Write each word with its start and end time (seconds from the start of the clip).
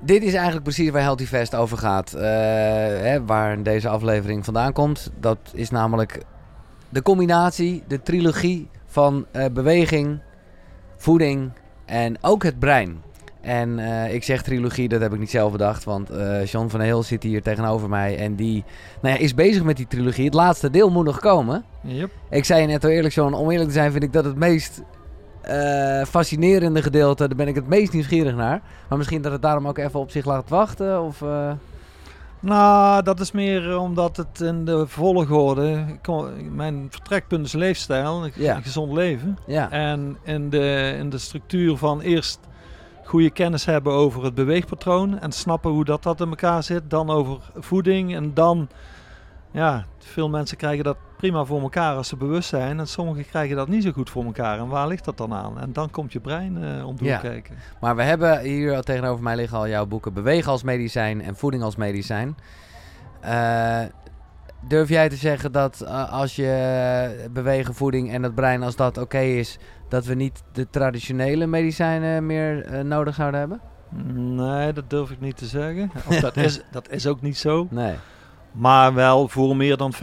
dit 0.00 0.22
is 0.22 0.32
eigenlijk 0.34 0.64
precies 0.64 0.90
waar 0.90 1.02
Healthy 1.02 1.26
Fest 1.26 1.54
over 1.54 1.78
gaat. 1.78 2.12
Eh, 2.12 2.22
hè, 2.22 3.24
waar 3.24 3.62
deze 3.62 3.88
aflevering 3.88 4.44
vandaan 4.44 4.72
komt. 4.72 5.10
Dat 5.20 5.38
is 5.52 5.70
namelijk 5.70 6.22
de 6.88 7.02
combinatie, 7.02 7.82
de 7.88 8.02
trilogie 8.02 8.68
van 8.86 9.26
eh, 9.30 9.44
beweging, 9.52 10.18
voeding 10.96 11.50
en 11.84 12.16
ook 12.20 12.42
het 12.42 12.58
brein. 12.58 13.02
En 13.40 13.78
eh, 13.78 14.14
ik 14.14 14.24
zeg 14.24 14.42
trilogie, 14.42 14.88
dat 14.88 15.00
heb 15.00 15.12
ik 15.12 15.18
niet 15.18 15.30
zelf 15.30 15.52
bedacht. 15.52 15.84
Want 15.84 16.10
eh 16.10 16.44
John 16.44 16.68
van 16.68 16.80
Heel 16.80 17.02
zit 17.02 17.22
hier 17.22 17.42
tegenover 17.42 17.88
mij. 17.88 18.18
En 18.18 18.34
die 18.34 18.64
nou 19.00 19.14
ja, 19.14 19.20
is 19.20 19.34
bezig 19.34 19.62
met 19.62 19.76
die 19.76 19.86
trilogie. 19.86 20.24
Het 20.24 20.34
laatste 20.34 20.70
deel 20.70 20.90
moet 20.90 21.04
nog 21.04 21.20
komen. 21.20 21.64
Yep. 21.82 22.10
Ik 22.30 22.44
zei 22.44 22.60
je 22.60 22.66
net 22.66 22.84
al 22.84 22.90
eerlijk, 22.90 23.14
John, 23.14 23.32
om 23.32 23.50
eerlijk 23.50 23.68
te 23.68 23.74
zijn 23.74 23.92
vind 23.92 24.04
ik 24.04 24.12
dat 24.12 24.24
het 24.24 24.36
meest 24.36 24.82
eh, 25.48 26.04
fascinerende 26.06 26.82
gedeelte. 26.82 27.26
Daar 27.28 27.36
ben 27.36 27.48
ik 27.48 27.54
het 27.54 27.68
meest 27.68 27.92
nieuwsgierig 27.92 28.34
naar. 28.34 28.60
Maar 28.88 28.98
misschien 28.98 29.22
dat 29.22 29.32
het 29.32 29.42
daarom 29.42 29.68
ook 29.68 29.78
even 29.78 30.00
op 30.00 30.10
zich 30.10 30.24
laat 30.24 30.48
wachten. 30.48 31.02
Of, 31.02 31.22
eh, 31.22 31.52
Nou, 32.40 33.02
dat 33.02 33.20
is 33.20 33.32
meer 33.32 33.70
eh, 33.70 33.82
omdat 33.82 34.16
het 34.16 34.40
in 34.40 34.64
de 34.64 34.86
volgorde... 34.86 35.84
Mijn 36.50 36.86
vertrekpunt 36.90 37.46
is 37.46 37.52
leefstijl, 37.52 38.24
een 38.24 38.32
Ja. 38.34 38.56
een 38.56 38.62
gezond 38.62 38.92
leven. 38.92 39.38
ja. 39.46 39.70
En 39.70 40.16
in 40.22 40.50
de, 40.50 40.94
in 40.98 41.10
de 41.10 41.18
structuur 41.18 41.76
van 41.76 42.00
eerst 42.00 42.38
goede 43.04 43.30
kennis 43.30 43.64
hebben 43.64 43.92
over 43.92 44.24
het 44.24 44.34
beweegpatroon 44.34 45.18
en 45.18 45.32
snappen 45.32 45.70
hoe 45.70 45.84
dat, 45.84 46.02
dat 46.02 46.20
in 46.20 46.28
elkaar 46.28 46.62
zit. 46.62 46.82
Dan 46.90 47.10
over 47.10 47.38
voeding 47.56 48.14
en 48.14 48.34
dan, 48.34 48.68
ja, 49.50 49.84
veel 49.98 50.28
mensen 50.28 50.56
krijgen 50.56 50.84
dat 50.84 50.96
prima 51.18 51.44
voor 51.44 51.60
elkaar 51.60 51.94
als 51.96 52.08
ze 52.08 52.16
bewust 52.16 52.48
zijn. 52.48 52.78
En 52.78 52.86
sommigen 52.86 53.26
krijgen 53.26 53.56
dat 53.56 53.68
niet 53.68 53.82
zo 53.82 53.90
goed 53.92 54.10
voor 54.10 54.24
elkaar. 54.24 54.58
En 54.58 54.68
waar 54.68 54.86
ligt 54.88 55.04
dat 55.04 55.16
dan 55.16 55.32
aan? 55.32 55.60
En 55.60 55.72
dan 55.72 55.90
komt 55.90 56.12
je 56.12 56.20
brein 56.20 56.64
eh 56.64 56.86
om 56.86 56.96
te 56.96 57.04
Ja. 57.04 57.18
kijken. 57.18 57.54
Maar 57.80 57.96
we 57.96 58.02
hebben 58.02 58.40
hier 58.40 58.80
tegenover 58.80 59.22
mij 59.22 59.36
liggen 59.36 59.58
al 59.58 59.68
jouw 59.68 59.86
boeken 59.86 60.12
Bewegen 60.14 60.50
als 60.50 60.62
medicijn 60.62 61.22
en 61.22 61.36
Voeding 61.36 61.62
als 61.62 61.76
medicijn. 61.76 62.36
Eh, 63.20 63.80
durf 64.68 64.88
jij 64.88 65.08
te 65.08 65.16
zeggen 65.16 65.52
dat 65.52 65.80
eh, 65.80 66.12
als 66.12 66.36
je 66.36 67.28
bewegen, 67.32 67.74
voeding 67.74 68.12
en 68.12 68.22
het 68.22 68.34
brein, 68.34 68.62
als 68.62 68.76
dat 68.76 68.98
oké 68.98 69.18
is, 69.20 69.58
dat 69.88 70.04
we 70.04 70.14
niet 70.14 70.42
de 70.52 70.70
traditionele 70.70 71.46
medicijnen 71.46 72.26
meer 72.26 72.84
nodig 72.84 73.14
zouden 73.14 73.40
hebben? 73.40 73.60
Nee, 74.36 74.72
dat 74.72 74.90
durf 74.90 75.10
ik 75.10 75.20
niet 75.20 75.36
te 75.36 75.46
zeggen. 75.46 75.90
Of 76.08 76.20
dat, 76.20 76.36
is, 76.36 76.60
dat 76.70 76.90
is 76.90 77.06
ook 77.06 77.20
niet 77.20 77.36
zo. 77.38 77.66
Nee. 77.70 77.94
Maar 78.52 78.94
wel 78.94 79.28
voor 79.28 79.56
meer 79.56 79.76
dan 79.76 79.92
50% 79.94 79.98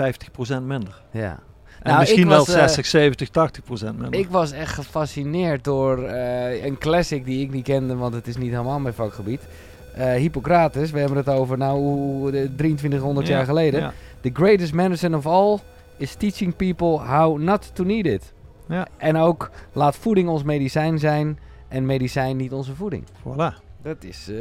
minder. 0.65 1.01
Ja. 1.11 1.39
En 1.81 1.91
Nou, 1.91 1.99
misschien 1.99 2.27
wel 2.27 2.38
was, 2.38 2.47
eh, 2.47 2.53
60, 2.61 2.85
70, 2.85 3.29
80% 3.29 3.97
minder. 3.99 4.19
Ik 4.19 4.29
was 4.29 4.52
echt 4.52 4.73
gefascineerd 4.73 5.63
door 5.63 6.03
eh, 6.03 6.65
een 6.65 6.77
classic 6.77 7.25
die 7.25 7.43
ik 7.43 7.52
niet 7.52 7.63
kende, 7.63 7.95
want 7.95 8.13
het 8.13 8.27
is 8.27 8.37
niet 8.37 8.52
helemaal 8.52 8.79
mijn 8.79 8.93
vakgebied. 8.93 9.41
Eh, 9.93 10.13
Hippocrates, 10.13 10.91
we 10.91 10.99
hebben 10.99 11.17
het 11.17 11.29
over 11.29 11.57
nou 11.57 11.77
hoe- 11.79 12.31
de 12.31 12.55
2300 12.55 13.27
Ja, 13.27 13.35
jaar 13.35 13.45
geleden. 13.45 13.79
ja. 13.79 13.93
The 14.21 14.29
greatest 14.33 14.73
medicine 14.73 15.17
of 15.17 15.25
all 15.25 15.57
is 15.97 16.15
teaching 16.15 16.55
people 16.55 16.87
how 16.99 17.39
not 17.39 17.75
to 17.75 17.83
need 17.83 18.05
it. 18.05 18.33
Ja. 18.67 18.87
En 18.97 19.17
ook 19.17 19.49
laat 19.73 19.95
voeding 19.95 20.30
ons 20.30 20.43
medicijn 20.43 20.99
zijn 20.99 21.39
en 21.67 21.85
medicijn 21.85 22.37
niet 22.37 22.52
onze 22.53 22.75
voeding. 22.75 23.03
Voilà. 23.05 23.63
Dat 23.86 24.03
is 24.03 24.28
eh 24.30 24.36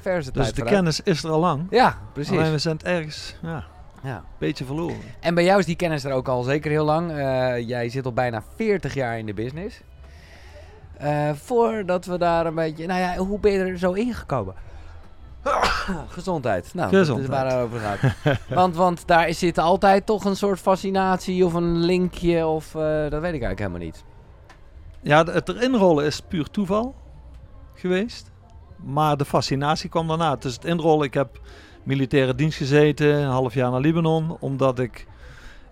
verse 0.00 0.30
Dus 0.32 0.42
tijd 0.42 0.48
de 0.48 0.54
vooruit. 0.54 0.74
kennis 0.74 1.00
is 1.00 1.22
er 1.24 1.30
al 1.30 1.38
lang. 1.40 1.66
Ja, 1.70 1.98
precies. 2.12 2.38
Alleen 2.38 2.52
we 2.52 2.58
zijn 2.58 2.76
het 2.76 2.84
ergens 2.86 3.36
ja, 3.42 3.54
een 4.02 4.08
Ja. 4.08 4.24
beetje 4.38 4.64
verloren. 4.64 4.96
En 5.20 5.34
bij 5.34 5.44
jou 5.44 5.58
is 5.58 5.66
die 5.66 5.76
kennis 5.76 6.04
er 6.04 6.12
ook 6.12 6.28
al 6.28 6.42
zeker 6.42 6.70
heel 6.70 6.84
lang. 6.84 7.10
Eh, 7.10 7.68
jij 7.68 7.88
zit 7.88 8.04
al 8.04 8.12
bijna 8.12 8.42
40 8.56 8.94
jaar 8.94 9.18
in 9.18 9.26
de 9.26 9.34
business. 9.34 9.80
Eh, 10.96 11.30
voordat 11.34 12.04
we 12.04 12.18
daar 12.18 12.46
een 12.46 12.54
beetje... 12.54 12.86
Nou 12.86 13.00
ja, 13.00 13.16
hoe 13.16 13.38
ben 13.38 13.52
je 13.52 13.58
er 13.58 13.78
zo 13.78 13.92
ingekomen? 13.92 14.54
Gezondheid. 16.08 16.74
Nou, 16.74 16.90
dat 16.90 17.00
is 17.00 17.06
Gezondheid. 17.08 17.30
waar 17.42 17.46
het 17.46 17.54
over 17.64 17.80
gaat. 17.80 17.98
want, 18.60 18.76
want 18.76 19.06
daar 19.06 19.32
zit 19.34 19.58
altijd 19.58 20.06
toch 20.06 20.24
een 20.24 20.36
soort 20.36 20.58
fascinatie 20.58 21.44
of 21.46 21.52
een 21.54 21.76
linkje 21.76 22.46
of... 22.46 22.70
dat 22.72 23.20
weet 23.20 23.34
ik 23.34 23.42
eigenlijk 23.42 23.58
helemaal 23.58 23.80
niet. 23.80 24.04
Ja, 25.02 25.24
het 25.24 25.48
erin 25.48 25.74
rollen 25.74 26.04
is 26.04 26.20
puur 26.20 26.50
toeval 26.50 26.94
geweest. 27.74 28.30
Maar 28.84 29.16
de 29.16 29.24
fascinatie 29.24 29.88
kwam 29.90 30.08
daarna. 30.08 30.36
Dus 30.36 30.54
het 30.54 30.64
inrollen, 30.64 31.06
ik 31.06 31.14
heb 31.14 31.40
militaire 31.82 32.34
dienst 32.34 32.56
gezeten, 32.56 33.14
een 33.14 33.30
half 33.30 33.54
jaar 33.54 33.70
naar 33.70 33.80
Libanon. 33.80 34.36
Omdat 34.40 34.78
ik, 34.78 35.06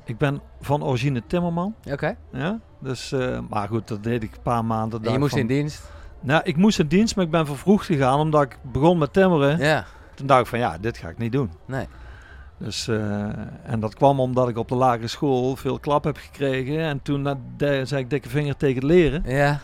ik 0.04 0.18
ben 0.18 0.40
van 0.60 0.82
origine 0.84 1.22
timmerman. 1.26 1.74
Oké. 1.90 2.16
Ja? 2.32 2.58
Dus, 2.78 3.12
eh, 3.12 3.38
maar 3.48 3.68
goed, 3.68 3.88
dat 3.88 4.02
deed 4.02 4.22
ik 4.22 4.34
een 4.34 4.42
paar 4.42 4.64
maanden. 4.64 5.04
En 5.04 5.12
je 5.12 5.18
moest 5.18 5.30
van- 5.30 5.40
in 5.40 5.46
dienst? 5.46 5.90
Nou, 6.20 6.40
ik 6.44 6.56
moest 6.56 6.78
in 6.78 6.86
dienst, 6.86 7.16
maar 7.16 7.24
ik 7.24 7.30
ben 7.30 7.46
vervroegd 7.46 7.86
gegaan 7.86 8.18
omdat 8.18 8.42
ik 8.42 8.58
begon 8.62 8.98
met 8.98 9.12
timmeren. 9.12 9.58
Ja. 9.58 9.84
Toen 10.14 10.26
dacht 10.26 10.40
ik 10.40 10.46
van 10.46 10.58
ja, 10.58 10.78
dit 10.78 10.98
ga 10.98 11.08
ik 11.08 11.18
niet 11.18 11.32
doen. 11.32 11.50
Nee. 11.66 11.86
Dus, 12.58 12.88
eh, 12.88 13.28
en 13.62 13.80
dat 13.80 13.94
kwam 13.94 14.20
omdat 14.20 14.48
ik 14.48 14.56
op 14.58 14.68
de 14.68 14.74
lagere 14.74 15.06
school 15.08 15.56
veel 15.56 15.78
klap 15.78 16.04
heb 16.04 16.16
gekregen. 16.16 16.78
En 16.80 17.02
toen 17.02 17.26
eh, 17.26 17.34
zei 17.84 17.96
ik 18.02 18.10
dikke 18.10 18.28
vinger 18.28 18.56
tegen 18.56 18.74
het 18.74 18.84
leren. 18.84 19.22
Ja. 19.26 19.60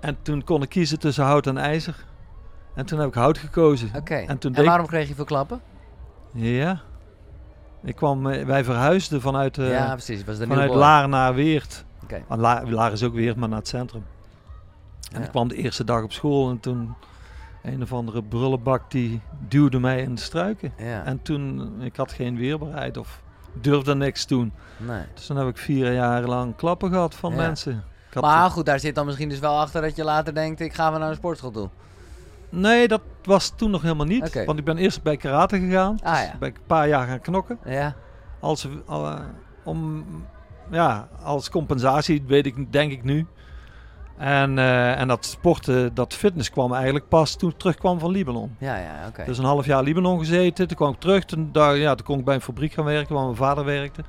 En 0.00 0.16
toen 0.22 0.44
kon 0.44 0.62
ik 0.62 0.68
kiezen 0.68 0.98
tussen 0.98 1.24
hout 1.24 1.46
en 1.46 1.58
ijzer. 1.58 2.04
En 2.76 2.86
toen 2.86 2.98
heb 2.98 3.08
ik 3.08 3.14
hout 3.14 3.38
gekozen. 3.38 3.90
Oké. 3.96 4.14
En 4.14 4.38
toen 4.38 4.54
waarom 4.64 4.86
kreeg 4.86 5.08
je 5.08 5.14
veel 5.14 5.24
klappen? 5.24 5.60
Ja. 6.32 6.80
Ik 7.82 7.96
kwam, 7.96 8.26
eh, 8.26 8.44
wij 8.44 8.64
verhuisden 8.64 9.20
vanuit, 9.20 9.58
eh, 9.58 9.70
ja, 9.70 9.92
precies. 9.92 10.24
Was 10.24 10.38
de 10.38 10.46
vanuit 10.46 10.74
Laar 10.74 11.08
naar 11.08 11.34
Weert. 11.34 11.84
Oké. 12.02 12.22
La, 12.28 12.62
Laar 12.66 12.92
is 12.92 13.02
ook 13.02 13.14
Weert, 13.14 13.36
maar 13.36 13.48
naar 13.48 13.58
het 13.58 13.68
centrum. 13.68 14.04
En 15.12 15.18
Ja. 15.20 15.24
ik 15.24 15.30
kwam 15.30 15.48
de 15.48 15.54
eerste 15.54 15.84
dag 15.84 16.02
op 16.02 16.12
school 16.12 16.50
en 16.50 16.60
toen 16.60 16.94
een 17.62 17.82
of 17.82 17.92
andere 17.92 18.22
brullenbak 18.22 18.90
die 18.90 19.20
duwde 19.48 19.78
mij 19.78 20.00
in 20.02 20.14
de 20.14 20.20
struiken. 20.20 20.72
Ja. 20.78 21.04
En 21.04 21.22
toen, 21.22 21.72
ik 21.82 21.96
had 21.96 22.12
geen 22.12 22.36
weerbaarheid 22.36 22.96
of 22.96 23.22
durfde 23.60 23.94
niks 23.94 24.26
doen. 24.26 24.52
Nee. 24.76 25.02
Dus 25.14 25.26
dan 25.26 25.36
heb 25.36 25.48
ik 25.48 25.56
vier 25.58 25.92
jaar 25.92 26.22
lang 26.22 26.56
klappen 26.56 26.90
gehad 26.90 27.14
van 27.14 27.30
Ja. 27.30 27.36
mensen. 27.36 27.84
Maar 28.20 28.50
goed, 28.50 28.66
daar 28.66 28.80
zit 28.80 28.94
dan 28.94 29.06
misschien 29.06 29.28
dus 29.28 29.38
wel 29.38 29.58
achter 29.60 29.82
dat 29.82 29.96
je 29.96 30.04
later 30.04 30.34
denkt, 30.34 30.60
ik 30.60 30.72
ga 30.74 30.90
weer 30.90 30.98
naar 31.00 31.08
een 31.08 31.14
sportschool 31.16 31.50
toe. 31.50 31.68
Nee, 32.60 32.88
dat 32.88 33.00
was 33.22 33.52
toen 33.56 33.70
nog 33.70 33.82
helemaal 33.82 34.06
niet. 34.06 34.44
Want 34.44 34.58
ik 34.58 34.64
ben 34.64 34.76
eerst 34.76 35.02
bij 35.02 35.16
karate 35.16 35.58
gegaan. 35.58 35.98
Ah, 36.02 36.12
Dus 36.12 36.22
ja. 36.24 36.36
ben 36.38 36.48
ik 36.48 36.56
een 36.56 36.66
paar 36.66 36.88
jaar 36.88 37.06
gaan 37.06 37.20
knokken. 37.20 37.58
Ja. 37.64 37.94
Als, 38.40 38.68
al, 38.86 39.06
eh, 39.06 39.20
om, 39.64 40.04
ja, 40.70 41.08
als 41.22 41.50
compensatie, 41.50 42.22
weet 42.26 42.46
ik, 42.46 42.72
denk 42.72 42.92
ik 42.92 43.04
nu. 43.04 43.26
En, 44.16 44.58
eh, 44.58 45.00
en 45.00 45.08
dat 45.08 45.24
sporten, 45.24 45.94
dat 45.94 46.14
fitness 46.14 46.50
kwam 46.50 46.72
eigenlijk 46.72 47.08
pas 47.08 47.36
toen 47.36 47.50
ik 47.50 47.58
terugkwam 47.58 47.98
van 47.98 48.10
Libanon. 48.10 48.56
Ja, 48.58 48.76
ja, 48.76 49.06
oké. 49.08 49.24
Dus 49.24 49.38
een 49.38 49.44
half 49.44 49.66
jaar 49.66 49.82
Libanon 49.82 50.18
gezeten. 50.18 50.68
Toen 50.68 50.76
kwam 50.76 50.92
ik 50.92 51.00
terug. 51.00 51.24
Toen, 51.24 51.48
daar, 51.52 51.76
ja, 51.76 51.94
toen 51.94 52.06
kon 52.06 52.18
ik 52.18 52.24
bij 52.24 52.34
een 52.34 52.40
fabriek 52.40 52.72
gaan 52.72 52.84
werken 52.84 53.14
waar 53.14 53.24
mijn 53.24 53.36
vader 53.36 53.64
werkte. 53.64 54.02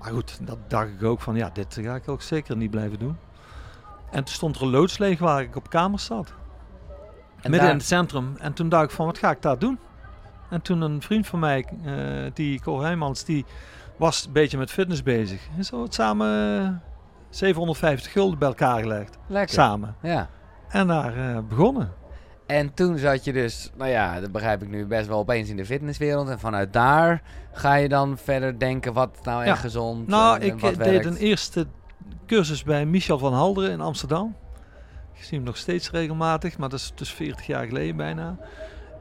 Maar 0.00 0.12
goed, 0.12 0.38
dat 0.46 0.58
dacht 0.68 0.88
ik 0.88 1.02
ook 1.02 1.20
van 1.20 1.36
ja, 1.36 1.50
dit 1.52 1.78
ga 1.82 1.94
ik 1.94 2.08
ook 2.08 2.22
zeker 2.22 2.56
niet 2.56 2.70
blijven 2.70 2.98
doen. 2.98 3.16
En 4.10 4.24
toen 4.24 4.34
stond 4.34 4.56
er 4.56 4.62
een 4.62 4.70
loods 4.70 4.98
leeg 4.98 5.18
waar 5.18 5.42
ik 5.42 5.56
op 5.56 5.70
kamers 5.70 6.04
zat. 6.04 6.32
En 7.44 7.50
midden 7.50 7.60
daar- 7.60 7.70
in 7.70 7.76
het 7.76 7.86
centrum. 7.86 8.34
En 8.38 8.52
toen 8.52 8.68
dacht 8.68 8.84
ik 8.84 8.90
van 8.90 9.06
wat 9.06 9.18
ga 9.18 9.30
ik 9.30 9.42
daar 9.42 9.58
doen? 9.58 9.78
En 10.50 10.62
toen 10.62 10.80
een 10.80 11.02
vriend 11.02 11.26
van 11.26 11.38
mij, 11.38 11.64
eh, 11.84 11.92
die 12.34 12.60
Cor 12.60 12.82
Heijmans, 12.82 13.24
die 13.24 13.44
was 13.96 14.26
een 14.26 14.32
beetje 14.32 14.58
met 14.58 14.70
fitness 14.70 15.02
bezig. 15.02 15.40
En 15.56 15.64
zo 15.64 15.82
het 15.82 15.94
samen 15.94 16.60
eh, 16.62 16.68
750 17.30 18.12
gulden 18.12 18.38
bij 18.38 18.48
elkaar 18.48 18.80
gelegd. 18.80 19.18
Lekker. 19.26 19.54
Samen. 19.54 19.94
Ja. 20.02 20.28
En 20.68 20.86
daar 20.86 21.16
eh, 21.16 21.38
begonnen. 21.48 21.92
En 22.46 22.74
toen 22.74 22.98
zat 22.98 23.24
je 23.24 23.32
dus, 23.32 23.70
nou 23.76 23.90
ja, 23.90 24.20
dat 24.20 24.32
begrijp 24.32 24.62
ik 24.62 24.68
nu 24.68 24.86
best 24.86 25.06
wel 25.06 25.18
opeens 25.18 25.48
in 25.48 25.56
de 25.56 25.64
fitnesswereld. 25.64 26.28
En 26.28 26.38
vanuit 26.38 26.72
daar 26.72 27.22
ga 27.52 27.74
je 27.74 27.88
dan 27.88 28.18
verder 28.18 28.58
denken 28.58 28.92
wat 28.92 29.18
nou 29.22 29.40
echt 29.44 29.48
Ja. 29.56 29.60
gezond 29.62 30.06
Nou, 30.06 30.34
en, 30.36 30.40
en 30.42 30.46
ik 30.54 30.60
wat 30.60 30.70
eh, 30.72 30.76
werkt. 30.76 30.92
deed 31.04 31.04
een 31.12 31.18
eerste 31.20 31.66
cursus 32.26 32.62
bij 32.62 32.86
Michel 32.86 33.18
van 33.18 33.32
Halderen 33.32 33.70
in 33.70 33.80
Amsterdam. 33.80 34.36
Ik 35.14 35.24
zie 35.24 35.36
hem 35.38 35.46
nog 35.46 35.56
steeds 35.56 35.90
regelmatig, 35.90 36.58
maar 36.58 36.68
dat 36.68 36.78
is 36.78 36.92
dus 36.94 37.12
40 37.12 37.46
jaar 37.46 37.66
geleden 37.66 37.96
bijna. 37.96 38.36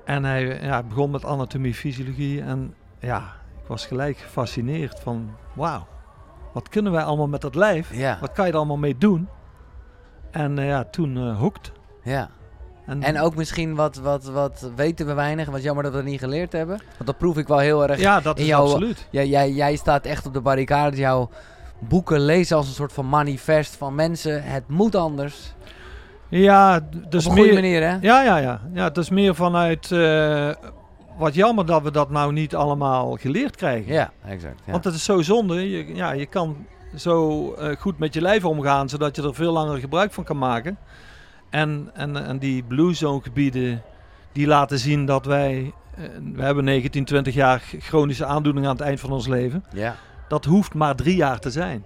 En 0.05 0.23
hij 0.23 0.61
ja, 0.61 0.83
begon 0.83 1.11
met 1.11 1.25
anatomie, 1.25 1.73
fysiologie. 1.73 2.41
En 2.41 2.73
ja, 2.99 3.17
ik 3.61 3.67
was 3.67 3.85
gelijk 3.85 4.17
gefascineerd 4.17 4.99
van, 4.99 5.31
wauw, 5.53 5.87
wat 6.53 6.69
kunnen 6.69 6.91
wij 6.91 7.03
allemaal 7.03 7.27
met 7.27 7.41
dat 7.41 7.55
lijf? 7.55 7.93
Ja, 7.95 8.17
Wat 8.21 8.31
kan 8.31 8.45
je 8.45 8.51
er 8.51 8.57
allemaal 8.57 8.77
mee 8.77 8.97
doen? 8.97 9.27
En 10.31 10.59
eh, 10.59 10.67
ja, 10.67 10.83
toen 10.83 11.17
eh 11.17 11.37
hooked. 11.39 11.71
ja. 12.03 12.29
En 12.99 13.19
ook 13.19 13.35
misschien 13.35 13.75
wat, 13.75 13.95
wat, 13.95 14.23
wat 14.25 14.71
weten 14.75 15.05
we 15.05 15.13
weinig. 15.13 15.47
Wat 15.49 15.63
jammer 15.63 15.83
dat 15.83 15.91
we 15.91 15.97
dat 15.97 16.07
niet 16.07 16.19
geleerd 16.19 16.51
hebben. 16.51 16.77
Want 16.93 17.05
dat 17.05 17.17
proef 17.17 17.37
ik 17.37 17.47
wel 17.47 17.57
heel 17.57 17.87
erg. 17.87 17.99
Ja, 17.99 18.19
dat 18.19 18.35
in 18.37 18.43
is 18.43 18.49
jouw- 18.49 18.63
absoluut. 18.63 19.07
Jij, 19.11 19.27
jij, 19.27 19.51
jij 19.51 19.75
staat 19.75 20.05
echt 20.05 20.25
op 20.25 20.33
de 20.33 20.41
barricades. 20.41 20.99
Jouw 20.99 21.29
boeken 21.79 22.19
lezen 22.19 22.57
als 22.57 22.67
een 22.67 22.73
soort 22.73 22.93
van 22.93 23.09
manifest 23.09 23.75
van 23.75 23.95
mensen. 23.95 24.43
Het 24.43 24.67
moet 24.67 24.95
anders. 24.95 25.53
Ja, 26.39 26.79
dus 27.09 27.25
op 27.25 27.37
een 27.37 27.43
meer, 27.43 27.53
manier, 27.53 27.81
hè? 27.81 27.97
Ja, 28.01 28.23
ja, 28.23 28.37
ja. 28.37 28.61
ja 28.73 28.83
het 28.83 28.97
is 28.97 29.09
meer 29.09 29.35
vanuit... 29.35 29.91
eh, 29.91 30.49
wat 31.17 31.33
jammer 31.35 31.65
dat 31.65 31.83
we 31.83 31.91
dat 31.91 32.09
nou 32.09 32.33
niet 32.33 32.55
allemaal 32.55 33.15
geleerd 33.15 33.55
krijgen. 33.55 33.93
Ja, 33.93 34.11
exact. 34.25 34.61
Ja. 34.65 34.71
Want 34.71 34.83
het 34.83 34.93
is 34.93 35.03
zo 35.03 35.21
zonde. 35.21 35.69
Je, 35.69 35.95
ja, 35.95 36.11
je 36.11 36.25
kan 36.25 36.65
zo 36.95 37.51
eh, 37.53 37.75
goed 37.79 37.99
met 37.99 38.13
je 38.13 38.21
lijf 38.21 38.45
omgaan, 38.45 38.89
zodat 38.89 39.15
je 39.15 39.21
er 39.21 39.35
veel 39.35 39.51
langer 39.51 39.77
gebruik 39.77 40.13
van 40.13 40.23
kan 40.23 40.37
maken. 40.37 40.77
En, 41.49 41.89
en, 41.93 42.25
en 42.25 42.37
die 42.37 42.63
blue 42.63 42.93
zone 42.93 43.21
gebieden, 43.21 43.81
die 44.31 44.47
laten 44.47 44.79
zien 44.79 45.05
dat 45.05 45.25
wij, 45.25 45.73
eh, 45.95 46.03
we 46.33 46.41
hebben 46.43 46.63
19, 46.63 47.05
20 47.05 47.33
jaar 47.33 47.63
chronische 47.79 48.25
aandoeningen 48.25 48.69
aan 48.69 48.75
het 48.75 48.85
eind 48.85 48.99
van 48.99 49.11
ons 49.11 49.27
leven. 49.27 49.63
Ja. 49.73 49.95
Dat 50.27 50.45
hoeft 50.45 50.73
maar 50.73 50.95
drie 50.95 51.15
jaar 51.15 51.39
te 51.39 51.51
zijn. 51.51 51.83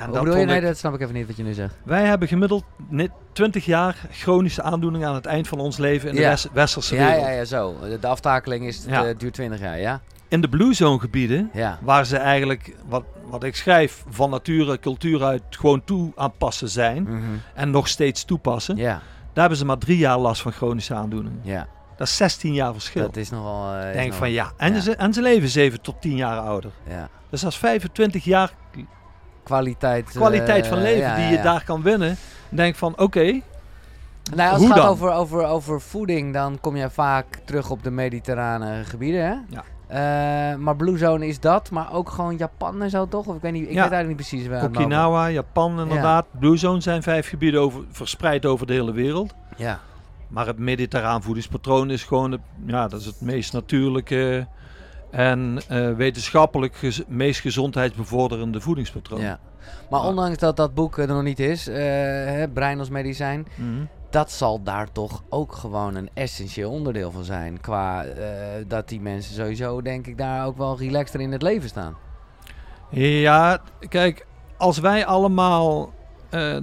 En 0.00 0.06
Hoe 0.06 0.14
dat 0.14 0.24
bedoel 0.24 0.40
je? 0.40 0.46
Nee, 0.46 0.60
dat 0.60 0.76
snap 0.78 0.94
ik 0.94 1.00
even 1.00 1.14
niet 1.14 1.26
wat 1.26 1.36
je 1.36 1.42
nu 1.42 1.52
zegt. 1.52 1.74
Wij 1.82 2.04
hebben 2.04 2.28
gemiddeld 2.28 2.64
net 2.88 3.10
20 3.32 3.64
jaar 3.64 3.96
chronische 4.10 4.62
aandoeningen 4.62 5.08
aan 5.08 5.14
het 5.14 5.26
eind 5.26 5.48
van 5.48 5.58
ons 5.60 5.76
leven 5.76 6.08
in 6.08 6.14
de 6.14 6.20
Ja. 6.20 6.28
west- 6.28 6.48
westerse 6.52 6.94
Ja, 6.94 7.04
wereld. 7.06 7.24
ja, 7.24 7.30
ja, 7.30 7.44
zo. 7.44 7.74
De, 8.00 8.06
aftakeling 8.06 8.66
is, 8.66 8.84
Ja. 8.88 9.04
eh, 9.06 9.14
duurt 9.18 9.34
20 9.34 9.60
jaar, 9.60 9.80
ja? 9.80 10.00
In 10.28 10.40
de 10.40 10.48
Blue 10.48 10.74
Zone 10.74 10.98
gebieden, 10.98 11.50
Ja. 11.52 11.78
waar 11.82 12.04
ze 12.06 12.16
eigenlijk, 12.16 12.74
wat, 12.88 13.04
wat 13.30 13.44
ik 13.44 13.56
schrijf, 13.56 14.04
van 14.08 14.30
nature, 14.30 14.78
cultuur 14.78 15.24
uit 15.24 15.42
gewoon 15.50 15.84
toe 15.84 16.12
aan 16.16 16.28
het 16.28 16.38
passen 16.38 16.68
zijn. 16.68 17.02
Mhm. 17.02 17.16
En 17.54 17.70
nog 17.70 17.88
steeds 17.88 18.24
toepassen. 18.24 18.76
Ja, 18.76 18.92
Daar 19.32 19.40
hebben 19.48 19.58
ze 19.58 19.64
maar 19.64 19.78
drie 19.78 19.98
jaar 19.98 20.18
last 20.18 20.42
van 20.42 20.52
chronische 20.52 20.94
aandoeningen. 20.94 21.40
ja. 21.42 21.66
Dat 21.96 22.08
is 22.08 22.16
16 22.16 22.54
jaar 22.54 22.72
verschil. 22.72 23.02
Dat 23.02 23.16
is 23.16 23.30
nogal... 23.30 23.72
eh, 23.74 23.78
is 23.88 23.92
Denk 23.92 24.04
nogal- 24.04 24.18
van 24.18 24.30
ja. 24.30 24.52
En, 24.56 24.74
ja. 24.74 24.80
Ze, 24.80 24.94
en 24.96 25.12
ze 25.12 25.22
leven 25.22 25.48
7 25.48 25.80
tot 25.80 26.00
10 26.00 26.16
jaar 26.16 26.38
ouder. 26.38 26.70
Ja. 26.88 27.08
Dus 27.30 27.40
dat 27.40 27.50
is 27.52 27.58
25 27.58 28.24
jaar 28.24 28.52
Kwaliteit. 29.42 30.10
kwaliteit 30.10 30.64
eh, 30.64 30.70
van 30.70 30.80
leven 30.82 30.98
ja, 31.08 31.16
die 31.16 31.36
je 31.36 31.42
daar 31.42 31.64
kan 31.64 31.82
winnen. 31.82 32.16
Denk 32.48 32.74
van 32.76 32.98
oké, 32.98 33.40
Nou, 34.36 34.50
als 34.50 34.58
Hoe 34.58 34.66
het 34.68 34.76
gaat 34.76 34.76
dan? 34.76 34.86
over, 34.86 35.12
over, 35.12 35.44
over 35.46 35.80
voeding, 35.80 36.32
dan 36.32 36.58
kom 36.60 36.76
je 36.76 36.90
vaak 36.90 37.26
terug 37.44 37.70
op 37.70 37.82
de 37.82 37.90
mediterrane 37.90 38.84
gebieden, 38.84 39.24
hè? 39.24 39.34
Ja. 39.48 39.64
Eh, 39.86 40.56
maar 40.58 40.76
Blue 40.76 40.98
Zone 40.98 41.26
is 41.26 41.40
dat, 41.40 41.70
maar 41.70 41.92
ook 41.92 42.10
gewoon 42.10 42.36
Japan 42.36 42.82
en 42.82 42.90
zo, 42.90 43.08
toch? 43.08 43.26
Of 43.26 43.36
ik 43.36 43.42
weet 43.42 43.52
niet, 43.52 43.62
ik 43.68 43.72
Ja. 43.74 43.82
weet 43.82 43.92
eigenlijk 43.92 44.20
niet 44.20 44.28
precies 44.28 44.48
waar. 44.48 44.64
Okinawa, 44.64 45.28
Japan 45.28 45.80
inderdaad. 45.80 46.26
Blue 46.38 46.56
Zone 46.56 46.80
zijn 46.80 47.02
vijf 47.02 47.28
gebieden 47.28 47.60
over, 47.60 47.82
verspreid 47.90 48.46
over 48.46 48.66
de 48.66 48.72
hele 48.72 48.92
wereld. 48.92 49.34
Ja, 49.56 49.80
Maar 50.28 50.46
het 50.46 50.58
mediterraan 50.58 51.22
voedingspatroon 51.22 51.90
is 51.90 52.02
gewoon 52.04 52.30
het, 52.32 52.40
ja, 52.66 52.88
dat 52.88 53.00
is 53.00 53.06
het 53.06 53.20
meest 53.20 53.52
natuurlijke 53.52 54.46
en 55.10 55.58
eh, 55.68 55.92
wetenschappelijk 55.92 56.74
gez- 56.76 57.02
meest 57.08 57.40
gezondheidsbevorderende 57.40 58.60
voedingspatroon. 58.60 59.20
ja. 59.20 59.38
Maar 59.90 60.00
Ja. 60.00 60.06
ondanks 60.06 60.38
dat 60.38 60.56
dat 60.56 60.74
boek 60.74 60.98
er 60.98 61.06
nog 61.06 61.22
niet 61.22 61.40
is, 61.40 61.68
eh, 61.68 61.76
hè, 62.24 62.48
Brein 62.48 62.78
als 62.78 62.88
medicijn, 62.88 63.46
Mhm. 63.56 63.84
dat 64.10 64.30
zal 64.30 64.62
daar 64.62 64.92
toch 64.92 65.22
ook 65.28 65.52
gewoon 65.52 65.94
een 65.94 66.08
essentieel 66.14 66.70
onderdeel 66.70 67.10
van 67.10 67.24
zijn. 67.24 67.60
Qua 67.60 68.04
eh, 68.04 68.24
dat 68.66 68.88
die 68.88 69.00
mensen 69.00 69.34
sowieso, 69.34 69.82
denk 69.82 70.06
ik, 70.06 70.18
daar 70.18 70.46
ook 70.46 70.56
wel 70.58 70.78
relaxter 70.78 71.20
in 71.20 71.32
het 71.32 71.42
leven 71.42 71.68
staan. 71.68 71.96
Ja, 72.90 73.60
kijk, 73.88 74.26
als 74.56 74.78
wij 74.78 75.06
allemaal 75.06 75.92
eh, 76.30 76.56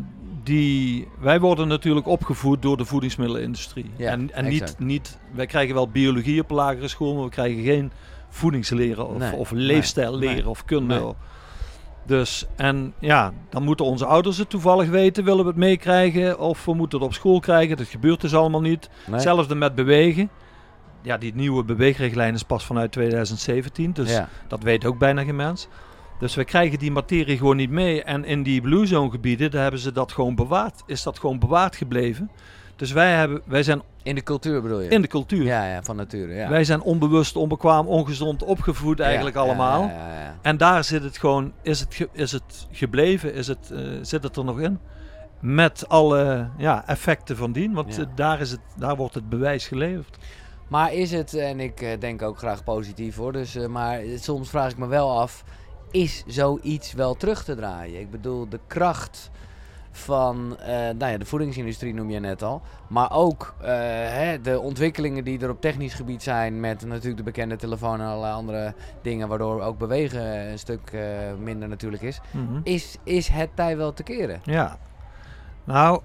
die. 0.44 1.08
Wij 1.20 1.40
worden 1.40 1.68
natuurlijk 1.68 2.08
opgevoed 2.08 2.62
door 2.62 2.78
de 2.78 2.86
voedingsmiddelenindustrie. 2.86 3.92
Ja, 3.98 4.12
en 4.12 4.34
en 4.34 4.46
niet, 4.48 4.76
niet. 4.80 5.18
Wij 5.34 5.46
krijgen 5.46 5.76
wel 5.76 5.90
biologie 5.90 6.42
op 6.42 6.50
lagere 6.50 6.88
school, 6.88 7.14
maar 7.16 7.24
we 7.24 7.30
krijgen 7.30 7.64
geen 7.64 7.92
voedingsleren 8.30 9.08
of, 9.08 9.18
Nee, 9.18 9.34
of 9.34 9.52
nee, 9.52 9.64
leefstijl 9.64 10.18
leren 10.18 10.36
nee, 10.36 10.50
of 10.50 10.66
kunde. 10.66 11.16
Dus, 12.06 12.46
en 12.56 12.94
ja, 13.00 13.34
dan 13.50 13.64
moeten 13.64 13.86
onze 13.86 14.06
ouders 14.06 14.38
het 14.38 14.50
toevallig 14.50 14.90
weten, 14.90 15.24
willen 15.24 15.44
we 15.44 15.50
het 15.50 15.60
meekrijgen, 15.60 16.40
of 16.40 16.66
we 16.66 16.74
moeten 16.74 17.00
het 17.00 17.08
op 17.08 17.14
school 17.14 17.40
krijgen. 17.40 17.78
Dat 17.78 17.88
gebeurt 17.88 18.22
dus 18.22 18.36
allemaal 18.36 18.62
niet. 18.62 18.90
Hetzelfde 19.12 19.56
met 19.56 19.76
bewegen. 19.76 20.30
Ja, 21.02 21.18
die 21.18 21.36
nieuwe 21.36 21.64
beweegrichtlijn 21.64 22.34
is 22.34 22.44
pas 22.44 22.66
vanuit 22.66 22.92
2017, 22.92 23.94
dus 23.94 24.12
ja. 24.12 24.30
dat 24.48 24.64
weet 24.64 24.86
ook 24.86 24.98
bijna 24.98 25.24
geen 25.24 25.36
mens. 25.36 25.68
Dus 26.20 26.36
we 26.36 26.44
krijgen 26.44 26.80
die 26.80 26.92
materie 26.92 27.38
gewoon 27.38 27.56
niet 27.56 27.70
mee. 27.70 28.04
En 28.04 28.26
in 28.26 28.44
die 28.44 28.62
Blue 28.62 28.86
Zone 28.86 29.10
gebieden, 29.10 29.52
daar 29.52 29.62
hebben 29.62 29.80
ze 29.80 29.92
dat 29.92 30.12
gewoon 30.12 30.36
bewaard. 30.36 30.84
Is 30.86 31.04
dat 31.04 31.20
gewoon 31.20 31.40
bewaard 31.40 31.76
gebleven. 31.76 32.32
Dus 32.78 32.92
wij, 32.92 33.14
hebben, 33.14 33.42
wij 33.46 33.64
zijn 33.64 33.82
In 34.04 34.16
de 34.16 34.24
cultuur 34.24 34.62
bedoel 34.62 34.80
je? 34.82 34.90
in 34.90 35.02
de 35.02 35.08
cultuur. 35.08 35.44
Ja, 35.44 35.66
ja, 35.66 35.84
van 35.84 35.96
nature, 35.96 36.34
ja. 36.34 36.50
Wij 36.50 36.64
zijn 36.64 36.82
onbewust, 36.82 37.36
onbekwaam, 37.36 37.88
ongezond 37.88 38.44
opgevoed 38.44 39.00
eigenlijk 39.00 39.36
Ja, 39.36 39.42
allemaal. 39.42 39.82
Ja, 39.82 39.88
ja, 39.90 40.20
ja. 40.20 40.36
En 40.42 40.58
daar 40.58 40.84
zit 40.84 41.04
het 41.04 41.18
gewoon, 41.18 41.54
is 41.62 41.80
het, 41.80 42.08
is 42.12 42.32
het 42.32 42.68
gebleven, 42.72 43.34
is 43.34 43.48
het, 43.48 43.72
eh, 43.72 43.80
zit 44.02 44.24
het 44.24 44.36
er 44.36 44.44
nog 44.44 44.60
in? 44.60 44.80
Met 45.40 45.90
alle 45.90 46.50
ja, 46.58 46.88
effecten 46.88 47.38
van 47.38 47.52
dien, 47.52 47.74
want 47.74 47.98
eh, 47.98 48.06
daar, 48.16 48.40
is 48.40 48.52
het, 48.52 48.60
daar 48.76 48.96
wordt 48.96 49.14
het 49.14 49.30
bewijs 49.30 49.68
geleverd. 49.68 50.18
Maar 50.68 50.94
is 50.94 51.12
het, 51.12 51.34
en 51.34 51.60
ik 51.60 51.82
eh, 51.82 52.00
denk 52.00 52.22
ook 52.22 52.38
graag 52.38 52.64
positief 52.64 53.16
hoor, 53.16 53.32
dus, 53.32 53.58
maar 53.68 54.00
soms 54.16 54.50
vraag 54.50 54.72
ik 54.72 54.78
me 54.78 54.88
wel 54.88 55.20
af, 55.20 55.44
is 55.92 56.24
zoiets 56.28 56.94
wel 56.94 57.16
terug 57.16 57.44
te 57.44 57.56
draaien? 57.56 58.00
Ik 58.00 58.12
bedoel, 58.12 58.50
de 58.50 58.60
kracht 58.68 59.30
van 59.98 60.58
eh, 60.60 60.68
nou 60.76 61.12
ja, 61.12 61.18
de 61.18 61.26
voedingsindustrie 61.26 61.94
noem 61.94 62.10
je 62.10 62.20
net 62.20 62.42
al, 62.44 62.62
maar 62.88 63.12
ook 63.12 63.56
eh, 63.62 63.68
hè, 63.70 64.42
de 64.42 64.60
ontwikkelingen 64.60 65.24
die 65.24 65.40
er 65.40 65.50
op 65.50 65.62
technisch 65.62 65.94
gebied 65.94 66.24
zijn 66.24 66.60
met 66.60 66.86
natuurlijk 66.86 67.18
de 67.18 67.24
bekende 67.24 67.56
telefoon 67.56 68.00
en 68.00 68.08
allerlei 68.08 68.34
andere 68.34 68.74
dingen, 69.02 69.28
waardoor 69.28 69.62
ook 69.62 69.78
bewegen 69.78 70.50
een 70.52 70.60
stuk 70.60 70.92
eh, 70.92 71.02
minder 71.40 71.68
natuurlijk 71.68 72.04
is. 72.04 72.20
Mhm. 72.32 72.60
is. 72.64 72.98
Is 73.04 73.28
het 73.28 73.50
tij 73.56 73.78
wel 73.78 73.94
te 73.94 74.04
keren? 74.04 74.40
Ja. 74.44 74.78
Nou, 75.64 76.02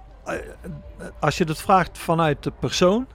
als 1.21 1.39
je 1.39 1.45
dat 1.45 1.59
vraagt 1.61 1.99
vanuit 1.99 2.43
de 2.43 2.53
persoon, 2.59 3.07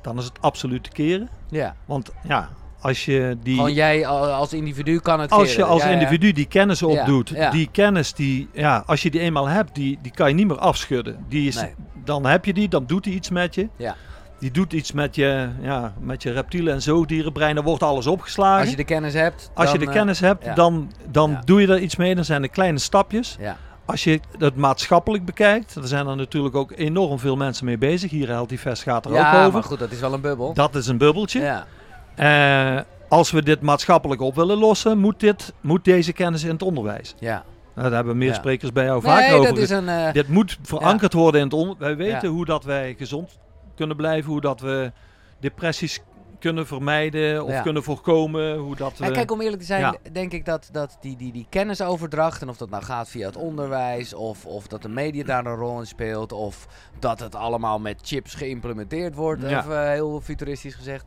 dan 0.00 0.18
is 0.18 0.24
het 0.24 0.40
absoluut 0.40 0.84
te 0.84 0.90
keren. 0.90 1.28
Ja, 1.48 1.74
Want 1.84 2.10
ja, 2.22 2.48
als 2.80 3.04
je 3.04 3.36
die. 3.42 3.54
gewoon 3.54 3.72
jij 3.72 4.06
al- 4.06 4.26
als 4.32 4.52
individu 4.52 4.98
kan 5.00 5.20
het 5.20 5.30
als 5.30 5.54
je 5.54 5.64
als 5.64 5.82
Ja, 5.82 5.88
ja. 5.88 5.94
individu 5.94 6.32
die 6.32 6.46
kennis 6.46 6.82
opdoet, 6.82 7.28
ja. 7.28 7.50
die 7.50 7.68
kennis 7.72 8.12
die, 8.12 8.48
ja, 8.52 8.82
als 8.86 9.02
je 9.02 9.10
die 9.10 9.20
eenmaal 9.20 9.46
hebt, 9.48 9.74
die, 9.74 9.98
die 10.02 10.12
kan 10.12 10.28
je 10.28 10.34
niet 10.34 10.46
meer 10.46 10.58
afschudden. 10.58 11.24
Die 11.28 11.48
is, 11.48 11.60
Nee. 11.60 11.74
Dan 12.04 12.26
heb 12.26 12.44
je 12.44 12.52
die, 12.52 12.68
dan 12.68 12.86
doet 12.86 13.04
hij 13.04 13.14
iets 13.14 13.30
met 13.30 13.54
je. 13.54 13.68
Ja. 13.76 13.96
Die 14.38 14.50
doet 14.50 14.72
iets 14.72 14.92
met 14.92 15.14
je, 15.14 15.48
ja, 15.62 15.92
met 16.00 16.22
je 16.22 16.30
reptielen 16.32 16.74
en 16.74 16.82
zoogdierenbrein. 16.82 17.54
Dan 17.54 17.64
wordt 17.64 17.82
alles 17.82 18.06
opgeslagen. 18.06 18.60
Als 18.60 18.70
je 18.70 18.76
de 18.76 18.84
kennis 18.84 19.14
hebt. 19.14 19.50
Als 19.54 19.72
je 19.72 19.78
de 19.78 19.86
eh, 19.86 19.92
kennis 19.92 20.20
hebt, 20.20 20.44
ja. 20.44 20.54
dan, 20.54 20.92
dan 21.10 21.30
Ja. 21.30 21.42
doe 21.44 21.60
je 21.60 21.66
er 21.66 21.78
iets 21.78 21.96
mee. 21.96 22.14
Dan 22.14 22.24
zijn 22.24 22.42
er 22.42 22.48
kleine 22.48 22.78
stapjes. 22.78 23.36
Ja, 23.40 23.56
Als 23.84 24.04
je 24.04 24.20
het 24.38 24.56
maatschappelijk 24.56 25.24
bekijkt, 25.24 25.74
er 25.74 25.88
zijn 25.88 26.06
er 26.06 26.16
natuurlijk 26.16 26.54
ook 26.54 26.72
enorm 26.76 27.18
veel 27.18 27.36
mensen 27.36 27.64
mee 27.64 27.78
bezig. 27.78 28.10
Hier 28.10 28.44
Fest 28.58 28.82
gaat 28.82 29.04
er 29.04 29.12
ja 29.12 29.26
ook 29.26 29.32
maar 29.32 29.46
over. 29.46 29.62
goed, 29.62 29.78
dat 29.78 29.90
is 29.90 30.00
wel 30.00 30.12
een 30.12 30.20
bubbel. 30.20 30.54
Dat 30.54 30.74
is 30.74 30.86
een 30.86 30.98
bubbeltje. 30.98 31.40
Ja, 31.40 31.66
Eh, 32.14 32.80
als 33.08 33.30
we 33.30 33.42
dit 33.42 33.60
maatschappelijk 33.60 34.20
op 34.20 34.34
willen 34.34 34.58
lossen, 34.58 34.98
moet, 34.98 35.20
dit, 35.20 35.52
moet 35.60 35.84
deze 35.84 36.12
kennis 36.12 36.42
in 36.44 36.50
het 36.50 36.62
onderwijs. 36.62 37.14
ja. 37.18 37.44
Nou, 37.74 37.88
daar 37.88 37.98
hebben 37.98 38.18
meer 38.18 38.28
Ja. 38.28 38.34
sprekers 38.34 38.72
bij 38.72 38.84
jou 38.84 39.02
Nee, 39.02 39.12
vaak 39.12 39.32
over. 39.32 39.48
dat 39.48 39.58
is 39.58 39.70
een... 39.70 39.88
eh, 39.88 40.12
Dit 40.12 40.28
moet 40.28 40.58
verankerd 40.62 41.12
worden 41.12 41.40
in 41.40 41.46
het 41.46 41.56
onderwijs. 41.56 41.96
Wij 41.96 42.06
weten 42.06 42.28
Ja. 42.28 42.34
hoe 42.34 42.44
dat 42.44 42.64
wij 42.64 42.94
gezond 42.98 43.38
kunnen 43.74 43.96
blijven, 43.96 44.30
hoe 44.30 44.40
dat 44.40 44.60
we 44.60 44.92
depressies 45.38 46.00
kunnen 46.38 46.66
vermijden 46.66 47.44
of 47.44 47.50
Ja. 47.50 47.60
kunnen 47.62 47.82
voorkomen. 47.82 48.56
Hoe 48.56 48.76
dat 48.76 48.98
we... 48.98 49.04
Ja, 49.04 49.10
kijk, 49.10 49.30
om 49.30 49.40
eerlijk 49.40 49.60
te 49.60 49.66
zijn, 49.66 49.80
ja. 49.80 49.94
denk 50.12 50.32
ik 50.32 50.44
dat, 50.44 50.68
dat 50.72 50.96
die, 51.00 51.16
die, 51.16 51.32
die 51.32 51.46
kennisoverdracht, 51.48 52.42
en 52.42 52.48
of 52.48 52.56
dat 52.56 52.70
nou 52.70 52.82
gaat 52.82 53.08
via 53.08 53.26
het 53.26 53.36
onderwijs, 53.36 54.14
of, 54.14 54.46
of 54.46 54.66
dat 54.66 54.82
de 54.82 54.88
media 54.88 55.24
daar 55.24 55.46
een 55.46 55.54
rol 55.56 55.78
in 55.78 55.86
speelt, 55.86 56.32
of 56.32 56.66
dat 56.98 57.20
het 57.20 57.34
allemaal 57.34 57.78
met 57.78 58.00
chips 58.02 58.34
geïmplementeerd 58.34 59.14
wordt, 59.14 59.42
Ja. 59.42 59.58
even 59.60 59.82
eh, 59.84 59.90
heel 59.90 60.20
futuristisch 60.20 60.74
gezegd. 60.74 61.04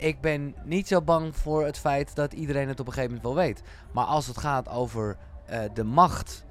Ik 0.00 0.20
ben 0.20 0.54
niet 0.64 0.88
zo 0.88 1.02
bang 1.02 1.36
voor 1.36 1.64
het 1.64 1.78
feit 1.78 2.14
dat 2.14 2.32
iedereen 2.32 2.68
het 2.68 2.80
op 2.80 2.86
een 2.86 2.92
gegeven 2.92 3.16
moment 3.16 3.34
wel 3.34 3.44
weet. 3.44 3.62
Maar 3.92 4.04
als 4.04 4.26
het 4.26 4.38
gaat 4.38 4.68
over 4.68 5.16
eh, 5.46 5.60
de 5.74 5.84
macht 5.84 6.46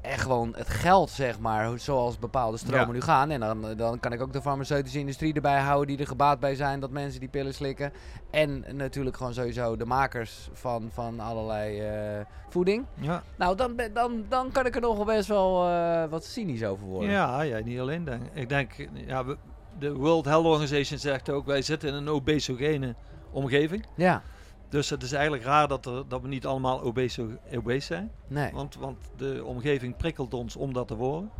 en 0.00 0.18
gewoon 0.18 0.54
het 0.56 0.68
geld, 0.68 1.10
zeg 1.10 1.38
maar, 1.38 1.78
zoals 1.78 2.18
bepaalde 2.18 2.56
stromen 2.56 2.86
Ja. 2.86 2.92
nu 2.92 3.00
gaan. 3.00 3.30
En 3.30 3.40
dan, 3.40 3.74
dan 3.76 4.00
kan 4.00 4.12
ik 4.12 4.20
ook 4.22 4.32
de 4.32 4.42
farmaceutische 4.42 4.98
industrie 4.98 5.34
erbij 5.34 5.60
houden 5.60 5.86
die 5.86 5.98
er 5.98 6.06
gebaat 6.06 6.40
bij 6.40 6.54
zijn 6.54 6.80
dat 6.80 6.90
mensen 6.90 7.20
die 7.20 7.28
pillen 7.28 7.54
slikken. 7.54 7.92
En 8.30 8.64
natuurlijk 8.76 9.16
gewoon 9.16 9.34
sowieso 9.34 9.76
de 9.76 9.84
makers 9.84 10.48
van, 10.52 10.88
van 10.92 11.20
allerlei 11.20 11.80
eh, 11.80 12.24
voeding. 12.48 12.84
ja. 12.94 13.22
Nou, 13.36 13.56
dan, 13.56 13.76
dan, 13.92 14.24
dan 14.28 14.50
kan 14.52 14.66
ik 14.66 14.74
er 14.74 14.80
nog 14.80 14.96
wel 14.96 15.04
best 15.04 15.28
wel 15.28 15.68
eh, 15.68 16.04
wat 16.10 16.24
cynisch 16.24 16.64
over 16.64 16.86
worden. 16.86 17.10
Ja, 17.10 17.40
ja, 17.42 17.58
niet 17.58 17.80
alleen 17.80 18.04
denk 18.04 18.22
ik. 18.32 18.48
denk, 18.48 18.72
ja, 19.06 19.24
we- 19.24 19.36
de 19.78 19.94
World 19.94 20.24
Health 20.24 20.44
Organization 20.44 20.98
zegt 20.98 21.30
ook, 21.30 21.46
wij 21.46 21.62
zitten 21.62 21.88
in 21.88 21.94
een 21.94 22.08
obesogene 22.08 22.94
omgeving. 23.30 23.86
Ja, 23.96 24.22
Dus 24.68 24.90
het 24.90 25.02
is 25.02 25.12
eigenlijk 25.12 25.44
raar 25.44 25.68
dat, 25.68 25.86
er, 25.86 26.04
dat 26.08 26.22
we 26.22 26.28
niet 26.28 26.46
allemaal 26.46 26.82
obeso, 26.82 27.28
obese 27.54 27.86
zijn. 27.86 28.10
nee. 28.26 28.50
Want, 28.52 28.74
want 28.74 28.96
de 29.16 29.44
omgeving 29.44 29.96
prikkelt 29.96 30.34
ons 30.34 30.56
om 30.56 30.72
dat 30.72 30.88
te 30.88 30.94
worden. 30.96 31.30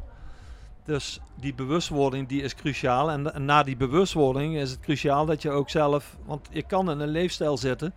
Dus 0.84 1.20
die 1.40 1.54
bewustwording 1.54 2.28
die 2.28 2.42
is 2.42 2.54
cruciaal. 2.54 3.10
En, 3.10 3.34
en 3.34 3.44
na 3.44 3.62
die 3.62 3.76
bewustwording 3.76 4.56
is 4.56 4.70
het 4.70 4.80
cruciaal 4.80 5.26
dat 5.26 5.42
je 5.42 5.50
ook 5.50 5.70
zelf... 5.70 6.16
Want 6.24 6.48
je 6.50 6.62
kan 6.62 6.90
in 6.90 7.00
een 7.00 7.08
leefstijl 7.08 7.56
zitten 7.56 7.94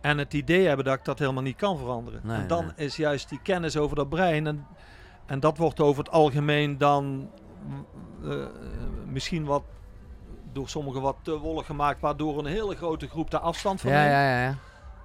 en 0.00 0.18
het 0.18 0.34
idee 0.34 0.66
hebben 0.66 0.84
dat 0.84 0.98
ik 0.98 1.04
dat 1.04 1.18
helemaal 1.18 1.42
niet 1.42 1.56
kan 1.56 1.78
veranderen. 1.78 2.20
Nee, 2.24 2.40
en 2.40 2.46
dan 2.46 2.64
nee. 2.64 2.86
is 2.86 2.96
juist 2.96 3.28
die 3.28 3.40
kennis 3.42 3.76
over 3.76 3.96
dat 3.96 4.08
brein... 4.08 4.46
En, 4.46 4.66
en 5.26 5.40
dat 5.40 5.58
wordt 5.58 5.80
over 5.80 6.04
het 6.04 6.12
algemeen 6.12 6.78
dan 6.78 7.30
mm, 7.66 7.86
eh, 8.30 8.36
misschien 9.06 9.44
wat 9.44 9.62
door 10.52 10.68
sommigen 10.68 11.00
wat 11.02 11.16
te 11.22 11.38
wollig 11.38 11.66
gemaakt... 11.66 12.00
waardoor 12.00 12.38
een 12.38 12.46
hele 12.46 12.76
grote 12.76 13.08
groep 13.08 13.30
daar 13.30 13.40
afstand 13.40 13.80
van 13.80 13.90
Ja, 13.90 13.98
neemt. 13.98 14.10
ja, 14.10 14.42
ja. 14.42 14.54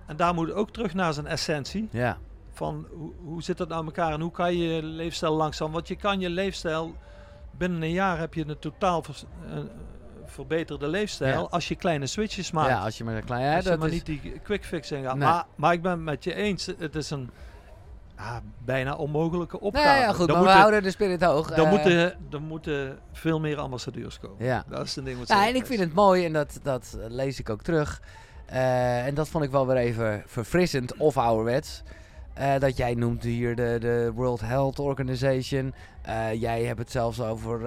En 0.06 0.16
daar 0.16 0.34
moet 0.34 0.52
ook 0.52 0.72
terug 0.72 0.94
naar 0.94 1.14
zijn 1.14 1.28
essentie 1.28 1.88
ja. 1.92 2.18
van 2.52 2.88
hoe, 2.94 3.12
hoe 3.24 3.44
zit 3.44 3.60
het 3.60 3.70
nou 3.70 3.86
elkaar 3.86 4.14
en 4.14 4.22
hoe 4.22 4.32
kan 4.32 4.58
je 4.58 4.68
je 4.76 4.84
leefstijl 4.84 5.34
langzaam, 5.36 5.72
want 5.72 5.88
je 5.88 5.96
kan 5.96 6.20
je 6.20 6.30
leefstijl 6.30 6.96
binnen 7.52 7.82
een 7.82 7.92
jaar 7.92 8.20
heb 8.20 8.34
je 8.34 8.48
een 8.48 8.60
totaal 8.60 9.04
vers- 9.04 9.26
eh, 9.50 9.58
verbeterde 10.26 10.88
leefstijl 10.88 11.42
Ja. 11.42 11.48
als 11.50 11.68
je 11.68 11.76
kleine 11.76 12.06
switches 12.08 12.52
maakt. 12.52 12.70
Ja, 12.70 12.80
als 12.84 12.98
je 12.98 13.04
maar 13.04 13.16
een 13.16 13.24
klein... 13.24 13.44
Ja, 13.44 13.56
als 13.56 13.64
je 13.64 13.70
dat 13.70 13.80
maar 13.80 13.88
is, 13.88 13.94
niet 13.94 14.06
die 14.06 14.40
quick 14.44 14.66
fix 14.66 14.92
in 14.92 15.04
gaat. 15.04 15.16
Nee. 15.16 15.28
Maar, 15.28 15.46
maar 15.56 15.74
ik 15.74 15.82
ben 15.82 15.92
het 15.92 16.02
met 16.02 16.24
je 16.24 16.34
eens. 16.34 16.66
Het 16.78 16.96
is 16.96 17.10
een 17.10 17.30
ja, 18.20 18.42
bijna 18.66 18.96
onmogelijke 18.96 19.60
opgave. 19.60 19.88
nee, 19.90 20.00
ja, 20.00 20.14
goed, 20.14 20.28
Dan 20.28 20.36
maar 20.44 20.46
we 20.54 20.60
houden 20.60 20.84
de 20.84 20.92
spirit 20.92 21.24
hoog. 21.24 21.50
Dan 21.52 21.66
Eh, 21.66 21.72
moeten, 21.72 22.18
dan 22.30 22.42
moeten 22.44 23.00
veel 23.12 23.40
meer 23.40 23.58
ambassadeurs 23.58 24.20
komen. 24.20 24.46
Ja. 24.46 24.64
Dat 24.70 24.86
is 24.86 24.96
een 24.96 25.04
ding 25.04 25.20
wat 25.20 25.28
Nou, 25.28 25.48
en 25.48 25.56
ik 25.56 25.66
vind 25.66 25.80
het 25.80 25.94
mooi, 25.94 26.26
en 26.26 26.34
dat, 26.34 26.60
dat 26.64 26.98
lees 27.08 27.40
ik 27.40 27.50
ook 27.50 27.62
terug. 27.62 28.02
eh, 28.46 29.06
en 29.06 29.14
dat 29.14 29.30
vond 29.30 29.44
ik 29.44 29.52
wel 29.52 29.68
weer 29.68 29.78
even 29.78 30.24
verfrissend 30.26 30.98
of 30.98 31.18
ouderwets. 31.18 31.84
eh, 32.34 32.60
dat 32.60 32.78
jij 32.78 32.94
noemt 32.94 33.24
hier 33.24 33.56
de, 33.56 33.78
de 33.80 34.12
World 34.16 34.42
Health 34.42 34.80
Organization. 34.80 35.74
Jij 36.34 36.64
hebt 36.64 36.80
het 36.80 36.92
zelfs 36.92 37.22
over 37.22 37.60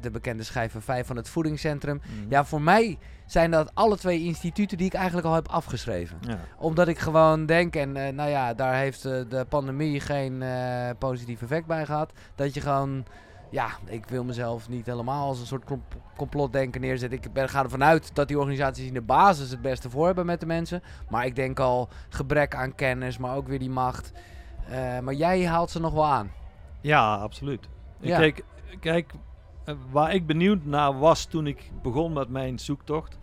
de 0.00 0.10
bekende 0.12 0.42
schijven 0.42 0.82
5 0.82 1.06
van 1.06 1.16
het 1.16 1.28
voedingscentrum. 1.28 2.00
Mhm. 2.04 2.30
Ja, 2.30 2.44
voor 2.44 2.62
mij 2.62 2.98
zijn 3.30 3.50
dat 3.50 3.70
alle 3.74 3.96
twee 3.96 4.24
instituten 4.24 4.76
die 4.76 4.86
ik 4.86 4.94
eigenlijk 4.94 5.26
al 5.26 5.34
heb 5.34 5.48
afgeschreven. 5.48 6.18
Ja. 6.20 6.38
Omdat 6.58 6.88
ik 6.88 6.98
gewoon 6.98 7.46
denk, 7.46 7.76
en 7.76 7.96
eh, 7.96 8.12
nou 8.12 8.30
ja, 8.30 8.54
daar 8.54 8.74
heeft 8.74 9.04
eh, 9.04 9.20
de 9.28 9.46
pandemie 9.48 10.00
geen 10.00 10.42
eh, 10.42 10.90
positief 10.98 11.42
effect 11.42 11.66
bij 11.66 11.86
gehad. 11.86 12.12
Dat 12.34 12.54
je 12.54 12.60
gewoon, 12.60 13.04
ja, 13.50 13.68
ik 13.84 14.06
wil 14.06 14.24
mezelf 14.24 14.68
niet 14.68 14.86
helemaal 14.86 15.26
als 15.26 15.40
een 15.40 15.46
soort 15.46 15.64
complotdenker 16.16 16.80
neerzetten. 16.80 17.18
Ik 17.18 17.32
ben, 17.32 17.48
ga 17.48 17.62
ervan 17.62 17.84
uit 17.84 18.14
dat 18.14 18.28
die 18.28 18.38
organisaties 18.38 18.86
in 18.86 18.94
de 18.94 19.00
basis 19.00 19.50
het 19.50 19.62
beste 19.62 19.90
voor 19.90 20.06
hebben 20.06 20.26
met 20.26 20.40
de 20.40 20.46
mensen. 20.46 20.82
Maar 21.08 21.26
ik 21.26 21.36
denk 21.36 21.60
al 21.60 21.88
gebrek 22.08 22.54
aan 22.54 22.74
kennis, 22.74 23.18
maar 23.18 23.36
ook 23.36 23.48
weer 23.48 23.58
die 23.58 23.70
macht. 23.70 24.12
Maar 25.02 25.14
jij 25.14 25.46
haalt 25.46 25.70
ze 25.70 25.80
nog 25.80 25.92
wel 25.92 26.06
aan. 26.06 26.30
Ja, 26.80 27.14
absoluut. 27.14 27.68
Ja. 28.00 28.18
Kijk, 28.18 28.44
kijk, 28.80 29.12
waar 29.90 30.14
ik 30.14 30.26
benieuwd 30.26 30.64
naar 30.64 30.98
was 30.98 31.24
toen 31.24 31.46
ik 31.46 31.70
begon 31.82 32.12
met 32.12 32.28
mijn 32.28 32.58
zoektocht, 32.58 33.18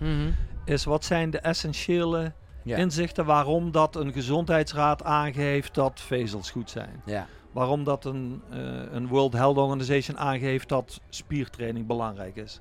is 0.66 0.84
wat 0.86 1.06
zijn 1.06 1.30
de 1.30 1.40
essentiële 1.40 2.32
Ja. 2.64 2.78
inzichten 2.78 3.26
waarom 3.26 3.72
dat 3.72 3.96
een 3.96 4.14
gezondheidsraad 4.14 5.04
aangeeft 5.04 5.74
dat 5.76 6.00
vezels 6.02 6.52
goed 6.52 6.70
zijn. 6.70 7.02
ja. 7.06 7.28
Waarom 7.52 7.84
dat 7.84 8.06
een, 8.06 8.42
eh, 8.50 8.58
een 8.92 9.08
World 9.08 9.34
Health 9.34 9.58
Organization 9.58 10.18
aangeeft 10.20 10.70
dat 10.70 11.02
spiertraining 11.10 11.88
belangrijk 11.88 12.36
is. 12.36 12.60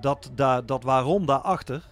Dat, 0.00 0.30
daar, 0.34 0.66
dat 0.66 0.82
waarom 0.84 1.26
daarachter, 1.26 1.82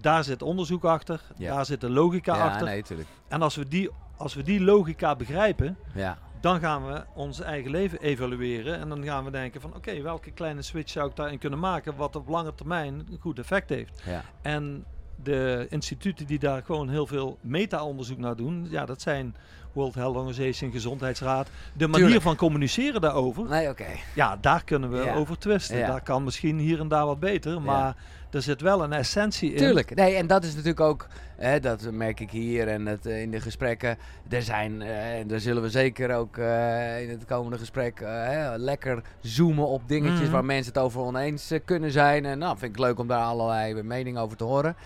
daar 0.00 0.24
zit 0.24 0.42
onderzoek 0.42 0.84
achter, 0.84 1.20
Ja. 1.36 1.54
daar 1.54 1.64
zit 1.66 1.80
de 1.80 1.90
logica 1.90 2.32
achter. 2.32 2.66
nee. 2.66 2.82
En 3.28 3.42
als 3.42 3.56
we, 3.56 3.68
die, 3.68 3.90
als 4.16 4.34
we 4.34 4.42
die 4.42 4.60
logica 4.60 5.16
begrijpen, 5.16 5.76
Ja. 5.94 6.18
Dan 6.40 6.60
gaan 6.60 6.86
we 6.86 7.04
ons 7.14 7.40
eigen 7.40 7.70
leven 7.70 8.00
evalueren. 8.00 8.78
En 8.80 8.88
dan 8.88 9.04
gaan 9.04 9.24
we 9.24 9.30
denken 9.30 9.60
van 9.60 9.74
oké, 9.74 10.02
welke 10.02 10.30
kleine 10.30 10.62
switch 10.62 10.90
zou 10.90 11.08
ik 11.10 11.16
daarin 11.16 11.38
kunnen 11.38 11.58
maken 11.58 11.96
wat 11.96 12.16
op 12.16 12.28
lange 12.28 12.54
termijn 12.54 12.94
een 12.94 13.18
goed 13.20 13.38
effect 13.38 13.68
heeft. 13.68 14.02
Ja. 14.04 14.22
En 14.42 14.84
de 15.22 15.66
instituten 15.70 16.26
die 16.26 16.38
daar 16.38 16.62
gewoon 16.62 16.88
heel 16.88 17.06
veel 17.06 17.38
meta-onderzoek 17.40 18.18
naar 18.18 18.36
doen, 18.36 18.66
ja, 18.70 18.86
dat 18.86 19.02
zijn 19.02 19.34
World 19.72 19.94
Health 19.94 20.16
Organization, 20.16 20.70
Gezondheidsraad. 20.72 21.48
De 21.72 21.86
manier 21.86 22.04
Tuurlijk. 22.04 22.22
van 22.24 22.36
communiceren 22.36 23.00
daarover, 23.00 23.44
Nee, 23.48 23.68
oké. 23.68 23.86
ja, 24.14 24.36
daar 24.40 24.64
kunnen 24.64 24.90
we 24.90 24.98
Ja. 25.04 25.14
over 25.14 25.38
twisten. 25.38 25.78
Ja. 25.78 25.86
Daar 25.86 26.02
kan 26.02 26.24
misschien 26.24 26.58
hier 26.58 26.80
en 26.80 26.88
daar 26.88 27.06
wat 27.06 27.20
beter, 27.20 27.62
maar 27.62 27.96
er 28.30 28.42
zit 28.42 28.60
wel 28.60 28.82
een 28.82 28.92
essentie 28.92 29.50
in. 29.50 29.56
Tuurlijk. 29.56 29.94
Nee, 29.94 30.14
en 30.14 30.26
dat 30.26 30.44
is 30.44 30.50
natuurlijk 30.50 30.80
ook, 30.80 31.06
hè, 31.36 31.60
dat 31.60 31.90
merk 31.90 32.20
ik 32.20 32.30
hier 32.30 32.68
en 32.68 32.86
het, 32.86 33.06
eh, 33.06 33.20
in 33.22 33.30
de 33.30 33.40
gesprekken. 33.40 33.98
Er 34.28 34.42
zijn, 34.42 34.82
eh, 34.82 35.18
en 35.18 35.26
daar 35.26 35.40
zullen 35.40 35.62
we 35.62 35.70
zeker 35.70 36.14
ook 36.14 36.36
eh, 36.36 37.02
in 37.02 37.10
het 37.10 37.24
komende 37.24 37.58
gesprek 37.58 38.00
hè, 38.00 38.56
lekker 38.56 39.02
zoomen 39.20 39.66
op 39.66 39.82
dingetjes 39.88 40.20
Mhm. 40.20 40.30
waar 40.30 40.44
mensen 40.44 40.72
het 40.72 40.82
over 40.82 41.00
oneens 41.00 41.52
kunnen 41.64 41.90
zijn. 41.90 42.24
En 42.24 42.38
nou, 42.38 42.58
vind 42.58 42.72
ik 42.72 42.78
leuk 42.80 42.98
om 42.98 43.06
daar 43.06 43.22
allerlei 43.24 43.82
meningen 43.82 44.20
over 44.22 44.36
te 44.36 44.44
horen. 44.44 44.76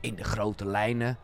In 0.00 0.14
de 0.14 0.24
grote 0.24 0.66
lijnen 0.66 1.16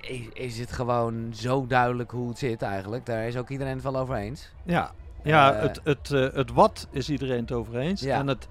is, 0.00 0.20
is 0.32 0.58
het 0.58 0.72
gewoon 0.72 1.30
zo 1.34 1.66
duidelijk 1.66 2.10
hoe 2.10 2.28
het 2.28 2.38
zit 2.38 2.62
eigenlijk. 2.62 3.06
Daar 3.06 3.26
is 3.26 3.36
ook 3.36 3.48
iedereen 3.48 3.74
het 3.74 3.82
wel 3.82 3.96
over 3.96 4.14
eens. 4.14 4.52
Ja, 4.62 4.90
ja 5.22 5.54
het, 5.54 5.80
het, 5.84 6.08
het 6.08 6.52
wat 6.52 6.88
is 6.90 7.08
iedereen 7.10 7.40
het 7.40 7.52
over 7.52 7.76
eens. 7.76 8.00
Ja. 8.00 8.18
En 8.18 8.26
het, 8.26 8.48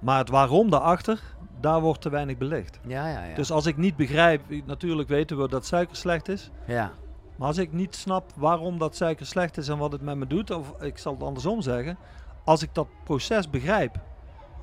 maar 0.00 0.18
het 0.18 0.28
waarom 0.28 0.70
daarachter, 0.70 1.20
daar 1.60 1.80
wordt 1.80 2.00
te 2.00 2.08
weinig 2.10 2.36
belicht. 2.38 2.78
Ja, 2.86 3.08
ja, 3.08 3.24
ja. 3.24 3.34
Dus 3.34 3.50
als 3.50 3.66
ik 3.66 3.76
niet 3.76 3.96
begrijp, 3.96 4.40
natuurlijk 4.64 5.08
weten 5.08 5.38
we 5.40 5.48
dat 5.48 5.66
suiker 5.66 5.96
slecht 5.96 6.28
is. 6.28 6.50
ja. 6.66 6.92
Maar 7.36 7.48
als 7.48 7.58
ik 7.58 7.72
niet 7.72 7.94
snap 7.94 8.30
waarom 8.34 8.78
dat 8.78 8.96
suiker 8.96 9.26
slecht 9.26 9.56
is 9.56 9.68
en 9.68 9.78
wat 9.78 9.92
het 9.92 10.00
met 10.02 10.16
me 10.16 10.26
doet, 10.26 10.50
of 10.50 10.74
ik 10.80 10.98
zal 10.98 11.12
het 11.12 11.22
andersom 11.22 11.60
zeggen. 11.62 11.98
Als 12.44 12.62
ik 12.62 12.68
dat 12.72 12.86
proces 13.04 13.50
begrijp, 13.50 13.96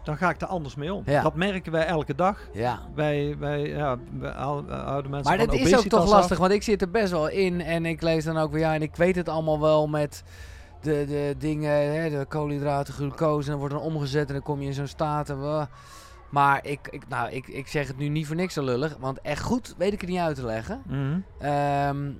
dan 0.03 0.17
ga 0.17 0.29
ik 0.29 0.41
er 0.41 0.47
anders 0.47 0.75
mee 0.75 0.93
om. 0.93 1.03
Ja. 1.05 1.21
Dat 1.21 1.35
merken 1.35 1.71
wij 1.71 1.85
elke 1.85 2.15
dag. 2.15 2.39
ja. 2.53 2.79
Wij, 2.95 3.35
wij, 3.39 3.61
ja, 3.67 3.97
wij 4.19 4.31
hou- 4.31 4.71
houden 4.71 5.11
mensen 5.11 5.37
Maar 5.37 5.45
dat 5.47 5.55
is 5.55 5.75
ook 5.77 5.83
toch 5.83 6.09
lastig, 6.09 6.31
af. 6.31 6.37
want 6.37 6.51
ik 6.51 6.63
zit 6.63 6.81
er 6.81 6.89
best 6.91 7.11
wel 7.11 7.27
in 7.29 7.61
en 7.61 7.85
ik 7.85 8.01
lees 8.01 8.23
dan 8.23 8.37
ook 8.37 8.51
weer, 8.51 8.61
ja, 8.61 8.73
en 8.73 8.81
ik 8.81 8.95
weet 8.95 9.15
het 9.15 9.29
allemaal 9.29 9.59
wel 9.59 9.87
met 9.87 10.23
de, 10.85 11.05
de 11.07 11.35
dingen, 11.37 11.71
hè, 11.93 12.09
de 12.09 12.25
koolhydraten, 12.25 12.93
glucose, 12.93 13.45
en 13.45 13.49
dan 13.51 13.59
wordt 13.59 13.73
dan 13.75 13.83
omgezet 13.83 14.27
en 14.27 14.33
dan 14.33 14.43
kom 14.43 14.61
je 14.61 14.67
in 14.67 14.73
zo'n 14.73 14.87
staat. 14.87 15.29
En, 15.29 15.67
maar 16.29 16.65
ik, 16.65 16.87
ik, 16.91 17.07
nou, 17.07 17.29
ik, 17.31 17.47
ik 17.47 17.67
zeg 17.67 17.87
het 17.87 17.97
nu 17.97 18.07
niet 18.07 18.27
voor 18.27 18.35
niks 18.35 18.53
zo 18.53 18.63
lullig, 18.63 18.97
want 18.99 19.21
echt 19.21 19.43
goed 19.43 19.73
weet 19.77 19.93
ik 19.93 20.01
het 20.01 20.09
niet 20.09 20.19
uit 20.19 20.35
te 20.35 20.45
leggen. 20.45 20.81
Mhm. 20.87 21.19
Ehm, 21.39 22.11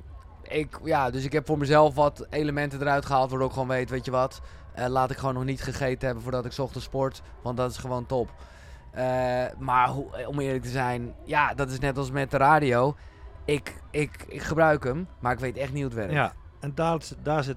ik, 0.44 0.80
ja, 0.84 1.10
dus 1.10 1.24
ik 1.26 1.32
heb 1.32 1.46
voor 1.46 1.58
mezelf 1.58 1.96
wat 1.96 2.28
elementen 2.30 2.82
eruit 2.82 3.06
gehaald, 3.06 3.30
waardoor 3.30 3.48
ik 3.48 3.54
gewoon 3.54 3.68
weet, 3.68 3.90
weet 3.90 4.06
je 4.06 4.12
wat, 4.12 4.42
eh, 4.74 4.86
laat 4.88 5.12
ik 5.12 5.18
gewoon 5.18 5.34
nog 5.34 5.44
niet 5.46 5.62
gegeten 5.62 6.06
hebben 6.06 6.24
voordat 6.24 6.46
ik 6.46 6.58
ochtends 6.58 6.86
sport, 6.86 7.22
want 7.44 7.58
dat 7.58 7.72
is 7.72 7.78
gewoon 7.78 8.06
top. 8.06 8.30
Eh, 8.92 9.44
maar 9.60 9.88
hoe- 9.90 10.28
om 10.28 10.40
eerlijk 10.40 10.64
te 10.64 10.70
zijn, 10.70 11.14
ja, 11.24 11.54
dat 11.54 11.70
is 11.72 11.80
net 11.80 11.98
als 11.98 12.12
met 12.12 12.32
de 12.32 12.38
radio. 12.38 12.96
Ik, 13.46 13.76
ik, 13.92 14.26
ik 14.28 14.42
gebruik 14.42 14.84
hem, 14.84 15.08
maar 15.20 15.32
ik 15.34 15.40
weet 15.40 15.58
echt 15.58 15.74
niet 15.74 15.82
hoe 15.84 15.92
het 15.92 16.00
werkt. 16.00 16.14
Ja, 16.14 16.34
en 16.60 16.72
daar, 16.76 17.00
daar 17.24 17.44
zit 17.44 17.56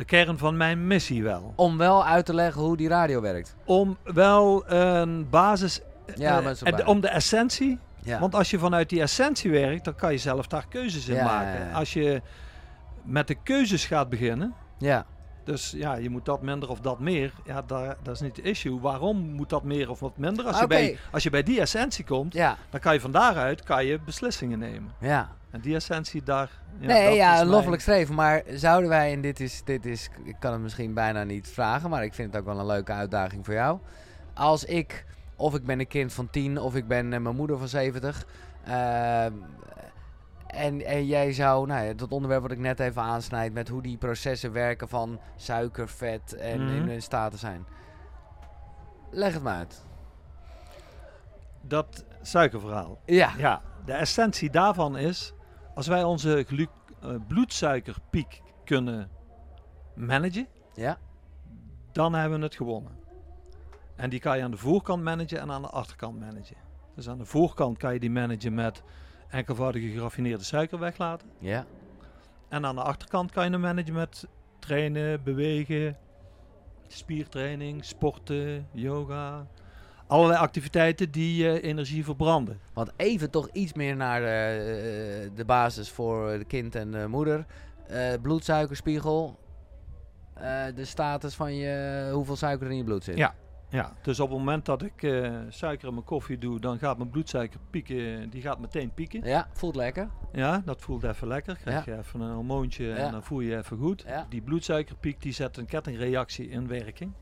de 0.00 0.06
kern 0.06 0.38
van 0.38 0.56
mijn 0.56 0.86
missie 0.86 1.22
wel. 1.22 1.52
Om 1.56 1.78
wel 1.78 2.06
uit 2.06 2.26
te 2.26 2.34
leggen 2.34 2.62
hoe 2.62 2.76
die 2.76 2.88
radio 2.88 3.20
werkt. 3.20 3.56
Om 3.64 3.96
wel 4.04 4.70
een 4.70 5.30
basis, 5.30 5.80
Ja, 6.14 6.42
eh, 6.42 6.56
en 6.62 6.86
om 6.86 7.00
de 7.00 7.08
essentie 7.08 7.78
Ja. 8.02 8.18
Want 8.18 8.34
als 8.34 8.50
je 8.50 8.58
vanuit 8.58 8.88
die 8.88 9.00
essentie 9.00 9.50
werkt, 9.50 9.84
dan 9.84 9.94
kan 9.94 10.12
je 10.12 10.18
zelf 10.18 10.46
daar 10.46 10.66
keuzes 10.68 11.08
in 11.08 11.14
Ja, 11.14 11.24
maken. 11.24 11.72
Als 11.72 11.92
je 11.92 12.22
met 13.02 13.28
de 13.28 13.34
keuzes 13.42 13.84
gaat 13.84 14.08
beginnen, 14.08 14.54
ja. 14.78 15.06
Dus 15.50 15.70
ja, 15.70 15.94
je 15.94 16.10
moet 16.10 16.24
dat 16.24 16.42
minder 16.42 16.68
of 16.68 16.80
dat 16.80 16.98
meer, 16.98 17.32
ja, 17.44 17.62
daar, 17.62 17.96
dat 18.02 18.14
is 18.14 18.20
niet 18.20 18.34
de 18.34 18.42
issue. 18.42 18.80
Waarom 18.80 19.16
moet 19.18 19.48
dat 19.48 19.62
meer 19.62 19.90
of 19.90 20.00
wat 20.00 20.16
minder? 20.16 20.44
Als, 20.46 20.56
je, 20.58 20.64
Oké. 20.64 20.74
bij, 20.74 20.98
als 21.12 21.22
je 21.22 21.30
bij 21.30 21.42
die 21.42 21.60
essentie 21.60 22.04
komt, 22.04 22.32
Ja. 22.32 22.56
dan 22.70 22.80
kan 22.80 22.94
je 22.94 23.00
van 23.00 23.10
daaruit 23.12 23.62
kan 23.62 23.86
je 23.86 24.00
beslissingen 24.04 24.58
nemen. 24.58 24.92
Ja. 25.00 25.28
En 25.50 25.60
die 25.60 25.74
essentie 25.74 26.22
daar. 26.22 26.50
Ja, 26.78 26.86
nee, 26.86 27.04
dat 27.06 27.14
ja, 27.14 27.44
loffelijk 27.44 27.82
streven. 27.82 28.14
Maar 28.14 28.42
zouden 28.54 28.88
wij, 28.88 29.12
en 29.12 29.20
dit 29.20 29.40
is, 29.40 29.62
dit 29.64 29.86
is, 29.86 30.10
ik 30.24 30.36
kan 30.38 30.52
het 30.52 30.60
misschien 30.60 30.94
bijna 30.94 31.24
niet 31.24 31.48
vragen, 31.48 31.90
maar 31.90 32.04
ik 32.04 32.14
vind 32.14 32.32
het 32.32 32.40
ook 32.40 32.48
wel 32.48 32.58
een 32.58 32.66
leuke 32.66 32.92
uitdaging 32.92 33.44
voor 33.44 33.54
jou. 33.54 33.78
Als 34.34 34.64
ik, 34.64 35.04
of 35.36 35.54
ik 35.54 35.64
ben 35.64 35.80
een 35.80 35.86
kind 35.88 36.12
van 36.12 36.30
10, 36.30 36.58
of 36.58 36.74
ik 36.74 36.86
ben 36.88 37.12
eh, 37.12 37.20
mijn 37.20 37.36
moeder 37.36 37.58
van 37.58 37.68
70. 37.68 38.26
ehm, 38.64 39.32
en, 40.52 40.84
en 40.86 41.06
jij 41.06 41.32
zou, 41.32 41.66
nou 41.66 41.84
ja, 41.84 41.92
dat 41.92 42.10
onderwerp 42.12 42.42
wat 42.42 42.50
ik 42.50 42.58
net 42.58 42.80
even 42.80 43.02
aansnijd, 43.02 43.52
met 43.52 43.68
hoe 43.68 43.82
die 43.82 43.96
processen 43.96 44.52
werken 44.52 44.88
van 44.88 45.20
suiker, 45.36 45.88
vet 45.88 46.34
en 46.34 46.64
Mhm. 46.64 46.74
in 46.74 46.88
hun 46.88 47.02
staten 47.02 47.38
zijn. 47.38 47.66
Leg 49.10 49.32
het 49.32 49.42
maar 49.42 49.56
uit. 49.56 49.84
Dat 51.60 52.04
suikerverhaal. 52.22 52.98
Ja. 53.04 53.32
Ja, 53.38 53.62
de 53.84 53.92
essentie 53.92 54.50
daarvan 54.50 54.96
is, 54.96 55.32
als 55.74 55.86
wij 55.86 56.04
onze 56.04 56.46
eh, 57.00 57.14
bloedsuikerpiek 57.28 58.42
kunnen 58.64 59.10
managen, 59.94 60.46
Ja. 60.74 60.98
dan 61.92 62.14
hebben 62.14 62.38
we 62.38 62.44
het 62.44 62.54
gewonnen. 62.54 62.92
En 63.96 64.10
die 64.10 64.20
kan 64.20 64.36
je 64.36 64.44
aan 64.44 64.50
de 64.50 64.56
voorkant 64.56 65.02
managen 65.02 65.40
en 65.40 65.50
aan 65.50 65.62
de 65.62 65.68
achterkant 65.68 66.20
managen. 66.20 66.56
Dus 66.94 67.08
aan 67.08 67.18
de 67.18 67.24
voorkant 67.24 67.78
kan 67.78 67.92
je 67.92 68.00
die 68.00 68.10
managen 68.10 68.54
met 68.54 68.82
enkelvoudige 69.30 69.88
geraffineerde 69.88 70.44
suiker 70.44 70.78
weglaten. 70.78 71.28
Ja. 71.38 71.66
En 72.48 72.66
aan 72.66 72.74
de 72.74 72.82
achterkant 72.82 73.30
kan 73.30 73.44
je 73.44 73.50
hem 73.50 73.60
managen 73.60 73.92
met 73.92 74.26
trainen, 74.58 75.22
bewegen, 75.22 75.96
spiertraining, 76.88 77.84
sporten, 77.84 78.66
yoga. 78.72 79.46
Allerlei 80.06 80.38
activiteiten 80.40 81.10
die 81.10 81.44
je 81.44 81.60
energie 81.60 82.04
verbranden. 82.04 82.60
Want 82.72 82.90
even 82.96 83.30
toch 83.30 83.48
iets 83.52 83.72
meer 83.72 83.96
naar 83.96 84.20
de, 84.20 85.30
de 85.34 85.44
basis 85.44 85.90
voor 85.90 86.38
de 86.38 86.44
kind 86.44 86.74
en 86.74 86.90
de 86.90 87.06
moeder. 87.08 87.46
Eh, 87.86 88.12
bloedsuikerspiegel. 88.22 89.38
Eh, 90.34 90.64
de 90.74 90.84
status 90.84 91.34
van 91.34 91.54
je, 91.54 92.10
hoeveel 92.12 92.36
suiker 92.36 92.66
er 92.66 92.72
in 92.72 92.78
je 92.78 92.84
bloed 92.84 93.04
zit. 93.04 93.16
Ja. 93.16 93.34
Ja, 93.70 93.92
dus 94.02 94.20
op 94.20 94.28
het 94.28 94.38
moment 94.38 94.64
dat 94.64 94.82
ik 94.82 95.02
eh, 95.02 95.38
suiker 95.48 95.88
in 95.88 95.94
mijn 95.94 96.06
koffie 96.06 96.38
doe, 96.38 96.60
dan 96.60 96.78
gaat 96.78 96.96
mijn 96.98 97.10
bloedsuiker 97.10 97.60
pieken. 97.70 98.30
Die 98.30 98.42
gaat 98.42 98.58
meteen 98.58 98.94
pieken. 98.94 99.24
Ja, 99.24 99.48
voelt 99.52 99.76
lekker. 99.76 100.10
Ja, 100.32 100.62
dat 100.64 100.80
voelt 100.80 101.02
even 101.04 101.28
lekker. 101.28 101.56
Krijg 101.56 101.84
Ja. 101.84 101.92
je 101.92 101.98
even 101.98 102.20
een 102.20 102.34
hormoontje 102.34 102.84
Ja. 102.86 102.94
en 102.96 103.12
dan 103.12 103.22
voel 103.22 103.40
je 103.40 103.50
je 103.50 103.56
even 103.56 103.78
goed. 103.78 104.04
Ja. 104.06 104.26
Die 104.28 104.40
bloedsuikerpiek 104.42 105.22
die 105.22 105.32
zet 105.32 105.56
een 105.56 105.66
kettingreactie 105.66 106.48
in 106.48 106.68
werking. 106.68 107.12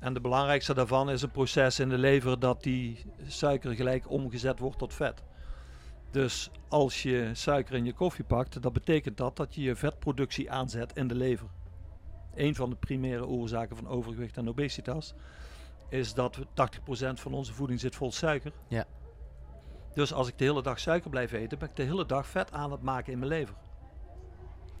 En 0.00 0.14
de 0.14 0.20
belangrijkste 0.20 0.74
daarvan 0.74 1.10
is 1.10 1.22
een 1.22 1.30
proces 1.30 1.78
in 1.80 1.88
de 1.88 1.98
lever 1.98 2.38
dat 2.40 2.62
die 2.62 3.04
suiker 3.26 3.74
gelijk 3.74 4.10
omgezet 4.10 4.58
wordt 4.58 4.78
tot 4.78 4.94
vet. 4.94 5.22
Dus 6.10 6.50
als 6.68 7.02
je 7.02 7.30
suiker 7.32 7.74
in 7.74 7.84
je 7.84 7.92
koffie 7.92 8.24
pakt, 8.24 8.62
dat 8.62 8.72
betekent 8.72 9.16
dat 9.16 9.36
dat 9.36 9.54
je 9.54 9.62
je 9.62 9.76
vetproductie 9.76 10.50
aanzet 10.50 10.92
in 10.96 11.08
de 11.08 11.14
lever. 11.14 11.46
Een 12.34 12.54
van 12.54 12.70
de 12.70 12.76
primaire 12.76 13.26
oorzaken 13.26 13.76
van 13.76 13.88
overgewicht 13.88 14.36
en 14.36 14.48
obesitas 14.48 15.14
is 15.92 16.14
dat 16.14 16.36
we 16.36 16.46
80% 16.46 17.20
van 17.20 17.32
onze 17.34 17.52
voeding 17.52 17.80
zit 17.80 17.94
vol 17.94 18.12
suiker. 18.12 18.52
Ja. 18.68 18.84
Dus 19.94 20.12
als 20.12 20.28
ik 20.28 20.38
de 20.38 20.44
hele 20.44 20.62
dag 20.62 20.78
suiker 20.80 21.10
blijf 21.10 21.32
eten, 21.32 21.58
ben 21.58 21.68
ik 21.68 21.76
de 21.76 21.82
hele 21.82 22.06
dag 22.06 22.26
vet 22.26 22.52
aan 22.52 22.72
het 22.72 22.82
maken 22.82 23.12
in 23.12 23.18
mijn 23.18 23.30
lever. 23.30 23.54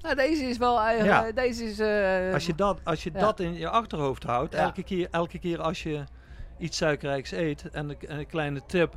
Nou, 0.00 0.14
deze 0.14 0.44
is 0.44 0.58
wel 0.58 0.80
eigenlijk... 0.80 1.26
Ja. 1.36 1.42
Deze 1.42 1.64
is... 1.64 1.78
eh, 1.78 2.32
Als 2.34 2.46
je 2.46 2.54
dat, 2.54 2.80
als 2.84 3.02
je 3.02 3.10
ja. 3.12 3.20
dat 3.20 3.40
in 3.40 3.54
je 3.54 3.68
achterhoofd 3.68 4.22
houdt, 4.22 4.52
Ja. 4.54 4.58
elke, 4.60 4.82
keer, 4.82 5.08
elke 5.10 5.38
keer 5.38 5.60
als 5.60 5.82
je 5.82 6.04
iets 6.58 6.76
suikerrijks 6.76 7.30
eet, 7.32 7.70
en 7.70 7.88
een, 7.88 7.96
en 8.08 8.18
een 8.18 8.26
kleine 8.26 8.62
tip, 8.66 8.94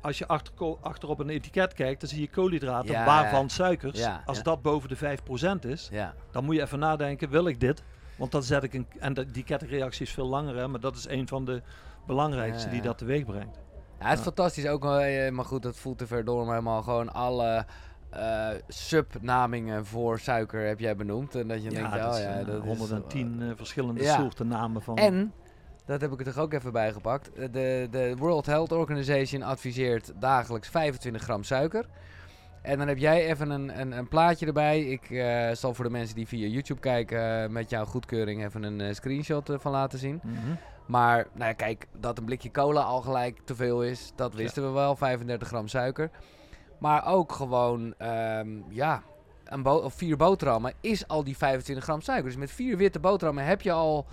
als 0.00 0.18
je 0.18 0.26
achter, 0.26 0.52
ko- 0.54 0.78
achter 0.82 1.08
op 1.08 1.18
een 1.18 1.28
etiket 1.28 1.72
kijkt, 1.74 2.00
dan 2.00 2.08
zie 2.08 2.20
je 2.20 2.28
koolhydraten, 2.28 2.90
Ja, 2.92 3.04
waarvan 3.04 3.42
ja. 3.42 3.48
suikers. 3.48 3.98
Ja, 3.98 4.22
als 4.26 4.36
ja. 4.36 4.42
dat 4.42 4.62
boven 4.62 4.88
de 4.88 4.96
5% 4.96 5.66
is, 5.66 5.88
Ja. 5.92 6.14
dan 6.30 6.44
moet 6.44 6.54
je 6.54 6.62
even 6.62 6.78
nadenken, 6.78 7.30
wil 7.30 7.46
ik 7.46 7.60
dit? 7.60 7.82
Want 8.16 8.32
dan 8.32 8.42
zet 8.42 8.62
ik 8.62 8.74
een, 8.74 8.86
en 8.98 9.14
de- 9.14 9.30
die 9.30 9.44
kettingreactie 9.44 10.06
is 10.06 10.12
veel 10.12 10.26
langer, 10.26 10.56
hè, 10.56 10.68
maar 10.68 10.80
dat 10.80 10.96
is 10.96 11.08
een 11.08 11.28
van 11.28 11.44
de 11.44 11.62
belangrijkste 12.06 12.68
die 12.68 12.82
dat 12.82 12.98
teweeg 12.98 13.24
brengt. 13.24 13.58
Ja, 14.00 14.08
het 14.08 14.18
is 14.18 14.24
fantastisch 14.24 14.66
ook, 14.66 14.84
eh, 14.84 15.30
maar 15.30 15.44
goed, 15.44 15.62
dat 15.62 15.76
voelt 15.76 15.98
te 15.98 16.06
ver 16.06 16.24
door. 16.24 16.44
Maar 16.44 16.54
helemaal 16.54 16.82
gewoon 16.82 17.12
alle 17.12 17.66
eh, 18.10 18.48
subnamingen 18.68 19.86
voor 19.86 20.18
suiker 20.18 20.66
heb 20.66 20.80
jij 20.80 20.96
benoemd. 20.96 21.34
En 21.34 21.48
dat 21.48 21.62
je 21.62 21.68
denkt, 21.70 21.90
dat 21.90 22.14
oh 22.14 22.20
ja, 22.20 22.42
dat 22.42 22.64
is, 22.64 22.78
110 22.78 23.42
eh, 23.42 23.48
verschillende 23.56 24.02
ja. 24.02 24.16
soorten 24.16 24.48
namen 24.48 24.82
van. 24.82 24.96
En, 24.96 25.32
dat 25.86 26.00
heb 26.00 26.12
ik 26.12 26.18
er 26.18 26.24
toch 26.24 26.38
ook 26.38 26.52
even 26.52 26.72
bij 26.72 26.92
gepakt. 26.92 27.30
De, 27.34 27.88
de 27.90 28.14
World 28.18 28.46
Health 28.46 28.72
Organization 28.72 29.42
adviseert 29.42 30.12
dagelijks 30.18 30.68
25 30.68 31.22
gram 31.22 31.42
suiker. 31.42 31.86
En 32.64 32.78
dan 32.78 32.88
heb 32.88 32.98
jij 32.98 33.26
even 33.30 33.50
een, 33.50 33.80
een, 33.80 33.92
een 33.92 34.08
plaatje 34.08 34.46
erbij. 34.46 34.80
Ik 34.80 35.10
eh, 35.10 35.50
zal 35.52 35.74
voor 35.74 35.84
de 35.84 35.90
mensen 35.90 36.16
die 36.16 36.26
via 36.26 36.46
YouTube 36.46 36.80
kijken 36.80 37.42
eh, 37.42 37.48
met 37.48 37.70
jouw 37.70 37.84
goedkeuring 37.84 38.44
even 38.44 38.62
een 38.62 38.80
eh, 38.80 38.94
screenshot 38.94 39.50
van 39.58 39.72
laten 39.72 39.98
zien. 39.98 40.20
Mhm. 40.22 40.54
Maar 40.86 41.26
nou 41.32 41.48
ja, 41.48 41.52
kijk, 41.52 41.86
dat 42.00 42.18
een 42.18 42.24
blikje 42.24 42.50
cola 42.50 42.80
al 42.80 43.00
gelijk 43.00 43.40
te 43.44 43.54
veel 43.54 43.82
is, 43.82 44.12
dat 44.16 44.34
wisten 44.34 44.62
we 44.62 44.70
wel. 44.70 44.96
35 44.96 45.48
gram 45.48 45.68
suiker. 45.68 46.10
Maar 46.78 47.06
ook 47.06 47.32
gewoon, 47.32 47.94
ehm, 47.98 48.48
ja, 48.68 49.02
een 49.44 49.62
bo- 49.62 49.76
of 49.76 49.94
vier 49.94 50.16
boterhammen 50.16 50.72
is 50.80 51.08
al 51.08 51.24
die 51.24 51.36
25 51.36 51.84
gram 51.84 52.00
suiker. 52.00 52.28
Dus 52.28 52.36
met 52.38 52.50
vier 52.50 52.76
witte 52.76 53.00
boterhammen 53.00 53.44
heb 53.44 53.60
je 53.60 53.72
al 53.72 54.06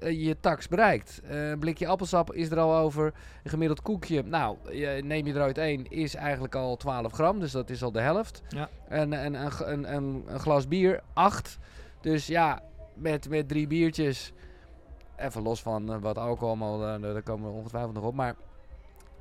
je 0.00 0.36
tax 0.40 0.68
bereikt. 0.68 1.20
Eh, 1.24 1.48
een 1.48 1.58
blikje 1.58 1.86
appelsap 1.86 2.32
is 2.32 2.50
er 2.50 2.58
al 2.58 2.76
over. 2.76 3.12
Een 3.42 3.50
gemiddeld 3.50 3.82
koekje, 3.82 4.22
nou, 4.22 4.56
neem 5.02 5.26
je 5.26 5.34
eruit 5.34 5.58
één, 5.58 5.90
is 5.90 6.14
eigenlijk 6.14 6.54
al 6.54 6.76
12 6.76 7.12
gram. 7.12 7.40
Dus 7.40 7.52
dat 7.52 7.70
is 7.70 7.82
al 7.82 7.92
de 7.92 8.00
helft. 8.00 8.42
Ja. 8.48 8.68
En, 8.88 9.12
en, 9.12 9.34
een, 9.34 9.72
een, 9.72 9.94
een, 9.94 10.24
glas 10.38 10.68
bier, 10.68 11.02
8. 11.12 11.58
Dus 12.00 12.26
ja, 12.26 12.62
met, 12.94 13.28
met 13.28 13.48
drie 13.48 13.66
biertjes... 13.66 14.32
Even 15.16 15.42
los 15.42 15.62
van 15.62 15.92
eh, 15.92 15.98
wat 16.00 16.18
alcohol, 16.18 16.56
maar 16.56 16.94
eh, 16.94 17.02
daar 17.02 17.22
komen 17.22 17.50
we 17.50 17.56
ongetwijfeld 17.56 17.94
nog 17.94 18.04
op. 18.04 18.14
Maar 18.14 18.34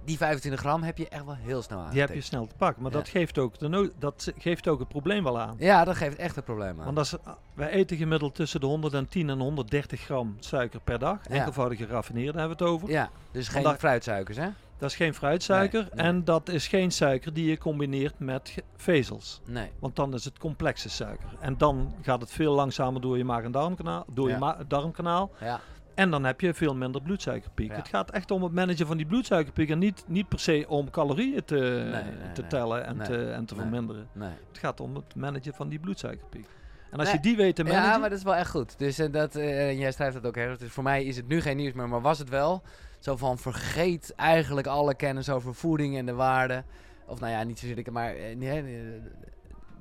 die 0.08 0.18
25 0.18 0.60
gram 0.62 0.84
heb 0.84 0.98
je 0.98 1.10
echt 1.10 1.26
wel 1.26 1.36
heel 1.36 1.62
snel 1.62 1.80
aan. 1.80 1.90
Die 1.92 2.00
heb 2.00 2.14
je 2.14 2.22
snel 2.22 2.48
te 2.48 2.56
pakken. 2.58 2.82
Maar 2.84 2.92
Ja. 2.92 2.98
dat, 2.98 3.08
geeft 3.10 3.38
ook 3.38 3.60
de 3.60 3.68
no- 3.68 3.90
dat 4.00 4.34
geeft 4.38 4.68
ook 4.68 4.80
het 4.80 4.88
probleem 4.88 5.24
wel 5.24 5.40
aan. 5.40 5.56
Ja, 5.60 5.84
dat 5.84 5.96
geeft 5.96 6.18
echt 6.18 6.36
een 6.38 6.44
probleem 6.44 6.80
aan. 6.80 6.86
Want 6.86 6.98
als, 6.98 7.16
wij 7.54 7.70
eten 7.70 7.98
gemiddeld 7.98 8.36
tussen 8.36 8.60
de 8.60 8.66
110 8.66 9.30
en 9.30 9.40
130 9.40 10.02
gram 10.02 10.36
suiker 10.40 10.80
per 10.80 11.00
dag. 11.00 11.20
Ja. 11.30 11.36
Enkelvoudige 11.36 11.86
geraffineerde 11.86 12.40
hebben 12.40 12.58
we 12.58 12.64
het 12.64 12.74
over. 12.74 12.90
Ja, 12.90 13.10
dus 13.32 13.48
geen 13.48 13.58
Omdat- 13.66 13.80
fruitsuikers, 13.80 14.38
hè? 14.38 14.48
Dat 14.78 14.90
is 14.90 14.96
geen 14.96 15.14
fruitsuiker. 15.14 15.82
Nee, 15.82 15.90
nee. 15.94 16.06
En 16.06 16.24
dat 16.24 16.50
is 16.50 16.68
geen 16.68 16.92
suiker 16.92 17.34
die 17.34 17.46
je 17.50 17.58
combineert 17.58 18.20
met 18.20 18.56
vezels. 18.76 19.42
Nee. 19.46 19.72
Want 19.80 19.96
dan 19.96 20.14
is 20.14 20.26
het 20.26 20.38
complexe 20.40 20.90
suiker. 20.90 21.30
En 21.40 21.58
dan 21.58 21.94
gaat 22.02 22.22
het 22.22 22.32
veel 22.32 22.54
langzamer 22.54 23.02
door 23.02 23.18
je 23.18 23.24
maag- 23.24 23.44
en 23.44 23.52
darmkanaal. 23.52 24.06
Door 24.14 24.30
Ja. 24.30 24.56
je 24.58 24.68
darmkanaal. 24.68 25.32
Ja, 25.40 25.60
En 25.98 26.10
dan 26.10 26.24
heb 26.24 26.42
je 26.42 26.54
veel 26.54 26.76
minder 26.76 27.02
bloedsuikerpiek. 27.02 27.70
Ja. 27.72 27.76
Het 27.76 27.88
gaat 27.88 28.12
echt 28.12 28.32
om 28.32 28.44
het 28.44 28.52
managen 28.54 28.88
van 28.88 28.98
die 28.98 29.06
bloedsuikerpiek. 29.06 29.70
En 29.70 29.80
niet, 29.80 30.04
niet 30.08 30.28
per 30.28 30.40
se 30.40 30.66
om 30.68 30.90
calorieën 30.90 31.44
te, 31.46 31.88
nee, 31.92 32.32
te 32.34 32.48
tellen 32.48 32.86
en 32.86 32.98
Nee, 32.98 33.08
te, 33.08 33.32
en 33.32 33.46
te 33.46 33.56
verminderen. 33.56 34.08
nee. 34.14 34.30
Het 34.48 34.58
gaat 34.58 34.80
om 34.80 34.96
het 34.96 35.16
managen 35.16 35.54
van 35.54 35.70
die 35.70 35.80
bloedsuikerpiek. 35.80 36.48
En 36.92 37.00
als 37.00 37.12
je 37.12 37.20
die 37.20 37.36
weet 37.36 37.56
te 37.56 37.64
managen... 37.64 37.90
Ja, 37.90 37.98
maar 37.98 38.10
dat 38.10 38.18
is 38.18 38.24
wel 38.24 38.36
echt 38.36 38.50
goed. 38.50 38.80
Dus 38.80 39.00
eh, 39.00 39.12
dat, 39.12 39.36
eh, 39.36 39.68
en 39.70 39.78
jij 39.78 39.92
schrijft 39.92 40.14
dat 40.14 40.26
ook 40.26 40.38
ergens. 40.38 40.60
Dus 40.60 40.72
voor 40.72 40.84
mij 40.84 41.04
is 41.04 41.16
het 41.18 41.28
nu 41.28 41.42
geen 41.42 41.58
nieuws 41.58 41.74
meer, 41.74 41.90
maar 41.90 42.02
was 42.02 42.20
het 42.20 42.30
wel. 42.30 42.62
Zo 43.00 43.16
van 43.16 43.38
vergeet 43.38 44.14
eigenlijk 44.16 44.68
alle 44.68 44.96
kennis 44.96 45.30
over 45.30 45.56
voeding 45.56 45.98
en 45.98 46.06
de 46.06 46.14
waarde. 46.14 46.64
Of 47.06 47.20
nou 47.20 47.32
ja, 47.32 47.44
niet 47.44 47.60
zozeer, 47.60 47.78
ik- 47.78 47.92
maar 47.92 48.14
nee, 48.36 48.60
eh, 48.62 48.66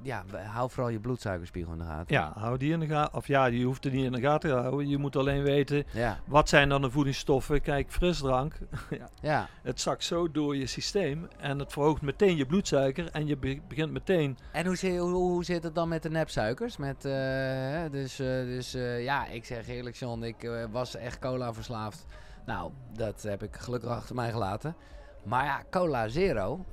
ja, 0.02 0.24
hou 0.46 0.70
vooral 0.70 0.92
je 0.92 1.00
bloedsuikerspiegel 1.00 1.72
in 1.72 1.78
de 1.78 1.84
gaten. 1.84 2.14
Ja, 2.14 2.32
hou 2.36 2.56
die 2.58 2.72
in 2.72 2.80
de 2.80 2.86
gaten. 2.86 3.14
Of 3.14 3.26
ja, 3.26 3.46
je 3.46 3.64
hoeft 3.64 3.84
het 3.84 3.92
niet 3.92 4.04
in 4.04 4.12
de 4.12 4.20
gaten 4.20 4.50
te 4.50 4.56
houden. 4.56 4.88
Je 4.88 4.98
moet 4.98 5.16
alleen 5.16 5.42
weten, 5.42 5.84
Ja, 5.92 6.18
wat 6.26 6.48
zijn 6.48 6.68
dan 6.68 6.82
de 6.82 6.90
voedingsstoffen? 6.90 7.60
Kijk, 7.60 7.90
frisdrank, 7.92 8.54
ja, 8.90 9.08
ja. 9.20 9.48
het 9.62 9.80
zakt 9.80 10.04
zo 10.04 10.30
door 10.30 10.56
je 10.56 10.66
systeem. 10.66 11.28
En 11.38 11.58
het 11.58 11.72
verhoogt 11.72 12.02
meteen 12.02 12.36
je 12.36 12.46
bloedsuiker. 12.46 13.10
En 13.10 13.26
je 13.26 13.36
be- 13.36 13.60
begint 13.68 13.92
meteen... 13.92 14.38
En 14.52 14.66
hoe, 14.66 14.98
hoe, 14.98 15.10
hoe 15.14 15.44
zit 15.44 15.62
het 15.62 15.74
dan 15.74 15.88
met 15.88 16.02
de 16.02 16.10
nepsuikers? 16.10 16.76
Met, 16.76 17.04
eh, 17.04 17.12
dus 17.90 18.18
eh, 18.18 18.26
dus 18.26 18.74
eh, 18.74 19.04
ja, 19.04 19.26
ik 19.26 19.44
zeg 19.44 19.68
eerlijk, 19.68 19.96
John, 19.96 20.22
ik 20.22 20.50
was 20.70 20.96
echt 20.96 21.18
cola 21.18 21.52
verslaafd. 21.54 22.06
Nou, 22.46 22.70
dat 22.96 23.22
heb 23.22 23.42
ik 23.42 23.56
gelukkig 23.56 23.90
achter 23.90 24.14
mij 24.14 24.30
gelaten. 24.30 24.76
Maar 25.24 25.44
ja, 25.44 25.62
cola 25.70 26.08
zero, 26.08 26.64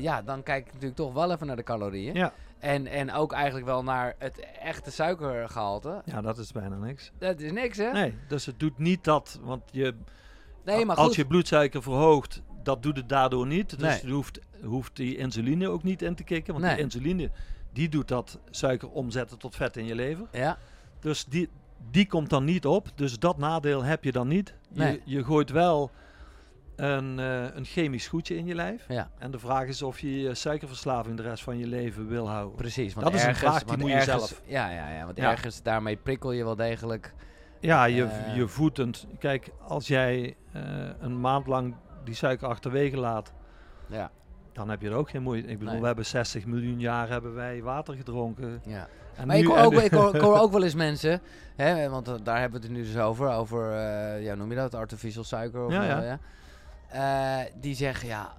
ja, 0.00 0.22
dan 0.22 0.42
kijk 0.42 0.66
ik 0.66 0.72
natuurlijk 0.72 1.00
toch 1.00 1.12
wel 1.12 1.32
even 1.32 1.46
naar 1.46 1.56
de 1.56 1.62
calorieën. 1.62 2.14
Ja, 2.14 2.32
En, 2.58 2.86
en 2.86 3.12
ook 3.12 3.32
eigenlijk 3.32 3.66
wel 3.66 3.82
naar 3.82 4.14
het 4.18 4.40
echte 4.62 4.90
suikergehalte. 4.90 6.02
ja 6.04 6.20
dat 6.20 6.38
is 6.38 6.52
bijna 6.52 6.76
niks. 6.76 7.10
Dat 7.18 7.40
is 7.40 7.52
niks, 7.52 7.76
hè? 7.76 7.92
Nee, 7.92 8.14
dus 8.28 8.46
het 8.46 8.60
doet 8.60 8.78
niet 8.78 9.04
dat... 9.04 9.38
Want 9.42 9.62
je, 9.70 9.94
Nee, 10.64 10.84
maar 10.84 10.96
als 10.96 11.16
je 11.16 11.26
bloedsuiker 11.26 11.82
verhoogt, 11.82 12.42
dat 12.62 12.82
doet 12.82 12.96
het 12.96 13.08
daardoor 13.08 13.46
niet. 13.46 13.70
Dus 13.78 13.80
Nee. 13.88 14.06
je 14.06 14.12
hoeft, 14.12 14.40
hoeft 14.64 14.96
die 14.96 15.16
insuline 15.16 15.68
ook 15.68 15.82
niet 15.82 16.02
in 16.02 16.14
te 16.14 16.24
kicken. 16.24 16.52
Want 16.52 16.64
Nee. 16.64 16.74
die 16.74 16.84
insuline, 16.84 17.30
die 17.72 17.88
doet 17.88 18.08
dat 18.08 18.38
suiker 18.50 18.90
omzetten 18.90 19.38
tot 19.38 19.56
vet 19.56 19.76
in 19.76 19.84
je 19.84 19.94
lever. 19.94 20.26
Ja, 20.32 20.58
Dus 21.00 21.24
die, 21.24 21.48
die 21.90 22.06
komt 22.06 22.30
dan 22.30 22.44
niet 22.44 22.66
op. 22.66 22.88
Dus 22.94 23.18
dat 23.18 23.38
nadeel 23.38 23.82
heb 23.84 24.04
je 24.04 24.12
dan 24.12 24.28
niet. 24.28 24.54
Nee. 24.68 24.92
Je, 25.04 25.16
je 25.16 25.24
gooit 25.24 25.50
wel 25.50 25.90
een, 26.80 27.18
eh, 27.18 27.42
een 27.54 27.64
chemisch 27.64 28.06
goedje 28.08 28.36
in 28.36 28.46
je 28.46 28.54
lijf. 28.54 28.84
ja, 28.88 29.10
En 29.18 29.30
de 29.30 29.38
vraag 29.38 29.66
is 29.66 29.82
of 29.82 29.98
je 30.00 30.20
je 30.20 30.34
suikerverslaving 30.34 31.16
de 31.16 31.22
rest 31.22 31.42
van 31.42 31.58
je 31.58 31.66
leven 31.66 32.08
wil 32.08 32.28
houden. 32.28 32.56
precies. 32.56 32.94
Want 32.94 33.06
Dat 33.06 33.14
is 33.14 33.24
een 33.24 33.34
vraag 33.36 33.64
die 33.64 33.76
moet 33.78 33.90
je 33.90 34.00
zelf. 34.02 34.42
Ja, 34.44 34.70
ja, 34.70 34.90
ja, 34.90 35.04
want 35.04 35.16
Ja. 35.16 35.30
ergens 35.30 35.62
daarmee 35.62 35.96
prikkel 35.96 36.32
je 36.32 36.44
wel 36.44 36.56
degelijk. 36.56 37.14
Ja, 37.60 37.84
je, 37.84 38.04
Eh. 38.04 38.36
je 38.36 38.48
voetend. 38.48 39.06
Kijk, 39.18 39.50
als 39.66 39.86
jij 39.86 40.36
eh, 40.52 40.62
een 41.00 41.20
maand 41.20 41.46
lang 41.46 41.74
die 42.04 42.14
suiker 42.14 42.48
achterwege 42.48 42.96
laat, 42.96 43.32
Ja, 43.86 44.10
dan 44.52 44.68
heb 44.68 44.80
je 44.82 44.88
er 44.88 44.94
ook 44.94 45.10
geen 45.10 45.22
moeite. 45.22 45.48
Ik 45.48 45.54
bedoel, 45.58 45.72
Nee. 45.72 45.80
we 45.80 45.86
hebben 45.86 46.06
60 46.06 46.46
miljoen 46.46 46.80
jaar 46.80 47.08
hebben 47.08 47.34
wij 47.34 47.62
water 47.62 47.94
gedronken. 47.94 48.60
ja. 48.64 48.88
En 49.16 49.26
Maar 49.26 49.36
ik 49.36 49.46
hoor, 49.46 49.58
ook, 49.58 49.72
ik, 49.72 49.90
hoor, 49.90 50.14
ik 50.14 50.20
hoor 50.20 50.38
ook 50.42 50.52
wel 50.52 50.62
eens 50.64 50.74
mensen, 50.74 51.20
hè, 51.56 51.88
want 51.88 52.24
daar 52.24 52.40
hebben 52.40 52.60
we 52.60 52.66
het 52.66 52.76
nu 52.76 52.82
dus 52.82 52.98
over, 52.98 53.28
over, 53.30 53.72
ja, 54.20 54.34
noem 54.34 54.50
je 54.50 54.56
dat, 54.56 54.74
artificial 54.74 55.24
suiker? 55.24 55.64
Of 55.64 55.72
Ja, 55.72 55.86
wel, 55.86 56.02
ja. 56.02 56.18
Eh, 56.88 57.38
die 57.54 57.74
zeggen, 57.74 58.08
ja, 58.08 58.32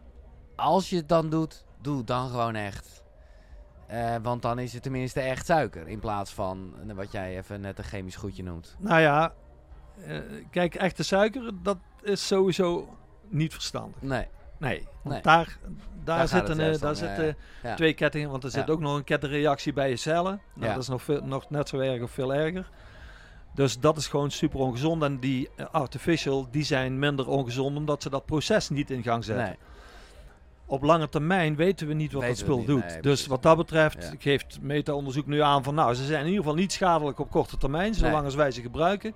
als 0.55 0.89
je 0.89 0.95
het 0.95 1.09
dan 1.09 1.29
doet, 1.29 1.65
doe 1.81 1.97
het 1.97 2.07
dan 2.07 2.29
gewoon 2.29 2.55
echt. 2.55 3.03
Eh, 3.87 4.15
want 4.21 4.41
dan 4.41 4.59
is 4.59 4.73
het 4.73 4.83
tenminste 4.83 5.19
echt 5.21 5.45
suiker, 5.45 5.87
in 5.87 5.99
plaats 5.99 6.33
van 6.33 6.73
eh, 6.87 6.95
wat 6.95 7.11
jij 7.11 7.37
even 7.37 7.61
net 7.61 7.77
een 7.77 7.83
chemisch 7.83 8.15
goedje 8.15 8.43
noemt. 8.43 8.75
Nou 8.79 9.01
ja, 9.01 9.33
kijk, 10.51 10.75
echte 10.75 11.03
suiker, 11.03 11.51
dat 11.63 11.77
is 12.01 12.27
sowieso 12.27 12.97
niet 13.27 13.53
verstandig. 13.53 14.01
Nee, 14.01 14.27
Nee, 14.57 14.87
want 15.01 15.13
Nee. 15.13 15.21
daar, 15.21 15.57
daar, 16.03 16.27
zitten, 16.27 16.79
daar 16.79 16.95
zitten 16.95 17.37
ja. 17.63 17.75
twee 17.75 17.93
kettingen, 17.93 18.29
want 18.29 18.43
er 18.43 18.51
zit 18.51 18.67
Ja. 18.67 18.73
ook 18.73 18.79
nog 18.79 18.95
een 18.95 19.03
kettingreactie 19.03 19.73
bij 19.73 19.89
je 19.89 19.95
cellen. 19.95 20.41
Nou, 20.53 20.67
Ja. 20.67 20.73
Dat 20.73 20.81
is 20.83 20.87
nog, 20.89 21.01
veel, 21.03 21.21
nog 21.23 21.49
net 21.49 21.69
zo 21.69 21.79
erg 21.79 22.01
of 22.01 22.11
veel 22.11 22.33
erger. 22.33 22.69
Dus 23.59 23.79
dat 23.79 23.97
is 23.97 24.07
gewoon 24.07 24.31
super 24.31 24.59
ongezond. 24.59 25.03
En 25.03 25.19
die 25.19 25.49
eh, 25.55 25.65
artificial, 25.71 26.47
die 26.51 26.63
zijn 26.63 26.99
minder 26.99 27.27
ongezond 27.27 27.77
omdat 27.77 28.01
ze 28.01 28.09
dat 28.09 28.25
proces 28.25 28.69
niet 28.69 28.91
in 28.91 29.03
gang 29.03 29.23
zetten. 29.23 29.45
nee. 29.45 29.55
Op 30.65 30.83
lange 30.83 31.09
termijn 31.09 31.55
weten 31.55 31.87
we 31.87 31.93
niet 31.93 32.11
wat 32.11 32.21
Weten 32.21 32.37
dat 32.37 32.45
spul 32.45 32.57
niet, 32.57 32.67
doet. 32.67 32.85
nee, 32.85 33.01
dus 33.01 33.27
wat 33.27 33.43
dat 33.43 33.57
betreft 33.57 34.03
Ja. 34.03 34.11
geeft 34.19 34.57
meta-onderzoek 34.61 35.25
nu 35.25 35.41
aan 35.41 35.63
van 35.63 35.75
nou, 35.75 35.93
ze 35.93 36.05
zijn 36.05 36.19
in 36.19 36.25
ieder 36.25 36.39
geval 36.43 36.55
niet 36.57 36.71
schadelijk 36.71 37.19
op 37.19 37.29
korte 37.31 37.57
termijn, 37.57 37.93
zolang 37.93 38.15
Nee. 38.15 38.23
als 38.23 38.35
wij 38.35 38.51
ze 38.51 38.61
gebruiken. 38.61 39.13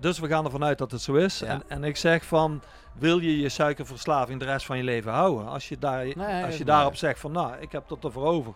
Dus 0.00 0.18
we 0.18 0.28
gaan 0.28 0.44
ervan 0.44 0.64
uit 0.64 0.78
dat 0.78 0.90
het 0.90 1.00
zo 1.00 1.14
is. 1.14 1.38
Ja. 1.38 1.46
En, 1.46 1.62
en 1.68 1.84
ik 1.84 1.96
zeg 1.96 2.24
van, 2.24 2.62
wil 2.98 3.18
je 3.18 3.40
je 3.40 3.48
suikerverslaving 3.48 4.38
de 4.38 4.44
rest 4.44 4.66
van 4.66 4.76
je 4.76 4.82
leven 4.84 5.12
houden? 5.12 5.48
Als 5.48 5.68
je, 5.68 5.78
daar, 5.78 6.44
als 6.44 6.58
je 6.58 6.64
daarop 6.64 6.96
zegt 6.96 7.20
van, 7.20 7.32
nou, 7.32 7.52
ik 7.60 7.72
heb 7.72 7.88
dat 7.88 8.04
ervoor 8.04 8.24
over. 8.26 8.52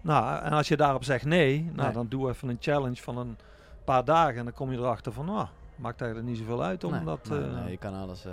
Nou, 0.00 0.42
en 0.44 0.52
als 0.52 0.68
je 0.68 0.76
daarop 0.76 1.04
zegt 1.04 1.24
nee, 1.24 1.70
nou, 1.72 1.92
dan 1.92 2.06
doe 2.08 2.28
even 2.30 2.48
een 2.48 2.58
challenge 2.60 2.96
van 3.02 3.18
een 3.18 3.36
paar 3.86 4.04
dagen. 4.04 4.36
En 4.36 4.44
dan 4.44 4.52
kom 4.54 4.72
je 4.72 4.78
erachter 4.78 5.12
van, 5.12 5.26
nou, 5.26 5.46
maakt 5.76 6.00
eigenlijk 6.00 6.30
niet 6.30 6.38
zoveel 6.40 6.62
uit. 6.62 6.84
Omdat, 6.84 7.28
nee, 7.28 7.40
eh, 7.44 7.52
nee, 7.62 7.70
je 7.70 7.76
kan 7.76 7.94
alles. 7.94 8.24
eh. 8.24 8.32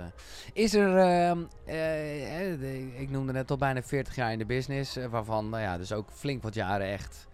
Is 0.52 0.74
er, 0.74 0.96
ehm, 0.98 1.38
eh, 1.64 1.74
de- 2.60 2.92
ik 2.98 3.10
noemde 3.10 3.32
net 3.32 3.50
al 3.50 3.56
bijna 3.56 3.82
40 3.82 4.14
jaar 4.14 4.32
in 4.32 4.38
de 4.38 4.44
business, 4.46 4.96
waarvan 5.10 5.48
nou 5.48 5.62
ja, 5.62 5.76
dus 5.78 5.92
ook 5.92 6.08
flink 6.12 6.42
wat 6.42 6.54
jaren 6.54 6.86
echt 6.86 7.26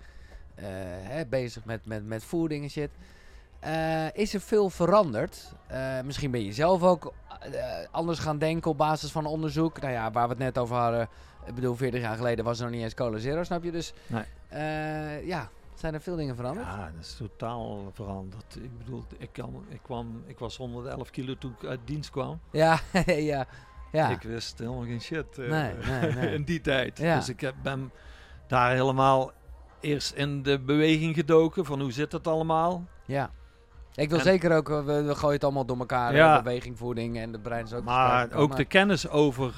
hè, 1.02 1.26
bezig 1.26 1.64
met, 1.64 1.86
met, 1.86 2.06
met 2.06 2.24
voeding 2.24 2.62
en 2.64 2.70
shit. 2.70 2.90
Is 4.12 4.34
er 4.34 4.40
veel 4.40 4.70
veranderd? 4.70 5.52
Misschien 6.04 6.30
ben 6.30 6.44
je 6.44 6.52
zelf 6.52 6.82
ook 6.82 7.12
anders 7.90 8.18
gaan 8.18 8.38
denken 8.38 8.70
op 8.70 8.76
basis 8.78 9.10
van 9.10 9.26
onderzoek. 9.26 9.80
Nou 9.80 9.92
ja, 9.92 10.10
waar 10.10 10.24
we 10.24 10.30
het 10.34 10.42
net 10.42 10.58
over 10.58 10.76
hadden. 10.76 11.08
Ik 11.46 11.54
bedoel, 11.54 11.74
40 11.76 12.00
jaar 12.00 12.16
geleden 12.16 12.44
was 12.44 12.58
er 12.58 12.64
nog 12.64 12.74
niet 12.74 12.82
eens 12.82 12.94
Cola 12.94 13.18
Zero, 13.18 13.42
snap 13.44 13.62
je? 13.64 13.70
Dus 13.70 13.92
Nee. 14.06 14.24
ja, 15.26 15.48
zijn 15.80 15.94
er 15.94 16.00
veel 16.00 16.16
dingen 16.16 16.36
veranderd? 16.36 16.66
Ja, 16.66 16.90
dat 16.94 17.04
is 17.04 17.14
totaal 17.16 17.90
veranderd. 17.94 18.56
Ik 18.62 18.78
bedoel, 18.78 19.04
ik, 19.18 19.28
kan, 19.32 19.64
ik, 19.68 19.80
kwam, 19.82 20.22
ik 20.26 20.38
was 20.38 20.56
111 20.56 21.10
kilo 21.10 21.34
toen 21.38 21.54
ik 21.60 21.68
uit 21.68 21.80
dienst 21.84 22.10
kwam. 22.10 22.40
Ja, 22.52 22.80
ja, 23.06 23.46
ja. 23.92 24.08
Ik 24.08 24.22
wist 24.22 24.58
helemaal 24.58 24.82
geen 24.84 25.00
shit 25.00 25.38
eh, 25.38 25.50
Nee, 25.50 25.72
nee, 25.86 26.12
nee. 26.14 26.34
in 26.34 26.44
die 26.44 26.60
tijd. 26.60 26.98
Ja. 26.98 27.16
Dus 27.16 27.28
ik 27.28 27.40
heb, 27.40 27.54
ben 27.62 27.92
daar 28.46 28.70
helemaal 28.70 29.32
eerst 29.80 30.12
in 30.12 30.42
de 30.42 30.58
beweging 30.58 31.14
gedoken 31.14 31.64
van 31.64 31.80
hoe 31.80 31.92
zit 31.92 32.12
het 32.12 32.26
allemaal. 32.26 32.84
Ja. 33.04 33.30
Ik 33.94 34.08
wil 34.08 34.18
En- 34.18 34.24
zeker 34.24 34.56
ook, 34.56 34.70
eh, 34.70 34.84
we, 34.84 35.02
we 35.02 35.14
gooien 35.14 35.34
het 35.34 35.44
allemaal 35.44 35.64
door 35.66 35.78
elkaar. 35.78 36.14
Ja. 36.14 36.42
Beweging, 36.42 36.78
voeding 36.78 37.18
en 37.18 37.32
de 37.32 37.38
brein 37.38 37.64
is 37.64 37.72
ook 37.72 37.84
maar 37.84 38.32
ook 38.32 38.56
de 38.56 38.64
kennis 38.64 39.08
over 39.08 39.54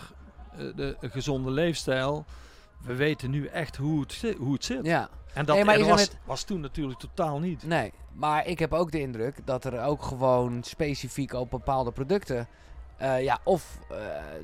eh, 0.52 0.58
de, 0.76 0.96
gezonde 1.00 1.50
leefstijl. 1.50 2.24
We 2.80 2.94
weten 2.94 3.30
nu 3.30 3.46
echt 3.46 3.76
hoe 3.76 4.00
het, 4.00 4.34
hoe 4.38 4.52
het 4.52 4.64
zit. 4.64 4.86
Ja, 4.86 5.08
En 5.34 5.44
dat 5.44 5.56
Nee, 5.56 5.64
maar 5.64 5.74
en 5.74 5.88
was, 5.88 6.10
was 6.24 6.42
toen 6.42 6.60
natuurlijk 6.60 6.98
totaal 6.98 7.38
niet. 7.38 7.66
nee. 7.66 7.92
Maar 8.12 8.46
ik 8.46 8.58
heb 8.58 8.72
ook 8.72 8.90
de 8.90 9.00
indruk 9.00 9.46
dat 9.46 9.64
er 9.64 9.84
ook 9.84 10.02
gewoon 10.02 10.62
specifiek 10.62 11.32
op 11.32 11.50
bepaalde 11.50 11.92
producten... 11.92 12.48
eh, 12.96 13.22
ja, 13.22 13.38
of 13.44 13.78
eh, 13.90 13.96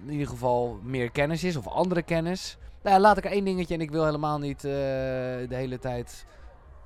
in 0.05 0.11
ieder 0.11 0.27
geval 0.29 0.79
meer 0.83 1.11
kennis 1.11 1.45
is 1.45 1.57
of 1.57 1.67
andere 1.69 2.03
kennis. 2.03 2.59
Nou, 2.83 2.97
ja, 2.97 3.01
laat 3.03 3.17
ik 3.17 3.25
één 3.25 3.45
dingetje 3.45 3.75
en 3.75 3.81
ik 3.81 3.91
wil 3.91 4.05
helemaal 4.05 4.39
niet 4.39 4.65
eh, 4.65 4.71
de 4.71 5.55
hele 5.55 5.79
tijd 5.79 6.27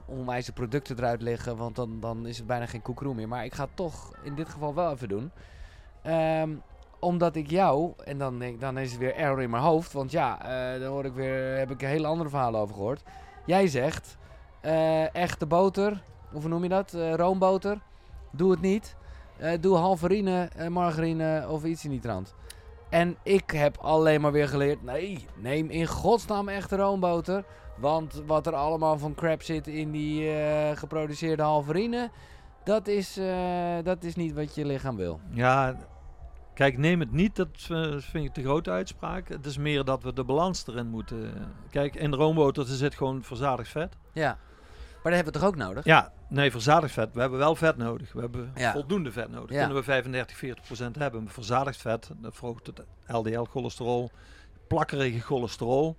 onwijze 0.06 0.52
producten 0.52 0.96
eruit 0.98 1.22
liggen, 1.22 1.56
want 1.56 1.76
dan, 1.76 2.00
dan 2.00 2.26
is 2.26 2.36
het 2.36 2.46
bijna 2.46 2.66
geen 2.66 2.82
koekroe 2.82 3.14
meer. 3.14 3.28
Maar 3.28 3.44
ik 3.44 3.54
ga 3.54 3.64
het 3.64 3.76
toch 3.76 4.12
in 4.22 4.34
dit 4.34 4.48
geval 4.48 4.74
wel 4.74 4.92
even 4.92 5.08
doen. 5.08 5.30
Ehm, 6.02 6.50
omdat 7.00 7.36
ik 7.36 7.50
jou, 7.50 7.92
en 8.04 8.18
dan, 8.18 8.38
denk, 8.38 8.60
dan 8.60 8.78
is 8.78 8.90
het 8.90 9.00
weer 9.00 9.14
error 9.14 9.42
in 9.42 9.50
mijn 9.50 9.62
hoofd, 9.62 9.92
want 9.92 10.10
ja, 10.10 10.38
dan 10.78 10.88
hoor 10.88 11.04
ik 11.04 11.12
weer, 11.12 11.56
heb 11.58 11.70
ik 11.70 11.80
hele 11.80 12.06
andere 12.06 12.28
verhalen 12.30 12.60
over 12.60 12.74
gehoord. 12.74 13.02
Jij 13.44 13.66
zegt, 13.66 14.16
eh, 14.60 15.14
echte 15.14 15.46
boter, 15.46 16.02
of 16.32 16.40
hoe 16.40 16.50
noem 16.50 16.62
je 16.62 16.68
dat, 16.68 16.94
Eh, 16.94 17.14
roomboter, 17.14 17.78
doe 18.30 18.50
het 18.50 18.60
niet. 18.60 18.96
Eh, 19.36 19.52
doe 19.60 19.76
halverine, 19.76 20.48
margarine 20.68 21.48
of 21.48 21.64
iets 21.64 21.84
in 21.84 21.90
die 21.90 22.00
trant. 22.00 22.34
En 22.90 23.16
ik 23.22 23.50
heb 23.50 23.78
alleen 23.78 24.20
maar 24.20 24.32
weer 24.32 24.48
geleerd, 24.48 24.82
nee, 24.82 25.26
neem 25.36 25.70
in 25.70 25.86
godsnaam 25.86 26.48
echte 26.48 26.76
roomboter. 26.76 27.44
Want 27.76 28.22
wat 28.26 28.46
er 28.46 28.54
allemaal 28.54 28.98
van 28.98 29.14
crap 29.14 29.42
zit 29.42 29.66
in 29.66 29.90
die 29.90 30.30
geproduceerde 30.74 31.42
halverine, 31.42 32.10
dat 32.64 32.86
is, 32.86 33.20
dat 33.82 34.04
is 34.04 34.14
niet 34.16 34.32
wat 34.32 34.54
je 34.54 34.66
lichaam 34.66 34.96
wil. 34.96 35.20
Ja, 35.30 35.76
kijk, 36.54 36.78
neem 36.78 37.00
het 37.00 37.12
niet. 37.12 37.36
Dat 37.36 37.48
eh, 37.70 37.82
vind 37.98 38.24
ik 38.24 38.32
te 38.32 38.42
grote 38.42 38.70
uitspraak. 38.70 39.28
Het 39.28 39.46
is 39.46 39.56
meer 39.58 39.84
dat 39.84 40.02
we 40.02 40.12
de 40.12 40.24
balans 40.24 40.66
erin 40.66 40.86
moeten. 40.88 41.32
Kijk, 41.70 41.94
in 41.94 42.14
roomboter 42.14 42.64
zit 42.66 42.94
gewoon 42.94 43.22
verzadigd 43.22 43.70
vet. 43.70 43.96
Ja, 44.12 44.38
maar 45.02 45.12
dat 45.12 45.22
hebben 45.22 45.32
we 45.32 45.38
toch 45.38 45.48
ook 45.48 45.56
nodig? 45.56 45.84
Ja, 45.84 46.12
nee, 46.28 46.50
verzadigd 46.50 46.92
vet. 46.92 47.08
We 47.14 47.20
hebben 47.20 47.38
wel 47.38 47.54
vet 47.54 47.76
nodig. 47.76 48.12
We 48.12 48.20
hebben 48.20 48.52
Ja. 48.54 48.72
voldoende 48.72 49.12
vet 49.12 49.30
nodig. 49.30 49.50
Ja. 49.50 49.58
Kunnen 49.58 49.76
we 49.76 49.82
35, 49.82 50.36
40 50.36 50.64
procent 50.64 50.96
hebben. 50.96 51.22
Maar 51.22 51.32
Verzadigd 51.32 51.80
vet, 51.80 52.10
dat 52.16 52.34
verhoogt 52.36 52.66
het 52.66 52.82
LDL-cholesterol, 53.06 54.10
plakkerige 54.68 55.20
cholesterol. 55.20 55.96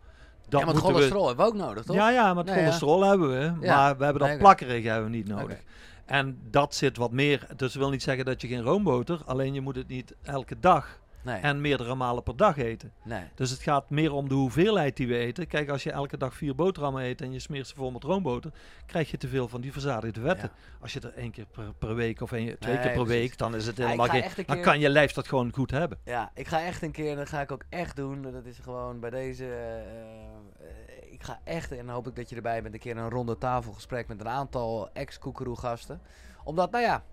Dat 0.49 0.59
ja, 0.59 0.65
want 0.65 0.65
moeten 0.65 0.83
we- 0.85 0.91
cholesterol 0.93 1.27
hebben 1.27 1.45
we 1.45 1.51
ook 1.51 1.57
nodig, 1.57 1.83
toch? 1.83 1.95
Ja, 1.95 2.09
ja, 2.09 2.27
maar 2.27 2.35
het 2.35 2.45
Nee, 2.45 2.55
ja. 2.55 2.61
cholesterol 2.61 3.03
hebben 3.03 3.29
we. 3.29 3.67
Maar 3.67 3.97
we 3.97 4.03
hebben 4.03 4.27
dat 4.27 4.37
plakkerige 4.37 4.87
hebben 4.87 5.11
we 5.11 5.15
niet 5.17 5.27
nodig. 5.27 5.59
En 6.05 6.39
dat 6.49 6.75
zit 6.75 6.97
wat 6.97 7.11
meer. 7.11 7.39
Dus 7.39 7.57
dat 7.57 7.73
wil 7.81 7.89
niet 7.89 8.03
zeggen 8.03 8.25
dat 8.25 8.41
je 8.41 8.47
geen 8.47 8.61
roomboter, 8.61 9.21
alleen 9.25 9.53
je 9.53 9.61
moet 9.61 9.75
het 9.75 9.87
niet 9.87 10.15
elke 10.23 10.59
dag 10.59 11.01
Nee, 11.25 11.41
en 11.41 11.61
meerdere 11.61 11.95
malen 11.95 12.23
per 12.23 12.35
dag 12.37 12.57
eten. 12.57 12.91
nee. 13.03 13.23
Dus 13.35 13.49
het 13.49 13.61
gaat 13.61 13.89
meer 13.89 14.13
om 14.13 14.27
de 14.29 14.33
hoeveelheid 14.35 14.97
die 14.97 15.07
we 15.07 15.17
eten. 15.17 15.47
Kijk, 15.47 15.69
als 15.69 15.83
je 15.83 15.91
elke 15.91 16.17
dag 16.17 16.33
vier 16.35 16.55
boterhammen 16.55 17.03
eet 17.03 17.21
en 17.21 17.31
je 17.31 17.39
smeert 17.39 17.67
ze 17.67 17.75
vol 17.75 17.91
met 17.91 18.03
roomboter, 18.03 18.51
krijg 18.85 19.11
je 19.11 19.17
te 19.17 19.27
veel 19.27 19.47
van 19.47 19.61
die 19.61 19.71
verzadigde 19.71 20.21
vetten. 20.21 20.51
Als 20.81 20.93
je 20.93 20.99
er 20.99 21.13
één 21.13 21.31
keer 21.31 21.45
per, 21.51 21.73
per 21.77 21.95
week 21.95 22.21
of 22.21 22.31
één, 22.31 22.59
twee 22.59 22.73
Nee, 22.75 22.83
keer 22.83 22.93
per 22.93 23.05
week, 23.05 23.37
dan 23.37 23.55
is 23.55 23.65
het 23.67 23.77
Ja, 23.77 23.83
helemaal 23.85 24.07
ga 24.07 24.21
geen. 24.21 24.45
Dan 24.45 24.61
kan 24.61 24.79
je 24.79 24.89
lijf 24.89 25.11
dat 25.11 25.27
gewoon 25.27 25.53
goed 25.53 25.71
hebben. 25.71 25.97
Ja, 26.05 26.31
ik 26.35 26.47
ga 26.47 26.61
echt 26.65 26.81
een 26.81 26.91
keer, 26.91 27.15
dat 27.15 27.29
ga 27.29 27.41
ik 27.41 27.51
ook 27.51 27.63
echt 27.69 27.95
doen. 27.95 28.21
Dat 28.21 28.45
is 28.45 28.57
gewoon 28.61 28.99
bij 28.99 29.09
deze. 29.09 29.45
eh, 29.45 29.79
eh, 29.79 30.92
ik 31.23 31.29
ga 31.29 31.39
echt, 31.43 31.71
en 31.71 31.85
dan 31.85 31.95
hoop 31.95 32.07
ik 32.07 32.15
dat 32.15 32.29
je 32.29 32.35
erbij 32.35 32.61
bent, 32.61 32.73
een 32.73 32.79
keer 32.79 32.97
een 32.97 33.09
ronde 33.09 33.37
tafelgesprek 33.37 34.07
met 34.07 34.19
een 34.19 34.27
aantal 34.27 34.89
ex-koekeroe 34.93 35.57
gasten. 35.57 36.01
Omdat, 36.43 36.71
nou 36.71 36.83
ja, 36.83 37.03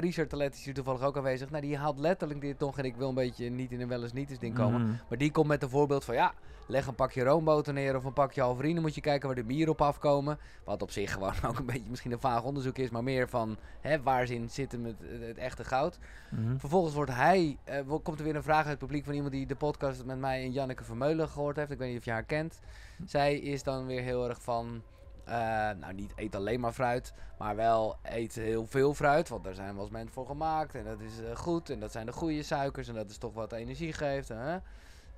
Richard 0.00 0.28
Talet 0.28 0.54
is 0.54 0.64
hier 0.64 0.74
toevallig 0.74 1.02
ook 1.02 1.16
aanwezig. 1.16 1.50
Nou, 1.50 1.62
die 1.62 1.76
haalt 1.76 1.98
letterlijk 1.98 2.40
dit 2.40 2.58
nog. 2.58 2.78
En 2.78 2.84
ik 2.84 2.96
wil 2.96 3.08
een 3.08 3.14
beetje 3.14 3.50
niet 3.50 3.72
in 3.72 3.80
een 3.80 3.88
wel 3.88 4.02
eens 4.02 4.12
niet 4.12 4.30
eens 4.30 4.38
ding 4.38 4.54
komen. 4.54 4.82
Mhm. 4.82 4.92
Maar 5.08 5.18
die 5.18 5.30
komt 5.30 5.46
met 5.46 5.62
een 5.62 5.68
voorbeeld 5.68 6.04
van 6.04 6.14
ja, 6.14 6.32
leg 6.66 6.86
een 6.86 6.94
pakje 6.94 7.22
roomboter 7.22 7.72
neer 7.72 7.96
of 7.96 8.04
een 8.04 8.12
pakje 8.12 8.40
halverine. 8.40 8.80
Moet 8.80 8.94
je 8.94 9.00
kijken 9.00 9.26
waar 9.26 9.36
de 9.36 9.44
bieren 9.44 9.72
op 9.72 9.80
afkomen. 9.80 10.38
Wat 10.64 10.82
op 10.82 10.90
zich 10.90 11.12
gewoon 11.12 11.34
ook 11.48 11.58
een 11.58 11.66
beetje 11.66 11.90
misschien 11.90 12.12
een 12.12 12.20
vaag 12.20 12.42
onderzoek 12.42 12.78
is. 12.78 12.90
Maar 12.90 13.04
meer 13.04 13.28
van 13.28 13.56
hè, 13.80 14.02
waar 14.02 14.26
zin 14.26 14.50
zit 14.50 14.72
hem 14.72 14.84
het, 14.84 14.96
het 15.20 15.38
echte 15.38 15.64
goud. 15.64 15.98
Mhm. 16.30 16.58
Vervolgens 16.58 16.94
wordt 16.94 17.12
hij, 17.14 17.58
eh, 17.64 17.80
komt 18.02 18.18
er 18.18 18.24
weer 18.24 18.36
een 18.36 18.42
vraag 18.42 18.64
uit 18.64 18.68
het 18.68 18.78
publiek 18.78 19.04
van 19.04 19.14
iemand 19.14 19.32
die 19.32 19.46
de 19.46 19.56
podcast 19.56 20.04
met 20.04 20.18
mij 20.18 20.42
en 20.42 20.52
Janneke 20.52 20.84
Vermeulen 20.84 21.28
gehoord 21.28 21.56
heeft. 21.56 21.70
Ik 21.70 21.78
weet 21.78 21.88
niet 21.88 21.98
of 21.98 22.04
je 22.04 22.10
haar 22.10 22.22
kent. 22.22 22.60
Zij 23.04 23.38
is 23.38 23.62
dan 23.62 23.86
weer 23.86 24.02
heel 24.02 24.28
erg 24.28 24.42
van, 24.42 24.82
eh, 25.28 25.34
nou 25.80 25.94
niet 25.94 26.12
eet 26.16 26.34
alleen 26.34 26.60
maar 26.60 26.72
fruit, 26.72 27.12
maar 27.38 27.56
wel 27.56 27.96
eet 28.02 28.34
heel 28.34 28.66
veel 28.66 28.94
fruit. 28.94 29.28
Want 29.28 29.44
daar 29.44 29.54
zijn 29.54 29.74
wel 29.74 29.82
eens 29.82 29.92
mensen 29.92 30.12
voor 30.12 30.26
gemaakt 30.26 30.74
en 30.74 30.84
dat 30.84 31.00
is 31.00 31.20
eh, 31.20 31.36
goed. 31.36 31.70
En 31.70 31.80
dat 31.80 31.92
zijn 31.92 32.06
de 32.06 32.12
goede 32.12 32.42
suikers 32.42 32.88
en 32.88 32.94
dat 32.94 33.10
is 33.10 33.18
toch 33.18 33.34
wat 33.34 33.52
energie 33.52 33.92
geeft. 33.92 34.28
Hè? 34.28 34.56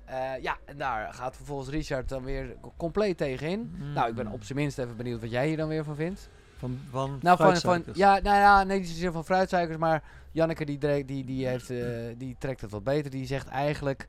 Eh, 0.05 0.41
ja, 0.41 0.57
en 0.65 0.77
daar 0.77 1.13
gaat 1.13 1.35
vervolgens 1.35 1.69
Richard 1.69 2.09
dan 2.09 2.23
weer 2.23 2.55
compleet 2.77 3.17
tegenin. 3.17 3.75
Nou, 3.93 4.09
ik 4.09 4.15
ben 4.15 4.27
op 4.27 4.43
zijn 4.43 4.57
minst 4.57 4.77
even 4.77 4.97
benieuwd 4.97 5.21
wat 5.21 5.31
jij 5.31 5.47
hier 5.47 5.57
dan 5.57 5.67
weer 5.67 5.83
van 5.83 5.95
vindt. 5.95 6.29
Van, 6.57 6.79
van 6.89 7.17
Nou, 7.21 7.57
van, 7.59 7.83
ja, 7.93 8.19
nou 8.19 8.37
ja, 8.37 8.63
nee, 8.63 8.79
niet 8.79 8.87
zozeer 8.87 9.11
van 9.11 9.25
fruitsuikers, 9.25 9.77
maar 9.77 10.03
Janneke 10.31 10.65
die, 10.65 11.05
die, 11.05 11.25
die, 11.25 11.47
heeft, 11.47 11.73
die 12.17 12.35
trekt 12.39 12.61
het 12.61 12.71
wat 12.71 12.83
beter. 12.83 13.11
Die 13.11 13.25
zegt 13.25 13.47
eigenlijk, 13.47 14.07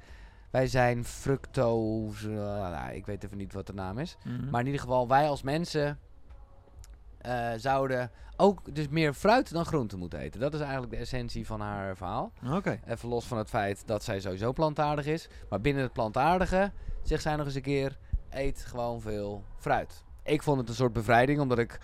wij 0.53 0.67
zijn 0.67 1.05
fructose, 1.05 2.29
nou, 2.29 2.93
ik 2.93 3.07
weet 3.07 3.25
even 3.25 3.37
niet 3.37 3.53
wat 3.53 3.67
de 3.67 3.75
naam 3.75 3.99
is. 3.99 4.17
Mhm. 4.25 4.51
Maar 4.51 4.61
in 4.61 4.67
ieder 4.67 4.81
geval, 4.81 5.09
wij 5.09 5.29
als 5.29 5.43
mensen 5.43 5.99
eh, 7.19 7.51
zouden 7.57 8.11
ook 8.37 8.75
dus 8.75 8.89
meer 8.89 9.15
fruit 9.15 9.53
dan 9.53 9.65
groente 9.65 9.97
moeten 9.97 10.19
eten. 10.19 10.41
Dat 10.41 10.55
is 10.55 10.61
eigenlijk 10.61 10.93
de 10.93 10.99
essentie 10.99 11.47
van 11.47 11.61
haar 11.61 11.97
verhaal. 11.97 12.33
Oké. 12.51 12.81
Even 12.87 13.09
los 13.09 13.25
van 13.25 13.39
het 13.39 13.49
feit 13.49 13.83
dat 13.87 14.05
zij 14.05 14.21
sowieso 14.21 14.53
plantaardig 14.53 15.07
is. 15.07 15.29
Maar 15.49 15.61
binnen 15.61 15.83
het 15.83 15.93
plantaardige 15.93 16.73
zegt 17.03 17.23
zij 17.23 17.37
nog 17.37 17.47
eens 17.47 17.55
een 17.55 17.63
keer: 17.63 17.99
eet 18.31 18.65
gewoon 18.65 19.01
veel 19.01 19.45
fruit. 19.59 20.05
Ik 20.23 20.43
vond 20.43 20.59
het 20.59 20.69
een 20.69 20.75
soort 20.75 20.93
bevrijding, 20.93 21.41
omdat 21.41 21.59
ik 21.59 21.81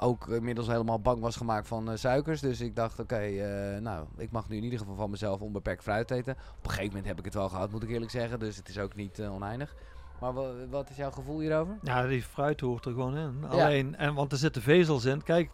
ook 0.00 0.28
inmiddels 0.28 0.66
helemaal 0.66 1.00
bang 1.00 1.20
was 1.20 1.36
gemaakt 1.36 1.68
van 1.68 1.90
eh, 1.90 1.96
suikers. 1.96 2.40
Dus 2.40 2.60
ik 2.60 2.76
dacht: 2.76 2.98
oké, 3.00 3.16
eh, 3.16 3.80
nou, 3.80 4.06
ik 4.16 4.30
mag 4.30 4.48
nu 4.48 4.56
in 4.56 4.64
ieder 4.64 4.78
geval 4.78 4.94
van 4.94 5.10
mezelf 5.10 5.40
onbeperkt 5.40 5.82
fruit 5.82 6.10
eten. 6.10 6.32
Op 6.32 6.64
een 6.64 6.70
gegeven 6.70 6.86
moment 6.88 7.06
heb 7.06 7.18
ik 7.18 7.24
het 7.24 7.34
wel 7.34 7.48
gehad, 7.48 7.70
moet 7.70 7.82
ik 7.82 7.88
eerlijk 7.90 8.10
zeggen. 8.10 8.38
Dus 8.38 8.56
het 8.56 8.68
is 8.68 8.78
ook 8.78 8.94
niet 8.94 9.18
eh, 9.18 9.32
oneindig. 9.34 9.74
Maar 10.20 10.32
wa- 10.32 10.66
wat 10.70 10.90
is 10.90 10.96
jouw 10.96 11.10
gevoel 11.10 11.40
hierover? 11.40 11.78
Ja, 11.82 12.06
die 12.06 12.22
fruit 12.22 12.60
hoort 12.60 12.84
er 12.84 12.92
gewoon 12.92 13.16
in. 13.16 13.36
Ja. 13.40 13.46
Alleen, 13.48 13.96
en, 13.96 14.14
want 14.14 14.32
er 14.32 14.38
zitten 14.38 14.62
vezels 14.62 15.04
in. 15.04 15.22
Kijk, 15.22 15.50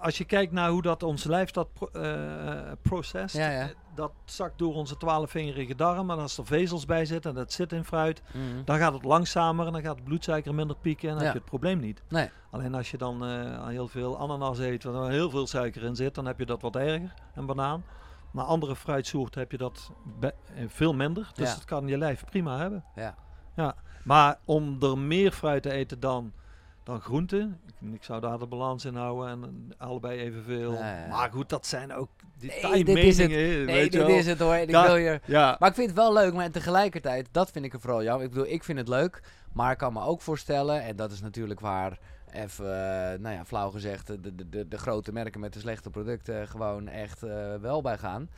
als 0.00 0.18
je 0.18 0.24
kijkt 0.24 0.52
naar 0.52 0.68
hoe 0.70 0.82
dat 0.82 1.02
ons 1.02 1.24
lijf 1.24 1.50
dat 1.50 1.72
pro 1.72 1.86
eh, 1.86 2.72
processt, 2.82 3.36
Ja, 3.36 3.50
ja. 3.50 3.70
dat 3.94 4.12
zakt 4.24 4.58
door 4.58 4.74
onze 4.74 4.96
twaalfvingerige 4.96 5.74
darm. 5.74 6.10
En 6.10 6.18
als 6.18 6.38
er 6.38 6.46
vezels 6.46 6.84
bij 6.86 7.04
zitten 7.04 7.30
en 7.30 7.36
dat 7.36 7.52
zit 7.52 7.72
in 7.72 7.84
fruit, 7.84 8.22
Mhm. 8.32 8.64
dan 8.64 8.78
gaat 8.78 8.92
het 8.92 9.04
langzamer 9.04 9.66
en 9.66 9.72
dan 9.72 9.82
gaat 9.82 9.94
het 9.94 10.04
bloedsuiker 10.04 10.54
minder 10.54 10.76
pieken 10.76 11.08
en 11.08 11.14
dan 11.14 11.24
Ja. 11.24 11.24
heb 11.24 11.34
je 11.34 11.40
het 11.40 11.50
probleem 11.50 11.78
niet. 11.80 12.02
Nee. 12.08 12.30
Alleen 12.50 12.74
als 12.74 12.90
je 12.90 12.98
dan 12.98 13.24
eh, 13.26 13.66
heel 13.66 13.88
veel 13.88 14.18
ananas 14.18 14.58
eet, 14.58 14.84
waar 14.84 15.10
heel 15.10 15.30
veel 15.30 15.46
suiker 15.46 15.82
in 15.82 15.96
zit, 15.96 16.14
dan 16.14 16.26
heb 16.26 16.38
je 16.38 16.46
dat 16.46 16.62
wat 16.62 16.76
erger. 16.76 17.14
En 17.34 17.46
banaan. 17.46 17.84
Maar 18.30 18.44
andere 18.44 18.76
fruitsoorten 18.76 19.40
heb 19.40 19.50
je 19.50 19.58
dat 19.58 19.90
eh, 20.20 20.28
veel 20.66 20.94
minder. 20.94 21.30
Dus 21.34 21.54
dat 21.54 21.64
kan 21.64 21.86
je 21.86 21.98
lijf 21.98 22.24
prima 22.24 22.58
hebben. 22.58 22.84
Ja. 22.94 23.14
Ja, 23.56 23.74
maar 24.04 24.38
om 24.44 24.76
er 24.82 24.98
meer 24.98 25.32
fruit 25.32 25.62
te 25.62 25.70
eten 25.70 26.00
dan, 26.00 26.32
dan 26.82 27.00
groenten, 27.00 27.60
ik, 27.66 27.92
ik 27.94 28.04
zou 28.04 28.20
daar 28.20 28.38
de 28.38 28.46
balans 28.46 28.84
in 28.84 28.94
houden 28.94 29.30
en 29.30 29.72
allebei 29.78 30.20
evenveel. 30.20 30.72
Ja, 30.72 30.98
ja. 30.98 31.06
Maar 31.08 31.30
goed, 31.32 31.48
dat 31.48 31.66
zijn 31.66 31.92
ook 31.94 32.08
Nee, 32.40 32.50
detailmeningen. 32.50 32.94
dit 32.94 33.04
is 33.04 33.18
het. 33.18 33.28
Nee, 33.66 33.84
je 33.84 33.90
dit 33.90 34.08
is 34.08 34.26
het 34.26 34.38
hoor. 34.38 34.54
Ik 34.54 34.70
wil 34.70 34.94
hier 34.94 35.20
Ja, 35.24 35.56
Maar 35.58 35.68
ik 35.68 35.74
vind 35.74 35.86
het 35.88 35.96
wel 35.96 36.12
leuk, 36.12 36.34
maar 36.34 36.50
tegelijkertijd, 36.50 37.28
dat 37.30 37.50
vind 37.50 37.64
ik 37.64 37.72
er 37.72 37.80
vooral 37.80 38.02
jammer. 38.02 38.24
Ik 38.24 38.32
bedoel, 38.32 38.52
ik 38.52 38.64
vind 38.64 38.78
het 38.78 38.88
leuk, 38.88 39.22
maar 39.52 39.72
ik 39.72 39.78
kan 39.78 39.92
me 39.92 40.00
ook 40.02 40.20
voorstellen, 40.20 40.82
en 40.82 40.96
dat 40.96 41.12
is 41.12 41.20
natuurlijk 41.20 41.60
waar 41.60 41.98
even, 42.32 42.64
eh, 42.64 43.18
nou 43.18 43.34
ja, 43.34 43.44
flauw 43.44 43.70
gezegd, 43.70 44.06
de, 44.06 44.20
de, 44.34 44.48
de, 44.48 44.68
de 44.68 44.78
grote 44.78 45.12
merken 45.12 45.40
met 45.40 45.52
de 45.52 45.60
slechte 45.60 45.90
producten 45.90 46.48
gewoon 46.48 46.88
echt 46.88 47.22
eh, 47.22 47.54
wel 47.60 47.82
bij 47.82 47.98
gaan. 47.98 48.28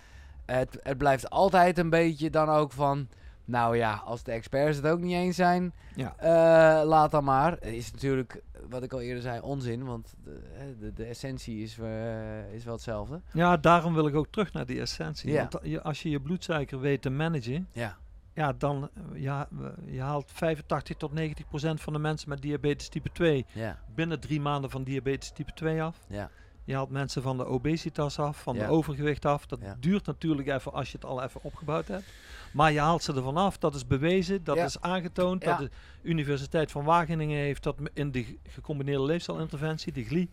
Het, 0.45 0.79
het 0.83 0.99
blijft 0.99 1.31
altijd 1.31 1.79
een 1.79 1.91
beetje 1.91 2.31
dan 2.31 2.49
ook 2.49 2.73
van, 2.73 3.09
nou 3.45 3.77
ja, 3.77 4.03
als 4.05 4.23
de 4.23 4.33
experts 4.33 4.77
het 4.77 4.87
ook 4.87 5.01
niet 5.01 5.13
eens 5.15 5.37
zijn, 5.37 5.73
Ja. 5.95 6.15
eh, 6.17 6.87
laat 6.87 7.11
dan 7.11 7.25
maar. 7.25 7.63
Is 7.63 7.93
natuurlijk, 7.93 8.43
wat 8.69 8.83
ik 8.83 8.93
al 8.93 9.01
eerder 9.01 9.23
zei, 9.23 9.41
onzin, 9.41 9.85
want 9.85 10.15
de, 10.25 10.41
de, 10.81 10.93
de 10.93 11.05
essentie 11.05 11.63
is, 11.63 11.79
eh, 11.79 12.53
is 12.53 12.65
wel 12.65 12.75
hetzelfde. 12.75 13.21
Ja, 13.33 13.57
daarom 13.57 13.95
wil 13.95 14.07
ik 14.07 14.15
ook 14.15 14.27
terug 14.31 14.53
naar 14.53 14.67
die 14.67 14.81
essentie. 14.81 15.33
Ja. 15.33 15.49
Want 15.51 15.83
als 15.83 16.03
je 16.03 16.11
je 16.11 16.21
bloedsuiker 16.21 16.81
weet 16.81 17.03
te 17.03 17.11
managen, 17.11 17.69
Ja, 17.73 17.97
ja, 18.33 18.53
dan 18.53 18.91
eh, 18.95 19.23
ja, 19.23 19.49
je 19.87 20.01
haalt 20.01 20.31
85 20.33 20.97
tot 20.97 21.13
90 21.13 21.47
procent 21.49 21.81
van 21.81 21.93
de 21.93 21.99
mensen 21.99 22.29
met 22.29 22.43
diabetes 22.43 22.89
type 22.89 23.11
2 23.13 23.47
ja, 23.53 23.79
binnen 23.95 24.21
drie 24.21 24.41
maanden 24.41 24.71
van 24.71 24.85
diabetes 24.85 25.31
type 25.31 25.53
2 25.55 25.83
af. 25.83 25.99
ja, 26.09 26.31
Je 26.65 26.75
haalt 26.75 26.91
mensen 26.91 27.23
van 27.23 27.37
de 27.37 27.45
obesitas 27.45 28.19
af, 28.19 28.43
van 28.43 28.55
Ja. 28.55 28.67
de 28.67 28.73
overgewicht 28.73 29.25
af. 29.25 29.47
Dat 29.47 29.59
Ja. 29.63 29.77
duurt 29.81 30.07
natuurlijk 30.07 30.49
even 30.49 30.73
als 30.73 30.91
je 30.91 30.97
het 30.97 31.07
al 31.07 31.23
even 31.23 31.43
opgebouwd 31.43 31.89
hebt. 31.89 32.05
Maar 32.53 32.73
je 32.73 32.81
haalt 32.81 33.03
ze 33.03 33.15
ervan 33.15 33.37
af. 33.37 33.59
Dat 33.59 33.75
is 33.75 33.87
bewezen, 33.87 34.45
dat 34.45 34.57
Ja. 34.57 34.65
is 34.65 34.81
aangetoond. 34.81 35.45
Dat 35.45 35.59
de 35.59 35.71
Universiteit 36.03 36.71
van 36.71 36.85
Wageningen 36.85 37.39
heeft 37.39 37.63
dat 37.63 37.77
in 37.93 38.11
de 38.11 38.25
ge- 38.25 38.39
gecombineerde 38.49 39.03
leefstijlinterventie, 39.05 39.93
de 39.93 40.05
GLI, 40.05 40.31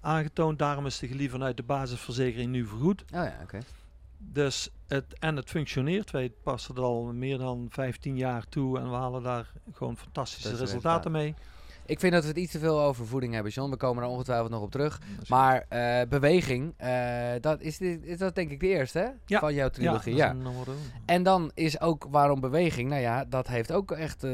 aangetoond. 0.00 0.58
Daarom 0.58 0.86
is 0.86 0.98
de 0.98 1.08
GLI 1.08 1.28
vanuit 1.30 1.56
de 1.56 1.62
basisverzekering 1.62 2.50
nu 2.50 2.66
vergoed. 2.66 3.00
oh 3.02 3.08
ja, 3.10 3.38
oké. 3.42 3.58
Dus 4.18 4.68
het, 4.86 5.04
en 5.18 5.36
het 5.36 5.50
functioneert. 5.50 6.10
Wij 6.10 6.32
passen 6.42 6.74
er 6.76 6.82
al 6.82 7.02
meer 7.04 7.38
dan 7.38 7.66
15 7.70 8.16
jaar 8.16 8.48
toe 8.48 8.78
en 8.78 8.90
we 8.90 8.96
halen 8.96 9.22
daar 9.22 9.52
gewoon 9.72 9.96
fantastische 9.96 10.56
resultaten 10.56 11.10
mee. 11.12 11.34
Ik 11.86 12.00
vind 12.00 12.12
dat 12.12 12.22
we 12.22 12.28
het 12.28 12.36
iets 12.38 12.52
te 12.52 12.58
veel 12.58 12.80
over 12.80 13.06
voeding 13.06 13.34
hebben, 13.34 13.52
John. 13.52 13.70
We 13.70 13.76
komen 13.76 14.02
er 14.02 14.08
ongetwijfeld 14.08 14.50
nog 14.50 14.62
op 14.62 14.70
terug. 14.70 15.00
Maar 15.28 15.64
eh, 15.68 16.08
beweging, 16.08 16.74
eh, 16.76 17.30
dat 17.40 17.60
is, 17.60 17.78
dit, 17.78 18.04
is 18.04 18.18
dat 18.18 18.34
denk 18.34 18.50
ik 18.50 18.60
de 18.60 18.66
eerste 18.66 18.98
hè? 18.98 19.08
Ja. 19.26 19.40
van 19.40 19.54
jouw 19.54 19.68
trilogie. 19.68 20.14
Ja, 20.14 20.28
één. 20.28 20.42
En 21.06 21.22
dan 21.22 21.50
is 21.54 21.80
ook 21.80 22.06
waarom 22.10 22.40
beweging. 22.40 22.88
Nou 22.88 23.00
ja, 23.00 23.24
dat 23.24 23.46
heeft 23.46 23.72
ook 23.72 23.90
echt 23.90 24.24
eh, 24.24 24.32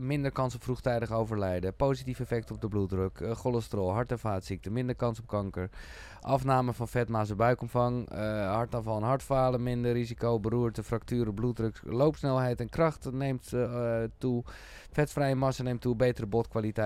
minder 0.00 0.30
kans 0.30 0.54
op 0.54 0.62
vroegtijdig 0.62 1.12
overlijden. 1.12 1.74
Positief 1.74 2.20
effect 2.20 2.50
op 2.50 2.60
de 2.60 2.68
bloeddruk, 2.68 3.20
eh, 3.20 3.30
cholesterol, 3.30 3.92
hart- 3.92 4.10
en 4.10 4.18
vaatziekten, 4.18 4.72
minder 4.72 4.94
kans 4.94 5.18
op 5.18 5.26
kanker. 5.26 5.70
Afname 6.20 6.72
van 6.72 6.88
vetmaas 6.88 7.30
en 7.30 7.36
buikomvang, 7.36 8.10
eh 8.10 8.18
hartaanval 8.54 8.96
en 8.96 9.02
hartfalen, 9.02 9.62
minder 9.62 9.92
risico, 9.92 10.40
beroerte, 10.40 10.82
fracturen, 10.82 11.34
bloeddruk, 11.34 11.80
loopsnelheid 11.84 12.60
en 12.60 12.68
kracht 12.68 13.12
neemt 13.12 13.52
eh, 13.52 14.02
eh, 14.02 14.10
toe. 14.18 14.44
Vetvrije 14.90 15.34
massa 15.34 15.62
neemt 15.62 15.80
toe, 15.80 15.96
betere 15.96 16.26
botkwaliteit. 16.26 16.76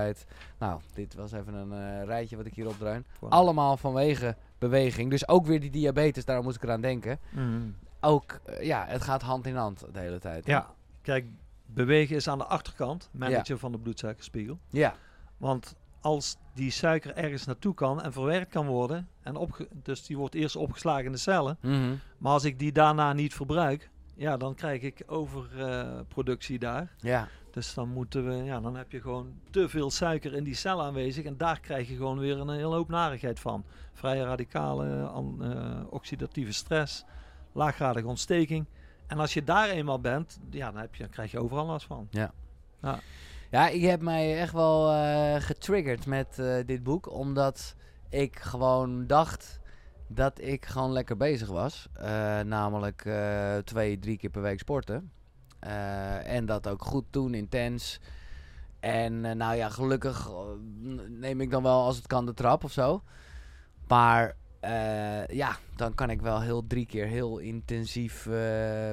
Nou, 0.57 0.81
dit 0.93 1.15
was 1.15 1.31
even 1.31 1.53
een 1.53 1.71
eh, 1.73 2.05
rijtje 2.05 2.37
wat 2.37 2.45
ik 2.45 2.53
hier 2.53 2.67
opdruin. 2.67 3.05
Wow. 3.19 3.31
Allemaal 3.31 3.77
vanwege 3.77 4.35
beweging. 4.57 5.09
Dus 5.09 5.27
ook 5.27 5.45
weer 5.45 5.59
die 5.59 5.69
diabetes, 5.71 6.25
daar 6.25 6.43
moest 6.43 6.55
ik 6.55 6.63
eraan 6.63 6.81
denken. 6.81 7.19
Mhm. 7.31 7.61
Ook, 8.01 8.39
eh, 8.45 8.65
ja, 8.65 8.85
het 8.87 9.01
gaat 9.01 9.21
hand 9.21 9.45
in 9.47 9.55
hand 9.55 9.85
de 9.93 9.99
hele 9.99 10.19
tijd. 10.19 10.45
Ja, 10.45 10.73
kijk, 11.01 11.25
bewegen 11.65 12.15
is 12.15 12.27
aan 12.27 12.37
de 12.37 12.45
achterkant, 12.45 13.09
managen 13.11 13.59
van 13.59 13.71
de 13.71 13.77
bloedsuikerspiegel. 13.79 14.59
Ja, 14.69 14.95
Want 15.37 15.75
als 16.01 16.37
die 16.53 16.71
suiker 16.71 17.15
ergens 17.15 17.45
naartoe 17.45 17.73
kan 17.73 18.01
en 18.01 18.13
verwerkt 18.13 18.51
kan 18.51 18.65
worden, 18.67 19.07
en 19.21 19.35
opge 19.35 19.67
dus 19.83 20.05
die 20.05 20.17
wordt 20.17 20.35
eerst 20.35 20.55
opgeslagen 20.55 21.05
in 21.05 21.11
de 21.11 21.17
cellen, 21.17 21.57
Mhm. 21.61 21.93
maar 22.17 22.31
als 22.31 22.43
ik 22.43 22.59
die 22.59 22.71
daarna 22.71 23.13
niet 23.13 23.33
verbruik, 23.33 23.89
ja, 24.15 24.37
dan 24.37 24.55
krijg 24.55 24.81
ik 24.81 25.03
overproductie 25.05 26.59
daar. 26.59 26.91
ja, 26.97 27.27
Dus 27.53 27.73
dan 27.73 27.89
moeten 27.89 28.27
we, 28.27 28.43
ja, 28.43 28.59
dan 28.59 28.75
heb 28.75 28.91
je 28.91 29.01
gewoon 29.01 29.33
te 29.49 29.69
veel 29.69 29.91
suiker 29.91 30.33
in 30.33 30.43
die 30.43 30.53
cel 30.55 30.81
aanwezig 30.83 31.25
en 31.25 31.37
daar 31.37 31.59
krijg 31.59 31.87
je 31.89 31.95
gewoon 31.95 32.19
weer 32.19 32.39
een 32.39 32.49
hele 32.49 32.75
hoop 32.75 32.89
narigheid 32.89 33.39
van. 33.39 33.63
Vrije 33.93 34.23
radicalen, 34.23 35.11
an- 35.11 35.43
eh, 35.43 35.79
oxidatieve 35.89 36.51
stress, 36.53 37.05
laaggradige 37.51 38.07
ontsteking. 38.07 38.65
En 39.07 39.19
als 39.19 39.33
je 39.33 39.43
daar 39.43 39.69
eenmaal 39.69 39.99
bent, 39.99 40.39
ja, 40.49 40.71
dan, 40.71 40.81
heb 40.81 40.95
je, 40.95 41.01
dan 41.03 41.11
krijg 41.11 41.31
je 41.31 41.39
overal 41.39 41.65
last 41.65 41.85
van. 41.85 42.07
ja, 43.51 43.67
ik 43.69 43.81
heb 43.81 44.01
mij 44.01 44.39
echt 44.39 44.53
wel 44.53 44.91
eh, 44.91 45.35
getriggerd 45.41 46.05
met 46.05 46.39
eh, 46.39 46.55
dit 46.65 46.83
boek, 46.83 47.11
omdat 47.11 47.75
ik 48.09 48.39
gewoon 48.39 49.07
dacht 49.07 49.59
dat 50.07 50.41
ik 50.41 50.65
gewoon 50.65 50.91
lekker 50.91 51.17
bezig 51.17 51.47
was. 51.47 51.87
Namelijk 52.45 53.09
twee, 53.63 53.99
drie 53.99 54.17
keer 54.17 54.29
per 54.29 54.41
week 54.41 54.59
sporten. 54.59 55.11
Eh, 55.63 56.35
en 56.35 56.45
dat 56.45 56.67
ook 56.67 56.85
goed 56.85 57.05
doen, 57.09 57.33
intens. 57.33 57.99
En 58.79 59.25
eh, 59.25 59.35
nou 59.35 59.55
ja, 59.55 59.69
gelukkig 59.69 60.29
eh, 60.29 60.35
neem 61.07 61.41
ik 61.41 61.51
dan 61.51 61.63
wel 61.63 61.83
als 61.83 61.95
het 61.95 62.07
kan 62.07 62.25
de 62.25 62.33
trap 62.33 62.63
of 62.63 62.71
zo. 62.71 63.03
Maar 63.87 64.35
ja, 65.27 65.55
dan 65.75 65.93
kan 65.95 66.09
ik 66.09 66.21
wel 66.21 66.41
heel 66.41 66.67
drie 66.67 66.85
keer 66.85 67.07
heel 67.07 67.37
intensief 67.37 68.23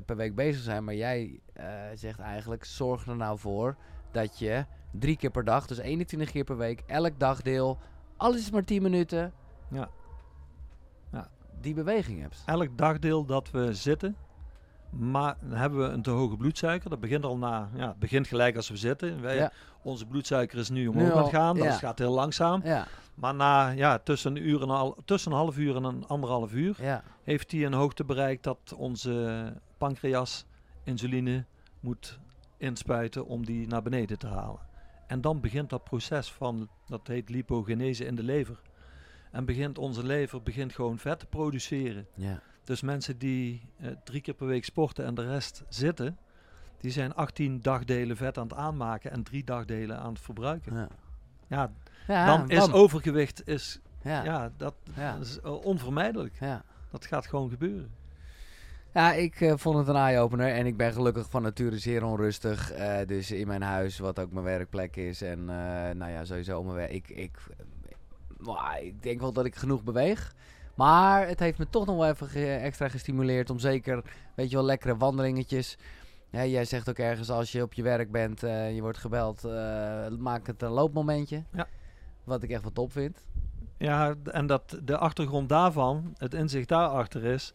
per 0.06 0.16
week 0.16 0.34
bezig 0.34 0.62
zijn. 0.62 0.84
Maar 0.84 0.94
jij 0.94 1.40
zegt 1.94 2.18
eigenlijk, 2.18 2.64
zorg 2.64 3.06
er 3.06 3.16
nou 3.16 3.38
voor 3.38 3.76
dat 4.10 4.38
je 4.38 4.64
drie 4.90 5.16
keer 5.16 5.30
per 5.30 5.44
dag, 5.44 5.66
dus 5.66 5.78
21 5.78 6.30
keer 6.30 6.44
per 6.44 6.56
week, 6.56 6.82
elk 6.86 7.18
dagdeel, 7.18 7.78
alles 8.16 8.40
is 8.40 8.50
maar 8.50 8.64
10 8.64 8.82
minuten, 8.82 9.32
Ja. 9.68 9.90
Ja. 11.12 11.28
die 11.60 11.74
beweging 11.74 12.20
hebt. 12.20 12.42
Elk 12.46 12.78
dagdeel 12.78 13.24
dat 13.24 13.50
we 13.50 13.74
zitten, 13.74 14.16
maar 14.90 15.36
dan 15.40 15.58
hebben 15.58 15.78
we 15.78 15.84
een 15.84 16.02
te 16.02 16.10
hoge 16.10 16.36
bloedsuiker. 16.36 16.90
Dat 16.90 17.00
begint 17.00 17.24
al 17.24 17.36
na, 17.36 17.68
ja, 17.74 17.88
het 17.88 17.98
begint 17.98 18.26
gelijk 18.26 18.56
als 18.56 18.68
we 18.68 18.76
zitten. 18.76 19.20
Wij, 19.20 19.36
Ja. 19.36 19.52
Onze 19.82 20.06
bloedsuiker 20.06 20.58
is 20.58 20.68
nu 20.68 20.86
omhoog 20.86 21.12
aan 21.12 21.22
het 21.22 21.28
gaan, 21.28 21.56
dat 21.56 21.64
ja. 21.64 21.72
gaat 21.72 21.98
heel 21.98 22.12
langzaam. 22.12 22.60
Ja, 22.64 22.86
Maar 23.14 23.34
na 23.34 23.68
ja, 23.68 23.98
tussen, 23.98 24.36
een 24.36 24.48
uur 24.48 24.62
en 24.62 24.70
al, 24.70 24.96
tussen 25.04 25.32
een 25.32 25.36
half 25.36 25.58
uur 25.58 25.76
en 25.76 25.84
een 25.84 26.06
anderhalf 26.06 26.52
uur 26.52 26.76
ja, 26.82 27.02
heeft 27.22 27.50
hij 27.52 27.64
een 27.64 27.72
hoogte 27.72 28.04
bereikt 28.04 28.42
dat 28.42 28.74
onze 28.76 29.44
pancreas 29.78 30.44
insuline 30.84 31.44
moet 31.80 32.18
inspuiten 32.56 33.26
om 33.26 33.44
die 33.44 33.66
naar 33.66 33.82
beneden 33.82 34.18
te 34.18 34.26
halen. 34.26 34.60
En 35.06 35.20
dan 35.20 35.40
begint 35.40 35.70
dat 35.70 35.84
proces 35.84 36.32
van, 36.32 36.68
dat 36.86 37.06
heet 37.06 37.28
lipogenese 37.28 38.04
in 38.04 38.14
de 38.14 38.22
lever. 38.22 38.60
En 39.30 39.44
begint 39.44 39.78
onze 39.78 40.06
lever 40.06 40.42
begint 40.42 40.72
gewoon 40.72 40.98
vet 40.98 41.18
te 41.18 41.26
produceren. 41.26 42.06
ja. 42.14 42.42
Dus 42.70 42.80
mensen 42.82 43.18
die 43.18 43.62
eh, 43.80 43.88
drie 44.04 44.20
keer 44.20 44.34
per 44.34 44.46
week 44.46 44.64
sporten 44.64 45.04
en 45.04 45.14
de 45.14 45.26
rest 45.26 45.62
zitten, 45.68 46.18
die 46.78 46.90
zijn 46.90 47.14
18 47.14 47.60
dagdelen 47.62 48.16
vet 48.16 48.38
aan 48.38 48.44
het 48.48 48.56
aanmaken 48.56 49.10
en 49.10 49.22
drie 49.22 49.44
dagdelen 49.44 49.98
aan 49.98 50.12
het 50.12 50.20
verbruiken. 50.22 50.74
ja. 50.76 50.88
Ja, 51.46 51.70
Ja, 52.06 52.26
dan 52.26 52.50
is 52.50 52.72
overgewicht 52.72 53.48
is, 53.48 53.80
Ja, 54.02 54.24
ja. 54.24 54.52
dat, 54.56 54.74
Ja. 54.96 55.12
dat 55.16 55.26
is 55.26 55.40
eh, 55.40 55.64
onvermijdelijk. 55.64 56.36
ja. 56.40 56.62
Dat 56.90 57.06
gaat 57.06 57.26
gewoon 57.26 57.50
gebeuren. 57.50 57.90
Ja, 58.94 59.12
ik 59.12 59.40
eh, 59.40 59.52
vond 59.56 59.78
het 59.78 59.88
een 59.88 59.96
eye-opener 59.96 60.52
en 60.52 60.66
ik 60.66 60.76
ben 60.76 60.92
gelukkig 60.92 61.30
van 61.30 61.42
nature 61.42 61.78
zeer 61.78 62.04
onrustig. 62.04 62.70
eh, 62.72 63.06
dus 63.06 63.30
in 63.30 63.46
mijn 63.46 63.62
huis, 63.62 63.98
wat 63.98 64.18
ook 64.18 64.32
mijn 64.32 64.44
werkplek 64.44 64.96
is. 64.96 65.22
En 65.22 65.38
eh, 65.38 65.94
nou 65.94 66.10
ja, 66.10 66.24
sowieso 66.24 66.62
mijn 66.62 66.76
werk. 66.76 66.90
Ik, 66.90 67.08
ik, 67.08 67.38
maar 68.38 68.82
ik 68.82 69.02
denk 69.02 69.20
wel 69.20 69.32
dat 69.32 69.44
ik 69.44 69.54
genoeg 69.56 69.84
beweeg. 69.84 70.34
Maar 70.80 71.26
het 71.28 71.38
heeft 71.40 71.58
me 71.58 71.66
toch 71.70 71.86
nog 71.86 71.96
wel 71.96 72.08
even 72.08 72.28
ge- 72.28 72.54
extra 72.54 72.88
gestimuleerd 72.88 73.50
om 73.50 73.58
zeker, 73.58 74.02
weet 74.34 74.50
je 74.50 74.56
wel, 74.56 74.64
lekkere 74.64 74.96
wandelingetjes. 74.96 75.78
Ja, 76.30 76.44
jij 76.44 76.64
zegt 76.64 76.88
ook 76.88 76.98
ergens 76.98 77.30
als 77.30 77.52
je 77.52 77.62
op 77.62 77.72
je 77.72 77.82
werk 77.82 78.10
bent 78.10 78.42
en 78.42 78.74
je 78.74 78.80
wordt 78.80 78.98
gebeld, 78.98 79.44
eh, 79.44 80.08
maak 80.18 80.46
het 80.46 80.62
een 80.62 80.70
loopmomentje. 80.70 81.42
Ja. 81.52 81.66
Wat 82.24 82.42
ik 82.42 82.50
echt 82.50 82.62
wat 82.62 82.74
top 82.74 82.92
vind. 82.92 83.18
Ja, 83.76 84.14
en 84.24 84.46
dat 84.46 84.78
de 84.84 84.96
achtergrond 84.98 85.48
daarvan, 85.48 86.14
het 86.18 86.34
inzicht 86.34 86.68
daarachter 86.68 87.24
is, 87.24 87.52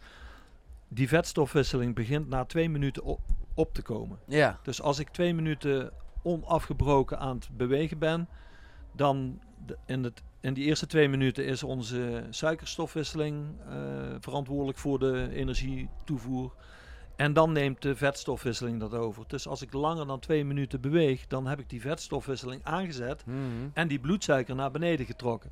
die 0.87 1.07
vetstofwisseling 1.07 1.95
begint 1.95 2.29
na 2.29 2.45
twee 2.45 2.69
minuten 2.69 3.03
op, 3.03 3.19
op 3.53 3.73
te 3.73 3.81
komen. 3.81 4.17
Ja, 4.25 4.59
Dus 4.63 4.81
als 4.81 4.99
ik 4.99 5.09
twee 5.09 5.33
minuten 5.33 5.91
onafgebroken 6.23 7.19
aan 7.19 7.35
het 7.35 7.49
bewegen 7.57 7.97
ben, 7.99 8.27
dan 8.91 9.39
in, 9.85 10.03
het, 10.03 10.21
in 10.45 10.53
die 10.53 10.63
eerste 10.65 10.87
twee 10.87 11.09
minuten 11.09 11.45
is 11.45 11.63
onze 11.63 12.23
suikerstofwisseling 12.29 13.45
eh, 13.69 13.75
verantwoordelijk 14.19 14.77
voor 14.77 14.99
de 14.99 15.29
energietoevoer. 15.33 16.53
En 17.15 17.33
dan 17.33 17.51
neemt 17.51 17.81
de 17.81 17.95
vetstofwisseling 17.95 18.79
dat 18.79 18.93
over. 18.93 19.23
Dus 19.27 19.47
als 19.47 19.61
ik 19.61 19.73
langer 19.73 20.07
dan 20.07 20.19
twee 20.19 20.45
minuten 20.45 20.81
beweeg, 20.81 21.27
dan 21.27 21.47
heb 21.47 21.59
ik 21.59 21.69
die 21.69 21.81
vetstofwisseling 21.81 22.61
aangezet 22.63 23.25
Mhm. 23.25 23.37
en 23.73 23.87
die 23.87 23.99
bloedsuiker 23.99 24.55
naar 24.55 24.71
beneden 24.71 25.05
getrokken. 25.05 25.51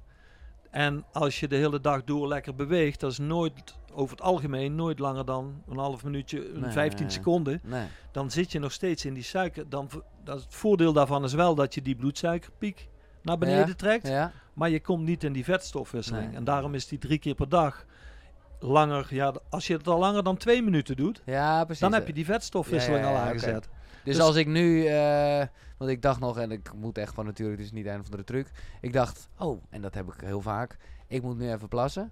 En 0.69 1.05
als 1.11 1.39
je 1.39 1.47
de 1.47 1.55
hele 1.55 1.81
dag 1.81 2.03
door 2.03 2.27
lekker 2.27 2.55
beweegt, 2.55 2.99
dat 2.99 3.11
is 3.11 3.17
nooit, 3.17 3.75
over 3.93 4.15
het 4.15 4.25
algemeen, 4.25 4.75
nooit 4.75 4.99
langer 4.99 5.25
dan 5.25 5.63
een 5.69 5.77
half 5.77 6.03
minuutje, 6.03 6.53
een 6.53 6.59
Nee, 6.61 6.71
15 6.71 7.05
nee. 7.05 7.13
seconden. 7.15 7.59
nee. 7.63 7.85
Dan 8.11 8.31
zit 8.31 8.51
je 8.51 8.59
nog 8.59 8.71
steeds 8.71 9.05
in 9.05 9.13
die 9.13 9.23
suiker. 9.23 9.69
Dan, 9.69 9.89
dat 10.23 10.41
het 10.43 10.53
voordeel 10.55 10.93
daarvan 10.93 11.23
is 11.23 11.33
wel 11.33 11.55
dat 11.55 11.73
je 11.73 11.81
die 11.81 11.95
bloedsuikerpiek 11.95 12.87
naar 13.23 13.37
beneden 13.37 13.67
Ja, 13.67 13.73
trekt. 13.73 14.07
Ja, 14.07 14.31
Maar 14.53 14.69
je 14.69 14.79
komt 14.81 15.03
niet 15.05 15.23
in 15.23 15.33
die 15.33 15.43
vetstofwisseling. 15.43 16.27
Nee. 16.27 16.35
En 16.35 16.43
daarom 16.43 16.73
is 16.73 16.87
die 16.87 16.97
drie 16.99 17.17
keer 17.19 17.35
per 17.35 17.49
dag 17.49 17.85
langer. 18.59 19.07
Ja, 19.09 19.33
als 19.49 19.67
je 19.67 19.73
het 19.77 19.87
al 19.87 19.99
langer 19.99 20.23
dan 20.23 20.37
twee 20.37 20.61
minuten 20.63 20.95
doet, 20.95 21.21
ja 21.25 21.63
precies. 21.63 21.81
dan 21.81 21.93
heb 21.93 22.07
je 22.07 22.13
die 22.13 22.25
vetstofwisseling 22.25 23.05
al 23.05 23.15
aangezet. 23.15 23.69
Dus, 24.03 24.15
Dus- 24.15 24.23
als 24.25 24.35
ik 24.35 24.47
nu, 24.47 24.85
eh, 24.85 25.43
want 25.77 25.91
ik 25.91 26.01
dacht 26.01 26.19
nog, 26.19 26.37
en 26.39 26.51
ik 26.51 26.73
moet 26.75 26.97
echt 26.97 27.13
van 27.13 27.25
natuurlijk, 27.25 27.57
het 27.57 27.67
is 27.67 27.73
niet 27.73 27.85
een 27.85 27.99
of 27.99 28.05
andere 28.05 28.23
truc. 28.23 28.47
Ik 28.81 28.93
dacht, 28.93 29.29
oh, 29.37 29.61
en 29.69 29.81
dat 29.81 29.93
heb 29.93 30.07
ik 30.07 30.21
heel 30.21 30.41
vaak, 30.41 30.77
ik 31.07 31.21
moet 31.21 31.37
nu 31.37 31.51
even 31.51 31.67
plassen. 31.67 32.11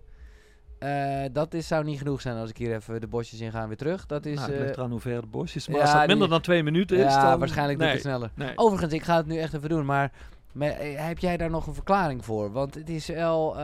Eh, 0.79 1.23
dat 1.31 1.53
is, 1.53 1.67
zou 1.67 1.83
niet 1.83 1.97
genoeg 1.97 2.21
zijn 2.21 2.37
als 2.37 2.49
ik 2.49 2.57
hier 2.57 2.75
even 2.75 3.01
de 3.01 3.07
bosjes 3.07 3.39
in 3.39 3.51
ga 3.51 3.61
en 3.61 3.67
weer 3.67 3.77
terug. 3.77 4.05
Dat 4.05 4.25
is, 4.25 4.35
nou, 4.35 4.49
het 4.51 4.59
eh, 4.59 4.65
ligt 4.65 4.77
eraan 4.77 4.91
hoe 4.91 4.99
ver 4.99 5.21
de 5.21 5.27
bosjes. 5.27 5.67
Maar 5.67 5.75
ja, 5.77 5.81
als 5.81 5.91
dat 5.91 5.99
minder 5.99 6.17
die- 6.17 6.27
dan 6.29 6.41
twee 6.41 6.63
minuten 6.63 6.97
is, 6.97 7.03
ja, 7.03 7.29
dan... 7.29 7.39
waarschijnlijk 7.39 7.79
nee, 7.79 7.89
het 7.91 8.01
sneller. 8.01 8.31
Nee. 8.33 8.51
Overigens, 8.55 8.93
ik 8.93 9.03
ga 9.03 9.17
het 9.17 9.25
nu 9.25 9.37
echt 9.37 9.53
even 9.53 9.69
doen, 9.69 9.85
maar 9.85 10.11
me- 10.53 10.69
eh, 10.69 11.05
heb 11.07 11.19
jij 11.19 11.37
daar 11.37 11.49
nog 11.49 11.67
een 11.67 11.73
verklaring 11.73 12.25
voor? 12.25 12.51
Want 12.51 12.73
het 12.75 12.89
is 12.89 13.07
wel, 13.07 13.51
eh, 13.57 13.61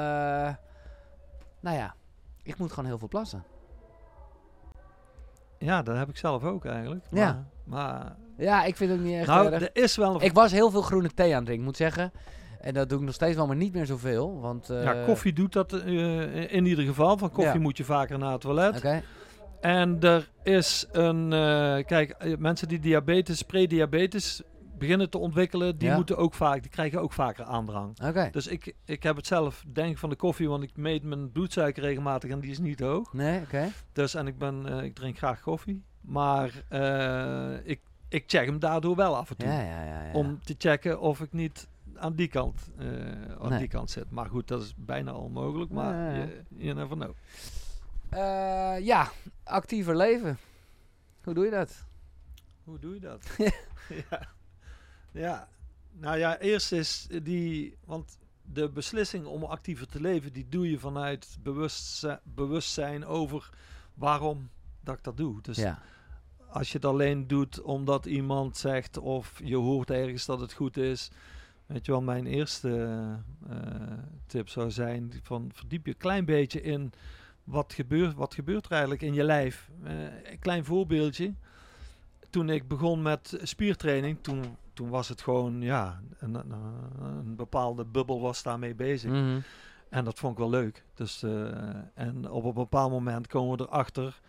nou 1.59 1.77
ja, 1.77 1.95
ik 2.43 2.57
moet 2.57 2.69
gewoon 2.71 2.85
heel 2.89 2.97
veel 2.97 3.07
plassen. 3.07 3.43
Ja, 5.59 5.81
dat 5.81 5.97
heb 5.97 6.09
ik 6.09 6.17
zelf 6.17 6.43
ook 6.43 6.65
eigenlijk. 6.65 7.05
Ja. 7.11 7.45
Maar, 7.63 7.85
maar 7.93 8.15
Ja, 8.37 8.63
ik 8.63 8.75
vind 8.75 8.91
het 8.91 8.99
niet 9.01 9.17
echt 9.17 9.27
nou, 9.27 9.51
erg. 9.51 9.61
er 9.61 9.69
is 9.83 9.95
wel 9.95 10.15
een... 10.15 10.21
Ik 10.21 10.33
was 10.33 10.51
heel 10.51 10.71
veel 10.71 10.81
groene 10.81 11.13
thee 11.13 11.29
aan 11.31 11.35
het 11.35 11.45
drinken, 11.45 11.65
moet 11.65 11.77
zeggen. 11.77 12.11
En 12.61 12.73
dat 12.73 12.89
doe 12.89 12.99
ik 12.99 13.05
nog 13.05 13.13
steeds 13.13 13.35
wel, 13.35 13.47
maar 13.47 13.55
niet 13.55 13.73
meer 13.73 13.85
zoveel. 13.85 14.39
Want, 14.39 14.69
eh, 14.69 14.83
ja, 14.83 15.05
koffie 15.05 15.33
doet 15.33 15.53
dat 15.53 15.73
eh, 15.73 16.53
in 16.53 16.65
ieder 16.65 16.85
geval. 16.85 17.17
Van 17.17 17.31
koffie 17.31 17.53
Ja. 17.53 17.59
moet 17.59 17.77
je 17.77 17.83
vaker 17.83 18.17
naar 18.17 18.31
het 18.31 18.41
toilet. 18.41 18.77
Oké, 18.77 19.01
En 19.61 19.99
er 20.01 20.29
is 20.43 20.85
een... 20.91 21.33
eh, 21.33 21.85
kijk, 21.85 22.09
eh, 22.11 22.37
mensen 22.37 22.67
die 22.67 22.79
diabetes, 22.79 23.41
prediabetes 23.41 24.41
beginnen 24.77 25.09
te 25.09 25.17
ontwikkelen, 25.17 25.77
die 25.77 25.87
Ja. 25.87 25.95
moeten 25.95 26.17
ook 26.17 26.33
vaak, 26.33 26.61
die 26.61 26.71
krijgen 26.71 27.01
ook 27.01 27.13
vaker 27.13 27.45
aandrang. 27.45 27.97
Dus 28.31 28.47
ik, 28.47 28.73
ik 28.85 29.03
heb 29.03 29.15
het 29.15 29.27
zelf, 29.27 29.63
denk 29.67 29.97
van 29.97 30.09
de 30.09 30.15
koffie, 30.15 30.49
want 30.49 30.63
ik 30.63 30.77
meet 30.77 31.03
mijn 31.03 31.31
bloedsuiker 31.31 31.83
regelmatig 31.83 32.29
en 32.29 32.39
die 32.39 32.51
is 32.51 32.59
niet 32.59 32.79
hoog. 32.79 33.13
Nee, 33.13 33.41
oké. 33.41 33.67
Dus 33.93 34.13
en 34.13 34.27
ik 34.27 34.37
ben, 34.37 34.65
eh, 34.65 34.83
ik 34.83 34.95
drink 34.95 35.17
graag 35.17 35.41
koffie, 35.41 35.83
maar 36.01 36.63
eh, 36.69 37.53
ik, 37.63 37.79
ik 38.09 38.23
check 38.27 38.45
hem 38.45 38.59
daardoor 38.59 38.95
wel 38.95 39.15
af 39.17 39.29
en 39.29 39.37
toe. 39.37 39.47
Ja, 39.47 39.61
ja, 39.61 39.83
ja. 39.83 40.03
ja. 40.03 40.13
Om 40.13 40.39
te 40.43 40.55
checken 40.57 40.99
of 40.99 41.21
ik 41.21 41.33
niet 41.33 41.67
aan 41.95 42.15
die 42.15 42.27
kant, 42.27 42.69
eh, 42.77 42.87
aan 43.39 43.49
Nee. 43.49 43.59
die 43.59 43.67
kant 43.67 43.89
zit. 43.91 44.11
Maar 44.11 44.25
goed, 44.29 44.47
dat 44.47 44.61
is 44.61 44.73
bijna 44.77 45.13
onmogelijk, 45.13 45.71
maar 45.71 45.93
Ja, 45.95 46.09
ja, 46.09 46.15
ja. 46.17 46.23
je, 46.23 46.43
you 46.49 46.73
never 46.75 46.95
know. 46.97 47.11
Ja, 48.85 49.09
actiever 49.43 49.95
leven. 49.95 50.37
Hoe 51.23 51.33
doe 51.33 51.45
je 51.45 51.51
dat? 51.51 51.85
Hoe 52.63 52.79
doe 52.79 52.93
je 52.93 52.99
dat? 52.99 53.27
ja. 54.09 54.19
Ja, 55.17 55.47
nou 55.91 56.17
ja, 56.17 56.39
eerst 56.39 56.71
is 56.71 57.07
die, 57.23 57.77
want 57.85 58.17
de 58.41 58.69
beslissing 58.69 59.25
om 59.25 59.43
actiever 59.43 59.87
te 59.87 60.01
leven, 60.01 60.33
die 60.33 60.45
doe 60.49 60.69
je 60.69 60.79
vanuit 60.79 61.37
bewustzijn, 61.41 62.19
bewustzijn 62.23 63.05
over 63.05 63.49
waarom 63.93 64.49
dat 64.81 64.97
ik 64.97 65.03
dat 65.03 65.17
doe. 65.17 65.41
Dus 65.41 65.57
ja. 65.57 65.81
als 66.49 66.67
je 66.71 66.77
het 66.77 66.85
alleen 66.85 67.27
doet 67.27 67.61
omdat 67.61 68.05
iemand 68.05 68.57
zegt 68.57 68.97
of 68.97 69.41
je 69.43 69.55
hoort 69.55 69.89
ergens 69.89 70.25
dat 70.25 70.39
het 70.39 70.53
goed 70.53 70.77
is. 70.77 71.11
Weet 71.65 71.85
je 71.85 71.91
wel, 71.91 72.01
mijn 72.01 72.25
eerste 72.25 72.97
eh, 73.49 73.57
tip 74.27 74.49
zou 74.49 74.71
zijn 74.71 75.13
van 75.23 75.51
verdiep 75.53 75.85
je 75.85 75.91
een 75.91 75.97
klein 75.97 76.25
beetje 76.25 76.61
in 76.61 76.91
wat 77.43 77.73
gebeurt, 77.73 78.13
wat 78.13 78.33
gebeurt 78.33 78.65
er 78.65 78.71
eigenlijk 78.71 79.01
in 79.01 79.13
je 79.13 79.23
lijf. 79.23 79.69
Eh, 79.83 80.31
een 80.31 80.39
klein 80.39 80.65
voorbeeldje. 80.65 81.33
Toen 82.29 82.49
ik 82.49 82.67
begon 82.67 83.01
met 83.01 83.39
spiertraining, 83.43 84.17
toen, 84.21 84.57
toen 84.77 84.89
was 84.89 85.09
het 85.09 85.21
gewoon, 85.21 85.61
ja, 85.61 86.01
een, 86.19 86.33
een, 86.35 86.51
een 87.01 87.35
bepaalde 87.35 87.85
bubbel 87.85 88.21
was 88.21 88.43
daarmee 88.43 88.75
bezig. 88.75 89.11
Mhm. 89.11 89.39
En 89.89 90.05
dat 90.05 90.19
vond 90.19 90.33
ik 90.33 90.39
wel 90.39 90.49
leuk. 90.49 90.83
Dus, 90.93 91.23
eh, 91.23 91.31
en 91.93 92.29
op 92.29 92.43
een 92.43 92.53
bepaald 92.53 92.91
moment 92.91 93.27
komen 93.27 93.57
we 93.57 93.63
erachter. 93.63 94.19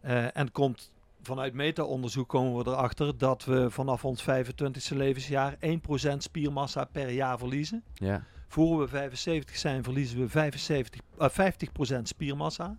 eh 0.00 0.36
en 0.36 0.52
komt 0.52 0.92
vanuit 1.22 1.54
meta-onderzoek 1.54 2.28
komen 2.28 2.64
we 2.64 2.70
erachter 2.70 3.18
dat 3.18 3.44
we 3.44 3.70
vanaf 3.70 4.04
ons 4.04 4.22
25e 4.22 4.96
levensjaar 4.96 5.56
1% 5.60 6.22
spiermassa 6.22 6.84
per 6.84 7.10
jaar 7.10 7.38
verliezen. 7.38 7.82
Ja. 7.94 8.24
Voor 8.48 8.78
we 8.78 8.88
75 8.88 9.56
zijn 9.56 9.82
verliezen 9.82 10.18
we 10.18 10.28
75, 10.28 11.00
eh, 11.18 11.28
50% 11.28 12.08
spiermassa. 12.08 12.78